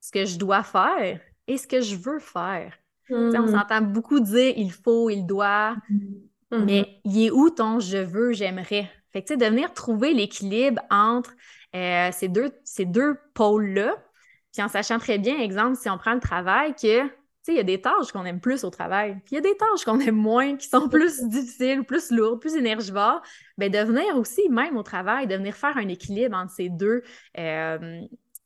ce 0.02 0.12
que 0.12 0.26
je 0.26 0.38
dois 0.38 0.64
faire 0.64 1.20
et 1.48 1.58
ce 1.58 1.66
que 1.66 1.82
je 1.82 1.96
veux 1.96 2.20
faire. 2.20 2.74
On 3.10 3.30
mmh. 3.30 3.48
s'entend 3.48 3.82
beaucoup 3.82 4.20
dire 4.20 4.54
il 4.58 4.72
faut, 4.72 5.10
il 5.10 5.26
doit. 5.26 5.76
Mmh. 5.90 6.31
Mm-hmm. 6.52 6.66
Mais 6.66 7.02
il 7.06 7.26
est 7.26 7.32
où 7.32 7.50
ton 7.50 7.80
je 7.80 7.98
veux, 7.98 8.34
j'aimerais? 8.34 8.90
Fait 9.12 9.22
que, 9.22 9.28
tu 9.28 9.34
sais, 9.34 9.38
de 9.38 9.46
venir 9.46 9.74
trouver 9.74 10.14
l'équilibre 10.14 10.82
entre 10.90 11.34
euh, 11.76 12.10
ces 12.12 12.28
deux, 12.28 12.52
ces 12.64 12.86
deux 12.86 13.18
pôles-là, 13.34 13.96
puis 14.54 14.62
en 14.62 14.68
sachant 14.68 15.00
très 15.00 15.18
bien, 15.18 15.40
exemple, 15.40 15.78
si 15.78 15.90
on 15.90 15.98
prend 15.98 16.14
le 16.14 16.20
travail, 16.20 16.74
que, 16.74 17.04
tu 17.04 17.10
sais, 17.44 17.54
il 17.54 17.56
y 17.56 17.60
a 17.60 17.64
des 17.64 17.82
tâches 17.82 18.12
qu'on 18.12 18.26
aime 18.26 18.42
plus 18.42 18.64
au 18.64 18.70
travail, 18.70 19.16
puis 19.26 19.32
il 19.32 19.36
y 19.36 19.38
a 19.38 19.42
des 19.42 19.56
tâches 19.56 19.86
qu'on 19.86 20.00
aime 20.00 20.16
moins, 20.16 20.58
qui 20.58 20.68
sont 20.68 20.90
plus 20.90 21.24
difficiles, 21.30 21.84
plus 21.84 22.12
lourdes, 22.12 22.42
plus 22.42 22.56
énergivores, 22.56 23.22
bien, 23.58 23.70
de 23.70 23.80
venir 23.80 24.18
aussi, 24.18 24.50
même 24.50 24.78
au 24.78 24.84
travail, 24.84 25.28
de 25.28 25.36
venir 25.36 25.56
faire 25.56 25.78
un 25.78 25.88
équilibre 25.88 26.38
entre 26.38 26.52
ces 26.52 26.70
deux, 26.70 27.02
euh, 27.38 28.02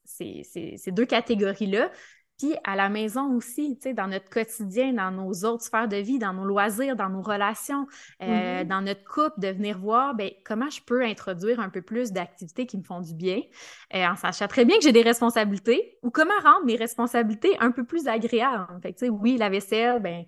ces 0.05 0.91
deux 0.91 1.05
catégories-là. 1.05 1.91
Puis 2.37 2.53
à 2.65 2.75
la 2.75 2.89
maison 2.89 3.33
aussi, 3.35 3.77
tu 3.77 3.83
sais, 3.83 3.93
dans 3.93 4.07
notre 4.07 4.29
quotidien, 4.29 4.93
dans 4.93 5.11
nos 5.11 5.31
autres 5.45 5.63
sphères 5.63 5.87
de 5.87 5.95
vie, 5.95 6.19
dans 6.19 6.33
nos 6.33 6.43
loisirs, 6.43 6.95
dans 6.95 7.09
nos 7.09 7.21
relations, 7.21 7.87
euh, 8.21 8.63
mm-hmm. 8.63 8.67
dans 8.67 8.81
notre 8.81 9.03
couple, 9.05 9.39
de 9.39 9.47
venir 9.47 9.79
voir 9.79 10.15
ben, 10.15 10.31
comment 10.43 10.69
je 10.69 10.81
peux 10.81 11.01
introduire 11.03 11.59
un 11.61 11.69
peu 11.69 11.81
plus 11.81 12.11
d'activités 12.11 12.65
qui 12.65 12.77
me 12.77 12.83
font 12.83 12.99
du 12.99 13.13
bien, 13.13 13.41
euh, 13.93 14.05
en 14.05 14.15
sachant 14.17 14.47
très 14.47 14.65
bien 14.65 14.77
que 14.77 14.83
j'ai 14.83 14.91
des 14.91 15.01
responsabilités, 15.01 15.97
ou 16.03 16.09
comment 16.09 16.33
rendre 16.43 16.65
mes 16.65 16.75
responsabilités 16.75 17.57
un 17.59 17.71
peu 17.71 17.85
plus 17.85 18.07
agréables. 18.07 18.67
Fait 18.81 18.91
que, 18.93 18.99
tu 18.99 19.05
sais, 19.05 19.09
oui, 19.09 19.37
la 19.37 19.49
vaisselle, 19.49 20.01
ben 20.01 20.25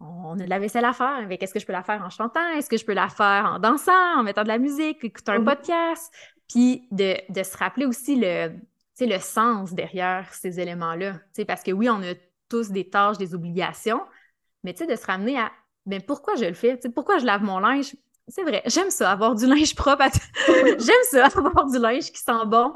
on 0.00 0.38
a 0.38 0.44
de 0.44 0.48
la 0.48 0.58
vaisselle 0.58 0.84
à 0.84 0.92
faire, 0.92 1.26
mais 1.28 1.36
est-ce 1.40 1.52
que 1.52 1.58
je 1.58 1.66
peux 1.66 1.72
la 1.72 1.82
faire 1.82 2.02
en 2.02 2.10
chantant? 2.10 2.48
Est-ce 2.56 2.70
que 2.70 2.76
je 2.76 2.84
peux 2.84 2.94
la 2.94 3.08
faire 3.08 3.52
en 3.54 3.58
dansant, 3.58 4.18
en 4.18 4.22
mettant 4.22 4.44
de 4.44 4.48
la 4.48 4.58
musique, 4.58 5.02
écoutant 5.02 5.32
un 5.32 5.40
mm-hmm. 5.40 5.44
podcast? 5.44 6.14
Puis 6.48 6.86
de, 6.90 7.16
de 7.30 7.42
se 7.42 7.56
rappeler 7.56 7.84
aussi 7.84 8.16
le, 8.16 8.52
le 9.06 9.18
sens 9.18 9.72
derrière 9.72 10.32
ces 10.34 10.60
éléments-là. 10.60 11.20
Parce 11.46 11.62
que 11.62 11.72
oui, 11.72 11.88
on 11.88 12.02
a 12.02 12.14
tous 12.48 12.70
des 12.70 12.88
tâches, 12.88 13.18
des 13.18 13.34
obligations, 13.34 14.00
mais 14.64 14.72
de 14.72 14.96
se 14.96 15.06
ramener 15.06 15.38
à 15.38 15.50
ben, 15.86 16.02
pourquoi 16.02 16.34
je 16.36 16.44
le 16.44 16.54
fais? 16.54 16.78
pourquoi 16.94 17.18
je 17.18 17.24
lave 17.24 17.42
mon 17.42 17.58
linge? 17.60 17.96
C'est 18.28 18.42
vrai, 18.42 18.62
j'aime 18.66 18.90
ça, 18.90 19.10
avoir 19.10 19.34
du 19.34 19.46
linge 19.54 19.74
propre. 19.74 20.04
j'aime 20.46 21.04
ça, 21.10 21.26
avoir 21.26 21.66
du 21.66 21.78
linge 21.78 22.12
qui 22.12 22.20
sent 22.20 22.44
bon. 22.46 22.74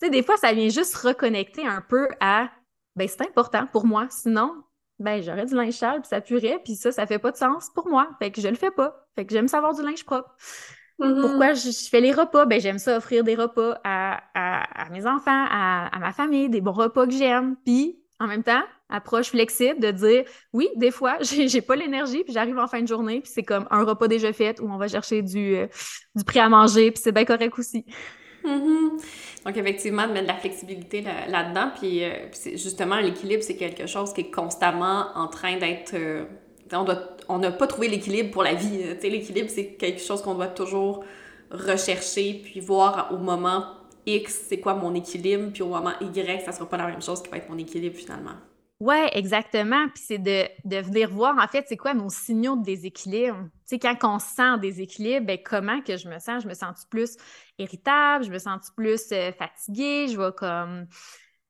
des 0.00 0.22
fois, 0.22 0.36
ça 0.36 0.52
vient 0.52 0.68
juste 0.68 0.96
reconnecter 0.96 1.66
un 1.66 1.82
peu 1.82 2.08
à 2.20 2.50
ben, 2.96 3.08
c'est 3.08 3.22
important 3.22 3.66
pour 3.66 3.86
moi. 3.86 4.06
Sinon, 4.10 4.62
ben, 4.98 5.22
j'aurais 5.22 5.46
du 5.46 5.54
linge 5.54 5.74
sale, 5.74 6.00
puis 6.00 6.08
ça 6.08 6.20
puerait, 6.20 6.60
puis 6.64 6.76
ça, 6.76 6.92
ça 6.92 7.06
fait 7.06 7.18
pas 7.18 7.32
de 7.32 7.36
sens 7.36 7.70
pour 7.74 7.88
moi. 7.88 8.08
Fait 8.18 8.30
que 8.30 8.40
je 8.40 8.48
le 8.48 8.54
fais 8.54 8.70
pas. 8.70 9.06
Fait 9.14 9.26
que 9.26 9.32
j'aime 9.32 9.48
ça 9.48 9.58
avoir 9.58 9.74
du 9.74 9.82
linge 9.82 10.04
propre. 10.04 10.34
Mm-hmm. 11.00 11.20
Pourquoi 11.20 11.54
je, 11.54 11.70
fais 11.90 12.00
les 12.00 12.12
repas? 12.12 12.46
Ben, 12.46 12.60
j'aime 12.60 12.78
ça 12.78 12.96
offrir 12.96 13.24
des 13.24 13.34
repas 13.34 13.80
à, 13.84 14.20
mes 14.92 15.06
enfants, 15.06 15.46
à, 15.50 15.98
ma 15.98 16.12
famille, 16.12 16.48
des 16.48 16.60
bons 16.60 16.72
repas 16.72 17.06
que 17.06 17.12
j'aime. 17.12 17.56
Puis, 17.64 17.98
en 18.20 18.26
même 18.26 18.42
temps, 18.44 18.62
approche 18.88 19.30
flexible 19.30 19.80
de 19.80 19.90
dire 19.90 20.24
oui, 20.52 20.68
des 20.76 20.90
fois, 20.90 21.16
j'ai 21.20 21.60
pas 21.60 21.76
l'énergie, 21.76 22.22
puis 22.22 22.32
j'arrive 22.32 22.58
en 22.58 22.68
fin 22.68 22.80
de 22.80 22.88
journée, 22.88 23.20
puis 23.20 23.30
c'est 23.34 23.42
comme 23.42 23.66
un 23.70 23.84
repas 23.84 24.08
déjà 24.08 24.32
fait 24.32 24.60
où 24.60 24.70
on 24.70 24.76
va 24.76 24.88
chercher 24.88 25.22
du, 25.22 25.56
euh, 25.56 25.66
du 26.14 26.24
prix 26.24 26.38
à 26.38 26.48
manger, 26.48 26.90
puis 26.92 27.02
c'est 27.02 27.12
bien 27.12 27.24
correct 27.24 27.58
aussi. 27.58 27.84
Mm-hmm. 28.44 28.90
Donc, 29.46 29.56
effectivement, 29.56 30.06
de 30.06 30.12
mettre 30.12 30.26
de 30.26 30.32
la 30.32 30.38
flexibilité 30.38 31.02
là-dedans. 31.28 31.70
puis, 31.78 32.04
euh, 32.04 32.28
justement, 32.52 32.96
l'équilibre, 32.96 33.42
c'est 33.42 33.56
quelque 33.56 33.86
chose 33.86 34.12
qui 34.12 34.22
est 34.22 34.30
constamment 34.30 35.06
en 35.14 35.28
train 35.28 35.56
d'être. 35.58 35.94
Euh, 35.94 36.24
on 36.72 36.84
n'a 37.38 37.50
pas 37.50 37.66
trouvé 37.66 37.88
l'équilibre 37.88 38.30
pour 38.30 38.42
la 38.42 38.54
vie. 38.54 38.82
l'équilibre, 39.02 39.50
c'est 39.50 39.74
quelque 39.74 40.00
chose 40.00 40.22
qu'on 40.22 40.34
doit 40.34 40.48
toujours 40.48 41.04
rechercher, 41.50 42.40
puis 42.44 42.60
voir 42.60 43.10
au 43.12 43.18
moment 43.18 43.66
X, 44.06 44.46
c'est 44.48 44.60
quoi 44.60 44.74
mon 44.74 44.94
équilibre, 44.94 45.50
puis 45.52 45.62
au 45.62 45.68
moment 45.68 45.92
Y, 46.00 46.44
ça 46.44 46.52
sera 46.52 46.68
pas 46.68 46.76
la 46.76 46.86
même 46.86 47.02
chose 47.02 47.22
qui 47.22 47.30
va 47.30 47.38
être 47.38 47.48
mon 47.48 47.58
équilibre 47.58 47.96
finalement. 47.96 48.34
Ouais, 48.80 49.08
exactement. 49.16 49.88
Puis 49.88 50.02
c'est 50.06 50.18
de, 50.18 50.46
venir 50.64 51.08
voir, 51.10 51.38
en 51.38 51.46
fait, 51.46 51.64
c'est 51.68 51.76
quoi 51.76 51.94
mon 51.94 52.08
signaux 52.08 52.56
de 52.56 52.64
déséquilibre? 52.64 53.44
Tu 53.44 53.50
sais, 53.64 53.78
quand 53.78 53.96
on 54.02 54.18
sent 54.18 54.42
un 54.42 54.58
déséquilibre, 54.58 55.26
ben, 55.26 55.38
comment 55.42 55.80
que 55.80 55.96
je 55.96 56.08
me 56.08 56.18
sens? 56.18 56.42
Je 56.42 56.48
me 56.48 56.54
sens 56.54 56.84
plus 56.90 57.16
irritable? 57.58 58.24
Je 58.24 58.30
me 58.30 58.38
sens 58.38 58.70
plus 58.76 59.10
euh, 59.12 59.32
fatiguée? 59.32 60.08
Je 60.08 60.20
vais 60.20 60.32
comme... 60.36 60.86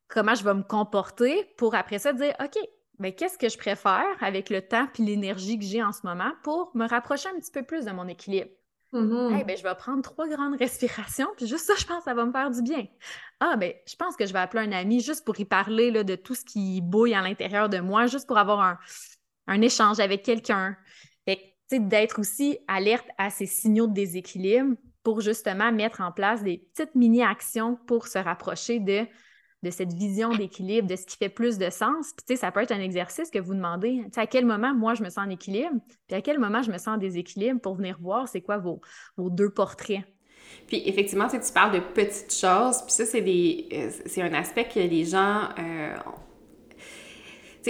Comment 0.06 0.34
je 0.34 0.44
vais 0.44 0.54
me 0.54 0.62
comporter 0.62 1.44
pour 1.56 1.74
après 1.74 1.98
ça 1.98 2.12
dire, 2.12 2.34
OK, 2.38 2.56
ben, 2.98 3.12
qu'est-ce 3.12 3.38
que 3.38 3.48
je 3.48 3.58
préfère 3.58 4.04
avec 4.20 4.50
le 4.50 4.62
temps 4.62 4.86
puis 4.92 5.04
l'énergie 5.04 5.58
que 5.58 5.64
j'ai 5.64 5.82
en 5.82 5.92
ce 5.92 6.00
moment 6.04 6.32
pour 6.42 6.70
me 6.74 6.86
rapprocher 6.86 7.28
un 7.28 7.38
petit 7.38 7.50
peu 7.50 7.62
plus 7.62 7.84
de 7.84 7.90
mon 7.90 8.06
équilibre? 8.08 8.50
Mm-hmm. 8.92 9.44
ben, 9.44 9.56
je 9.56 9.62
vais 9.64 9.74
prendre 9.74 10.02
trois 10.02 10.28
grandes 10.28 10.56
respirations, 10.56 11.26
puis 11.36 11.48
juste 11.48 11.64
ça, 11.64 11.74
je 11.76 11.84
pense, 11.84 12.04
ça 12.04 12.14
va 12.14 12.24
me 12.24 12.32
faire 12.32 12.50
du 12.50 12.62
bien. 12.62 12.86
Ah, 13.40 13.56
ben, 13.56 13.72
je 13.88 13.96
pense 13.96 14.16
que 14.16 14.24
je 14.24 14.32
vais 14.32 14.38
appeler 14.38 14.62
un 14.62 14.72
ami 14.72 15.00
juste 15.00 15.24
pour 15.24 15.38
y 15.40 15.44
parler 15.44 15.90
là, 15.90 16.04
de 16.04 16.14
tout 16.14 16.36
ce 16.36 16.44
qui 16.44 16.80
bouille 16.80 17.14
à 17.14 17.20
l'intérieur 17.20 17.68
de 17.68 17.80
moi, 17.80 18.06
juste 18.06 18.28
pour 18.28 18.38
avoir 18.38 18.60
un, 18.60 18.78
un 19.46 19.60
échange 19.60 20.00
avec 20.00 20.22
quelqu'un. 20.22 20.76
D'être 21.70 22.20
aussi 22.20 22.58
alerte 22.68 23.08
à 23.18 23.30
ces 23.30 23.46
signaux 23.46 23.88
de 23.88 23.94
déséquilibre 23.94 24.76
pour 25.02 25.20
justement 25.22 25.72
mettre 25.72 26.02
en 26.02 26.12
place 26.12 26.44
des 26.44 26.58
petites 26.58 26.94
mini-actions 26.94 27.76
pour 27.86 28.06
se 28.06 28.18
rapprocher 28.18 28.78
de 28.78 29.06
de 29.64 29.70
cette 29.70 29.92
vision 29.92 30.30
d'équilibre, 30.34 30.86
de 30.86 30.96
ce 30.96 31.04
qui 31.04 31.16
fait 31.16 31.28
plus 31.28 31.58
de 31.58 31.70
sens. 31.70 32.12
Puis, 32.16 32.26
tu 32.26 32.34
sais, 32.34 32.36
ça 32.36 32.52
peut 32.52 32.60
être 32.60 32.72
un 32.72 32.80
exercice 32.80 33.30
que 33.30 33.38
vous 33.38 33.54
demandez, 33.54 34.02
tu 34.04 34.10
sais, 34.12 34.20
à 34.20 34.26
quel 34.26 34.44
moment, 34.44 34.74
moi, 34.74 34.94
je 34.94 35.02
me 35.02 35.08
sens 35.08 35.26
en 35.26 35.30
équilibre, 35.30 35.74
puis 36.06 36.16
à 36.16 36.22
quel 36.22 36.38
moment 36.38 36.62
je 36.62 36.70
me 36.70 36.78
sens 36.78 36.88
en 36.88 36.96
déséquilibre 36.98 37.60
pour 37.60 37.74
venir 37.74 37.98
voir 38.00 38.28
c'est 38.28 38.40
quoi 38.40 38.58
vos, 38.58 38.80
vos 39.16 39.30
deux 39.30 39.50
portraits. 39.50 40.04
Puis 40.66 40.82
effectivement, 40.86 41.26
tu, 41.28 41.38
parles 41.52 41.72
de 41.72 41.80
petites 41.80 42.34
choses, 42.34 42.82
puis 42.82 42.92
ça, 42.92 43.04
c'est 43.06 43.22
euh, 43.22 44.22
un 44.22 44.34
aspect 44.34 44.64
que 44.64 44.80
les 44.80 45.04
gens 45.04 45.48
euh, 45.58 45.96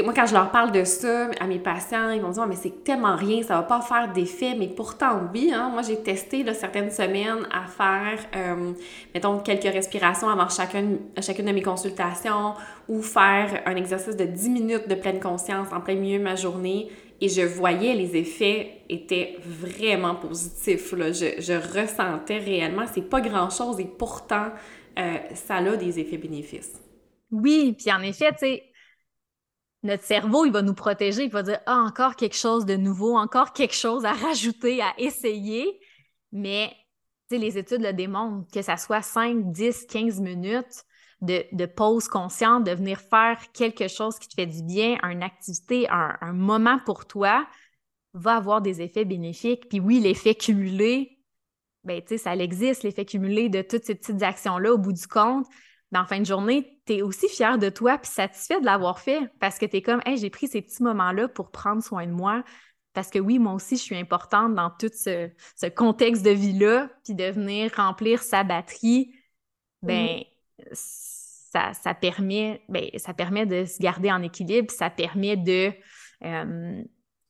moi, 0.02 0.12
quand 0.12 0.26
je 0.26 0.34
leur 0.34 0.50
parle 0.50 0.72
de 0.72 0.82
ça 0.84 1.28
à 1.38 1.46
mes 1.46 1.58
patients, 1.58 2.10
ils 2.10 2.20
vont 2.20 2.30
dire 2.30 2.46
mais 2.46 2.56
c'est 2.56 2.82
tellement 2.82 3.14
rien, 3.14 3.42
ça 3.42 3.56
va 3.56 3.62
pas 3.62 3.80
faire 3.80 4.12
d'effet. 4.12 4.54
Mais 4.58 4.68
pourtant, 4.68 5.20
oui. 5.32 5.52
Hein, 5.54 5.70
moi, 5.72 5.82
j'ai 5.82 6.02
testé 6.02 6.44
certaines 6.52 6.90
semaines 6.90 7.46
à 7.52 7.66
faire, 7.66 8.18
euh, 8.34 8.72
mettons, 9.14 9.38
quelques 9.38 9.72
respirations 9.72 10.28
avant 10.28 10.48
chacune, 10.48 10.98
chacune 11.20 11.46
de 11.46 11.52
mes 11.52 11.62
consultations 11.62 12.54
ou 12.88 13.02
faire 13.02 13.62
un 13.66 13.76
exercice 13.76 14.16
de 14.16 14.24
10 14.24 14.50
minutes 14.50 14.88
de 14.88 14.94
pleine 14.94 15.20
conscience 15.20 15.68
en 15.72 15.80
plein 15.80 15.94
milieu 15.94 16.18
de 16.18 16.24
ma 16.24 16.34
journée. 16.34 16.88
Et 17.20 17.28
je 17.28 17.42
voyais 17.42 17.94
les 17.94 18.16
effets 18.16 18.80
étaient 18.88 19.36
vraiment 19.44 20.16
positifs. 20.16 20.92
Là. 20.92 21.12
Je, 21.12 21.40
je 21.40 21.52
ressentais 21.52 22.38
réellement, 22.38 22.84
c'est 22.92 23.08
pas 23.08 23.20
grand-chose 23.20 23.78
et 23.78 23.84
pourtant, 23.86 24.48
euh, 24.98 25.16
ça 25.34 25.56
a 25.56 25.76
des 25.76 26.00
effets 26.00 26.18
bénéfices. 26.18 26.80
Oui, 27.30 27.74
puis 27.78 27.92
en 27.92 28.00
effet, 28.02 28.30
tu 28.32 28.38
sais, 28.40 28.62
notre 29.84 30.02
cerveau, 30.02 30.46
il 30.46 30.52
va 30.52 30.62
nous 30.62 30.74
protéger, 30.74 31.24
il 31.24 31.30
va 31.30 31.42
dire 31.42 31.60
Ah, 31.66 31.84
encore 31.86 32.16
quelque 32.16 32.36
chose 32.36 32.64
de 32.64 32.74
nouveau, 32.74 33.16
encore 33.16 33.52
quelque 33.52 33.74
chose 33.74 34.04
à 34.04 34.12
rajouter, 34.12 34.82
à 34.82 34.94
essayer. 34.98 35.78
Mais 36.32 36.74
les 37.30 37.58
études 37.58 37.82
le 37.82 37.92
démontrent, 37.92 38.50
que 38.50 38.62
ça 38.62 38.76
soit 38.76 39.02
5, 39.02 39.52
10, 39.52 39.86
15 39.86 40.20
minutes 40.20 40.84
de, 41.20 41.66
pause 41.66 42.08
consciente, 42.08 42.64
de 42.64 42.72
venir 42.72 43.00
faire 43.00 43.38
quelque 43.52 43.88
chose 43.88 44.18
qui 44.18 44.28
te 44.28 44.34
fait 44.34 44.46
du 44.46 44.62
bien, 44.62 44.98
une 45.02 45.22
activité, 45.22 45.86
un, 45.88 46.32
moment 46.32 46.78
pour 46.84 47.06
toi, 47.06 47.46
va 48.12 48.36
avoir 48.36 48.60
des 48.60 48.82
effets 48.82 49.04
bénéfiques. 49.04 49.68
Puis 49.68 49.80
oui, 49.80 50.00
l'effet 50.00 50.34
cumulé, 50.34 51.18
ben, 51.82 52.02
ça 52.16 52.36
existe, 52.36 52.82
l'effet 52.82 53.04
cumulé 53.04 53.48
de 53.48 53.62
toutes 53.62 53.84
ces 53.84 53.94
petites 53.94 54.22
actions-là 54.22 54.72
au 54.72 54.78
bout 54.78 54.92
du 54.92 55.06
compte 55.06 55.46
en 55.96 56.06
fin 56.06 56.20
de 56.20 56.26
journée, 56.26 56.80
tu 56.86 56.94
es 56.94 57.02
aussi 57.02 57.28
fier 57.28 57.58
de 57.58 57.68
toi 57.68 57.98
puis 57.98 58.10
satisfait 58.10 58.60
de 58.60 58.64
l'avoir 58.66 58.98
fait 58.98 59.30
parce 59.40 59.58
que 59.58 59.66
tu 59.66 59.76
es 59.76 59.82
comme, 59.82 60.00
hey, 60.06 60.16
j'ai 60.16 60.30
pris 60.30 60.48
ces 60.48 60.62
petits 60.62 60.82
moments-là 60.82 61.28
pour 61.28 61.50
prendre 61.50 61.82
soin 61.82 62.06
de 62.06 62.12
moi. 62.12 62.44
Parce 62.92 63.10
que 63.10 63.18
oui, 63.18 63.38
moi 63.38 63.52
aussi, 63.52 63.76
je 63.76 63.82
suis 63.82 63.96
importante 63.96 64.54
dans 64.54 64.70
tout 64.70 64.90
ce, 64.94 65.30
contexte 65.74 66.24
de 66.24 66.30
vie-là, 66.30 66.90
puis 67.04 67.14
de 67.14 67.24
venir 67.24 67.72
remplir 67.76 68.22
sa 68.22 68.44
batterie, 68.44 69.14
ben, 69.82 70.20
ça, 70.72 71.72
ça, 71.74 71.92
permet, 71.92 72.62
ben, 72.68 72.88
ça 72.96 73.12
permet 73.12 73.46
de 73.46 73.64
se 73.64 73.80
garder 73.80 74.12
en 74.12 74.22
équilibre, 74.22 74.70
ça 74.70 74.90
permet 74.90 75.36
de, 75.36 75.72
euh, 76.24 76.82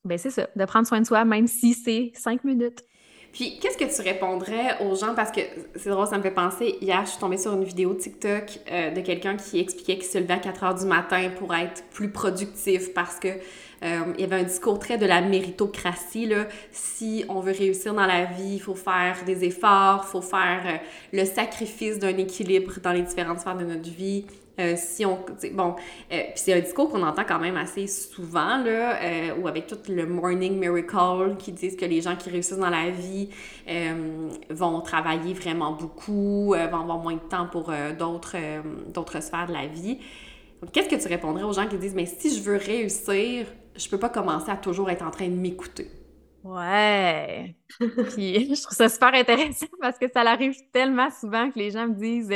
ben, 0.05 0.19
c'est 0.19 0.31
ça, 0.31 0.49
de 0.55 0.65
prendre 0.67 0.87
soin 0.87 1.01
de 1.01 1.07
soi, 1.07 1.25
même 1.25 1.47
si 1.47 1.73
c'est 1.73 2.13
cinq 2.15 2.45
minutes. 2.45 2.85
Puis, 3.35 3.59
qu'est-ce 3.59 3.77
que 3.77 3.93
tu 3.93 4.01
répondrais 4.01 4.79
aux 4.81 4.95
gens? 4.95 5.13
Parce 5.17 5.33
que 5.33 5.41
c'est 5.75 5.91
drôle, 5.91 6.07
ça 6.07 6.17
me 6.17 6.23
fait 6.23 6.31
penser. 6.31 6.79
Hier, 6.81 7.03
je 7.05 7.11
suis 7.11 7.19
tombée 7.19 7.37
sur 7.37 7.53
une 7.53 7.65
vidéo 7.65 7.93
TikTok 7.93 8.61
euh, 8.71 8.93
de 8.93 9.01
quelqu'un 9.01 9.37
qui 9.37 9.59
expliquait 9.59 9.97
qu'il 9.97 10.07
se 10.07 10.19
levait 10.19 10.35
à 10.35 10.39
4 10.39 10.63
heures 10.63 10.75
du 10.77 10.87
matin 10.87 11.31
pour 11.37 11.53
être 11.53 11.83
plus 11.91 12.13
productif 12.13 12.95
parce 12.95 13.19
que 13.19 13.27
euh, 13.27 14.01
il 14.15 14.21
y 14.21 14.25
avait 14.25 14.37
un 14.37 14.45
discours 14.45 14.79
très 14.79 14.99
de 14.99 15.07
la 15.07 15.21
méritocratie. 15.21 16.27
Là. 16.27 16.47
Si 16.71 17.25
on 17.29 17.41
veut 17.41 17.51
réussir 17.51 17.93
dans 17.93 18.07
la 18.07 18.25
vie, 18.25 18.55
il 18.55 18.61
faut 18.61 18.77
faire 18.77 19.17
des 19.27 19.43
efforts, 19.43 20.05
il 20.07 20.11
faut 20.13 20.23
faire 20.23 20.63
euh, 20.65 20.77
le 21.13 21.25
sacrifice 21.25 21.99
d'un 21.99 22.17
équilibre 22.17 22.75
dans 22.85 22.93
les 22.93 23.03
différentes 23.03 23.41
sphères 23.41 23.57
de 23.57 23.65
notre 23.65 23.91
vie. 23.91 24.27
Euh, 24.61 24.75
si 24.77 25.05
on 25.05 25.19
bon 25.53 25.75
euh, 26.13 26.23
puis 26.29 26.33
c'est 26.37 26.53
un 26.53 26.61
discours 26.61 26.89
qu'on 26.89 27.03
entend 27.03 27.25
quand 27.27 27.41
même 27.41 27.57
assez 27.57 27.89
souvent 27.89 28.57
là 28.59 29.03
euh, 29.03 29.35
ou 29.37 29.49
avec 29.49 29.67
tout 29.67 29.79
le 29.89 30.07
morning 30.07 30.61
miracle 30.61 31.37
qui 31.41 31.51
disent 31.51 31.75
que 31.75 31.85
les 31.85 32.01
gens 32.01 32.15
qui 32.15 32.31
réussissent 32.31 32.59
dans 32.59 32.71
la 32.71 32.91
vie 32.91 33.31
vont 34.51 34.81
travailler 34.81 35.35
vraiment 35.35 35.73
beaucoup 35.73 36.51
vont 36.51 36.81
avoir 36.81 36.99
moins 36.99 37.15
de 37.15 37.29
temps 37.29 37.47
pour 37.47 37.73
d'autres 37.99 38.37
d'autres 38.93 39.21
sphères 39.21 39.49
de 39.49 39.55
la 39.55 39.67
vie 39.67 39.99
qu'est-ce 40.73 40.89
que 40.89 41.03
tu 41.03 41.09
répondrais 41.09 41.43
aux 41.43 41.53
gens 41.53 41.67
qui 41.67 41.77
disent 41.77 41.97
mais 41.97 42.07
si 42.07 42.33
je 42.37 42.41
veux 42.41 42.57
réussir 42.57 43.47
je 43.75 43.89
peux 43.89 43.99
pas 43.99 44.09
commencer 44.09 44.51
à 44.51 44.57
toujours 44.57 44.89
être 44.89 45.05
en 45.05 45.11
train 45.11 45.27
de 45.27 45.35
m'écouter? 45.35 45.91
Ouais. 46.45 47.57
Puis 47.79 48.55
je 48.55 48.63
trouve 48.63 48.77
ça 48.77 48.89
super 48.89 49.15
intéressant 49.15 49.67
parce 49.81 49.99
que 49.99 50.07
ça 50.13 50.21
arrive 50.21 50.55
tellement 50.73 51.11
souvent 51.11 51.51
que 51.51 51.59
les 51.59 51.71
gens 51.71 51.89
me 51.89 51.95
disent 51.95 52.31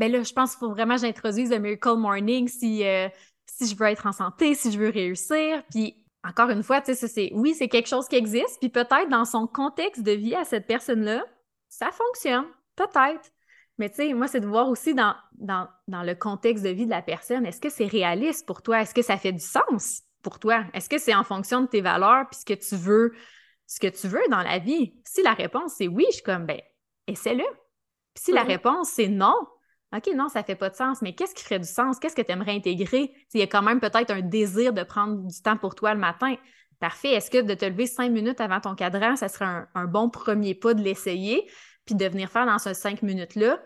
ben 0.00 0.10
là, 0.10 0.22
je 0.22 0.32
pense 0.32 0.52
qu'il 0.52 0.60
faut 0.60 0.70
vraiment 0.70 0.94
que 0.94 1.02
j'introduise 1.02 1.50
le 1.50 1.58
Miracle 1.58 1.96
Morning 1.96 2.48
si, 2.48 2.86
euh, 2.86 3.10
si 3.44 3.66
je 3.66 3.76
veux 3.76 3.86
être 3.86 4.06
en 4.06 4.12
santé, 4.12 4.54
si 4.54 4.72
je 4.72 4.78
veux 4.78 4.88
réussir. 4.88 5.62
Puis 5.68 5.94
encore 6.24 6.48
une 6.48 6.62
fois, 6.62 6.80
tu 6.80 6.94
sais, 6.94 7.06
c'est 7.06 7.30
oui, 7.34 7.54
c'est 7.54 7.68
quelque 7.68 7.86
chose 7.86 8.08
qui 8.08 8.16
existe, 8.16 8.58
puis 8.60 8.70
peut-être 8.70 9.10
dans 9.10 9.26
son 9.26 9.46
contexte 9.46 10.02
de 10.02 10.12
vie 10.12 10.34
à 10.34 10.44
cette 10.44 10.66
personne-là, 10.66 11.22
ça 11.68 11.90
fonctionne, 11.90 12.46
peut-être. 12.76 13.30
Mais 13.76 13.90
tu 13.90 13.96
sais, 13.96 14.14
moi, 14.14 14.26
c'est 14.26 14.40
de 14.40 14.46
voir 14.46 14.70
aussi 14.70 14.94
dans, 14.94 15.14
dans, 15.34 15.68
dans, 15.86 16.02
le 16.02 16.14
contexte 16.14 16.64
de 16.64 16.70
vie 16.70 16.86
de 16.86 16.90
la 16.90 17.02
personne, 17.02 17.44
est-ce 17.44 17.60
que 17.60 17.68
c'est 17.68 17.86
réaliste 17.86 18.46
pour 18.46 18.62
toi? 18.62 18.80
Est-ce 18.80 18.94
que 18.94 19.02
ça 19.02 19.18
fait 19.18 19.32
du 19.32 19.44
sens 19.44 20.00
pour 20.22 20.38
toi? 20.38 20.64
Est-ce 20.72 20.88
que 20.88 20.96
c'est 20.98 21.14
en 21.14 21.24
fonction 21.24 21.60
de 21.60 21.66
tes 21.66 21.82
valeurs 21.82 22.26
puis 22.30 22.40
ce 22.40 22.46
que 22.46 22.54
tu 22.54 22.74
veux, 22.74 23.12
ce 23.66 23.80
que 23.80 23.88
tu 23.88 24.08
veux 24.08 24.26
dans 24.30 24.42
la 24.42 24.60
vie? 24.60 24.94
Si 25.04 25.22
la 25.22 25.34
réponse 25.34 25.74
c'est 25.76 25.88
oui, 25.88 26.06
je 26.08 26.14
suis 26.14 26.22
comme, 26.22 26.46
ben, 26.46 26.60
essaie-le. 27.06 27.44
Puis 28.14 28.24
si 28.24 28.32
la 28.32 28.44
réponse 28.44 28.88
c'est 28.88 29.08
non, 29.08 29.34
OK, 29.96 30.08
non, 30.14 30.28
ça 30.28 30.44
fait 30.44 30.54
pas 30.54 30.70
de 30.70 30.76
sens, 30.76 31.02
mais 31.02 31.14
qu'est-ce 31.14 31.34
qui 31.34 31.42
ferait 31.42 31.58
du 31.58 31.66
sens? 31.66 31.98
Qu'est-ce 31.98 32.14
que 32.14 32.22
tu 32.22 32.30
aimerais 32.30 32.54
intégrer? 32.54 33.12
Il 33.34 33.40
y 33.40 33.42
a 33.42 33.48
quand 33.48 33.62
même 33.62 33.80
peut-être 33.80 34.12
un 34.12 34.20
désir 34.20 34.72
de 34.72 34.84
prendre 34.84 35.26
du 35.26 35.42
temps 35.42 35.56
pour 35.56 35.74
toi 35.74 35.94
le 35.94 36.00
matin. 36.00 36.36
Parfait. 36.78 37.10
Est-ce 37.10 37.30
que 37.30 37.42
de 37.42 37.54
te 37.54 37.64
lever 37.64 37.86
cinq 37.86 38.10
minutes 38.10 38.40
avant 38.40 38.60
ton 38.60 38.74
cadran, 38.74 39.16
ça 39.16 39.28
serait 39.28 39.66
un, 39.74 39.84
bon 39.86 40.08
premier 40.08 40.54
pas 40.54 40.74
de 40.74 40.82
l'essayer, 40.82 41.50
puis 41.84 41.96
de 41.96 42.06
venir 42.06 42.30
faire 42.30 42.46
dans 42.46 42.58
ces 42.58 42.74
cinq 42.74 43.02
minutes-là? 43.02 43.60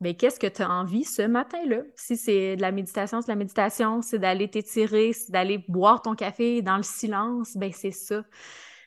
Mais 0.00 0.12
ben, 0.12 0.16
qu'est-ce 0.16 0.40
que 0.40 0.46
tu 0.46 0.62
as 0.62 0.70
envie 0.70 1.04
ce 1.04 1.22
matin-là? 1.22 1.82
Si 1.96 2.16
c'est 2.16 2.56
de 2.56 2.62
la 2.62 2.72
méditation, 2.72 3.20
c'est 3.20 3.26
de 3.26 3.32
la 3.32 3.36
méditation, 3.36 4.00
c'est 4.00 4.18
d'aller 4.18 4.48
t'étirer, 4.48 5.12
c'est 5.12 5.32
d'aller 5.32 5.64
boire 5.68 6.00
ton 6.00 6.14
café 6.14 6.62
dans 6.62 6.76
le 6.76 6.82
silence, 6.82 7.56
ben 7.56 7.72
c'est 7.72 7.90
ça. 7.90 8.22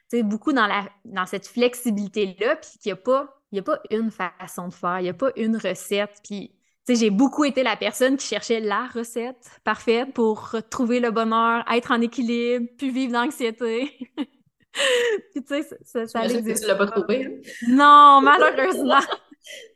C'est 0.07 0.23
beaucoup 0.23 0.51
dans, 0.51 0.67
la, 0.67 0.89
dans 1.05 1.25
cette 1.25 1.47
flexibilité-là, 1.47 2.55
puis 2.55 2.71
qu'il 2.79 2.89
n'y 2.89 2.93
a, 2.93 3.01
pas, 3.01 3.41
a 3.55 3.61
pas 3.61 3.79
une 3.91 4.09
façon 4.09 4.67
de 4.67 4.73
faire, 4.73 4.99
il 4.99 5.03
n'y 5.03 5.09
a 5.09 5.13
pas 5.13 5.31
une 5.35 5.57
recette, 5.57 6.19
puis 6.23 6.55
j'ai 6.87 7.09
beaucoup 7.09 7.45
été 7.45 7.63
la 7.63 7.75
personne 7.75 8.17
qui 8.17 8.27
cherchait 8.27 8.59
la 8.59 8.87
recette 8.87 9.59
parfaite 9.63 10.13
pour 10.13 10.55
trouver 10.69 10.99
le 10.99 11.11
bonheur, 11.11 11.63
être 11.71 11.91
en 11.91 12.01
équilibre, 12.01 12.67
puis 12.77 12.89
vivre 12.89 13.13
d'anxiété. 13.13 13.97
puis 14.17 15.43
tu 15.43 15.47
sais, 15.47 15.63
ça, 15.83 16.07
ça, 16.07 16.27
Tu 16.27 16.67
l'as 16.67 16.75
pas 16.75 16.87
trouvé? 16.87 17.25
Hein? 17.25 17.31
Non, 17.67 18.21
malheureusement. 18.21 18.99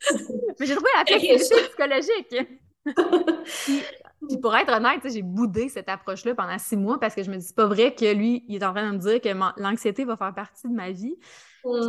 Mais 0.59 0.65
j'ai 0.65 0.75
trouvé 0.75 0.89
la 0.97 1.05
flexibilité 1.05 1.55
psychologique. 1.67 2.35
puis, 4.27 4.37
pour 4.41 4.55
être 4.55 4.71
honnête, 4.71 5.01
j'ai 5.11 5.21
boudé 5.21 5.69
cette 5.69 5.89
approche-là 5.89 6.35
pendant 6.35 6.57
six 6.57 6.77
mois 6.77 6.99
parce 6.99 7.15
que 7.15 7.23
je 7.23 7.31
me 7.31 7.37
dis, 7.37 7.45
c'est 7.45 7.55
pas 7.55 7.65
vrai 7.65 7.93
que 7.95 8.13
lui, 8.13 8.45
il 8.47 8.55
est 8.55 8.65
en 8.65 8.73
train 8.73 8.91
de 8.91 8.95
me 8.95 9.01
dire 9.01 9.21
que 9.21 9.61
l'anxiété 9.61 10.05
va 10.05 10.17
faire 10.17 10.33
partie 10.33 10.67
de 10.67 10.73
ma 10.73 10.91
vie 10.91 11.17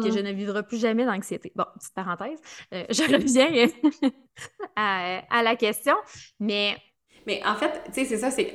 que 0.03 0.11
je 0.11 0.21
ne 0.21 0.33
vivrai 0.33 0.63
plus 0.63 0.79
jamais 0.79 1.05
d'anxiété. 1.05 1.53
Bon, 1.55 1.65
petite 1.79 1.95
parenthèse, 1.95 2.39
euh, 2.73 2.85
je 2.91 3.03
reviens 3.03 3.69
à, 4.77 5.43
la 5.43 5.57
question, 5.57 5.95
mais... 6.41 6.77
Mais 7.27 7.43
en 7.45 7.57
fait, 7.57 7.83
tu 7.87 7.93
sais, 7.93 8.05
c'est 8.05 8.19
ça, 8.19 8.31
c'est... 8.31 8.55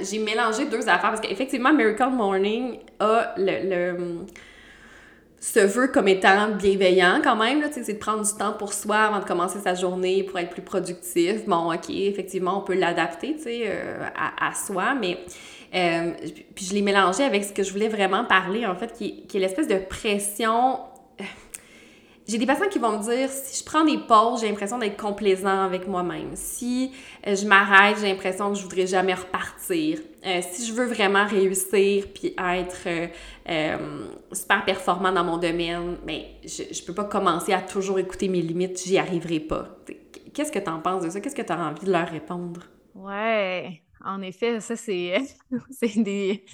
J'ai 0.00 0.18
mélangé 0.18 0.66
deux 0.66 0.82
affaires, 0.82 1.10
parce 1.10 1.20
qu'effectivement, 1.20 1.72
Miracle 1.72 2.10
Morning 2.10 2.78
a 3.00 3.34
le, 3.38 4.26
se 5.40 5.60
veut 5.60 5.88
comme 5.88 6.08
étant 6.08 6.50
bienveillant 6.50 7.20
quand 7.22 7.36
même, 7.36 7.60
là, 7.62 7.68
c'est 7.70 7.90
de 7.90 7.98
prendre 7.98 8.22
du 8.22 8.32
temps 8.36 8.52
pour 8.52 8.72
soi 8.72 8.96
avant 8.96 9.20
de 9.20 9.24
commencer 9.24 9.60
sa 9.60 9.74
journée 9.74 10.24
pour 10.24 10.38
être 10.38 10.50
plus 10.50 10.62
productif. 10.62 11.46
Bon, 11.46 11.72
OK, 11.72 11.88
effectivement, 11.88 12.58
on 12.58 12.62
peut 12.62 12.74
l'adapter, 12.74 13.36
tu 13.36 13.44
sais, 13.44 13.62
euh, 13.66 14.06
à, 14.14 14.48
à, 14.48 14.54
soi, 14.54 14.94
mais 14.94 15.18
euh, 15.76 16.12
puis 16.54 16.64
je 16.64 16.74
l'ai 16.74 16.82
mélangé 16.82 17.22
avec 17.22 17.44
ce 17.44 17.52
que 17.52 17.62
je 17.62 17.72
voulais 17.72 17.88
vraiment 17.88 18.24
parler, 18.24 18.64
en 18.66 18.74
fait, 18.74 18.92
qui, 18.92 19.26
est 19.32 19.38
l'espèce 19.38 19.68
de 19.68 19.76
pression. 19.76 20.80
Euh, 21.20 21.24
j'ai 22.26 22.38
des 22.38 22.46
patients 22.46 22.68
qui 22.68 22.78
vont 22.78 22.98
me 22.98 23.02
dire 23.02 23.28
si 23.30 23.60
je 23.60 23.64
prends 23.64 23.84
des 23.84 23.98
pauses, 23.98 24.40
j'ai 24.40 24.48
l'impression 24.48 24.78
d'être 24.78 24.96
complaisant 24.96 25.62
avec 25.62 25.86
moi-même. 25.86 26.30
Si 26.34 26.92
euh, 27.26 27.36
je 27.36 27.46
m'arrête, 27.46 27.98
j'ai 28.00 28.08
l'impression 28.08 28.52
que 28.52 28.58
je 28.58 28.62
voudrais 28.62 28.86
jamais 28.86 29.14
repartir. 29.14 29.98
si 30.50 30.66
je 30.66 30.72
veux 30.72 30.86
vraiment 30.86 31.26
réussir 31.26 32.06
puis 32.12 32.34
être 32.36 33.10
super 34.32 34.64
performant 34.64 35.12
dans 35.12 35.24
mon 35.24 35.36
domaine, 35.36 35.98
ben, 36.04 36.22
je, 36.42 36.74
je 36.74 36.82
peux 36.82 36.94
pas 36.94 37.04
commencer 37.04 37.52
à 37.52 37.60
toujours 37.60 37.98
écouter 37.98 38.28
mes 38.28 38.40
limites, 38.40 38.82
j'y 38.84 38.98
arriverai 38.98 39.40
pas. 39.40 39.76
Qu'est-ce 40.34 40.50
que 40.50 40.58
tu 40.58 40.70
en 40.70 40.80
penses 40.80 41.04
de 41.04 41.10
ça? 41.10 41.20
Qu'est-ce 41.20 41.36
que 41.36 41.42
tu 41.42 41.52
as 41.52 41.58
envie 41.58 41.86
de 41.86 41.92
leur 41.92 42.08
répondre? 42.08 42.62
Ouais. 42.94 43.82
En 44.06 44.22
effet, 44.22 44.60
ça, 44.60 44.76
c'est 44.76 45.26
des, 45.96 46.44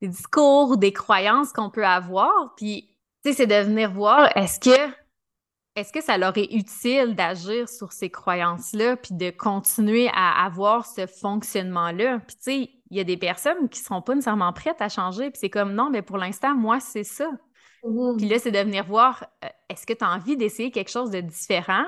des, 0.00 0.08
discours, 0.08 0.76
des 0.76 0.92
croyances 0.92 1.52
qu'on 1.52 1.70
peut 1.70 1.86
avoir. 1.86 2.54
Puis, 2.56 2.96
tu 3.24 3.30
sais, 3.30 3.36
c'est 3.36 3.46
de 3.46 3.66
venir 3.66 3.92
voir, 3.92 4.34
est-ce 4.36 4.60
que, 4.60 4.92
est-ce 5.74 5.92
que 5.92 6.02
ça 6.02 6.16
leur 6.16 6.36
est 6.38 6.52
utile 6.52 7.14
d'agir 7.16 7.68
sur 7.68 7.92
ces 7.92 8.08
croyances-là, 8.08 8.96
puis 8.96 9.14
de 9.14 9.30
continuer 9.30 10.08
à 10.14 10.44
avoir 10.44 10.86
ce 10.86 11.06
fonctionnement-là? 11.06 12.20
Puis, 12.20 12.36
tu 12.36 12.42
sais, 12.42 12.70
il 12.90 12.96
y 12.96 13.00
a 13.00 13.04
des 13.04 13.16
personnes 13.16 13.68
qui 13.68 13.80
ne 13.80 13.84
seront 13.84 14.02
pas 14.02 14.14
nécessairement 14.14 14.52
prêtes 14.52 14.80
à 14.80 14.88
changer, 14.88 15.30
puis 15.30 15.40
c'est 15.40 15.50
comme, 15.50 15.72
non, 15.72 15.90
mais 15.90 16.02
pour 16.02 16.18
l'instant, 16.18 16.54
moi, 16.54 16.78
c'est 16.80 17.04
ça. 17.04 17.28
Mmh 17.82 18.16
puis 18.16 18.28
là, 18.28 18.38
c'est 18.38 18.50
de 18.50 18.58
venir 18.58 18.84
voir, 18.84 19.24
euh, 19.44 19.48
est-ce 19.68 19.86
que 19.86 19.92
tu 19.92 20.04
as 20.04 20.10
envie 20.10 20.36
d'essayer 20.36 20.70
quelque 20.70 20.90
chose 20.90 21.10
de 21.10 21.20
différent 21.20 21.84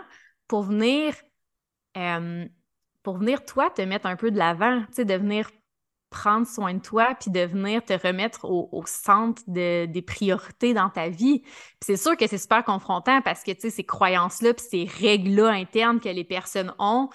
pour 0.46 0.62
venir 0.62 1.14
euh, 1.96 2.46
pour 3.02 3.18
venir, 3.18 3.44
toi, 3.44 3.70
te 3.70 3.82
mettre 3.82 4.06
un 4.06 4.16
peu 4.16 4.30
de 4.30 4.38
l'avant, 4.38 4.80
tu 4.88 4.94
sais, 4.94 5.04
de 5.04 5.14
venir 5.14 5.50
prendre 6.10 6.46
soin 6.46 6.74
de 6.74 6.80
toi, 6.80 7.14
puis 7.20 7.30
de 7.30 7.40
venir 7.40 7.84
te 7.84 7.92
remettre 7.92 8.44
au, 8.44 8.82
centre 8.86 9.42
des 9.46 10.04
priorités 10.06 10.72
dans 10.72 10.88
ta 10.88 11.08
vie. 11.08 11.42
c'est 11.82 11.96
sûr 11.96 12.16
que 12.16 12.26
c'est 12.26 12.38
super 12.38 12.64
confrontant 12.64 13.20
parce 13.22 13.42
que, 13.42 13.52
tu 13.52 13.62
sais, 13.62 13.70
ces 13.70 13.84
croyances-là, 13.84 14.54
puis 14.54 14.66
ces 14.70 14.84
règles-là 14.84 15.50
internes 15.50 16.00
que 16.00 16.08
les 16.08 16.24
personnes 16.24 16.74
ont, 16.78 17.10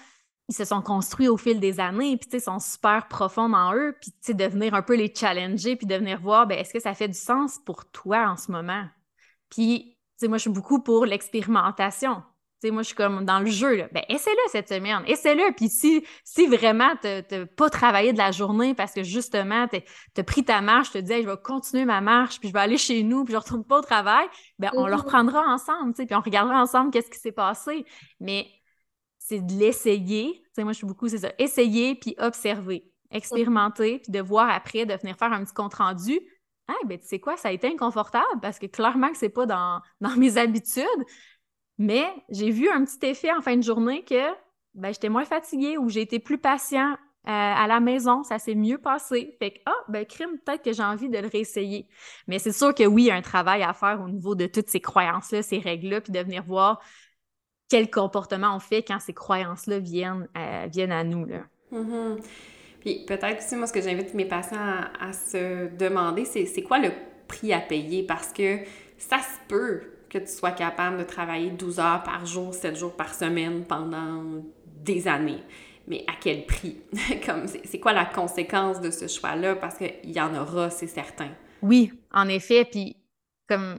ils 0.48 0.54
se 0.54 0.64
sont 0.64 0.82
construits 0.82 1.28
au 1.28 1.36
fil 1.36 1.58
des 1.58 1.80
années, 1.80 2.16
puis, 2.16 2.28
tu 2.28 2.38
sais, 2.38 2.44
sont 2.44 2.58
super 2.58 3.08
profonds 3.08 3.52
en 3.52 3.74
eux, 3.74 3.96
puis, 4.00 4.12
tu 4.12 4.18
sais, 4.20 4.34
de 4.34 4.44
venir 4.44 4.74
un 4.74 4.82
peu 4.82 4.94
les 4.94 5.12
challenger, 5.14 5.76
puis 5.76 5.86
de 5.86 5.94
venir 5.96 6.20
voir, 6.20 6.46
ben 6.46 6.58
est-ce 6.58 6.72
que 6.72 6.80
ça 6.80 6.94
fait 6.94 7.08
du 7.08 7.18
sens 7.18 7.58
pour 7.64 7.90
toi 7.90 8.28
en 8.28 8.36
ce 8.36 8.52
moment? 8.52 8.84
Puis, 9.48 9.96
tu 10.18 10.26
sais, 10.26 10.28
moi, 10.28 10.38
je 10.38 10.42
suis 10.42 10.50
beaucoup 10.50 10.82
pour 10.82 11.06
l'expérimentation 11.06 12.22
moi, 12.70 12.82
je 12.82 12.88
suis 12.88 12.96
comme 12.96 13.24
dans 13.24 13.40
le 13.40 13.46
jeu. 13.46 13.76
Là. 13.76 13.88
Ben, 13.92 14.02
essaie-le 14.08 14.50
cette 14.50 14.68
semaine. 14.68 15.02
Essaie-le. 15.06 15.52
Puis 15.54 15.68
si, 15.68 16.04
si 16.24 16.46
vraiment 16.46 16.92
tu 17.02 17.08
n'as 17.08 17.46
pas 17.46 17.70
travaillé 17.70 18.12
de 18.12 18.18
la 18.18 18.30
journée 18.30 18.74
parce 18.74 18.92
que 18.92 19.02
justement, 19.02 19.68
tu 19.68 19.80
as 20.20 20.24
pris 20.24 20.44
ta 20.44 20.60
marche, 20.60 20.90
tu 20.92 20.98
te 20.98 21.04
dis, 21.04 21.22
je 21.22 21.28
vais 21.28 21.36
continuer 21.42 21.84
ma 21.84 22.00
marche, 22.00 22.40
puis 22.40 22.48
je 22.48 22.54
vais 22.54 22.60
aller 22.60 22.78
chez 22.78 23.02
nous, 23.02 23.24
puis 23.24 23.32
je 23.32 23.38
ne 23.38 23.42
retourne 23.42 23.64
pas 23.64 23.78
au 23.78 23.82
travail, 23.82 24.26
ben, 24.58 24.70
on 24.74 24.86
le 24.86 24.92
mm-hmm. 24.92 24.96
reprendra 24.96 25.40
ensemble, 25.46 25.92
puis 25.94 26.06
on 26.14 26.20
regardera 26.20 26.60
ensemble 26.60 26.90
qu'est-ce 26.90 27.10
qui 27.10 27.18
s'est 27.18 27.32
passé. 27.32 27.84
Mais 28.20 28.46
c'est 29.18 29.40
de 29.40 29.52
l'essayer. 29.52 30.42
moi, 30.58 30.72
je 30.72 30.78
suis 30.78 30.86
beaucoup, 30.86 31.08
c'est 31.08 31.18
ça. 31.18 31.32
Essayer, 31.38 31.94
puis 31.94 32.14
observer, 32.18 32.92
expérimenter, 33.10 34.00
puis 34.00 34.12
de 34.12 34.20
voir 34.20 34.50
après, 34.50 34.84
de 34.84 34.94
venir 34.94 35.16
faire 35.16 35.32
un 35.32 35.44
petit 35.44 35.54
compte-rendu. 35.54 36.20
Ah, 36.68 36.72
ben, 36.86 36.98
tu 36.98 37.06
sais 37.06 37.20
quoi, 37.20 37.36
ça 37.36 37.48
a 37.48 37.52
été 37.52 37.66
inconfortable 37.68 38.40
parce 38.40 38.58
que 38.58 38.66
clairement 38.66 39.10
que 39.10 39.18
c'est 39.18 39.28
pas 39.28 39.44
dans, 39.44 39.80
dans 40.00 40.16
mes 40.16 40.38
habitudes. 40.38 40.84
Mais 41.78 42.06
j'ai 42.28 42.50
vu 42.50 42.68
un 42.68 42.84
petit 42.84 43.06
effet 43.06 43.32
en 43.32 43.40
fin 43.40 43.56
de 43.56 43.62
journée 43.62 44.04
que 44.04 44.32
ben, 44.74 44.92
j'étais 44.92 45.08
moins 45.08 45.24
fatiguée 45.24 45.78
ou 45.78 45.88
j'ai 45.88 46.02
été 46.02 46.18
plus 46.18 46.38
patient 46.38 46.96
euh, 47.26 47.30
à 47.30 47.66
la 47.66 47.80
maison, 47.80 48.22
ça 48.22 48.38
s'est 48.38 48.54
mieux 48.54 48.76
passé. 48.76 49.34
Fait 49.38 49.52
que, 49.52 49.58
ah, 49.64 49.72
ben, 49.88 50.04
crime, 50.04 50.38
peut-être 50.44 50.62
que 50.62 50.74
j'ai 50.74 50.82
envie 50.82 51.08
de 51.08 51.16
le 51.16 51.26
réessayer. 51.26 51.88
Mais 52.28 52.38
c'est 52.38 52.52
sûr 52.52 52.74
que 52.74 52.84
oui, 52.84 53.04
il 53.04 53.06
y 53.06 53.10
a 53.10 53.14
un 53.14 53.22
travail 53.22 53.62
à 53.62 53.72
faire 53.72 54.02
au 54.04 54.10
niveau 54.10 54.34
de 54.34 54.44
toutes 54.44 54.68
ces 54.68 54.80
croyances-là, 54.80 55.42
ces 55.42 55.58
règles-là, 55.58 56.02
puis 56.02 56.12
de 56.12 56.18
venir 56.18 56.44
voir 56.44 56.82
quel 57.70 57.90
comportement 57.90 58.54
on 58.54 58.58
fait 58.58 58.82
quand 58.82 59.00
ces 59.00 59.14
croyances-là 59.14 59.78
viennent, 59.78 60.28
euh, 60.36 60.66
viennent 60.70 60.92
à 60.92 61.02
nous. 61.02 61.24
Là. 61.24 61.44
Mm-hmm. 61.72 62.22
Puis 62.80 63.06
peut-être 63.06 63.42
aussi, 63.42 63.56
moi, 63.56 63.66
ce 63.66 63.72
que 63.72 63.80
j'invite 63.80 64.12
mes 64.12 64.26
patients 64.26 64.58
à 65.00 65.14
se 65.14 65.74
demander, 65.74 66.26
c'est 66.26 66.62
quoi 66.62 66.78
le 66.78 66.90
prix 67.26 67.54
à 67.54 67.60
payer? 67.60 68.04
Parce 68.04 68.34
que 68.34 68.58
ça 68.98 69.16
se 69.20 69.48
peut 69.48 69.93
que 70.14 70.24
tu 70.24 70.32
sois 70.32 70.52
capable 70.52 70.98
de 70.98 71.02
travailler 71.02 71.50
12 71.50 71.80
heures 71.80 72.02
par 72.04 72.24
jour, 72.24 72.54
7 72.54 72.76
jours 72.76 72.94
par 72.94 73.12
semaine 73.12 73.64
pendant 73.64 74.22
des 74.64 75.08
années. 75.08 75.42
Mais 75.88 76.04
à 76.06 76.12
quel 76.20 76.46
prix? 76.46 76.80
Comme 77.26 77.46
c'est 77.46 77.80
quoi 77.80 77.92
la 77.92 78.06
conséquence 78.06 78.80
de 78.80 78.90
ce 78.90 79.08
choix-là? 79.08 79.56
Parce 79.56 79.76
qu'il 79.76 80.12
y 80.12 80.20
en 80.20 80.34
aura, 80.34 80.70
c'est 80.70 80.86
certain. 80.86 81.30
Oui, 81.62 81.92
en 82.12 82.28
effet. 82.28 82.64
Puis, 82.64 82.96
comme 83.48 83.78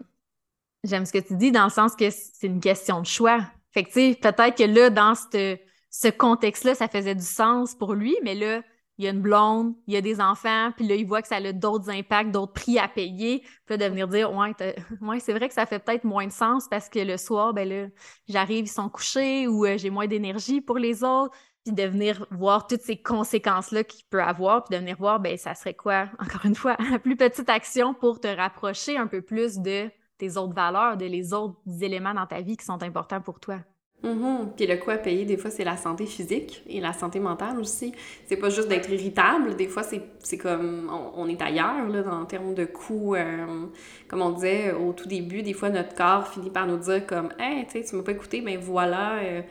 j'aime 0.84 1.06
ce 1.06 1.14
que 1.14 1.20
tu 1.20 1.36
dis, 1.36 1.52
dans 1.52 1.64
le 1.64 1.70
sens 1.70 1.96
que 1.96 2.10
c'est 2.10 2.48
une 2.48 2.60
question 2.60 3.00
de 3.00 3.06
choix. 3.06 3.40
Fait 3.72 3.84
que, 3.84 3.90
tu 3.90 3.94
sais, 3.94 4.20
peut-être 4.22 4.58
que 4.58 4.64
là, 4.64 4.90
dans 4.90 5.16
ce, 5.16 5.58
ce 5.90 6.08
contexte-là, 6.10 6.76
ça 6.76 6.88
faisait 6.88 7.16
du 7.16 7.24
sens 7.24 7.76
pour 7.76 7.94
lui, 7.94 8.16
mais 8.24 8.36
là, 8.36 8.62
il 8.98 9.06
y 9.06 9.08
a 9.08 9.12
une 9.12 9.22
blonde, 9.22 9.76
il 9.88 9.94
y 9.94 9.98
a 9.98 10.02
des 10.02 10.22
enfants, 10.22 10.72
puis 10.76 10.88
là, 10.88 10.96
il 10.96 11.06
voit 11.06 11.22
que 11.22 11.28
ça 11.28 11.36
a 11.36 11.52
d'autres 11.52 11.90
impacts, 11.90 12.32
d'autres 12.32 12.54
prix 12.54 12.80
à 12.80 12.88
payer. 12.88 13.44
Puis 13.66 13.78
de 13.78 13.86
venir 13.86 14.08
dire, 14.08 14.34
ouais, 14.34 14.54
ouais 15.02 15.20
c'est 15.20 15.34
vrai 15.34 15.48
que 15.48 15.54
ça 15.54 15.66
fait 15.66 15.80
peut-être 15.80 16.06
moins 16.06 16.28
de 16.28 16.32
sens 16.32 16.68
parce 16.70 16.88
que 16.88 17.00
le 17.00 17.18
soir, 17.18 17.54
ben 17.54 17.68
là, 17.68 17.88
j'arrive, 18.28 18.66
ils 18.66 18.70
sont 18.70 18.90
couchés 18.90 19.48
ou 19.48 19.66
euh, 19.66 19.78
j'ai 19.78 19.90
moins 19.90 20.08
d'énergie 20.08 20.62
pour 20.62 20.78
les 20.78 21.04
autres. 21.04 21.36
Puis 21.66 21.74
de 21.74 21.84
venir 21.84 22.28
voir 22.30 22.68
toutes 22.68 22.84
ces 22.84 23.02
conséquences-là 23.02 23.84
qu'il 23.84 24.06
peut 24.12 24.22
avoir, 24.22 24.64
puis 24.64 24.76
de 24.76 24.80
venir 24.80 24.98
voir, 24.98 25.20
ben 25.20 25.36
ça 25.36 25.56
serait 25.56 25.74
quoi, 25.74 26.08
encore 26.20 26.46
une 26.46 26.54
fois, 26.54 26.78
la 26.92 27.00
plus 27.00 27.18
petite 27.18 27.50
action 27.50 27.96
pour 27.96 28.20
te 28.20 28.28
rapprocher 28.28 28.98
un 28.98 29.08
peu 29.08 29.24
plus 29.24 29.58
de 29.58 29.90
tes 30.18 30.38
autres 30.38 30.54
valeurs, 30.54 30.96
de 30.96 31.06
les 31.06 31.34
autres 31.34 31.58
éléments 31.82 32.14
dans 32.14 32.28
ta 32.28 32.42
vie 32.42 32.56
qui 32.56 32.66
sont 32.66 32.82
importants 32.84 33.20
pour 33.20 33.40
toi? 33.40 33.58
Mm 34.04 34.52
Puis 34.56 34.68
le 34.68 34.78
coût 34.78 34.92
à 34.92 34.98
payer, 34.98 35.26
des 35.26 35.38
fois, 35.38 35.50
c'est 35.50 35.64
la 35.64 35.78
santé 35.78 36.06
physique 36.06 36.64
et 36.68 36.80
la 36.80 36.94
santé 36.94 37.20
mentale 37.20 37.60
aussi. 37.60 37.94
C'est 38.26 38.38
pas 38.38 38.50
juste 38.50 38.68
d'être 38.68 38.90
irritable. 38.90 39.56
Des 39.56 39.68
fois, 39.68 39.84
c'est 39.84 40.38
comme 40.38 40.92
on, 41.16 41.28
est 41.28 41.42
ailleurs 41.42 41.88
là, 41.88 42.04
en 42.14 42.26
termes 42.26 42.54
de 42.54 42.66
coût. 42.66 43.16
Euh, 43.16 43.66
comme 44.08 44.22
on 44.22 44.32
disait 44.32 44.74
au 44.74 44.94
tout 44.94 45.08
début, 45.08 45.42
des 45.42 45.54
fois, 45.54 45.70
notre 45.70 45.96
corps 45.96 46.28
finit 46.28 46.52
par 46.52 46.68
nous 46.68 46.78
dire 46.78 47.06
comme 47.08 47.30
Hey, 47.40 47.66
tu 47.68 47.84
tu 47.84 47.96
m'as 47.96 48.04
pas 48.04 48.12
écouté, 48.12 48.42
mais 48.42 48.58
voilà, 48.58 49.18
euh, 49.24 49.42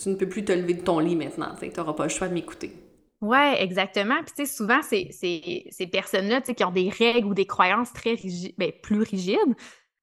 tu 0.00 0.08
ne 0.08 0.14
peux 0.14 0.28
plus 0.28 0.44
te 0.44 0.52
lever 0.52 0.74
de 0.74 0.82
ton 0.82 0.98
lit 0.98 1.16
maintenant. 1.16 1.54
Tu 1.58 1.68
n'auras 1.76 1.94
pas 1.94 2.04
le 2.04 2.10
choix 2.10 2.28
de 2.28 2.34
m'écouter. 2.34 2.72
Oui, 3.22 3.38
exactement. 3.58 4.16
Puis, 4.22 4.34
tu 4.36 4.46
sais, 4.46 4.56
souvent, 4.56 4.82
c'est 4.82 5.08
ces 5.10 5.86
personnes-là, 5.86 6.40
tu 6.42 6.48
sais, 6.48 6.54
qui 6.54 6.64
ont 6.64 6.70
des 6.70 6.90
règles 6.90 7.28
ou 7.28 7.34
des 7.34 7.46
croyances 7.46 7.92
très 7.92 8.14
rigides, 8.14 8.54
ben, 8.58 8.70
plus 8.82 9.02
rigides. 9.02 9.56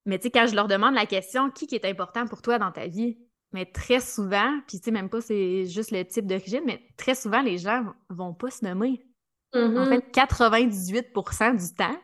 Mais, 0.05 0.17
tu 0.17 0.23
sais, 0.23 0.31
quand 0.31 0.47
je 0.47 0.55
leur 0.55 0.67
demande 0.67 0.95
la 0.95 1.05
question, 1.05 1.49
qui 1.51 1.67
est 1.73 1.85
important 1.85 2.25
pour 2.25 2.41
toi 2.41 2.57
dans 2.57 2.71
ta 2.71 2.87
vie? 2.87 3.17
Mais 3.53 3.65
très 3.65 3.99
souvent, 3.99 4.59
puis 4.67 4.79
tu 4.79 4.85
sais, 4.85 4.91
même 4.91 5.09
pas 5.09 5.21
c'est 5.21 5.65
juste 5.67 5.91
le 5.91 6.03
type 6.03 6.25
d'origine, 6.25 6.63
mais 6.65 6.81
très 6.97 7.13
souvent, 7.13 7.41
les 7.41 7.59
gens 7.59 7.85
vont 8.09 8.33
pas 8.33 8.49
se 8.49 8.65
nommer. 8.65 9.05
En 9.53 9.59
mm-hmm. 9.59 9.89
fait, 9.89 10.11
98% 10.11 11.67
du 11.67 11.75
temps, 11.75 11.95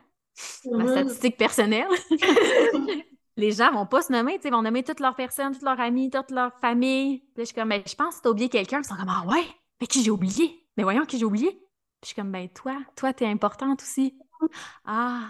ma 0.70 0.84
mm-hmm. 0.84 0.90
statistique 0.90 1.36
personnelle, 1.36 1.88
les 3.36 3.50
gens 3.50 3.72
vont 3.72 3.86
pas 3.86 4.02
se 4.02 4.12
nommer, 4.12 4.36
tu 4.36 4.42
sais, 4.42 4.50
vont 4.50 4.62
nommer 4.62 4.84
toutes 4.84 5.00
leurs 5.00 5.16
personnes, 5.16 5.52
toutes 5.52 5.62
leurs 5.62 5.80
amis, 5.80 6.10
toute 6.10 6.30
leur 6.30 6.52
famille. 6.60 7.18
Puis 7.34 7.38
je 7.38 7.44
suis 7.46 7.54
comme, 7.54 7.70
ben, 7.70 7.82
je 7.84 7.94
pense 7.94 8.18
que 8.18 8.22
t'as 8.22 8.30
oublié 8.30 8.48
quelqu'un. 8.48 8.80
Ils 8.80 8.84
sont 8.84 8.96
comme, 8.96 9.08
ah 9.08 9.24
ouais, 9.26 9.44
mais 9.80 9.86
qui 9.88 10.04
j'ai 10.04 10.10
oublié? 10.10 10.64
Mais 10.76 10.84
voyons, 10.84 11.04
qui 11.04 11.18
j'ai 11.18 11.24
oublié? 11.24 11.50
Puis 11.50 12.02
je 12.02 12.06
suis 12.08 12.14
comme, 12.14 12.30
ben, 12.30 12.48
toi, 12.48 12.78
toi, 12.96 13.12
t'es 13.12 13.26
importante 13.26 13.82
aussi. 13.82 14.16
Ah, 14.84 15.26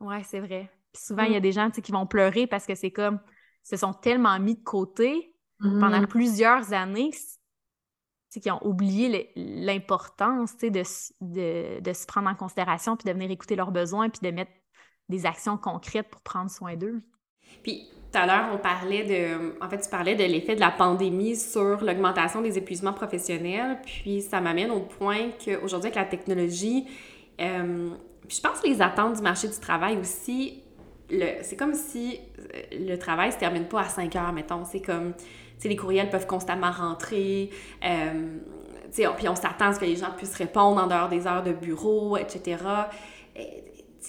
ouais, 0.00 0.22
c'est 0.24 0.40
vrai. 0.40 0.70
Puis 0.92 1.02
souvent, 1.02 1.24
il 1.24 1.32
y 1.32 1.36
a 1.36 1.38
mm. 1.38 1.42
des 1.42 1.52
gens, 1.52 1.68
tu 1.70 1.76
sais, 1.76 1.82
qui 1.82 1.92
vont 1.92 2.06
pleurer 2.06 2.46
parce 2.46 2.66
que 2.66 2.74
c'est 2.74 2.92
comme, 2.92 3.18
se 3.64 3.76
sont 3.76 3.92
tellement 3.92 4.38
mis 4.38 4.54
de 4.54 4.62
côté 4.62 5.34
pendant 5.60 6.00
mm-hmm. 6.00 6.06
plusieurs 6.06 6.72
années 6.72 7.10
qui 8.40 8.50
ont 8.50 8.64
oublié 8.66 9.30
l'importance 9.36 10.56
de, 10.58 10.68
de, 10.68 11.80
de, 11.80 11.92
se 11.92 12.06
prendre 12.06 12.28
en 12.28 12.34
considération, 12.34 12.96
puis 12.96 13.06
de 13.06 13.12
venir 13.12 13.30
écouter 13.30 13.56
leurs 13.56 13.70
besoins, 13.70 14.08
puis 14.08 14.28
de 14.28 14.34
mettre 14.34 14.52
des 15.08 15.26
actions 15.26 15.56
concrètes 15.56 16.08
pour 16.08 16.20
prendre 16.22 16.50
soin 16.50 16.76
d'eux. 16.76 17.02
Puis 17.62 17.88
tout 18.10 18.18
à 18.18 18.26
l'heure, 18.26 18.50
on 18.52 18.58
parlait 18.58 19.04
de. 19.04 19.62
En 19.62 19.68
fait, 19.68 19.80
tu 19.80 19.90
parlais 19.90 20.14
de 20.14 20.24
l'effet 20.24 20.54
de 20.54 20.60
la 20.60 20.70
pandémie 20.70 21.36
sur 21.36 21.84
l'augmentation 21.84 22.40
des 22.40 22.56
épuisements 22.56 22.92
professionnels. 22.92 23.80
Puis 23.84 24.22
ça 24.22 24.40
m'amène 24.40 24.70
au 24.70 24.80
point 24.80 25.30
qu'aujourd'hui, 25.44 25.88
avec 25.88 25.96
la 25.96 26.04
technologie, 26.04 26.86
euh, 27.40 27.90
je 28.28 28.40
pense 28.40 28.60
que 28.60 28.68
les 28.68 28.80
attentes 28.80 29.16
du 29.16 29.22
marché 29.22 29.48
du 29.48 29.58
travail 29.58 29.98
aussi 29.98 30.63
c'est 31.08 31.56
comme 31.56 31.74
si 31.74 32.18
euh, 32.38 32.60
le 32.72 32.96
travail 32.96 33.32
se 33.32 33.38
termine 33.38 33.66
pas 33.66 33.82
à 33.82 33.88
5 33.88 34.14
heures, 34.16 34.32
mettons. 34.32 34.64
C'est 34.64 34.80
comme, 34.80 35.12
tu 35.60 35.68
les 35.68 35.76
courriels 35.76 36.10
peuvent 36.10 36.26
constamment 36.26 36.70
rentrer. 36.70 37.50
Euh, 37.84 38.38
puis 38.90 39.28
on 39.28 39.34
s'attend 39.34 39.66
à 39.66 39.72
ce 39.74 39.80
que 39.80 39.84
les 39.84 39.96
gens 39.96 40.12
puissent 40.16 40.36
répondre 40.36 40.82
en 40.82 40.86
dehors 40.86 41.08
des 41.08 41.26
heures 41.26 41.42
de 41.42 41.52
bureau, 41.52 42.16
etc. 42.16 42.58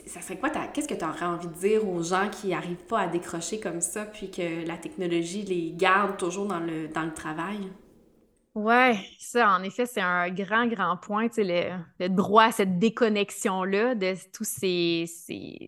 ça 0.06 0.22
serait 0.22 0.38
quoi, 0.38 0.50
qu'est-ce 0.50 0.88
que 0.88 0.94
tu 0.94 1.04
aurais 1.04 1.26
envie 1.26 1.48
de 1.48 1.54
dire 1.54 1.88
aux 1.90 2.04
gens 2.04 2.30
qui 2.30 2.50
n'arrivent 2.50 2.86
pas 2.88 3.00
à 3.00 3.08
décrocher 3.08 3.60
comme 3.60 3.82
ça, 3.82 4.06
puis 4.06 4.30
que 4.30 4.64
la 4.68 4.78
technologie 4.78 5.42
les 5.42 5.74
garde 5.76 6.18
toujours 6.18 6.46
dans 6.46 6.60
le, 6.60 6.88
dans 6.88 7.04
le 7.04 7.14
travail? 7.14 7.58
Ouais, 8.56 8.98
ça, 9.20 9.50
en 9.50 9.64
effet, 9.64 9.86
c'est 9.86 10.00
un 10.02 10.30
grand, 10.30 10.66
grand 10.68 10.96
point, 10.96 11.28
tu 11.28 11.44
sais, 11.44 11.84
le, 12.00 12.08
droit 12.08 12.46
à 12.46 12.52
cette 12.54 12.80
déconnexion-là 12.80 13.96
de 13.96 14.16
tous 14.32 14.48
ces, 14.48 15.04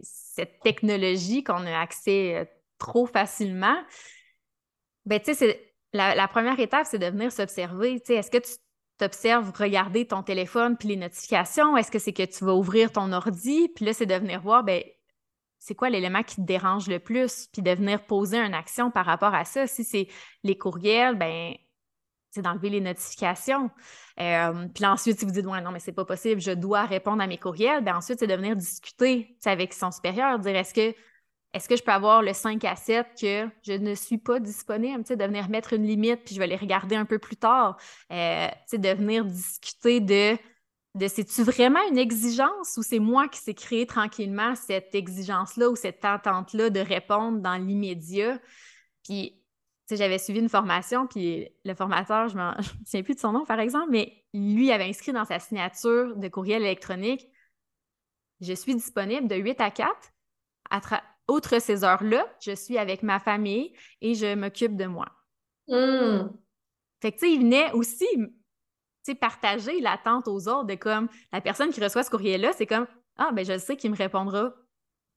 cette 0.01 0.61
technologie 0.61 1.43
qu'on 1.43 1.65
a 1.65 1.77
accès 1.77 2.37
euh, 2.37 2.45
trop 2.77 3.05
facilement. 3.05 3.75
Ben, 5.05 5.19
tu 5.19 5.33
sais, 5.33 5.73
la, 5.91 6.27
première 6.29 6.57
étape, 6.61 6.87
c'est 6.89 6.97
de 6.97 7.07
venir 7.07 7.29
s'observer. 7.29 7.99
Tu 7.99 8.07
sais, 8.07 8.15
est-ce 8.15 8.31
que 8.31 8.37
tu 8.37 8.53
t'observes 8.97 9.51
regarder 9.53 10.07
ton 10.07 10.23
téléphone 10.23 10.77
puis 10.77 10.87
les 10.87 10.95
notifications? 10.95 11.75
Est-ce 11.75 11.91
que 11.91 11.99
c'est 11.99 12.13
que 12.13 12.23
tu 12.23 12.45
vas 12.45 12.55
ouvrir 12.55 12.93
ton 12.93 13.11
ordi? 13.11 13.67
Puis 13.75 13.83
là, 13.83 13.91
c'est 13.91 14.05
de 14.05 14.15
venir 14.15 14.39
voir, 14.39 14.63
ben, 14.63 14.81
c'est 15.59 15.75
quoi 15.75 15.89
l'élément 15.89 16.23
qui 16.23 16.37
te 16.37 16.41
dérange 16.41 16.87
le 16.87 16.99
plus? 16.99 17.47
Puis 17.51 17.61
de 17.61 17.71
venir 17.71 18.05
poser 18.05 18.37
une 18.37 18.53
action 18.53 18.91
par 18.91 19.05
rapport 19.05 19.35
à 19.35 19.43
ça. 19.43 19.67
Si 19.67 19.83
c'est 19.83 20.07
les 20.43 20.57
courriels, 20.57 21.15
ben 21.15 21.53
c'est 22.31 22.41
d'enlever 22.41 22.69
les 22.69 22.81
notifications. 22.81 23.69
Euh, 24.19 24.67
puis 24.73 24.85
ensuite, 24.85 25.19
si 25.19 25.25
vous 25.25 25.31
dites, 25.31 25.45
ouais, 25.45 25.61
non, 25.61 25.71
mais 25.71 25.79
c'est 25.79 25.91
pas 25.91 26.05
possible, 26.05 26.41
je 26.41 26.51
dois 26.51 26.85
répondre 26.85 27.21
à 27.21 27.27
mes 27.27 27.37
courriels, 27.37 27.83
bien 27.83 27.97
ensuite, 27.97 28.19
c'est 28.19 28.27
de 28.27 28.35
venir 28.35 28.55
discuter 28.55 29.37
avec 29.45 29.73
son 29.73 29.91
supérieur, 29.91 30.39
dire 30.39 30.55
est-ce 30.55 30.73
que, 30.73 30.95
est-ce 31.53 31.69
que 31.69 31.75
je 31.75 31.83
peux 31.83 31.91
avoir 31.91 32.21
le 32.21 32.33
5 32.33 32.63
à 32.65 32.75
7 32.75 33.07
que 33.19 33.47
je 33.65 33.73
ne 33.73 33.95
suis 33.95 34.17
pas 34.17 34.39
disponible, 34.39 35.03
de 35.03 35.23
venir 35.23 35.49
mettre 35.49 35.73
une 35.73 35.85
limite, 35.85 36.23
puis 36.25 36.35
je 36.35 36.39
vais 36.39 36.47
les 36.47 36.55
regarder 36.55 36.95
un 36.95 37.05
peu 37.05 37.19
plus 37.19 37.37
tard, 37.37 37.77
euh, 38.11 38.47
de 38.73 38.89
venir 38.89 39.25
discuter 39.25 39.99
de, 39.99 40.37
de 40.95 41.07
c'est-tu 41.07 41.43
vraiment 41.43 41.79
une 41.89 41.97
exigence 41.97 42.75
ou 42.77 42.83
c'est 42.83 42.99
moi 42.99 43.27
qui 43.27 43.39
s'est 43.39 43.53
créé 43.53 43.85
tranquillement 43.85 44.55
cette 44.55 44.93
exigence-là 44.93 45.69
ou 45.69 45.75
cette 45.75 46.03
attente-là 46.03 46.69
de 46.69 46.79
répondre 46.79 47.39
dans 47.39 47.55
l'immédiat? 47.55 48.39
Puis 49.03 49.41
j'avais 49.89 50.17
suivi 50.17 50.39
une 50.39 50.49
formation, 50.49 51.07
puis 51.07 51.47
le 51.63 51.73
formateur, 51.73 52.27
je 52.27 52.37
ne 52.37 52.41
me 52.57 52.85
souviens 52.85 53.03
plus 53.03 53.15
de 53.15 53.19
son 53.19 53.31
nom, 53.31 53.45
par 53.45 53.59
exemple, 53.59 53.89
mais 53.91 54.25
lui 54.33 54.71
avait 54.71 54.85
inscrit 54.89 55.13
dans 55.13 55.25
sa 55.25 55.39
signature 55.39 56.15
de 56.15 56.27
courriel 56.27 56.61
électronique 56.61 57.27
Je 58.41 58.53
suis 58.53 58.75
disponible 58.75 59.27
de 59.27 59.35
8 59.35 59.61
à 59.61 59.71
4. 59.71 59.95
Outre 61.29 61.59
ces 61.59 61.83
heures-là, 61.83 62.25
je 62.41 62.55
suis 62.55 62.77
avec 62.77 63.03
ma 63.03 63.19
famille 63.19 63.73
et 64.01 64.13
je 64.13 64.33
m'occupe 64.35 64.77
de 64.77 64.85
moi. 64.85 65.07
Mmh. 65.67 66.29
Fait 67.01 67.11
que, 67.11 67.17
tu 67.17 67.25
sais, 67.27 67.33
il 67.33 67.39
venait 67.41 67.71
aussi 67.73 68.07
partager 69.15 69.79
l'attente 69.79 70.27
aux 70.27 70.47
autres 70.47 70.65
de 70.65 70.75
comme 70.75 71.07
la 71.31 71.41
personne 71.41 71.71
qui 71.71 71.83
reçoit 71.83 72.03
ce 72.03 72.09
courriel-là, 72.09 72.53
c'est 72.53 72.65
comme 72.65 72.87
Ah, 73.17 73.31
ben 73.33 73.45
je 73.45 73.57
sais 73.57 73.77
qu'il 73.77 73.91
me 73.91 73.95
répondra 73.95 74.53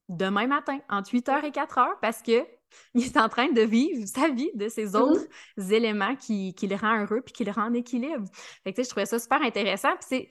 demain 0.09 0.47
matin, 0.47 0.79
entre 0.89 1.11
8 1.13 1.27
h 1.27 1.45
et 1.45 1.51
4 1.51 1.75
h, 1.75 1.87
parce 2.01 2.21
que 2.21 2.45
il 2.93 3.05
est 3.05 3.17
en 3.17 3.29
train 3.29 3.51
de 3.51 3.61
vivre 3.61 4.05
sa 4.07 4.29
vie 4.29 4.51
de 4.55 4.67
ces 4.67 4.91
mm-hmm. 4.91 4.97
autres 4.97 5.27
éléments 5.71 6.15
qui, 6.15 6.53
qui, 6.53 6.67
le 6.67 6.75
rend 6.75 7.01
heureux 7.01 7.21
puis 7.21 7.33
qui 7.33 7.43
le 7.43 7.51
rend 7.51 7.67
en 7.67 7.73
équilibre. 7.73 8.25
Fait 8.63 8.73
que, 8.73 8.83
je 8.83 8.89
trouvais 8.89 9.05
ça 9.05 9.19
super 9.19 9.41
intéressant. 9.41 9.91
Puis 9.97 10.29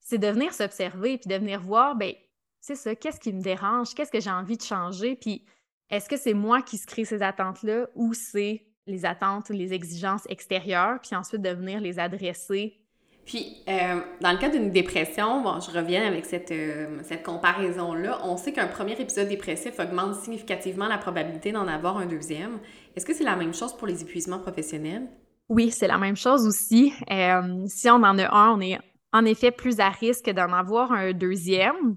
c'est 0.00 0.18
de 0.18 0.28
venir 0.28 0.52
s'observer 0.52 1.18
puis 1.18 1.28
de 1.28 1.34
venir 1.34 1.60
voir, 1.60 1.96
ben 1.96 2.12
c'est 2.60 2.76
ça, 2.76 2.94
qu'est-ce 2.94 3.20
qui 3.20 3.32
me 3.32 3.42
dérange, 3.42 3.94
qu'est-ce 3.94 4.10
que 4.10 4.20
j'ai 4.20 4.30
envie 4.30 4.56
de 4.56 4.62
changer, 4.62 5.16
puis 5.16 5.44
est-ce 5.90 6.08
que 6.08 6.16
c'est 6.16 6.32
moi 6.32 6.62
qui 6.62 6.78
se 6.78 6.86
crée 6.86 7.04
ces 7.04 7.22
attentes-là 7.22 7.88
ou 7.94 8.14
c'est 8.14 8.66
les 8.86 9.04
attentes, 9.04 9.50
les 9.50 9.72
exigences 9.72 10.24
extérieures, 10.28 10.98
puis 11.02 11.14
ensuite 11.14 11.42
de 11.42 11.50
venir 11.50 11.80
les 11.80 11.98
adresser 11.98 12.83
puis, 13.24 13.56
euh, 13.68 14.00
dans 14.20 14.32
le 14.32 14.38
cas 14.38 14.50
d'une 14.50 14.70
dépression, 14.70 15.42
bon, 15.42 15.58
je 15.58 15.70
reviens 15.70 16.06
avec 16.06 16.26
cette, 16.26 16.50
euh, 16.50 16.98
cette 17.02 17.22
comparaison-là. 17.22 18.20
On 18.24 18.36
sait 18.36 18.52
qu'un 18.52 18.66
premier 18.66 19.00
épisode 19.00 19.28
dépressif 19.28 19.78
augmente 19.80 20.16
significativement 20.16 20.88
la 20.88 20.98
probabilité 20.98 21.50
d'en 21.50 21.66
avoir 21.66 21.96
un 21.96 22.06
deuxième. 22.06 22.58
Est-ce 22.94 23.06
que 23.06 23.14
c'est 23.14 23.24
la 23.24 23.36
même 23.36 23.54
chose 23.54 23.74
pour 23.76 23.86
les 23.86 24.02
épuisements 24.02 24.38
professionnels? 24.38 25.08
Oui, 25.48 25.70
c'est 25.70 25.86
la 25.86 25.96
même 25.96 26.16
chose 26.16 26.46
aussi. 26.46 26.92
Euh, 27.10 27.64
si 27.66 27.88
on 27.88 27.94
en 27.94 28.18
a 28.18 28.34
un, 28.34 28.58
on 28.58 28.60
est 28.60 28.78
en 29.12 29.24
effet 29.24 29.50
plus 29.50 29.80
à 29.80 29.88
risque 29.88 30.30
d'en 30.30 30.52
avoir 30.52 30.92
un 30.92 31.12
deuxième. 31.12 31.96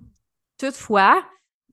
Toutefois, 0.57 1.21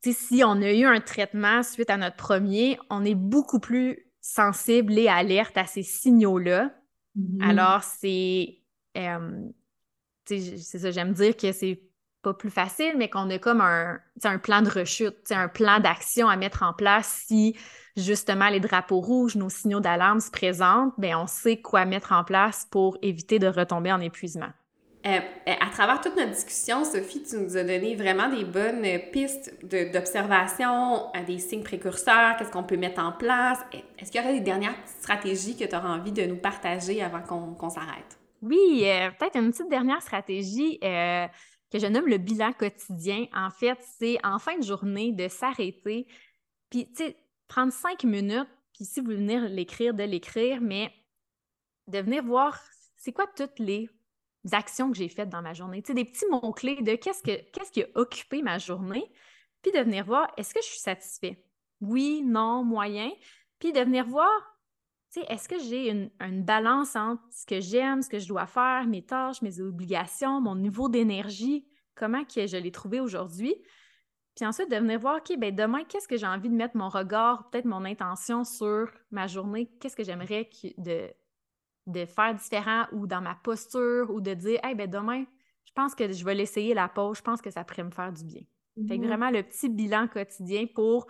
si 0.02 0.42
on 0.44 0.60
a 0.62 0.72
eu 0.72 0.84
un 0.84 1.00
traitement 1.00 1.62
suite 1.62 1.90
à 1.90 1.96
notre 1.96 2.16
premier, 2.16 2.78
on 2.90 3.04
est 3.04 3.14
beaucoup 3.14 3.60
plus 3.60 3.98
sensible 4.20 4.98
et 4.98 5.08
alerte 5.08 5.56
à 5.56 5.66
ces 5.66 5.82
signaux-là. 5.82 6.72
Mm-hmm. 7.16 7.48
Alors, 7.48 7.82
c'est 7.82 8.63
c'est 8.94 10.78
ça, 10.78 10.90
j'aime 10.90 11.12
dire 11.12 11.36
que 11.36 11.52
c'est 11.52 11.80
pas 12.22 12.34
plus 12.34 12.50
facile, 12.50 12.94
mais 12.96 13.08
qu'on 13.08 13.28
a 13.30 13.38
comme 13.38 13.60
un, 13.60 14.00
un 14.24 14.38
plan 14.38 14.62
de 14.62 14.70
rechute, 14.70 15.30
un 15.30 15.48
plan 15.48 15.78
d'action 15.78 16.28
à 16.28 16.36
mettre 16.36 16.62
en 16.62 16.72
place 16.72 17.24
si 17.26 17.56
justement 17.96 18.48
les 18.48 18.60
drapeaux 18.60 19.00
rouges, 19.00 19.36
nos 19.36 19.50
signaux 19.50 19.80
d'alarme 19.80 20.20
se 20.20 20.30
présentent, 20.30 20.94
bien, 20.98 21.18
on 21.20 21.26
sait 21.26 21.58
quoi 21.58 21.84
mettre 21.84 22.12
en 22.12 22.24
place 22.24 22.66
pour 22.70 22.96
éviter 23.02 23.38
de 23.38 23.46
retomber 23.46 23.92
en 23.92 24.00
épuisement. 24.00 24.50
Euh, 25.06 25.20
à 25.46 25.70
travers 25.70 26.00
toute 26.00 26.16
notre 26.16 26.30
discussion, 26.30 26.82
Sophie, 26.82 27.22
tu 27.22 27.36
nous 27.36 27.58
as 27.58 27.62
donné 27.62 27.94
vraiment 27.94 28.30
des 28.30 28.44
bonnes 28.44 28.86
pistes 29.12 29.54
d'observation, 29.62 31.14
euh, 31.14 31.22
des 31.26 31.38
signes 31.38 31.62
précurseurs, 31.62 32.36
qu'est-ce 32.38 32.50
qu'on 32.50 32.62
peut 32.62 32.78
mettre 32.78 33.02
en 33.02 33.12
place. 33.12 33.58
Est-ce 33.98 34.10
qu'il 34.10 34.22
y 34.22 34.24
aurait 34.24 34.32
des 34.32 34.40
dernières 34.40 34.74
stratégies 34.86 35.58
que 35.58 35.64
tu 35.64 35.76
auras 35.76 35.90
envie 35.90 36.12
de 36.12 36.22
nous 36.22 36.38
partager 36.38 37.02
avant 37.02 37.20
qu'on 37.20 37.68
s'arrête? 37.68 38.18
Oui, 38.44 38.82
euh, 38.84 39.10
peut-être 39.12 39.36
une 39.36 39.50
petite 39.50 39.70
dernière 39.70 40.02
stratégie 40.02 40.78
euh, 40.84 41.26
que 41.72 41.78
je 41.78 41.86
nomme 41.86 42.06
le 42.06 42.18
bilan 42.18 42.52
quotidien. 42.52 43.24
En 43.32 43.48
fait, 43.48 43.78
c'est 43.98 44.18
en 44.22 44.38
fin 44.38 44.58
de 44.58 44.62
journée 44.62 45.12
de 45.12 45.28
s'arrêter, 45.28 46.06
puis, 46.68 46.86
tu 46.92 46.96
sais, 46.96 47.16
prendre 47.48 47.72
cinq 47.72 48.04
minutes, 48.04 48.48
puis 48.74 48.84
si 48.84 49.00
vous 49.00 49.12
venez 49.12 49.48
l'écrire, 49.48 49.94
de 49.94 50.02
l'écrire, 50.02 50.60
mais 50.60 50.92
de 51.86 51.98
venir 52.00 52.22
voir 52.22 52.60
c'est 52.96 53.12
quoi 53.12 53.26
toutes 53.26 53.58
les 53.58 53.88
actions 54.52 54.90
que 54.90 54.98
j'ai 54.98 55.08
faites 55.08 55.30
dans 55.30 55.40
ma 55.40 55.54
journée. 55.54 55.82
Tu 55.82 55.94
des 55.94 56.04
petits 56.04 56.26
mots-clés 56.30 56.82
de 56.82 56.96
qu'est-ce, 56.96 57.22
que, 57.22 57.50
qu'est-ce 57.50 57.72
qui 57.72 57.82
a 57.82 57.86
occupé 57.94 58.42
ma 58.42 58.58
journée, 58.58 59.10
puis 59.62 59.72
de 59.72 59.78
venir 59.78 60.04
voir 60.04 60.30
est-ce 60.36 60.52
que 60.52 60.60
je 60.60 60.68
suis 60.68 60.80
satisfait? 60.80 61.42
Oui, 61.80 62.22
non, 62.22 62.62
moyen. 62.62 63.10
Puis 63.58 63.72
de 63.72 63.80
venir 63.80 64.04
voir 64.04 64.53
est-ce 65.20 65.48
que 65.48 65.58
j'ai 65.58 65.90
une, 65.90 66.10
une, 66.20 66.44
balance 66.44 66.96
entre 66.96 67.22
ce 67.30 67.46
que 67.46 67.60
j'aime, 67.60 68.02
ce 68.02 68.08
que 68.08 68.18
je 68.18 68.28
dois 68.28 68.46
faire, 68.46 68.86
mes 68.86 69.04
tâches, 69.04 69.42
mes 69.42 69.60
obligations, 69.60 70.40
mon 70.40 70.56
niveau 70.56 70.88
d'énergie, 70.88 71.66
comment 71.94 72.24
que 72.24 72.46
je 72.46 72.56
l'ai 72.56 72.72
trouvé 72.72 73.00
aujourd'hui? 73.00 73.54
Puis 74.34 74.44
ensuite, 74.44 74.70
de 74.70 74.76
venir 74.76 74.98
voir, 74.98 75.18
OK, 75.18 75.36
ben 75.38 75.54
demain, 75.54 75.84
qu'est-ce 75.84 76.08
que 76.08 76.16
j'ai 76.16 76.26
envie 76.26 76.48
de 76.48 76.54
mettre 76.54 76.76
mon 76.76 76.88
regard, 76.88 77.48
peut-être 77.50 77.66
mon 77.66 77.84
intention 77.84 78.42
sur 78.44 78.90
ma 79.10 79.26
journée, 79.26 79.70
qu'est-ce 79.80 79.94
que 79.94 80.02
j'aimerais 80.02 80.48
de, 80.76 81.08
de 81.86 82.04
faire 82.04 82.34
différent 82.34 82.86
ou 82.92 83.06
dans 83.06 83.20
ma 83.20 83.36
posture 83.36 84.10
ou 84.10 84.20
de 84.20 84.34
dire, 84.34 84.58
hey, 84.64 84.74
ben 84.74 84.90
demain, 84.90 85.24
je 85.64 85.72
pense 85.72 85.94
que 85.94 86.10
je 86.12 86.24
vais 86.24 86.34
l'essayer 86.34 86.74
la 86.74 86.88
pause, 86.88 87.18
je 87.18 87.22
pense 87.22 87.40
que 87.40 87.50
ça 87.50 87.62
pourrait 87.62 87.84
me 87.84 87.90
faire 87.90 88.12
du 88.12 88.24
bien. 88.24 88.42
Fait 88.88 88.98
que 88.98 89.02
mm-hmm. 89.02 89.06
vraiment 89.06 89.30
le 89.30 89.42
petit 89.44 89.68
bilan 89.68 90.08
quotidien 90.08 90.66
pour 90.74 91.06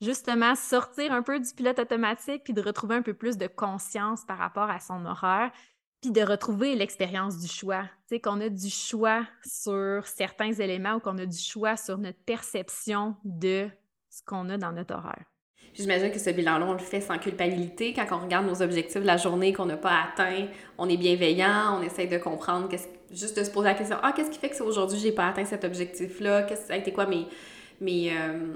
justement 0.00 0.54
sortir 0.54 1.12
un 1.12 1.22
peu 1.22 1.40
du 1.40 1.52
pilote 1.54 1.78
automatique 1.78 2.44
puis 2.44 2.52
de 2.52 2.60
retrouver 2.60 2.96
un 2.96 3.02
peu 3.02 3.14
plus 3.14 3.36
de 3.36 3.46
conscience 3.46 4.24
par 4.24 4.38
rapport 4.38 4.70
à 4.70 4.80
son 4.80 5.04
horaire 5.06 5.50
puis 6.02 6.10
de 6.10 6.20
retrouver 6.20 6.74
l'expérience 6.74 7.38
du 7.38 7.48
choix. 7.48 7.82
Tu 7.82 8.16
sais, 8.16 8.20
qu'on 8.20 8.40
a 8.40 8.48
du 8.48 8.70
choix 8.70 9.26
sur 9.44 10.06
certains 10.06 10.52
éléments 10.52 10.94
ou 10.94 11.00
qu'on 11.00 11.18
a 11.18 11.26
du 11.26 11.38
choix 11.38 11.76
sur 11.76 11.98
notre 11.98 12.18
perception 12.24 13.16
de 13.24 13.68
ce 14.10 14.22
qu'on 14.24 14.48
a 14.50 14.58
dans 14.58 14.72
notre 14.72 14.94
horaire. 14.94 15.24
J'imagine 15.74 16.10
que 16.10 16.18
ce 16.18 16.30
bilan-là, 16.30 16.64
on 16.66 16.72
le 16.72 16.78
fait 16.78 17.02
sans 17.02 17.18
culpabilité. 17.18 17.92
Quand 17.92 18.06
on 18.12 18.20
regarde 18.20 18.46
nos 18.46 18.62
objectifs 18.62 19.02
de 19.02 19.06
la 19.06 19.18
journée 19.18 19.52
qu'on 19.52 19.66
n'a 19.66 19.76
pas 19.76 20.04
atteints, 20.04 20.48
on 20.78 20.88
est 20.88 20.96
bienveillant, 20.96 21.78
on 21.78 21.82
essaye 21.82 22.08
de 22.08 22.16
comprendre, 22.16 22.68
juste 23.10 23.38
de 23.38 23.44
se 23.44 23.50
poser 23.50 23.68
la 23.68 23.74
question 23.74 23.98
Ah, 24.02 24.12
qu'est-ce 24.12 24.30
qui 24.30 24.38
fait 24.38 24.48
que 24.48 24.62
aujourd'hui, 24.62 24.98
j'ai 24.98 25.12
pas 25.12 25.28
atteint 25.28 25.44
cet 25.44 25.64
objectif-là? 25.64 26.44
Qu'est-ce 26.44 26.68
ça 26.68 26.74
a 26.74 26.76
été 26.76 26.92
quoi 26.92 27.06
mes, 27.06 27.26
mes, 27.80 28.16
euh, 28.16 28.54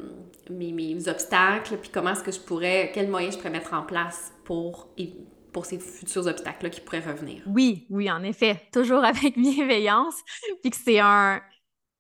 mes, 0.51 0.73
mes, 0.73 1.09
obstacles 1.09 1.77
Puis 1.79 1.91
comment 1.91 2.11
est-ce 2.12 2.23
que 2.23 2.33
je 2.33 2.41
pourrais, 2.41 2.91
quels 2.95 3.09
moyens 3.09 3.35
je 3.35 3.39
pourrais 3.39 3.51
mettre 3.51 3.75
en 3.75 3.83
place 3.83 4.33
pour, 4.45 4.89
pour 5.53 5.66
ces 5.66 5.79
futurs 5.79 6.27
obstacles-là 6.27 6.71
qui 6.71 6.81
pourraient 6.81 7.01
revenir? 7.01 7.43
Oui, 7.47 7.87
oui, 7.91 8.11
en 8.11 8.23
effet. 8.23 8.61
Toujours 8.73 9.05
avec 9.05 9.35
bienveillance. 9.39 10.16
Puis 10.62 10.71
que 10.71 10.77
c'est 10.77 11.01
un. 11.01 11.41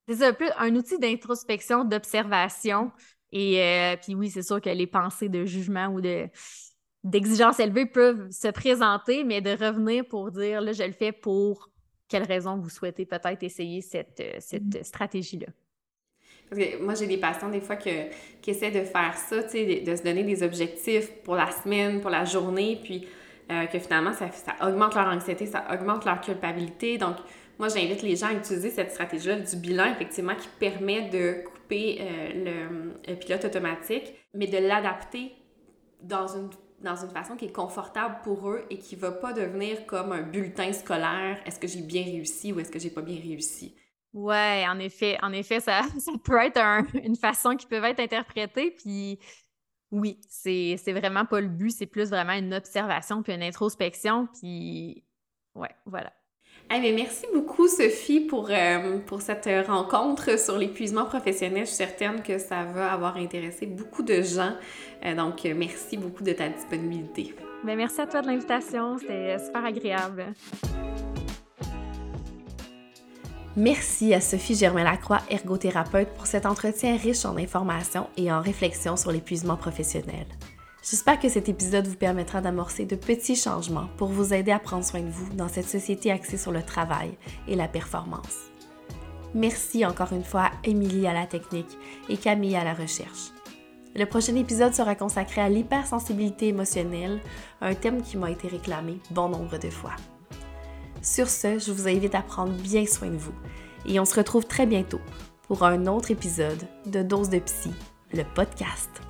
Un 0.08 0.32
peu 0.32 0.48
un 0.58 0.74
outil 0.74 0.98
d'introspection, 0.98 1.84
d'observation 1.84 2.90
et 3.32 3.62
euh, 3.62 3.96
puis 3.96 4.14
oui, 4.14 4.30
c'est 4.30 4.42
sûr 4.42 4.60
que 4.60 4.70
les 4.70 4.86
pensées 4.86 5.28
de 5.28 5.44
jugement 5.44 5.88
ou 5.88 6.00
de 6.00 6.28
d'exigence 7.02 7.58
élevée 7.60 7.86
peuvent 7.86 8.30
se 8.30 8.48
présenter, 8.48 9.24
mais 9.24 9.40
de 9.40 9.50
revenir 9.50 10.06
pour 10.06 10.30
dire, 10.30 10.60
là, 10.60 10.72
je 10.72 10.82
le 10.82 10.92
fais 10.92 11.12
pour 11.12 11.70
quelle 12.08 12.24
raison 12.24 12.58
vous 12.58 12.68
souhaitez 12.68 13.06
peut-être 13.06 13.42
essayer 13.42 13.80
cette, 13.80 14.20
euh, 14.20 14.36
cette 14.38 14.64
mm-hmm. 14.64 14.84
stratégie-là. 14.84 15.46
Moi, 16.80 16.94
j'ai 16.94 17.06
des 17.06 17.18
patients 17.18 17.48
des 17.48 17.60
fois 17.60 17.76
que, 17.76 18.10
qui 18.42 18.50
essaient 18.50 18.72
de 18.72 18.84
faire 18.84 19.14
ça, 19.16 19.42
tu 19.44 19.50
sais, 19.50 19.80
de, 19.80 19.96
se 19.96 20.02
donner 20.02 20.24
des 20.24 20.42
objectifs 20.42 21.12
pour 21.22 21.36
la 21.36 21.50
semaine, 21.50 22.00
pour 22.00 22.10
la 22.10 22.24
journée, 22.24 22.80
puis 22.82 23.06
euh, 23.50 23.66
que 23.66 23.78
finalement, 23.78 24.12
ça, 24.12 24.30
ça 24.32 24.54
augmente 24.66 24.94
leur 24.94 25.06
anxiété, 25.06 25.46
ça 25.46 25.64
augmente 25.72 26.04
leur 26.04 26.20
culpabilité. 26.20 26.98
Donc, 26.98 27.16
moi, 27.60 27.68
j'invite 27.68 28.02
les 28.02 28.16
gens 28.16 28.28
à 28.28 28.32
utiliser 28.32 28.70
cette 28.70 28.90
stratégie-là 28.90 29.36
du 29.36 29.56
bilan, 29.56 29.84
effectivement, 29.92 30.34
qui 30.34 30.48
permet 30.58 31.10
de 31.10 31.44
couper 31.44 31.98
euh, 32.00 32.70
le, 33.06 33.14
pilote 33.16 33.44
automatique, 33.44 34.14
mais 34.34 34.46
de 34.46 34.56
l'adapter 34.56 35.32
dans 36.02 36.26
une, 36.26 36.48
dans 36.82 36.96
une 36.96 37.10
façon 37.10 37.36
qui 37.36 37.44
est 37.44 37.52
confortable 37.52 38.16
pour 38.24 38.48
eux 38.48 38.64
et 38.70 38.78
qui 38.78 38.96
ne 38.96 39.02
va 39.02 39.12
pas 39.12 39.34
devenir 39.34 39.84
comme 39.86 40.10
un 40.12 40.22
bulletin 40.22 40.72
scolaire. 40.72 41.38
Est-ce 41.44 41.60
que 41.60 41.68
j'ai 41.68 41.82
bien 41.82 42.02
réussi 42.02 42.52
ou 42.52 42.60
est-ce 42.60 42.70
que 42.70 42.78
j'ai 42.78 42.88
pas 42.88 43.02
bien 43.02 43.20
réussi? 43.20 43.74
Ouais, 44.12 44.64
en 44.68 44.78
effet, 44.78 45.18
en 45.22 45.32
effet, 45.32 45.60
ça, 45.60 45.82
ça 45.98 46.12
peut 46.22 46.38
être 46.38 46.60
une 47.04 47.16
façon 47.16 47.56
qui 47.56 47.66
peut 47.66 47.82
être 47.84 48.00
interprétée, 48.00 48.72
puis 48.72 49.18
oui, 49.90 50.20
c'est 50.28 50.76
vraiment 50.88 51.24
pas 51.24 51.40
le 51.40 51.48
but, 51.48 51.70
c'est 51.70 51.86
plus 51.86 52.10
vraiment 52.10 52.32
une 52.32 52.54
observation 52.54 53.22
puis 53.22 53.32
une 53.32 53.42
introspection, 53.42 54.28
puis 54.40 55.04
ouais, 55.54 55.74
voilà 55.86 56.12
merci 56.78 57.26
beaucoup, 57.34 57.68
Sophie, 57.68 58.20
pour, 58.20 58.48
euh, 58.50 58.98
pour 59.06 59.20
cette 59.20 59.48
rencontre 59.66 60.38
sur 60.38 60.56
l'épuisement 60.56 61.04
professionnel. 61.04 61.62
Je 61.64 61.66
suis 61.66 61.76
certaine 61.76 62.22
que 62.22 62.38
ça 62.38 62.64
va 62.64 62.92
avoir 62.92 63.16
intéressé 63.16 63.66
beaucoup 63.66 64.02
de 64.02 64.22
gens. 64.22 64.52
Euh, 65.04 65.14
donc, 65.14 65.44
merci 65.44 65.96
beaucoup 65.96 66.22
de 66.22 66.32
ta 66.32 66.48
disponibilité. 66.48 67.34
Bien, 67.64 67.76
merci 67.76 68.00
à 68.00 68.06
toi 68.06 68.22
de 68.22 68.28
l'invitation. 68.28 68.98
C'était 68.98 69.38
super 69.38 69.64
agréable. 69.64 70.26
Merci 73.56 74.14
à 74.14 74.20
Sophie 74.20 74.54
Germain-Lacroix, 74.54 75.22
ergothérapeute, 75.28 76.14
pour 76.14 76.28
cet 76.28 76.46
entretien 76.46 76.96
riche 76.96 77.24
en 77.24 77.36
informations 77.36 78.06
et 78.16 78.30
en 78.30 78.40
réflexions 78.40 78.96
sur 78.96 79.10
l'épuisement 79.10 79.56
professionnel. 79.56 80.26
J'espère 80.88 81.18
que 81.18 81.28
cet 81.28 81.48
épisode 81.48 81.88
vous 81.88 81.96
permettra 81.96 82.40
d'amorcer 82.40 82.86
de 82.86 82.94
petits 82.94 83.34
changements 83.34 83.88
pour 83.96 84.08
vous 84.08 84.32
aider 84.32 84.52
à 84.52 84.60
prendre 84.60 84.84
soin 84.84 85.00
de 85.00 85.10
vous 85.10 85.34
dans 85.34 85.48
cette 85.48 85.68
société 85.68 86.12
axée 86.12 86.38
sur 86.38 86.52
le 86.52 86.62
travail 86.62 87.18
et 87.48 87.56
la 87.56 87.66
performance. 87.66 88.36
Merci 89.34 89.84
encore 89.84 90.12
une 90.12 90.24
fois 90.24 90.44
à 90.44 90.52
Émilie 90.62 91.08
à 91.08 91.12
la 91.12 91.26
technique 91.26 91.76
et 92.08 92.16
Camille 92.16 92.56
à 92.56 92.64
la 92.64 92.72
recherche. 92.72 93.32
Le 93.96 94.04
prochain 94.06 94.36
épisode 94.36 94.74
sera 94.74 94.94
consacré 94.94 95.40
à 95.40 95.48
l'hypersensibilité 95.48 96.48
émotionnelle, 96.48 97.20
un 97.60 97.74
thème 97.74 98.02
qui 98.02 98.16
m'a 98.16 98.30
été 98.30 98.46
réclamé 98.46 99.00
bon 99.10 99.28
nombre 99.28 99.58
de 99.58 99.70
fois. 99.70 99.96
Sur 101.02 101.30
ce, 101.30 101.58
je 101.58 101.72
vous 101.72 101.88
invite 101.88 102.14
à 102.14 102.22
prendre 102.22 102.52
bien 102.52 102.84
soin 102.86 103.08
de 103.08 103.16
vous 103.16 103.32
et 103.86 103.98
on 103.98 104.04
se 104.04 104.16
retrouve 104.16 104.44
très 104.44 104.66
bientôt 104.66 105.00
pour 105.46 105.62
un 105.64 105.86
autre 105.86 106.10
épisode 106.10 106.62
de 106.86 107.02
Dose 107.02 107.30
de 107.30 107.38
Psy, 107.38 107.70
le 108.12 108.22
podcast. 108.34 109.09